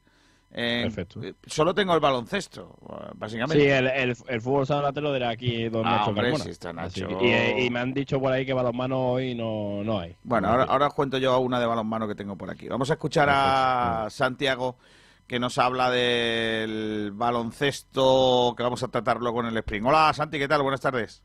Perfecto. 0.56 1.24
eh, 1.24 1.34
Solo 1.48 1.74
tengo 1.74 1.94
el 1.96 2.00
baloncesto, 2.00 2.78
básicamente. 3.16 3.64
Sí, 3.64 3.70
el, 3.70 3.88
el, 3.88 4.16
el 4.28 4.42
fútbol 4.42 4.68
sala 4.68 4.94
te 4.94 5.02
lo 5.02 5.12
dirá 5.14 5.30
aquí 5.30 5.68
don 5.70 5.86
Ah, 5.88 5.98
Nacho 5.98 6.10
hombre, 6.12 6.38
sí 6.38 6.50
está 6.50 6.72
Nacho. 6.72 7.08
que- 7.08 7.58
y, 7.62 7.66
y 7.66 7.70
me 7.72 7.80
han 7.80 7.94
dicho 7.94 8.20
por 8.20 8.32
ahí 8.32 8.46
que 8.46 8.54
balonmano 8.54 9.12
hoy 9.14 9.34
no, 9.34 9.84
no 9.84 10.00
hay. 10.00 10.16
Bueno, 10.24 10.50
ahora, 10.50 10.64
ahora 10.66 10.88
os 10.88 10.94
cuento 10.94 11.18
yo 11.18 11.40
una 11.40 11.60
de 11.60 11.66
balonmano 11.66 12.08
que 12.08 12.16
tengo 12.16 12.36
por 12.38 12.52
aquí. 12.52 12.68
Vamos 12.68 12.90
a 12.92 12.94
escuchar 12.94 13.28
a 13.32 14.08
Santiago 14.10 14.78
que 15.26 15.40
nos 15.40 15.58
habla 15.58 15.90
del 15.90 17.12
baloncesto 17.14 18.54
que 18.56 18.62
vamos 18.64 18.84
a 18.84 18.90
tratar 18.90 19.18
luego 19.22 19.40
en 19.42 19.48
el 19.48 19.58
Spring. 19.58 19.86
Hola 19.86 20.12
Santi, 20.14 20.38
¿qué 20.38 20.48
tal? 20.48 20.62
Buenas 20.62 20.82
tardes. 20.82 21.24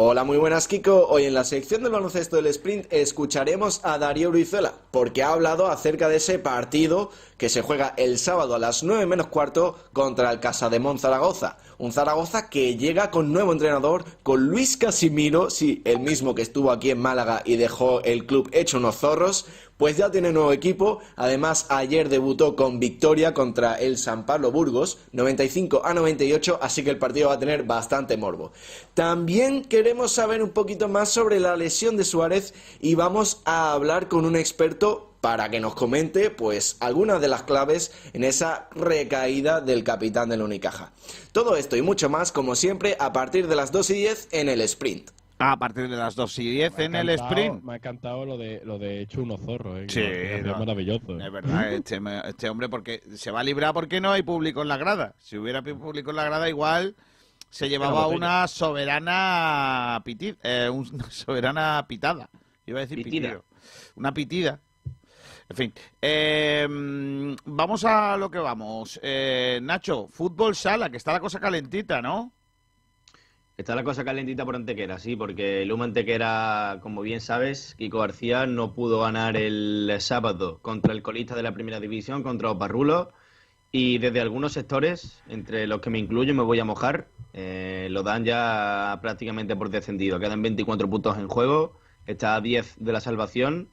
Hola, 0.00 0.22
muy 0.22 0.38
buenas 0.38 0.68
Kiko. 0.68 1.08
Hoy 1.08 1.24
en 1.24 1.34
la 1.34 1.42
sección 1.42 1.82
del 1.82 1.90
baloncesto 1.90 2.36
del 2.36 2.46
sprint 2.46 2.86
escucharemos 2.92 3.80
a 3.82 3.98
Darío 3.98 4.30
Brizuela 4.30 4.74
porque 4.92 5.24
ha 5.24 5.32
hablado 5.32 5.66
acerca 5.66 6.08
de 6.08 6.18
ese 6.18 6.38
partido 6.38 7.10
que 7.36 7.48
se 7.48 7.62
juega 7.62 7.94
el 7.96 8.16
sábado 8.20 8.54
a 8.54 8.60
las 8.60 8.84
9 8.84 9.06
menos 9.06 9.26
cuarto 9.26 9.76
contra 9.92 10.30
el 10.30 10.38
Casademón 10.38 11.00
Zaragoza. 11.00 11.56
Un 11.78 11.92
Zaragoza 11.92 12.50
que 12.50 12.76
llega 12.76 13.12
con 13.12 13.32
nuevo 13.32 13.52
entrenador, 13.52 14.04
con 14.24 14.48
Luis 14.48 14.76
Casimiro, 14.76 15.48
sí, 15.48 15.80
el 15.84 16.00
mismo 16.00 16.34
que 16.34 16.42
estuvo 16.42 16.72
aquí 16.72 16.90
en 16.90 17.00
Málaga 17.00 17.42
y 17.44 17.54
dejó 17.54 18.02
el 18.02 18.26
club 18.26 18.50
hecho 18.52 18.78
unos 18.78 18.96
zorros, 18.96 19.46
pues 19.76 19.96
ya 19.96 20.10
tiene 20.10 20.32
nuevo 20.32 20.52
equipo. 20.52 20.98
Además, 21.14 21.66
ayer 21.68 22.08
debutó 22.08 22.56
con 22.56 22.80
victoria 22.80 23.32
contra 23.32 23.76
el 23.76 23.96
San 23.96 24.26
Pablo 24.26 24.50
Burgos, 24.50 24.98
95 25.12 25.82
a 25.84 25.94
98, 25.94 26.58
así 26.60 26.82
que 26.82 26.90
el 26.90 26.98
partido 26.98 27.28
va 27.28 27.34
a 27.34 27.38
tener 27.38 27.62
bastante 27.62 28.16
morbo. 28.16 28.50
También 28.94 29.64
queremos 29.64 30.10
saber 30.10 30.42
un 30.42 30.50
poquito 30.50 30.88
más 30.88 31.10
sobre 31.10 31.38
la 31.38 31.56
lesión 31.56 31.96
de 31.96 32.04
Suárez 32.04 32.54
y 32.80 32.96
vamos 32.96 33.40
a 33.44 33.72
hablar 33.72 34.08
con 34.08 34.24
un 34.24 34.34
experto 34.34 35.07
para 35.20 35.50
que 35.50 35.58
nos 35.60 35.74
comente 35.74 36.30
pues 36.30 36.76
algunas 36.80 37.20
de 37.20 37.28
las 37.28 37.42
claves 37.42 37.92
en 38.12 38.24
esa 38.24 38.68
recaída 38.72 39.60
del 39.60 39.82
capitán 39.84 40.28
del 40.28 40.42
Unicaja. 40.42 40.92
Todo 41.32 41.56
esto 41.56 41.76
y 41.76 41.82
mucho 41.82 42.08
más, 42.08 42.30
como 42.32 42.54
siempre, 42.54 42.96
a 43.00 43.12
partir 43.12 43.46
de 43.48 43.56
las 43.56 43.72
2 43.72 43.90
y 43.90 43.94
10 43.94 44.28
en 44.32 44.48
el 44.48 44.60
sprint. 44.62 45.10
A 45.40 45.56
partir 45.56 45.88
de 45.88 45.96
las 45.96 46.16
2 46.16 46.36
y 46.40 46.50
10 46.50 46.78
en 46.80 46.92
Me 46.92 46.98
ha 46.98 47.00
el 47.02 47.10
encantado- 47.10 47.28
sprint. 47.30 47.62
Me 47.62 47.72
ha 47.72 47.76
encantado 47.76 48.24
lo 48.26 48.36
de 48.38 48.60
lo 48.64 48.78
de 48.78 49.02
hecho 49.02 49.22
unos 49.22 49.40
zorros, 49.40 49.78
eh, 49.78 49.86
Sí, 49.88 50.44
no. 50.44 50.58
maravilloso. 50.58 51.18
Es 51.20 51.32
verdad, 51.32 51.72
este, 51.72 52.00
este 52.24 52.48
hombre 52.50 52.68
porque 52.68 53.02
se 53.14 53.30
va 53.30 53.40
a 53.40 53.44
librar 53.44 53.72
porque 53.72 54.00
no 54.00 54.10
hay 54.10 54.22
público 54.22 54.62
en 54.62 54.68
la 54.68 54.76
grada. 54.76 55.14
Si 55.18 55.38
hubiera 55.38 55.62
público 55.62 56.10
en 56.10 56.16
la 56.16 56.24
grada 56.24 56.48
igual 56.48 56.96
se 57.50 57.68
llevaba 57.68 58.08
una 58.08 58.46
soberana 58.48 60.00
piti- 60.04 60.36
eh, 60.42 60.68
una 60.72 61.10
soberana 61.10 61.84
pitada. 61.88 62.30
Iba 62.66 62.78
a 62.78 62.82
decir 62.82 63.02
Pitida. 63.02 63.28
pitido. 63.28 63.44
Una 63.96 64.12
pitida. 64.12 64.60
En 65.50 65.56
fin, 65.56 65.72
eh, 66.02 66.66
vamos 67.46 67.84
a 67.84 68.16
lo 68.18 68.30
que 68.30 68.38
vamos. 68.38 69.00
Eh, 69.02 69.58
Nacho, 69.62 70.06
fútbol 70.08 70.54
sala, 70.54 70.90
que 70.90 70.98
está 70.98 71.12
la 71.12 71.20
cosa 71.20 71.40
calentita, 71.40 72.02
¿no? 72.02 72.32
Está 73.56 73.74
la 73.74 73.82
cosa 73.82 74.04
calentita 74.04 74.44
por 74.44 74.54
Antequera, 74.54 74.98
sí, 74.98 75.16
porque 75.16 75.62
el 75.62 75.68
Luma 75.68 75.86
Antequera, 75.86 76.78
como 76.80 77.00
bien 77.00 77.20
sabes, 77.20 77.74
Kiko 77.76 77.98
García 77.98 78.46
no 78.46 78.72
pudo 78.72 79.00
ganar 79.00 79.36
el 79.36 79.92
sábado 79.98 80.58
contra 80.62 80.92
el 80.92 81.02
colista 81.02 81.34
de 81.34 81.42
la 81.42 81.52
primera 81.52 81.80
división, 81.80 82.22
contra 82.22 82.50
Oparrulo, 82.50 83.10
y 83.72 83.98
desde 83.98 84.20
algunos 84.20 84.52
sectores, 84.52 85.22
entre 85.28 85.66
los 85.66 85.80
que 85.80 85.90
me 85.90 85.98
incluyo, 85.98 86.34
me 86.34 86.42
voy 86.42 86.60
a 86.60 86.64
mojar, 86.64 87.08
eh, 87.32 87.88
lo 87.90 88.02
dan 88.02 88.24
ya 88.24 88.98
prácticamente 89.02 89.56
por 89.56 89.70
descendido. 89.70 90.20
Quedan 90.20 90.40
24 90.40 90.88
puntos 90.88 91.18
en 91.18 91.26
juego, 91.26 91.80
está 92.06 92.36
a 92.36 92.40
10 92.40 92.76
de 92.78 92.92
la 92.92 93.00
salvación, 93.00 93.70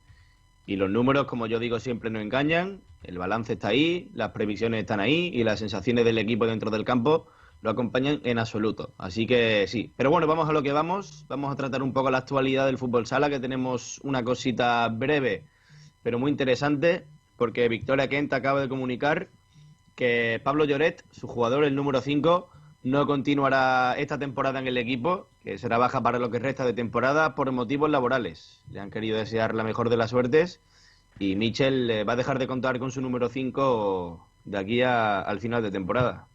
y 0.66 0.76
los 0.78 0.90
números, 0.90 1.26
como 1.26 1.48
yo 1.48 1.60
digo, 1.60 1.80
siempre 1.80 2.10
no 2.10 2.20
engañan, 2.20 2.82
el 3.04 3.18
balance 3.18 3.54
está 3.54 3.70
ahí, 3.70 4.10
las 4.14 4.32
previsiones 4.32 4.82
están 4.82 5.00
ahí, 5.00 5.30
y 5.34 5.44
las 5.44 5.60
sensaciones 5.60 6.06
del 6.06 6.18
equipo 6.18 6.48
dentro 6.48 6.72
del 6.72 6.86
campo 6.86 7.28
lo 7.62 7.72
acompañan 7.72 8.22
en 8.24 8.38
absoluto. 8.38 8.94
Así 8.98 9.26
que 9.26 9.66
sí. 9.68 9.92
Pero 9.98 10.12
bueno, 10.12 10.28
vamos 10.28 10.48
a 10.50 10.54
lo 10.54 10.62
que 10.62 10.72
vamos. 10.72 11.26
Vamos 11.28 11.52
a 11.52 11.56
tratar 11.56 11.82
un 11.82 11.94
poco 11.94 12.12
la 12.12 12.20
actualidad 12.20 12.66
del 12.66 12.78
fútbol 12.78 13.08
sala, 13.08 13.30
que 13.30 13.40
tenemos 13.40 14.00
una 14.04 14.24
cosita 14.24 14.88
breve, 14.90 15.46
pero 16.04 16.20
muy 16.20 16.32
interesante, 16.32 17.06
porque 17.38 17.68
Victoria 17.68 18.08
Kent 18.08 18.34
acaba 18.34 18.62
de 18.62 18.70
comunicar 18.70 19.30
que 19.96 20.42
Pablo 20.44 20.66
Lloret, 20.66 21.04
su 21.12 21.28
jugador, 21.28 21.64
el 21.64 21.76
número 21.76 22.02
5, 22.02 22.50
no 22.86 23.08
continuará 23.08 23.96
esta 23.98 24.20
temporada 24.20 24.60
en 24.60 24.68
el 24.68 24.78
equipo, 24.78 25.28
que 25.44 25.58
será 25.58 25.80
baja 25.80 26.02
para 26.02 26.20
lo 26.20 26.30
que 26.30 26.38
resta 26.38 26.64
de 26.66 26.74
temporada 26.74 27.34
por 27.34 27.52
motivos 27.52 27.90
laborales. 27.90 28.62
Le 28.72 28.80
han 28.80 28.92
querido 28.92 29.18
desear 29.18 29.56
la 29.56 29.64
mejor 29.64 29.90
de 29.90 29.98
las 29.98 30.12
suertes 30.12 30.60
y 31.18 31.36
Mitchell 31.36 31.90
eh, 31.90 32.04
va 32.04 32.14
a 32.14 32.16
dejar 32.16 32.38
de 32.38 32.46
contar 32.46 32.78
con 32.78 32.92
su 32.92 33.02
número 33.02 33.28
5 33.28 34.24
de 34.46 34.58
aquí 34.60 34.82
a- 34.84 35.20
al 35.20 35.40
final 35.40 35.64
de 35.64 35.72
temporada. 35.72 36.28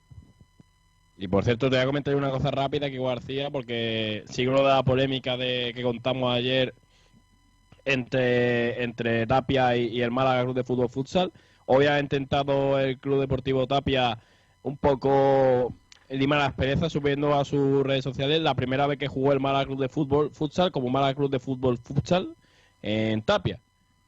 Y 1.16 1.28
por 1.28 1.44
cierto, 1.44 1.70
te 1.70 1.76
voy 1.76 1.84
a 1.84 1.86
comentar 1.86 2.16
una 2.16 2.30
cosa 2.30 2.50
rápida 2.50 2.90
que 2.90 2.98
García, 2.98 3.50
porque 3.50 4.24
sigue 4.26 4.50
de 4.50 4.62
la 4.62 4.82
polémica 4.82 5.36
de 5.36 5.70
que 5.72 5.82
contamos 5.84 6.34
ayer 6.34 6.74
entre, 7.84 8.82
entre 8.82 9.24
Tapia 9.26 9.76
y, 9.76 9.86
y 9.86 10.02
el 10.02 10.10
Málaga 10.10 10.42
Club 10.42 10.56
de 10.56 10.64
Fútbol 10.64 10.88
Futsal. 10.88 11.32
Hoy 11.66 11.86
ha 11.86 12.00
intentado 12.00 12.76
el 12.80 12.98
Club 12.98 13.20
Deportivo 13.20 13.68
Tapia 13.68 14.18
un 14.64 14.76
poco 14.76 15.72
limar 16.10 16.40
las 16.40 16.54
perezas 16.54 16.92
subiendo 16.92 17.34
a 17.34 17.44
sus 17.44 17.82
redes 17.84 18.04
sociales 18.04 18.40
la 18.40 18.54
primera 18.54 18.86
vez 18.86 18.98
que 18.98 19.08
jugó 19.08 19.32
el 19.32 19.40
Málaga 19.40 19.66
Club 19.66 19.80
de 19.80 19.88
Fútbol 19.88 20.30
Futsal 20.30 20.72
como 20.72 20.90
Málaga 20.90 21.14
Club 21.14 21.30
de 21.30 21.40
Fútbol 21.40 21.78
Futsal 21.78 22.34
en 22.82 23.22
Tapia 23.22 23.60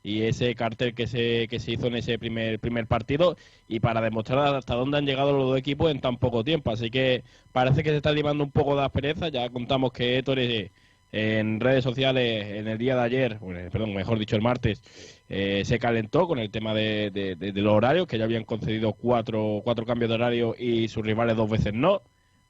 y 0.03 0.23
ese 0.23 0.55
cartel 0.55 0.95
que 0.95 1.07
se, 1.07 1.47
que 1.49 1.61
se 1.61 1.73
hizo 1.73 1.87
en 1.87 1.97
ese 1.97 2.19
primer, 2.19 2.59
primer 2.59 2.87
partido 2.87 3.37
y 3.69 3.81
para 3.81 4.01
demostrar 4.01 4.55
hasta 4.55 4.75
dónde 4.75 4.99
han 4.99 5.07
llegado 5.07 5.33
los 5.33 5.47
dos 5.49 5.59
equipos 5.59 5.91
en 5.91 6.01
tan 6.01 6.17
poco 6.19 6.45
tiempo. 6.45 6.71
Así 6.71 6.91
que 6.91 7.23
parece 7.53 7.83
que 7.83 7.91
se 7.91 7.97
está 7.97 8.13
limando 8.13 8.45
un 8.45 8.51
poco 8.51 8.77
de 8.77 8.85
aspereza. 8.85 9.29
Ya 9.29 9.49
contamos 9.51 9.93
que 9.93 10.19
Héctor 10.19 10.39
en 11.13 11.61
redes 11.61 11.85
sociales 11.85 12.47
en 12.59 12.67
el 12.69 12.79
día 12.79 12.97
de 12.97 13.03
ayer, 13.03 13.39
perdón, 13.71 13.95
mejor 13.95 14.19
dicho 14.19 14.35
el 14.35 14.43
martes, 14.43 14.83
eh, 15.29 15.63
se 15.65 15.79
calentó 15.79 16.27
con 16.27 16.39
el 16.39 16.51
tema 16.51 16.73
de, 16.75 17.11
de- 17.11 17.37
de- 17.37 17.53
de 17.53 17.61
los 17.63 17.75
horarios, 17.75 18.07
que 18.07 18.19
ya 18.19 18.25
habían 18.25 18.45
concedido 18.45 18.95
cuatro, 18.95 19.61
cuatro 19.63 19.85
cambios 19.85 20.09
de 20.09 20.15
horario 20.15 20.55
y 20.59 20.89
sus 20.89 21.05
rivales 21.05 21.37
dos 21.37 21.51
veces 21.51 21.75
no. 21.75 22.01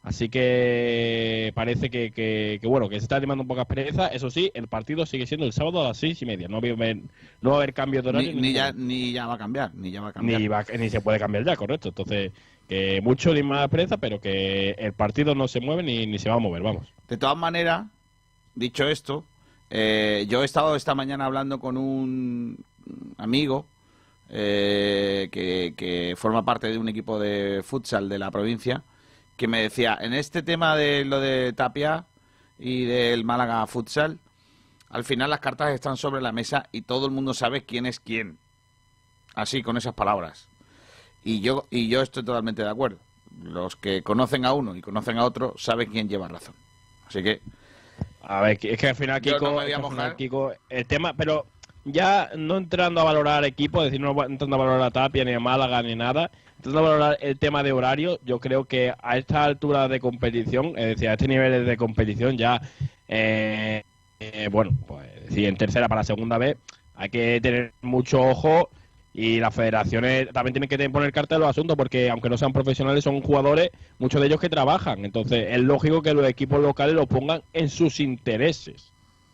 Así 0.04 0.28
que 0.28 1.52
parece 1.54 1.88
que, 1.88 2.10
que, 2.10 2.58
que, 2.60 2.66
bueno, 2.66 2.88
que 2.88 2.96
se 2.98 3.04
está 3.04 3.16
animando 3.16 3.42
un 3.42 3.48
poco 3.48 3.60
a 3.60 3.66
pereza. 3.66 4.08
Eso 4.08 4.30
sí, 4.30 4.50
el 4.54 4.66
partido 4.66 5.06
sigue 5.06 5.26
siendo 5.26 5.46
el 5.46 5.52
sábado 5.52 5.80
a 5.84 5.88
las 5.88 5.96
seis 5.96 6.20
y 6.22 6.26
media. 6.26 6.48
No 6.48 6.60
va 6.60 6.68
a 6.68 6.72
haber, 6.72 6.96
no 7.40 7.50
va 7.50 7.56
a 7.56 7.58
haber 7.58 7.72
cambio 7.72 8.02
de 8.02 8.08
horario. 8.08 8.32
Ni, 8.34 8.40
ni 8.40 8.52
ya, 8.52 8.72
ni 8.72 9.12
ya 9.12 9.26
va 9.26 9.34
a 9.34 9.38
cambiar, 9.38 9.72
ni 9.76 9.92
ya 9.92 10.00
va 10.00 10.08
a 10.08 10.12
cambiar. 10.12 10.40
Ni, 10.40 10.48
va- 10.48 10.64
ni 10.76 10.90
se 10.90 11.00
puede 11.00 11.20
cambiar 11.20 11.44
ya, 11.44 11.54
correcto. 11.54 11.88
Entonces, 11.90 12.32
que 12.68 13.00
mucho 13.00 13.32
ni 13.32 13.44
más 13.44 13.68
pereza, 13.68 13.96
pero 13.98 14.20
que 14.20 14.70
el 14.70 14.92
partido 14.92 15.36
no 15.36 15.46
se 15.46 15.60
mueve 15.60 15.84
ni, 15.84 16.04
ni 16.06 16.18
se 16.18 16.28
va 16.28 16.34
a 16.36 16.40
mover, 16.40 16.62
vamos. 16.62 16.92
De 17.08 17.16
todas 17.16 17.36
maneras, 17.36 17.84
dicho 18.54 18.88
esto, 18.88 19.24
eh, 19.70 20.26
yo 20.28 20.42
he 20.42 20.44
estado 20.44 20.76
esta 20.76 20.94
mañana 20.94 21.26
hablando 21.26 21.58
con 21.58 21.76
un 21.76 22.64
amigo 23.16 23.66
eh, 24.28 25.28
que, 25.32 25.74
que 25.76 26.14
forma 26.16 26.44
parte 26.44 26.68
de 26.68 26.78
un 26.78 26.88
equipo 26.88 27.18
de 27.18 27.62
futsal 27.62 28.08
de 28.08 28.18
la 28.18 28.30
provincia, 28.30 28.82
que 29.36 29.48
me 29.48 29.62
decía, 29.62 29.98
en 30.00 30.14
este 30.14 30.42
tema 30.42 30.76
de 30.76 31.04
lo 31.04 31.20
de 31.20 31.52
Tapia 31.52 32.06
y 32.58 32.84
del 32.84 33.24
Málaga 33.24 33.66
Futsal, 33.66 34.18
al 34.88 35.04
final 35.04 35.30
las 35.30 35.40
cartas 35.40 35.70
están 35.70 35.96
sobre 35.96 36.20
la 36.20 36.32
mesa 36.32 36.68
y 36.70 36.82
todo 36.82 37.06
el 37.06 37.12
mundo 37.12 37.32
sabe 37.32 37.64
quién 37.64 37.86
es 37.86 37.98
quién. 37.98 38.38
Así, 39.34 39.62
con 39.62 39.78
esas 39.78 39.94
palabras. 39.94 40.48
Y 41.24 41.40
yo, 41.40 41.66
y 41.70 41.88
yo 41.88 42.02
estoy 42.02 42.24
totalmente 42.24 42.62
de 42.62 42.68
acuerdo. 42.68 42.98
Los 43.42 43.74
que 43.76 44.02
conocen 44.02 44.44
a 44.44 44.52
uno 44.52 44.76
y 44.76 44.82
conocen 44.82 45.16
a 45.18 45.24
otro 45.24 45.54
saben 45.56 45.90
quién 45.90 46.08
lleva 46.08 46.28
razón. 46.28 46.54
Así 47.06 47.22
que 47.22 47.40
A 48.22 48.40
ver, 48.40 48.58
es 48.62 48.78
que 48.78 48.88
al 48.88 48.96
final, 48.96 49.20
Kiko, 49.20 49.50
no 49.50 49.60
al 49.60 49.90
final. 49.90 50.16
Kiko, 50.16 50.52
el 50.68 50.86
tema, 50.86 51.14
pero 51.14 51.46
ya 51.84 52.30
no 52.36 52.56
entrando 52.56 53.00
a 53.00 53.04
valorar 53.04 53.44
equipo, 53.44 53.82
es 53.82 53.90
decir, 53.90 54.00
no 54.00 54.10
entrando 54.24 54.56
a 54.56 54.58
valorar 54.58 54.82
a 54.82 54.90
Tapia, 54.90 55.24
ni 55.24 55.32
a 55.32 55.40
Málaga, 55.40 55.82
ni 55.82 55.96
nada, 55.96 56.30
entrando 56.56 56.78
a 56.78 56.82
valorar 56.82 57.18
el 57.20 57.38
tema 57.38 57.62
de 57.62 57.72
horario, 57.72 58.20
yo 58.24 58.38
creo 58.38 58.64
que 58.64 58.94
a 59.02 59.18
esta 59.18 59.44
altura 59.44 59.88
de 59.88 59.98
competición, 60.00 60.78
es 60.78 60.86
decir, 60.86 61.08
a 61.08 61.14
este 61.14 61.28
nivel 61.28 61.66
de 61.66 61.76
competición 61.76 62.38
ya, 62.38 62.60
eh, 63.08 63.82
eh, 64.20 64.48
bueno, 64.50 64.72
pues 64.86 65.08
es 65.16 65.28
decir, 65.30 65.48
en 65.48 65.56
tercera 65.56 65.88
para 65.88 66.04
segunda 66.04 66.38
vez, 66.38 66.56
hay 66.94 67.08
que 67.08 67.40
tener 67.42 67.72
mucho 67.82 68.20
ojo 68.20 68.70
y 69.14 69.40
las 69.40 69.54
federaciones 69.54 70.28
también 70.32 70.54
tienen 70.54 70.68
que 70.68 70.90
poner 70.90 71.12
carta 71.12 71.34
en 71.34 71.42
los 71.42 71.50
asuntos 71.50 71.76
porque 71.76 72.08
aunque 72.10 72.30
no 72.30 72.38
sean 72.38 72.52
profesionales 72.52 73.04
son 73.04 73.20
jugadores, 73.20 73.70
muchos 73.98 74.20
de 74.20 74.26
ellos 74.28 74.40
que 74.40 74.48
trabajan. 74.48 75.04
Entonces 75.04 75.48
es 75.50 75.60
lógico 75.60 76.02
que 76.02 76.14
los 76.14 76.26
equipos 76.26 76.60
locales 76.60 76.94
lo 76.94 77.06
pongan 77.06 77.42
en 77.52 77.68
sus 77.68 78.00
intereses. 78.00 78.92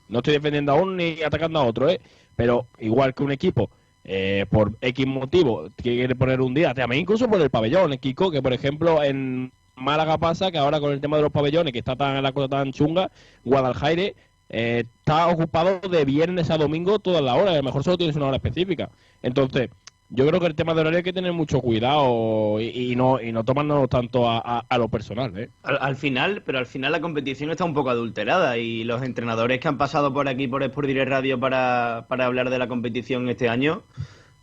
No 0.08 0.18
estoy 0.18 0.34
defendiendo 0.34 0.72
a 0.72 0.76
uno 0.76 0.92
ni 0.92 1.22
atacando 1.22 1.60
a 1.60 1.64
otro, 1.64 1.88
¿eh? 1.88 2.00
pero 2.34 2.66
igual 2.78 3.14
que 3.14 3.22
un 3.22 3.32
equipo 3.32 3.70
eh, 4.04 4.46
por 4.50 4.72
X 4.80 5.06
motivo 5.06 5.68
quiere 5.76 6.14
poner 6.14 6.40
un 6.40 6.54
día, 6.54 6.72
también 6.74 7.02
incluso 7.02 7.28
por 7.28 7.40
el 7.40 7.50
pabellón, 7.50 7.92
¿eh, 7.92 7.98
Kiko, 7.98 8.30
que 8.30 8.42
por 8.42 8.52
ejemplo 8.52 9.02
en 9.02 9.52
Málaga 9.76 10.18
pasa 10.18 10.50
que 10.50 10.58
ahora 10.58 10.80
con 10.80 10.92
el 10.92 11.00
tema 11.00 11.16
de 11.18 11.22
los 11.22 11.32
pabellones, 11.32 11.72
que 11.72 11.78
está 11.78 11.94
tan 11.94 12.22
la 12.22 12.32
cosa 12.32 12.48
tan 12.48 12.72
chunga, 12.72 13.10
Guadalajara 13.44 14.12
eh, 14.50 14.84
está 15.00 15.28
ocupado 15.28 15.80
de 15.88 16.04
viernes 16.04 16.50
a 16.50 16.58
domingo 16.58 16.98
todas 16.98 17.22
las 17.22 17.36
horas, 17.36 17.54
a 17.54 17.56
lo 17.58 17.62
mejor 17.62 17.84
solo 17.84 17.98
tienes 17.98 18.16
una 18.16 18.26
hora 18.26 18.36
específica. 18.36 18.90
Entonces, 19.22 19.70
yo 20.10 20.26
creo 20.26 20.40
que 20.40 20.46
el 20.46 20.54
tema 20.54 20.72
de 20.72 20.80
horario 20.80 20.96
hay 20.98 21.02
que 21.02 21.12
tener 21.12 21.34
mucho 21.34 21.60
cuidado 21.60 22.58
y, 22.60 22.94
no 22.96 23.20
y 23.20 23.30
no 23.30 23.44
tomarnos 23.44 23.90
tanto 23.90 24.26
a, 24.28 24.38
a- 24.38 24.64
a 24.66 24.78
lo 24.78 24.88
personal, 24.88 25.36
¿eh? 25.38 25.50
Al, 25.62 25.76
al 25.82 25.96
final, 25.96 26.42
pero 26.46 26.58
al 26.58 26.64
final 26.66 26.92
la 26.92 27.00
competición 27.02 27.50
está 27.50 27.64
un 27.64 27.74
poco 27.74 27.90
adulterada 27.90 28.56
y 28.56 28.84
los 28.84 29.02
entrenadores 29.02 29.60
que 29.60 29.68
han 29.68 29.76
pasado 29.76 30.12
por 30.14 30.26
aquí 30.28 30.48
por 30.48 30.62
Sport 30.62 30.86
Direct 30.86 31.10
Radio 31.10 31.38
para, 31.38 32.06
para 32.08 32.24
hablar 32.24 32.48
de 32.48 32.58
la 32.58 32.68
competición 32.68 33.28
este 33.28 33.50
año 33.50 33.82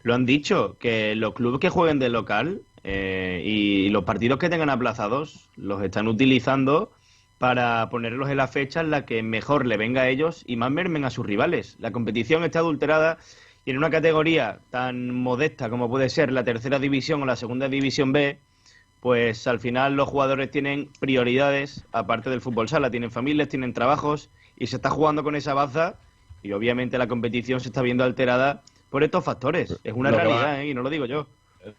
lo 0.04 0.14
han 0.14 0.28
dicho, 0.28 0.78
que 0.80 1.16
los 1.16 1.34
clubes 1.34 1.60
que 1.60 1.70
jueguen 1.70 1.98
de 1.98 2.10
local 2.10 2.62
eh, 2.84 3.42
y 3.44 3.90
los 3.90 4.04
partidos 4.04 4.38
que 4.38 4.50
tengan 4.50 4.70
aplazados 4.70 5.50
los 5.56 5.82
están 5.82 6.08
utilizando 6.08 6.92
para 7.38 7.90
ponerlos 7.90 8.30
en 8.30 8.38
la 8.38 8.48
fecha 8.48 8.82
en 8.82 8.92
la 8.92 9.06
que 9.06 9.22
mejor 9.24 9.66
le 9.66 9.78
venga 9.78 10.04
a 10.04 10.10
ellos 10.10 10.44
y 10.46 10.56
más 10.56 10.72
mermen 10.72 11.06
a 11.06 11.10
sus 11.10 11.26
rivales. 11.26 11.76
La 11.80 11.92
competición 11.92 12.44
está 12.44 12.60
adulterada 12.60 13.18
y 13.66 13.72
en 13.72 13.78
una 13.78 13.90
categoría 13.90 14.60
tan 14.70 15.12
modesta 15.12 15.70
como 15.70 15.90
puede 15.90 16.10
ser 16.10 16.32
la 16.32 16.44
tercera 16.44 16.80
división 16.80 17.24
o 17.24 17.26
la 17.26 17.36
segunda 17.36 17.68
división 17.68 18.14
B, 18.14 18.40
pues 19.02 19.48
al 19.48 19.60
final 19.60 19.96
los 19.96 20.08
jugadores 20.08 20.50
tienen 20.50 20.90
prioridades 21.00 21.86
aparte 21.92 22.30
del 22.30 22.42
fútbol 22.42 22.70
sala, 22.70 22.90
tienen 22.90 23.12
familias, 23.12 23.50
tienen 23.50 23.74
trabajos 23.74 24.30
y 24.58 24.68
se 24.68 24.78
está 24.78 24.90
jugando 24.90 25.24
con 25.24 25.36
esa 25.36 25.54
baza 25.54 25.96
y 26.42 26.52
obviamente 26.54 26.98
la 26.98 27.08
competición 27.08 27.60
se 27.60 27.70
está 27.70 27.82
viendo 27.82 28.04
alterada 28.04 28.62
por 28.90 29.04
estos 29.04 29.24
factores. 29.24 29.80
Es 29.84 29.94
una 29.94 30.12
Lo 30.12 30.18
realidad 30.18 30.62
¿eh? 30.62 30.68
y 30.70 30.74
no 30.74 30.82
lo 30.82 30.90
digo 30.90 31.06
yo. 31.06 31.28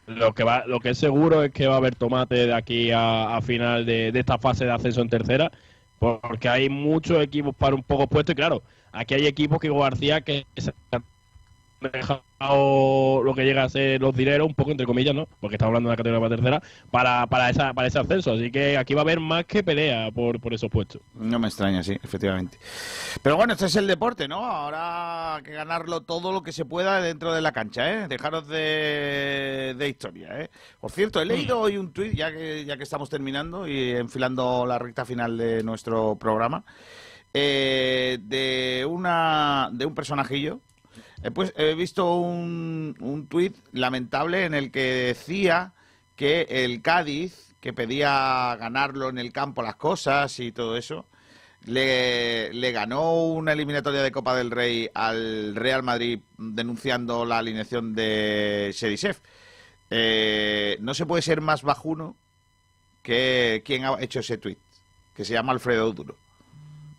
Lo 0.07 0.35
que 0.35 0.45
va, 0.45 0.65
lo 0.67 0.81
que 0.81 0.91
es 0.91 0.99
seguro 0.99 1.43
es 1.45 1.53
que 1.53 1.67
va 1.67 1.75
a 1.75 1.77
haber 1.79 1.95
tomate 1.95 2.47
de 2.47 2.55
aquí 2.55 2.91
a, 2.91 3.37
a 3.37 3.43
final 3.43 3.87
de, 3.87 4.09
esta 4.09 4.39
fase 4.39 4.65
de 4.65 4.73
ascenso 4.73 5.01
en 5.01 5.09
tercera, 5.09 5.53
porque 5.99 6.49
hay 6.49 6.69
muchos 6.69 7.23
equipos 7.23 7.55
para 7.55 7.75
un 7.75 7.83
poco 7.83 8.07
puesto. 8.07 8.33
Y 8.33 8.35
claro, 8.35 8.63
aquí 8.93 9.15
hay 9.15 9.27
equipos 9.27 9.61
que 9.61 9.71
García 9.71 10.21
que 10.21 10.47
se 10.57 10.73
han 10.91 11.05
dejado 11.91 13.23
lo 13.23 13.35
que 13.35 13.45
llega 13.45 13.65
a 13.65 13.69
ser 13.69 14.01
los 14.01 14.15
dineros, 14.15 14.47
un 14.47 14.55
poco 14.55 14.71
entre 14.71 14.87
comillas, 14.87 15.15
¿no? 15.15 15.27
Porque 15.41 15.57
estamos 15.57 15.71
hablando 15.71 15.91
de 15.91 15.93
la 15.93 15.97
categoría 15.97 16.21
para 16.21 16.37
tercera, 16.37 16.63
para, 16.91 17.27
para, 17.27 17.51
esa, 17.51 17.73
para 17.75 17.89
ese 17.89 17.99
ascenso. 17.99 18.33
Así 18.33 18.51
que 18.51 18.77
aquí 18.77 18.95
va 18.95 19.01
a 19.01 19.05
haber 19.05 19.21
más 19.21 19.45
que 19.45 19.63
pelea 19.63 20.11
por, 20.11 20.41
por 20.41 20.55
esos 20.55 20.71
puestos. 20.71 21.01
No 21.15 21.39
me 21.39 21.49
extraña, 21.49 21.83
sí, 21.83 21.97
efectivamente. 22.03 22.59
Pero 23.23 23.37
bueno, 23.37 23.55
este 23.55 23.67
es 23.67 23.77
el 23.77 23.87
deporte, 23.87 24.29
¿no? 24.29 24.45
Ahora 24.45 25.37
hay 25.37 25.43
que 25.43 25.53
ganarlo 25.53 26.03
todo 26.03 26.33
lo 26.33 26.43
que 26.43 26.53
se 26.53 26.65
pueda 26.65 27.01
dentro 27.01 27.33
de 27.33 27.41
la 27.41 27.53
cancha, 27.53 27.93
¿eh? 27.93 28.09
Dejaros 28.09 28.49
de, 28.49 29.75
de 29.77 29.89
historia, 29.89 30.41
¿eh? 30.41 30.51
Por 30.81 30.91
cierto, 30.91 31.21
he 31.21 31.25
leído 31.25 31.61
hoy 31.61 31.77
un 31.77 31.93
tuit, 31.93 32.15
ya 32.15 32.31
que, 32.31 32.65
ya 32.65 32.77
que 32.77 32.83
estamos 32.83 33.09
terminando 33.09 33.67
y 33.67 33.91
enfilando 33.91 34.67
la 34.67 34.79
recta 34.79 35.05
final 35.05 35.37
de 35.37 35.63
nuestro 35.63 36.17
programa, 36.17 36.65
eh, 37.33 38.19
de, 38.21 38.87
una, 38.89 39.69
de 39.73 39.87
un 39.87 39.95
personajillo. 39.95 40.61
Eh, 41.27 41.33
pues 41.33 41.53
he 41.57 41.75
visto 41.75 42.15
un, 42.15 42.95
un 43.01 43.27
tuit 43.27 43.57
lamentable 43.73 44.45
en 44.45 44.55
el 44.55 44.71
que 44.71 44.81
decía 44.81 45.73
que 46.15 46.47
el 46.49 46.83
Cádiz, 46.83 47.53
que 47.61 47.73
pedía 47.73 48.55
ganarlo 48.61 49.09
en 49.09 49.19
el 49.19 49.33
campo 49.33 49.61
las 49.61 49.75
cosas 49.75 50.39
y 50.39 50.53
todo 50.53 50.77
eso, 50.77 51.05
le, 51.65 52.53
le 52.53 52.71
ganó 52.71 53.25
una 53.25 53.55
eliminatoria 53.55 54.03
de 54.03 54.13
Copa 54.13 54.37
del 54.37 54.53
Rey 54.53 54.89
al 54.95 55.57
Real 55.57 55.83
Madrid 55.83 56.21
denunciando 56.39 57.25
la 57.25 57.39
alineación 57.39 57.93
de 57.93 58.71
Sherisev. 58.73 59.17
Eh, 59.91 60.77
no 60.81 60.95
se 60.95 61.07
puede 61.07 61.23
ser 61.23 61.41
más 61.41 61.63
bajuno 61.63 62.15
que 63.03 63.63
quien 63.65 63.85
ha 63.85 64.01
hecho 64.01 64.21
ese 64.21 64.39
tuit, 64.39 64.59
que 65.13 65.25
se 65.25 65.33
llama 65.33 65.51
Alfredo 65.51 65.93
Duro. 65.93 66.15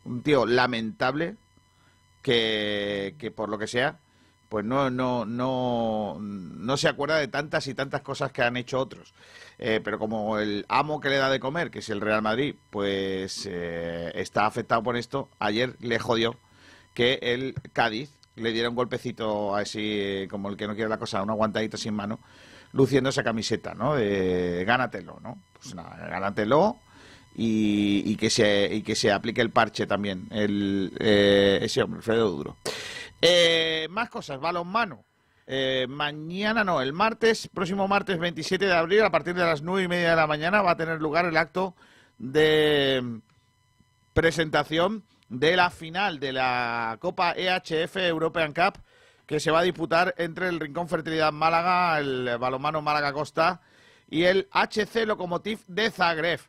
Un 0.04 0.22
tío 0.22 0.46
lamentable 0.46 1.38
que, 2.22 3.16
que 3.18 3.32
por 3.32 3.48
lo 3.48 3.58
que 3.58 3.68
sea, 3.68 4.00
pues 4.50 4.66
no, 4.66 4.90
no, 4.90 5.26
no, 5.26 6.18
no 6.20 6.78
se 6.78 6.88
acuerda 6.88 7.18
de 7.18 7.28
tantas 7.28 7.68
y 7.68 7.74
tantas 7.74 8.02
cosas 8.02 8.32
que 8.32 8.42
han 8.42 8.58
hecho 8.58 8.80
otros. 8.80 9.14
Eh, 9.60 9.82
pero 9.84 9.98
como 9.98 10.38
el 10.38 10.66
amo 10.70 11.00
que 11.00 11.10
le 11.10 11.18
da 11.18 11.30
de 11.30 11.40
comer, 11.40 11.72
que 11.72 11.80
es 11.80 11.90
el 11.90 12.02
Real 12.02 12.22
Madrid, 12.22 12.56
pues 12.70 13.48
eh, 13.50 14.12
está 14.16 14.46
afectado 14.46 14.84
por 14.84 14.98
esto, 14.98 15.30
ayer 15.40 15.76
le 15.80 15.98
jodió 16.00 16.36
que 16.94 17.20
el 17.22 17.56
Cádiz 17.74 18.12
le 18.36 18.52
diera 18.52 18.70
un 18.70 18.76
golpecito 18.76 19.56
así, 19.56 19.82
eh, 19.84 20.28
como 20.30 20.50
el 20.50 20.58
que 20.58 20.68
no 20.68 20.76
quiere 20.76 20.90
la 20.90 21.00
cosa, 21.00 21.24
un 21.24 21.30
aguantadito 21.32 21.76
sin 21.76 21.96
mano, 21.96 22.20
luciendo 22.72 23.10
esa 23.10 23.24
camiseta, 23.24 23.74
¿no? 23.74 23.96
De 23.96 24.64
gánatelo, 24.66 25.20
¿no? 25.24 25.40
Pues 25.60 25.74
nada, 25.74 26.08
gánatelo 26.08 26.78
y, 27.36 28.04
y 28.06 28.16
que 28.16 28.30
se 28.30 28.70
y 28.74 28.82
que 28.82 28.96
se 28.96 29.12
aplique 29.12 29.42
el 29.42 29.50
parche 29.50 29.88
también, 29.88 30.28
el, 30.32 30.92
eh, 31.00 31.60
ese 31.62 31.82
hombre, 31.82 31.98
Alfredo 31.98 32.30
Duro. 32.30 32.58
Eh, 33.22 33.88
más 33.90 34.10
cosas, 34.10 34.40
balonmano. 34.40 35.06
Eh, 35.46 35.88
mañana 35.88 36.64
no, 36.64 36.82
el 36.82 36.94
martes, 36.94 37.50
próximo 37.54 37.88
martes 37.88 38.20
27 38.20 38.66
de 38.66 38.74
abril, 38.74 39.04
a 39.04 39.12
partir 39.12 39.34
de 39.34 39.46
las 39.46 39.62
9 39.62 39.84
y 39.84 39.88
media 39.88 40.10
de 40.12 40.16
la 40.16 40.28
mañana, 40.28 40.62
va 40.62 40.72
a 40.72 40.78
tener 40.78 41.02
lugar 41.02 41.26
el 41.26 41.38
acto 41.38 41.76
de 42.18 43.22
presentación 44.14 45.04
de 45.30 45.56
la 45.56 45.70
final 45.70 46.20
de 46.20 46.34
la 46.34 46.98
Copa 47.00 47.34
EHF 47.36 47.98
European 47.98 48.54
Cup 48.54 48.80
que 49.28 49.42
se 49.42 49.52
va 49.52 49.60
a 49.60 49.64
disputar 49.64 50.16
entre 50.18 50.48
el 50.48 50.60
Rincón 50.60 50.88
Fertilidad 50.88 51.34
Málaga, 51.34 52.00
el 52.00 52.38
balonmano 52.40 52.82
Málaga 52.82 53.12
Costa 53.12 53.62
y 54.10 54.24
el 54.24 54.48
HC 54.52 55.06
Lokomotiv 55.06 55.60
de 55.68 55.92
Zagreb. 55.92 56.40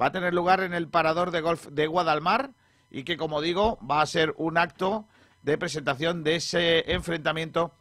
Va 0.00 0.06
a 0.06 0.12
tener 0.12 0.32
lugar 0.32 0.62
en 0.62 0.72
el 0.72 0.88
parador 0.88 1.32
de 1.32 1.40
golf 1.40 1.66
de 1.66 1.88
Guadalmar 1.88 2.52
y 2.90 3.02
que, 3.02 3.16
como 3.16 3.40
digo, 3.40 3.78
va 3.84 4.00
a 4.00 4.06
ser 4.06 4.34
un 4.36 4.56
acto 4.56 5.06
de 5.42 5.58
presentación 5.58 6.24
de 6.24 6.36
ese 6.36 6.92
enfrentamiento 6.92 7.72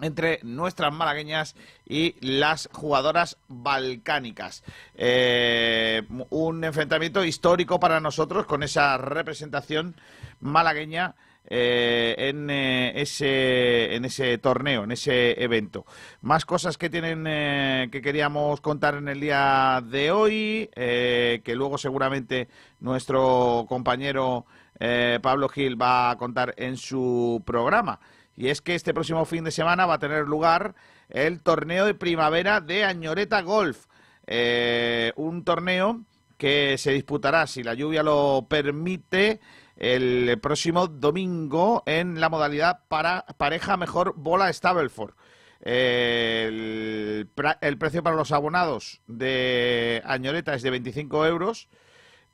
entre 0.00 0.40
nuestras 0.42 0.92
malagueñas 0.92 1.54
y 1.86 2.16
las 2.20 2.68
jugadoras 2.72 3.38
balcánicas. 3.48 4.62
Eh, 4.94 6.02
un 6.30 6.64
enfrentamiento 6.64 7.24
histórico 7.24 7.80
para 7.80 8.00
nosotros 8.00 8.46
con 8.46 8.62
esa 8.62 8.98
representación 8.98 9.94
malagueña 10.40 11.14
eh, 11.48 12.14
en, 12.18 12.50
eh, 12.50 13.00
ese, 13.00 13.94
en 13.94 14.04
ese 14.04 14.36
torneo, 14.38 14.84
en 14.84 14.92
ese 14.92 15.42
evento. 15.42 15.86
Más 16.20 16.44
cosas 16.44 16.76
que 16.76 16.90
tienen 16.90 17.24
que 17.90 18.02
queríamos 18.02 18.60
contar 18.60 18.96
en 18.96 19.08
el 19.08 19.20
día 19.20 19.82
de 19.82 20.10
hoy, 20.10 20.70
que 20.74 21.54
luego 21.54 21.78
seguramente 21.78 22.48
nuestro 22.80 23.64
compañero 23.68 24.44
eh, 24.80 25.18
Pablo 25.22 25.48
Gil 25.48 25.80
va 25.80 26.10
a 26.10 26.18
contar 26.18 26.54
en 26.56 26.76
su 26.76 27.42
programa. 27.46 28.00
Y 28.36 28.48
es 28.48 28.60
que 28.60 28.74
este 28.74 28.92
próximo 28.92 29.24
fin 29.24 29.44
de 29.44 29.50
semana 29.50 29.86
va 29.86 29.94
a 29.94 29.98
tener 29.98 30.26
lugar 30.26 30.74
el 31.08 31.40
torneo 31.42 31.86
de 31.86 31.94
primavera 31.94 32.60
de 32.60 32.84
Añoreta 32.84 33.40
Golf. 33.42 33.86
Eh, 34.26 35.12
un 35.16 35.44
torneo 35.44 36.02
que 36.36 36.76
se 36.78 36.92
disputará, 36.92 37.46
si 37.46 37.62
la 37.62 37.74
lluvia 37.74 38.02
lo 38.02 38.46
permite, 38.48 39.40
el 39.76 40.38
próximo 40.40 40.86
domingo 40.86 41.82
en 41.86 42.20
la 42.20 42.28
modalidad 42.28 42.80
para 42.88 43.24
pareja 43.36 43.76
mejor 43.76 44.14
bola 44.16 44.52
Stableford. 44.52 45.14
El, 45.60 47.28
precio 47.78 48.02
para 48.02 48.16
los 48.16 48.32
abonados 48.32 49.00
de 49.06 50.02
Añoreta 50.04 50.54
es 50.54 50.62
de 50.62 50.70
25 50.70 51.26
euros. 51.26 51.68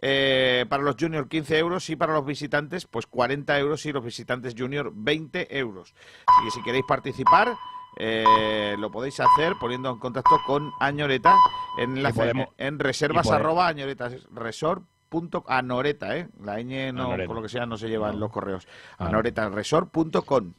Eh, 0.02 0.66
para 0.68 0.82
los 0.82 0.96
junior 0.98 1.28
15 1.28 1.58
euros 1.58 1.88
y 1.88 1.96
para 1.96 2.12
los 2.12 2.26
visitantes 2.26 2.86
pues 2.86 3.06
40 3.06 3.58
euros 3.58 3.86
y 3.86 3.92
los 3.92 4.04
visitantes 4.04 4.54
junior 4.58 4.92
20 4.94 5.56
euros. 5.58 5.94
Así 6.26 6.44
que 6.44 6.50
si 6.50 6.62
queréis 6.62 6.84
participar 6.86 7.54
eh, 7.98 8.74
lo 8.78 8.90
podéis 8.90 9.20
hacer 9.20 9.54
poniendo 9.60 9.90
en 9.90 9.98
contacto 9.98 10.36
con 10.46 10.72
Añoreta 10.80 11.34
en, 11.78 11.96
enlace- 11.98 12.14
podemos- 12.16 12.48
en 12.58 12.78
reservas 12.78 13.26
arroba 13.36 13.68
añoreta 13.68 14.10
resort 14.32 14.82
punto 15.08 15.44
anoreta, 15.46 16.16
¿eh? 16.16 16.28
La 16.42 16.58
ñ 16.58 16.90
no, 16.94 17.04
Anoreta. 17.04 17.26
por 17.26 17.36
lo 17.36 17.42
que 17.42 17.50
sea, 17.50 17.66
no 17.66 17.76
se 17.76 17.86
lleva 17.88 18.08
en 18.10 18.18
los 18.18 18.30
correos. 18.30 18.66
Ah. 18.98 19.08
Anoretaresort.com. 19.08 20.54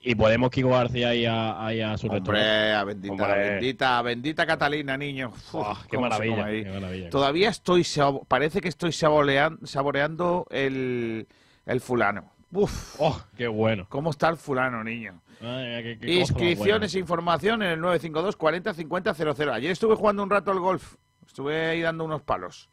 Y 0.00 0.14
podemos 0.14 0.50
Kiko 0.50 0.70
García 0.70 1.08
ahí 1.08 1.26
a, 1.26 1.64
ahí 1.66 1.80
a 1.80 1.96
su 1.98 2.06
Hombre, 2.06 2.20
retorno. 2.20 2.78
a 2.78 2.84
bendita, 2.84 3.12
Hombre. 3.12 3.50
bendita, 3.50 4.02
bendita 4.02 4.46
Catalina, 4.46 4.96
niño. 4.96 5.32
Uf, 5.52 5.86
qué 5.90 5.98
maravilla, 5.98 6.46
qué. 6.46 7.08
Todavía 7.10 7.48
estoy, 7.48 7.84
parece 8.28 8.60
que 8.60 8.68
estoy 8.68 8.92
saborean- 8.92 9.58
saboreando 9.66 10.46
el, 10.50 11.26
el 11.66 11.80
fulano. 11.80 12.30
Uf, 12.52 12.96
Oh, 13.00 13.20
qué 13.36 13.48
bueno. 13.48 13.86
¿Cómo 13.88 14.10
está 14.10 14.28
el 14.28 14.36
fulano, 14.36 14.82
niño? 14.84 15.20
Ay, 15.40 15.82
qué- 15.82 15.98
qué 16.00 16.06
cosa 16.06 16.08
más 16.08 16.30
Inscripciones 16.30 16.94
e 16.94 16.98
información 17.00 17.62
en 17.62 17.70
el 17.70 17.80
952 17.80 18.36
40 18.36 18.74
50 18.74 19.14
00. 19.14 19.52
Ayer 19.52 19.70
estuve 19.72 19.96
jugando 19.96 20.22
un 20.22 20.30
rato 20.30 20.52
al 20.52 20.60
golf. 20.60 20.94
Estuve 21.26 21.66
ahí 21.66 21.80
dando 21.82 22.04
unos 22.04 22.22
palos. 22.22 22.70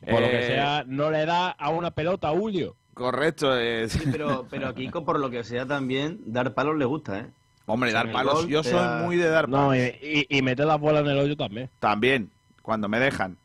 Por 0.00 0.20
lo 0.20 0.28
que 0.28 0.40
Eh, 0.40 0.46
sea, 0.46 0.84
no 0.86 1.10
le 1.10 1.24
da 1.26 1.48
a 1.50 1.70
una 1.70 1.90
pelota 1.90 2.28
a 2.28 2.32
Julio. 2.32 2.76
Correcto. 2.96 3.54
eh. 3.60 3.90
Sí, 3.90 4.08
pero, 4.10 4.46
pero 4.48 4.68
a 4.68 4.74
Kiko, 4.74 5.04
por 5.04 5.20
lo 5.20 5.28
que 5.28 5.44
sea, 5.44 5.66
también 5.66 6.18
dar 6.24 6.54
palos 6.54 6.78
le 6.78 6.86
gusta, 6.86 7.18
¿eh? 7.20 7.26
Hombre, 7.66 7.92
dar 7.92 8.10
palos. 8.10 8.46
Yo 8.46 8.62
soy 8.62 8.72
da- 8.72 9.02
muy 9.04 9.16
de 9.16 9.28
dar 9.28 9.50
palos. 9.50 9.66
No, 9.66 9.76
y, 9.76 10.26
y, 10.30 10.38
y 10.38 10.40
meter 10.40 10.64
las 10.64 10.80
bolas 10.80 11.04
en 11.04 11.10
el 11.10 11.18
hoyo 11.18 11.36
también. 11.36 11.68
También, 11.78 12.30
cuando 12.62 12.88
me 12.88 12.98
dejan. 12.98 13.36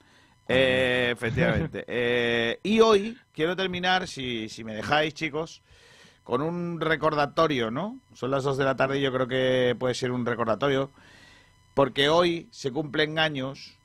Eh, 0.48 1.10
efectivamente. 1.12 1.84
Eh, 1.94 2.60
y 2.64 2.80
hoy 2.80 3.18
quiero 3.34 3.58
terminar, 3.58 4.08
si, 4.08 4.48
si 4.48 4.64
me 4.64 4.74
dejáis, 4.74 5.14
chicos, 5.14 5.62
con 6.24 6.42
un 6.42 6.80
recordatorio, 6.80 7.72
¿no? 7.72 8.00
Son 8.14 8.32
las 8.32 8.44
2 8.46 8.58
de 8.58 8.64
la 8.64 8.78
tarde 8.78 9.00
y 9.00 9.02
yo 9.02 9.12
creo 9.12 9.28
que 9.28 9.76
puede 9.78 9.96
ser 9.96 10.12
un 10.12 10.26
recordatorio, 10.26 10.92
porque 11.74 12.08
hoy 12.08 12.48
se 12.52 12.72
cumplen 12.72 13.20
años 13.20 13.76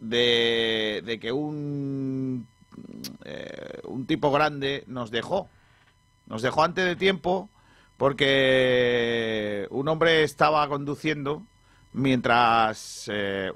de, 0.00 1.02
de 1.06 1.18
que 1.20 1.32
un, 1.32 2.46
eh, 3.24 3.80
un 3.84 4.06
tipo 4.06 4.30
grande 4.30 4.84
nos 4.86 5.10
dejó. 5.10 5.48
Nos 6.26 6.42
dejó 6.42 6.62
antes 6.62 6.84
de 6.84 6.96
tiempo 6.96 7.48
porque 7.96 9.66
un 9.70 9.88
hombre 9.88 10.22
estaba 10.22 10.66
conduciendo 10.68 11.42
mientras 11.92 13.10
eh, 13.12 13.52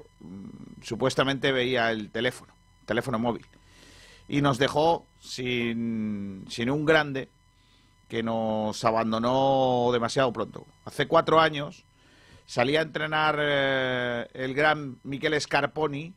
supuestamente 0.81 1.51
veía 1.51 1.91
el 1.91 2.11
teléfono, 2.11 2.53
teléfono 2.85 3.19
móvil. 3.19 3.45
Y 4.27 4.41
nos 4.41 4.57
dejó 4.57 5.05
sin, 5.19 6.45
sin 6.49 6.69
un 6.69 6.85
grande 6.85 7.29
que 8.07 8.23
nos 8.23 8.83
abandonó 8.83 9.89
demasiado 9.91 10.31
pronto. 10.31 10.65
Hace 10.85 11.07
cuatro 11.07 11.39
años 11.39 11.83
salía 12.45 12.79
a 12.79 12.83
entrenar 12.83 13.37
eh, 13.39 14.27
el 14.33 14.53
gran 14.53 14.97
Miquel 15.03 15.39
Scarponi, 15.39 16.13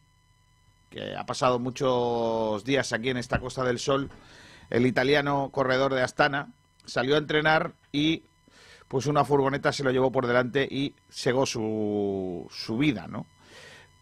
que 0.91 1.15
ha 1.17 1.25
pasado 1.27 1.59
muchos 1.59 2.65
días 2.65 2.93
aquí 2.93 3.11
en 3.11 3.17
esta 3.17 3.41
Costa 3.41 3.65
del 3.65 3.79
Sol, 3.79 4.11
el 4.71 4.87
italiano 4.87 5.51
corredor 5.53 5.95
de 5.95 6.03
Astana, 6.03 6.53
salió 6.85 7.15
a 7.15 7.19
entrenar 7.19 7.73
y 7.93 8.23
pues 8.89 9.07
una 9.07 9.25
furgoneta 9.25 9.73
se 9.73 9.85
lo 9.85 9.91
llevó 9.91 10.11
por 10.11 10.27
delante 10.27 10.67
y 10.71 10.95
cegó 11.11 11.45
su, 11.45 12.47
su 12.51 12.79
vida, 12.79 13.07
¿no? 13.07 13.27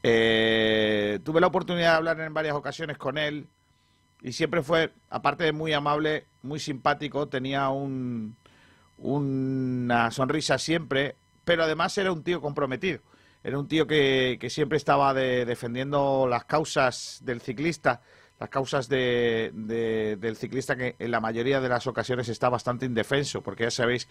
Eh, 0.02 1.18
tuve 1.24 1.40
la 1.40 1.48
oportunidad 1.48 1.92
de 1.92 1.96
hablar 1.96 2.20
en 2.20 2.32
varias 2.32 2.54
ocasiones 2.54 2.96
con 2.96 3.18
él 3.18 3.48
y 4.22 4.32
siempre 4.32 4.62
fue, 4.62 4.92
aparte 5.10 5.44
de 5.44 5.52
muy 5.52 5.72
amable, 5.72 6.26
muy 6.42 6.60
simpático, 6.60 7.28
tenía 7.28 7.68
un, 7.70 8.36
una 8.98 10.10
sonrisa 10.10 10.58
siempre, 10.58 11.16
pero 11.44 11.64
además 11.64 11.96
era 11.98 12.12
un 12.12 12.22
tío 12.22 12.40
comprometido. 12.40 13.00
Era 13.46 13.60
un 13.60 13.68
tío 13.68 13.86
que, 13.86 14.38
que 14.40 14.50
siempre 14.50 14.76
estaba 14.76 15.14
de- 15.14 15.44
defendiendo 15.44 16.26
las 16.28 16.46
causas 16.46 17.20
del 17.22 17.40
ciclista, 17.40 18.02
las 18.40 18.48
causas 18.48 18.88
de- 18.88 19.52
de- 19.54 20.16
del 20.16 20.36
ciclista 20.36 20.74
que 20.74 20.96
en 20.98 21.12
la 21.12 21.20
mayoría 21.20 21.60
de 21.60 21.68
las 21.68 21.86
ocasiones 21.86 22.28
está 22.28 22.48
bastante 22.48 22.86
indefenso, 22.86 23.42
porque 23.42 23.62
ya 23.62 23.70
sabéis 23.70 24.08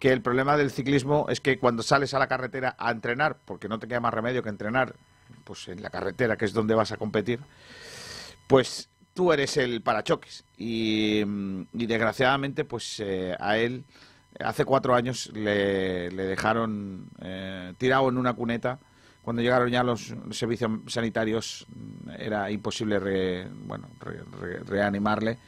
que 0.00 0.10
el 0.10 0.22
problema 0.22 0.56
del 0.56 0.72
ciclismo 0.72 1.26
es 1.28 1.40
que 1.40 1.60
cuando 1.60 1.84
sales 1.84 2.14
a 2.14 2.18
la 2.18 2.26
carretera 2.26 2.74
a 2.76 2.90
entrenar, 2.90 3.38
porque 3.44 3.68
no 3.68 3.78
te 3.78 3.86
queda 3.86 4.00
más 4.00 4.12
remedio 4.12 4.42
que 4.42 4.48
entrenar, 4.48 4.96
pues 5.44 5.68
en 5.68 5.80
la 5.80 5.90
carretera, 5.90 6.36
que 6.36 6.44
es 6.44 6.52
donde 6.52 6.74
vas 6.74 6.90
a 6.90 6.96
competir, 6.96 7.38
pues 8.48 8.88
tú 9.14 9.32
eres 9.32 9.56
el 9.56 9.82
parachoques. 9.82 10.44
Y, 10.58 11.20
y 11.20 11.86
desgraciadamente, 11.86 12.64
pues 12.64 12.98
eh, 12.98 13.36
a 13.38 13.56
él 13.56 13.84
hace 14.40 14.64
cuatro 14.64 14.94
años 14.94 15.30
le, 15.34 16.10
dejaron 16.10 17.08
eh, 17.20 17.72
tirado 17.78 18.08
en 18.08 18.18
una 18.18 18.32
cuneta. 18.34 18.78
Cuando 19.22 19.40
llegaron 19.40 19.70
ya 19.70 19.82
los 19.82 20.14
servicios 20.32 20.70
sanitarios 20.86 21.66
mm, 21.68 22.10
era 22.18 22.50
imposible 22.50 22.98
re- 22.98 23.48
bueno, 23.66 23.88
re- 24.00 24.58
reanimarle 24.64 25.38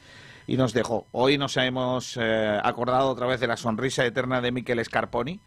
y 0.47 0.57
nos 0.57 0.73
dejó. 0.73 1.05
Hoy 1.11 1.37
nos 1.37 1.57
hemos 1.57 2.17
eh, 2.19 2.59
acordado 2.63 3.09
otra 3.09 3.27
vez 3.27 3.39
de 3.39 3.47
la 3.47 3.57
sonrisa 3.57 4.05
eterna 4.05 4.41
de 4.41 4.51
Miquel 4.51 4.83
Scarponi 4.83 5.39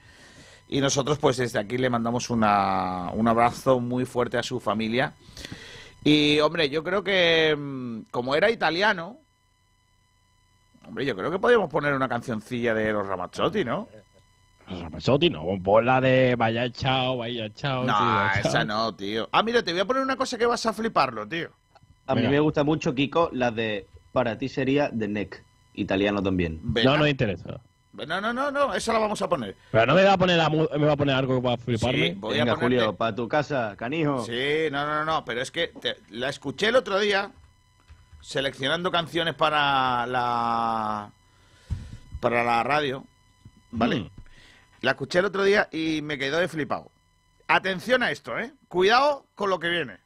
y 0.69 0.81
nosotros 0.81 1.19
pues 1.19 1.39
desde 1.39 1.59
aquí 1.59 1.77
le 1.79 1.91
mandamos 1.91 2.31
una- 2.31 3.11
un 3.15 3.27
abrazo 3.27 3.81
muy 3.81 4.05
fuerte 4.05 4.39
a 4.39 4.43
su 4.45 4.61
familia. 4.61 5.15
Y 6.05 6.39
hombre, 6.41 6.71
yo 6.71 6.85
creo 6.85 7.03
que 7.03 7.57
mm, 7.59 8.03
como 8.13 8.35
era 8.37 8.51
italiano, 8.51 9.19
hombre, 10.87 11.05
yo 11.07 11.15
creo 11.17 11.31
que 11.31 11.39
podríamos 11.39 11.71
poner 11.71 11.95
una 11.95 12.09
cancioncilla 12.09 12.75
de 12.75 12.93
los 12.93 13.07
Ramazzotti, 13.07 13.65
¿no? 13.65 13.89
Ramazzotti, 14.69 15.31
no, 15.31 15.45
pon 15.63 15.85
la 15.85 16.01
de 16.01 16.37
vaya 16.37 16.71
chao, 16.71 17.17
vaya 17.19 17.53
chao. 17.55 17.85
No, 17.85 17.93
tío, 17.93 18.43
chao. 18.43 18.51
esa 18.51 18.65
no, 18.65 18.95
tío. 18.95 19.29
Ah, 19.33 19.43
mira, 19.43 19.63
te 19.65 19.73
voy 19.73 19.81
a 19.81 19.85
poner 19.85 20.03
una 20.03 20.17
cosa 20.17 20.39
que 20.39 20.47
vas 20.47 20.65
a 20.67 20.73
fliparlo, 20.73 21.27
tío. 21.27 21.51
A 22.07 22.15
mí 22.15 22.27
me 22.27 22.41
gusta 22.41 22.63
mucho, 22.65 22.95
Kiko, 22.95 23.31
la 23.33 23.51
de 23.51 23.87
para 24.13 24.37
ti 24.39 24.49
sería 24.49 24.91
The 24.97 25.09
Neck, 25.09 25.45
italiano 25.75 26.23
también. 26.23 26.61
Venga. 26.63 26.91
No 26.93 26.99
nos 26.99 27.09
interesa. 27.09 27.61
No, 27.93 28.21
no, 28.21 28.33
no, 28.33 28.51
no, 28.53 28.73
esa 28.75 28.93
la 28.93 29.01
vamos 29.01 29.21
a 29.21 29.29
poner. 29.29 29.57
Pero 29.73 29.87
no 29.87 29.95
me 29.97 30.05
va 30.05 30.13
a 30.13 30.19
poner, 30.19 30.51
mu- 30.51 30.67
me 30.79 30.87
va 30.87 30.93
a 30.93 30.97
poner 30.97 31.15
algo 31.17 31.43
para 31.43 31.57
fliparme. 31.57 32.09
Sí, 32.09 32.15
voy 32.17 32.39
Venga, 32.39 32.53
a 32.53 32.57
ponerte- 32.57 32.63
Julio, 32.63 32.97
para 32.97 33.15
tu 33.15 33.29
casa, 33.29 33.75
canijo. 33.77 34.25
Sí, 34.25 34.69
no, 34.71 34.87
no, 34.87 35.05
no, 35.05 35.25
pero 35.25 35.41
es 35.43 35.51
que 35.51 35.69
te- 35.69 35.97
la 36.11 36.29
escuché 36.29 36.69
el 36.69 36.77
otro 36.77 36.99
día 37.01 37.33
seleccionando 38.21 38.91
canciones 38.91 39.35
para 39.35 40.07
la 40.07 41.13
para 42.21 42.45
la 42.45 42.63
radio, 42.63 43.05
¿vale? 43.71 44.01
Mm. 44.01 44.11
La 44.83 44.93
escuché 44.93 45.19
el 45.19 45.27
otro 45.27 45.45
día 45.45 45.69
y 45.73 46.01
me 46.03 46.19
quedó 46.19 46.39
de 46.39 46.49
flipado. 46.49 46.91
Atención 47.49 48.03
a 48.03 48.11
esto, 48.11 48.39
¿eh? 48.39 48.53
Cuidado 48.69 49.27
con 49.35 49.51
lo 49.51 49.59
que 49.59 49.69
viene. 49.69 49.99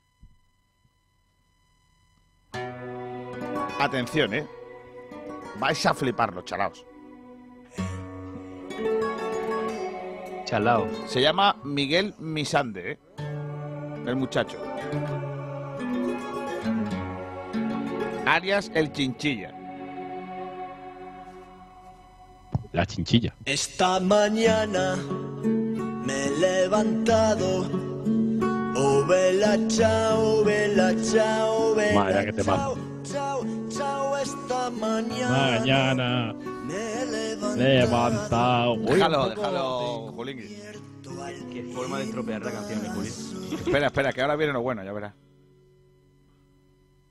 Atención, 3.79 4.33
¿eh? 4.35 4.47
Vais 5.59 5.85
a 5.87 5.95
fliparlo, 5.95 6.43
chalaos. 6.43 6.85
Chalao. 10.45 10.89
Se 11.07 11.21
llama 11.21 11.57
Miguel 11.65 12.15
Misande, 12.19 12.93
¿eh? 12.93 12.99
El 14.07 14.17
muchacho. 14.17 14.59
Arias 18.27 18.71
el 18.75 18.91
Chinchilla. 18.93 19.53
La 22.73 22.85
chinchilla. 22.87 23.35
Esta 23.45 24.01
mañana 24.01 24.97
me 24.97 26.27
he 26.27 26.31
levantado. 26.39 27.69
Oh, 28.77 29.05
vela, 29.07 29.57
chao, 29.69 30.43
vela, 30.43 30.93
chao, 31.05 31.75
vela, 31.77 32.01
Madre 32.01 32.33
chao, 32.43 32.77
chao, 33.05 33.47
chao, 33.69 34.17
esta 34.17 34.71
mañana. 34.71 35.59
Mañana. 35.59 36.35
Me 36.67 36.75
he 36.75 37.07
Levantado. 37.57 38.73
Uy, 38.73 38.87
Déjalo, 38.87 39.29
déjalo, 39.29 40.13
Julingui. 40.13 40.57
Qué 41.53 41.63
forma 41.73 41.99
de 41.99 42.05
estropear 42.05 42.43
la 42.43 42.51
canción 42.51 42.83
de 42.83 42.89
Juli. 42.89 43.09
Espera, 43.09 43.87
espera, 43.87 44.13
que 44.13 44.21
ahora 44.23 44.35
viene 44.35 44.53
lo 44.53 44.63
bueno, 44.63 44.83
ya 44.83 44.93
verás. 44.93 45.13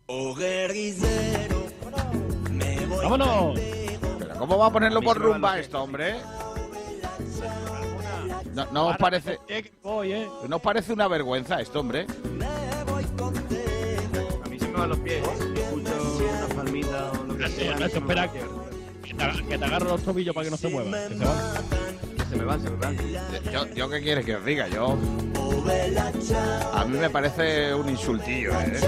Oh 0.07 0.35
guerrillero, 0.35 1.65
me 2.51 2.85
voy 2.87 3.03
¡Vámonos! 3.03 3.59
Pero 4.19 4.35
¿cómo 4.37 4.57
va 4.57 4.67
a 4.67 4.71
ponerlo 4.71 5.01
por 5.01 5.17
rumba 5.17 5.57
esto, 5.59 5.81
hombre? 5.81 6.15
No, 8.53 8.65
no 8.71 8.87
os 8.87 8.97
parece, 8.97 9.39
Eh, 9.47 9.71
eh. 9.83 10.27
no 10.47 10.57
os 10.57 10.61
parece 10.61 10.93
una 10.93 11.07
vergüenza 11.07 11.59
esto, 11.61 11.79
hombre. 11.79 12.05
A 14.43 14.49
mí 14.49 14.59
se 14.59 14.67
me 14.67 14.77
van 14.77 14.89
los 14.89 14.99
pies. 14.99 15.23
Escucho 15.25 15.91
una 16.29 16.47
palmita 16.55 17.11
o 17.11 17.23
lo 17.23 17.37
que 17.37 17.47
sea. 17.47 17.77
Me 17.77 17.85
espera 17.85 18.31
que 18.31 18.39
te, 18.39 19.47
que 19.47 19.57
te 19.57 19.65
agarro 19.65 19.87
los 19.87 20.03
tobillos 20.03 20.35
para 20.35 20.45
que 20.45 20.51
no 20.51 20.57
se 20.57 20.67
muevan. 20.69 21.09
Que 21.09 21.15
se 21.17 21.23
van. 21.25 22.29
Se 22.29 22.35
me 22.35 22.43
van, 22.45 22.61
se 22.61 22.69
me 22.69 22.75
van. 22.75 22.97
Yo, 23.51 23.65
yo 23.73 23.89
qué 23.89 24.01
quieres 24.01 24.25
que 24.25 24.35
os 24.35 24.45
diga, 24.45 24.67
yo. 24.67 24.97
A 26.73 26.85
mí 26.85 26.97
me 26.97 27.09
parece 27.09 27.73
un 27.73 27.89
insultillo, 27.89 28.51
¿eh? 28.59 28.79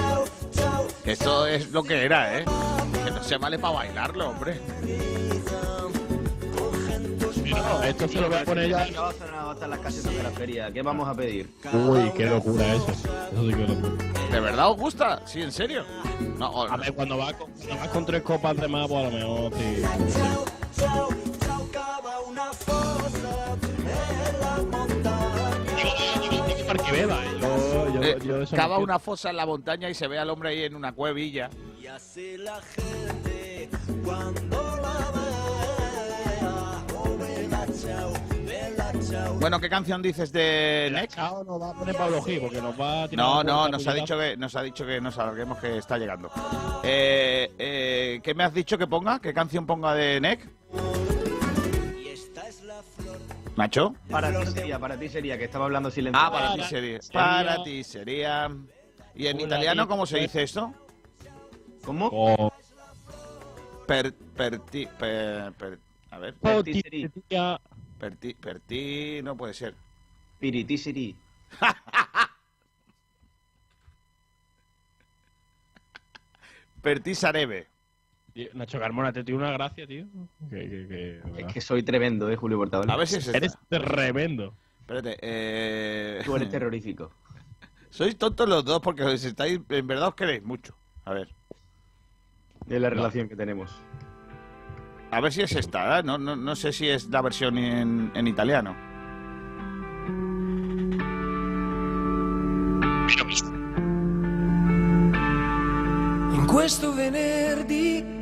Esto 1.05 1.45
es 1.47 1.69
lo 1.71 1.83
que 1.83 2.03
era, 2.03 2.39
¿eh? 2.39 2.45
Que 3.03 3.11
no 3.11 3.23
se 3.23 3.37
vale 3.37 3.59
para 3.59 3.75
bailarlo, 3.75 4.29
hombre. 4.29 4.59
No, 7.45 7.83
esto 7.83 8.07
se 8.07 8.21
lo 8.21 8.27
voy 8.29 8.37
a 8.37 8.43
poner 8.45 8.69
ya. 8.69 8.87
No 8.87 9.01
va 9.03 9.09
a 9.09 9.13
sonar 9.13 9.49
hasta 9.51 9.67
las 9.67 9.79
casetas 9.79 10.13
de 10.15 10.23
la 10.23 10.31
feria. 10.31 10.71
¿Qué 10.71 10.81
vamos 10.81 11.07
a 11.07 11.13
pedir? 11.13 11.49
Uy, 11.73 12.11
qué 12.17 12.25
locura 12.25 12.73
eso. 12.73 12.87
Eso 12.91 13.41
sí 13.49 13.53
que 13.53 13.63
es 13.63 13.69
locura. 13.69 14.03
¿De 14.31 14.39
verdad 14.39 14.69
os 14.71 14.77
gusta? 14.77 15.21
Sí, 15.25 15.41
en 15.41 15.51
serio. 15.51 15.83
No, 16.37 16.49
o- 16.49 16.67
A 16.71 16.77
ver, 16.77 16.93
cuando 16.93 17.17
vas 17.17 17.33
con, 17.33 17.51
cuando 17.51 17.75
vas 17.77 17.87
con 17.89 18.05
tres 18.05 18.21
copas 18.23 18.57
de 18.57 18.67
más, 18.67 18.87
pues 18.87 19.05
a 19.05 19.09
lo 19.09 19.11
mejor 19.17 19.53
sí. 19.53 19.83
Para 26.67 26.83
que 26.83 26.91
beba, 26.91 27.23
eh. 27.23 27.34
Yo, 28.23 28.41
eso 28.41 28.55
cava 28.55 28.77
una 28.77 28.99
fosa 28.99 29.29
en 29.29 29.37
la 29.37 29.45
montaña 29.45 29.89
y 29.89 29.93
se 29.93 30.07
ve 30.07 30.17
al 30.17 30.29
hombre 30.29 30.49
ahí 30.49 30.63
en 30.63 30.75
una 30.75 30.93
cuevilla. 30.93 31.49
Y 31.81 31.87
así 31.87 32.37
la 32.37 32.61
gente 32.61 33.69
cuando 34.03 34.77
la 34.81 35.11
vea, 36.39 36.85
oh 36.95 37.17
vela 37.17 37.65
chao, 37.81 38.13
vela 38.45 38.91
chao. 39.09 39.33
Bueno, 39.39 39.59
¿qué 39.59 39.69
canción 39.69 40.01
dices 40.01 40.31
de 40.31 40.89
Neck? 40.91 41.11
Chao, 41.11 41.43
nos 41.43 41.61
va 41.61 41.71
a 41.71 41.73
poner 41.73 41.95
Pablo 41.95 42.21
G, 42.21 42.39
porque 42.39 42.61
nos 42.61 42.79
va 42.79 43.03
a 43.03 43.07
tirar 43.07 43.25
No, 43.25 43.43
no, 43.43 43.69
nos 43.69 43.85
ha 43.87 43.93
dicho 43.93 44.17
que 44.17 44.37
nos 44.37 44.55
ha 44.55 44.61
dicho 44.61 44.85
que 44.85 45.01
nos 45.01 45.17
alarguemos 45.17 45.57
que 45.59 45.77
está 45.77 45.97
llegando. 45.97 46.29
Eh, 46.83 47.51
eh, 47.57 48.19
¿Qué 48.23 48.33
me 48.33 48.43
has 48.43 48.53
dicho 48.53 48.77
que 48.77 48.87
ponga? 48.87 49.19
¿Qué 49.19 49.33
canción 49.33 49.65
ponga 49.65 49.93
de 49.93 50.21
Neck? 50.21 51.04
Nacho. 53.55 53.95
Para 54.09 54.37
ti 54.37 54.45
sería, 54.47 54.79
para 54.79 54.99
ti 54.99 55.09
sería, 55.09 55.37
que 55.37 55.45
estaba 55.45 55.65
hablando 55.65 55.89
silencioso. 55.89 56.25
Ah, 56.27 56.31
para 56.31 56.53
ti 56.53 56.63
sería. 56.63 56.99
Para 57.13 57.63
ti 57.63 57.83
sería. 57.83 58.51
¿Y 59.15 59.27
en 59.27 59.39
italiano 59.39 59.87
cómo 59.87 60.05
se 60.05 60.19
dice 60.19 60.43
esto? 60.43 60.73
¿Cómo? 61.85 62.09
Con 62.09 62.49
Per, 63.87 64.13
per 64.13 64.59
ti, 64.59 64.87
per, 64.99 65.53
per- 65.53 65.79
a 66.11 66.17
ver. 66.19 66.33
Potisería. 66.35 67.09
Per 67.99 68.15
ti, 68.17 68.33
per 68.33 68.59
ti, 68.59 69.21
no 69.23 69.37
puede 69.37 69.53
ser. 69.53 69.75
Piritiseri. 70.39 71.15
Per 76.81 76.99
ti 77.01 77.15
sareve. 77.15 77.65
Tío, 77.65 77.74
Nacho 78.53 78.79
Carmona, 78.79 79.13
te 79.13 79.23
tiene 79.23 79.39
una 79.39 79.51
gracia, 79.51 79.87
tío. 79.87 80.05
Que, 80.49 80.69
que, 80.69 80.87
que, 80.87 81.41
Es 81.41 81.53
que 81.53 81.61
soy 81.61 81.83
tremendo, 81.83 82.29
eh, 82.29 82.35
Julio 82.35 82.57
Portavales. 82.57 82.93
A 82.93 82.97
ver 82.97 83.07
si 83.07 83.15
es 83.15 83.27
esta. 83.27 83.37
Eres 83.37 83.57
tremendo. 83.69 84.53
Espérate, 84.81 85.17
eh... 85.21 86.21
Tú 86.25 86.35
eres 86.35 86.49
terrorífico. 86.51 87.11
Sois 87.89 88.17
tontos 88.17 88.49
los 88.49 88.65
dos 88.65 88.81
porque 88.81 89.03
os 89.03 89.23
estáis, 89.23 89.61
en 89.69 89.87
verdad 89.87 90.09
os 90.09 90.15
queréis 90.15 90.43
mucho. 90.43 90.75
A 91.05 91.13
ver. 91.13 91.29
Es 92.67 92.81
la 92.81 92.89
relación 92.89 93.29
que 93.29 93.37
tenemos. 93.37 93.71
A 95.11 95.21
ver 95.21 95.31
si 95.31 95.41
es 95.41 95.53
esta, 95.53 95.99
¿eh? 95.99 96.03
no, 96.03 96.17
no, 96.17 96.35
no 96.35 96.55
sé 96.57 96.73
si 96.73 96.89
es 96.89 97.07
la 97.09 97.21
versión 97.21 97.57
en, 97.57 98.11
en 98.15 98.27
italiano. 98.27 98.75
In 106.33 106.45
questo 106.47 106.93
venerdì 106.93 108.14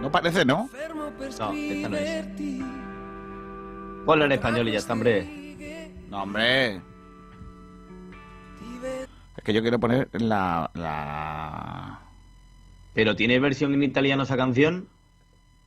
No 0.00 0.10
parece, 0.12 0.44
¿no? 0.44 0.68
No, 1.38 1.52
esta 1.52 1.88
no 1.88 1.96
es. 1.96 2.26
Ponlo 4.04 4.24
en 4.24 4.32
español 4.32 4.68
y 4.68 4.72
ya 4.72 4.78
está, 4.78 4.92
hombre. 4.92 5.92
No, 6.08 6.22
hombre. 6.22 6.76
Es 9.36 9.44
que 9.44 9.52
yo 9.52 9.60
quiero 9.60 9.78
poner 9.78 10.08
la... 10.12 10.70
la... 10.74 12.00
¿Pero 12.94 13.16
tiene 13.16 13.38
versión 13.38 13.74
en 13.74 13.82
italiano 13.82 14.22
esa 14.22 14.36
canción? 14.36 14.88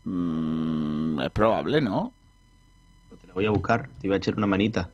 Mm, 0.06 1.22
es 1.22 1.30
probable, 1.32 1.82
¿no? 1.82 2.12
Te 3.22 3.28
la 3.28 3.34
voy 3.34 3.46
a 3.46 3.52
buscar, 3.52 3.90
te 4.00 4.08
iba 4.08 4.16
a 4.16 4.18
echar 4.18 4.36
una 4.36 4.48
manita. 4.48 4.90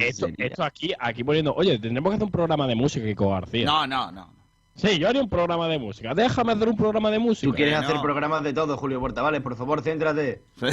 Esto, 0.00 0.28
esto 0.36 0.64
aquí, 0.64 0.92
aquí 0.98 1.24
poniendo. 1.24 1.54
Oye, 1.54 1.78
tendremos 1.78 2.10
que 2.10 2.16
hacer 2.16 2.24
un 2.24 2.32
programa 2.32 2.66
de 2.66 2.74
música, 2.74 3.04
Kiko 3.04 3.30
García. 3.30 3.64
No, 3.64 3.86
no, 3.86 4.10
no. 4.12 4.28
Sí, 4.76 4.98
yo 4.98 5.08
haría 5.08 5.22
un 5.22 5.28
programa 5.28 5.68
de 5.68 5.78
música. 5.78 6.14
Déjame 6.14 6.52
hacer 6.52 6.68
un 6.68 6.76
programa 6.76 7.10
de 7.10 7.18
música. 7.18 7.50
Tú 7.50 7.56
quieres 7.56 7.74
no. 7.74 7.80
hacer 7.80 8.00
programas 8.00 8.42
de 8.42 8.52
todo, 8.52 8.76
Julio 8.76 8.98
Portavales, 9.00 9.40
por 9.40 9.56
favor, 9.56 9.82
céntrate. 9.82 10.42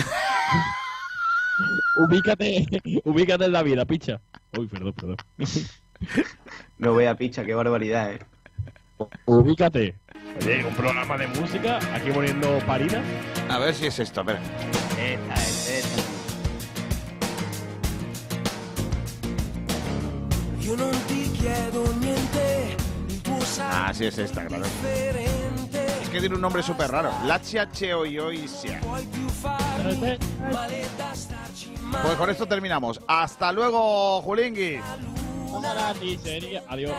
Ubícate, 1.98 2.66
ubícate 3.06 3.46
en 3.46 3.52
la 3.52 3.64
vida, 3.64 3.86
picha. 3.86 4.20
Uy, 4.58 4.68
perdón, 4.68 4.94
perdón. 4.94 5.18
No 6.80 6.96
vea 6.96 7.16
picha, 7.16 7.46
qué 7.46 7.54
barbaridad, 7.54 8.14
eh. 8.14 8.20
Ubícate. 9.26 9.96
Oye, 10.42 10.66
un 10.66 10.74
programa 10.74 11.18
de 11.18 11.28
música, 11.28 11.78
aquí 11.94 12.12
poniendo 12.12 12.58
parina. 12.66 13.04
A 13.50 13.60
ver 13.60 13.74
si 13.76 13.88
es 13.88 14.00
esto, 14.00 14.22
espera. 14.22 14.40
Esta 14.98 15.34
es, 15.36 15.70
esta. 15.70 16.11
Sí 23.94 24.06
es 24.06 24.18
esta, 24.18 24.46
claro. 24.46 24.66
Es 26.02 26.10
que 26.10 26.20
tiene 26.20 26.36
un 26.36 26.42
nombre 26.42 26.64
súper 26.64 26.92
raro. 26.92 27.12
Lachia 27.26 27.70
Cheoyoisia. 27.72 28.80
Pues 32.04 32.16
con 32.18 32.30
esto 32.30 32.48
terminamos. 32.48 33.02
Hasta 33.08 33.52
luego, 33.52 34.22
Julingui. 34.22 34.80
Adiós. 36.70 36.96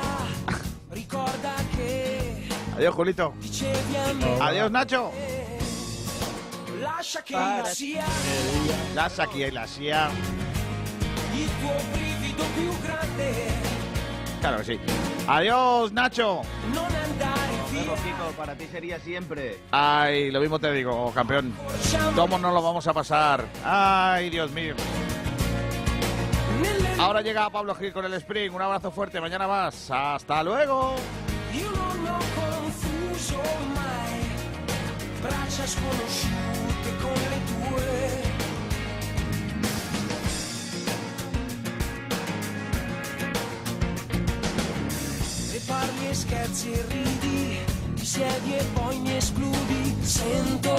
Adiós, 2.77 2.95
Julito. 2.95 3.35
Adiós, 4.41 4.71
Nacho. 4.71 5.11
Lascia 6.81 7.23
che 7.23 7.35
sia 7.73 8.05
La 8.95 9.11
la 9.53 9.67
Sia. 9.67 10.11
il 11.35 11.49
tuo 11.61 11.75
brivido 11.93 12.45
più 12.55 12.79
grande 12.81 13.12
Claro 14.43 14.59
que 14.59 14.65
sí. 14.65 14.81
Adiós, 15.29 15.93
Nacho. 15.93 16.43
Bueno, 17.73 17.95
Kiko, 17.95 18.37
para 18.37 18.57
ti 18.57 18.67
sería 18.67 18.99
siempre. 18.99 19.61
Ay, 19.71 20.33
lo 20.33 20.41
mismo 20.41 20.59
te 20.59 20.73
digo, 20.73 21.13
campeón. 21.15 21.55
¿Cómo 22.17 22.39
no 22.39 22.51
lo 22.51 22.61
vamos 22.61 22.87
a 22.89 22.93
pasar? 22.93 23.47
Ay, 23.65 24.31
Dios 24.31 24.51
mío. 24.51 24.75
Ahora 26.99 27.23
llega 27.23 27.49
Pablo 27.51 27.75
Gil 27.77 27.93
con 27.93 28.05
el 28.05 28.15
Spring. 28.15 28.53
Un 28.53 28.63
abrazo 28.63 28.91
fuerte. 28.91 29.21
Mañana 29.21 29.47
más. 29.47 29.89
Hasta 29.93 30.43
luego. 30.43 30.97
Braccia 35.23 35.67
sconosciute 35.69 36.91
con 37.01 37.13
le 37.13 37.77
tue. 37.79 38.22
Parli 45.67 46.09
e 46.09 46.15
scherzi 46.15 46.73
e 46.73 46.85
ridi, 46.89 47.59
ti 47.95 48.07
siedi 48.07 48.55
e 48.55 48.65
poi 48.73 48.99
mi 48.99 49.17
escludi, 49.17 49.97
sento 50.01 50.71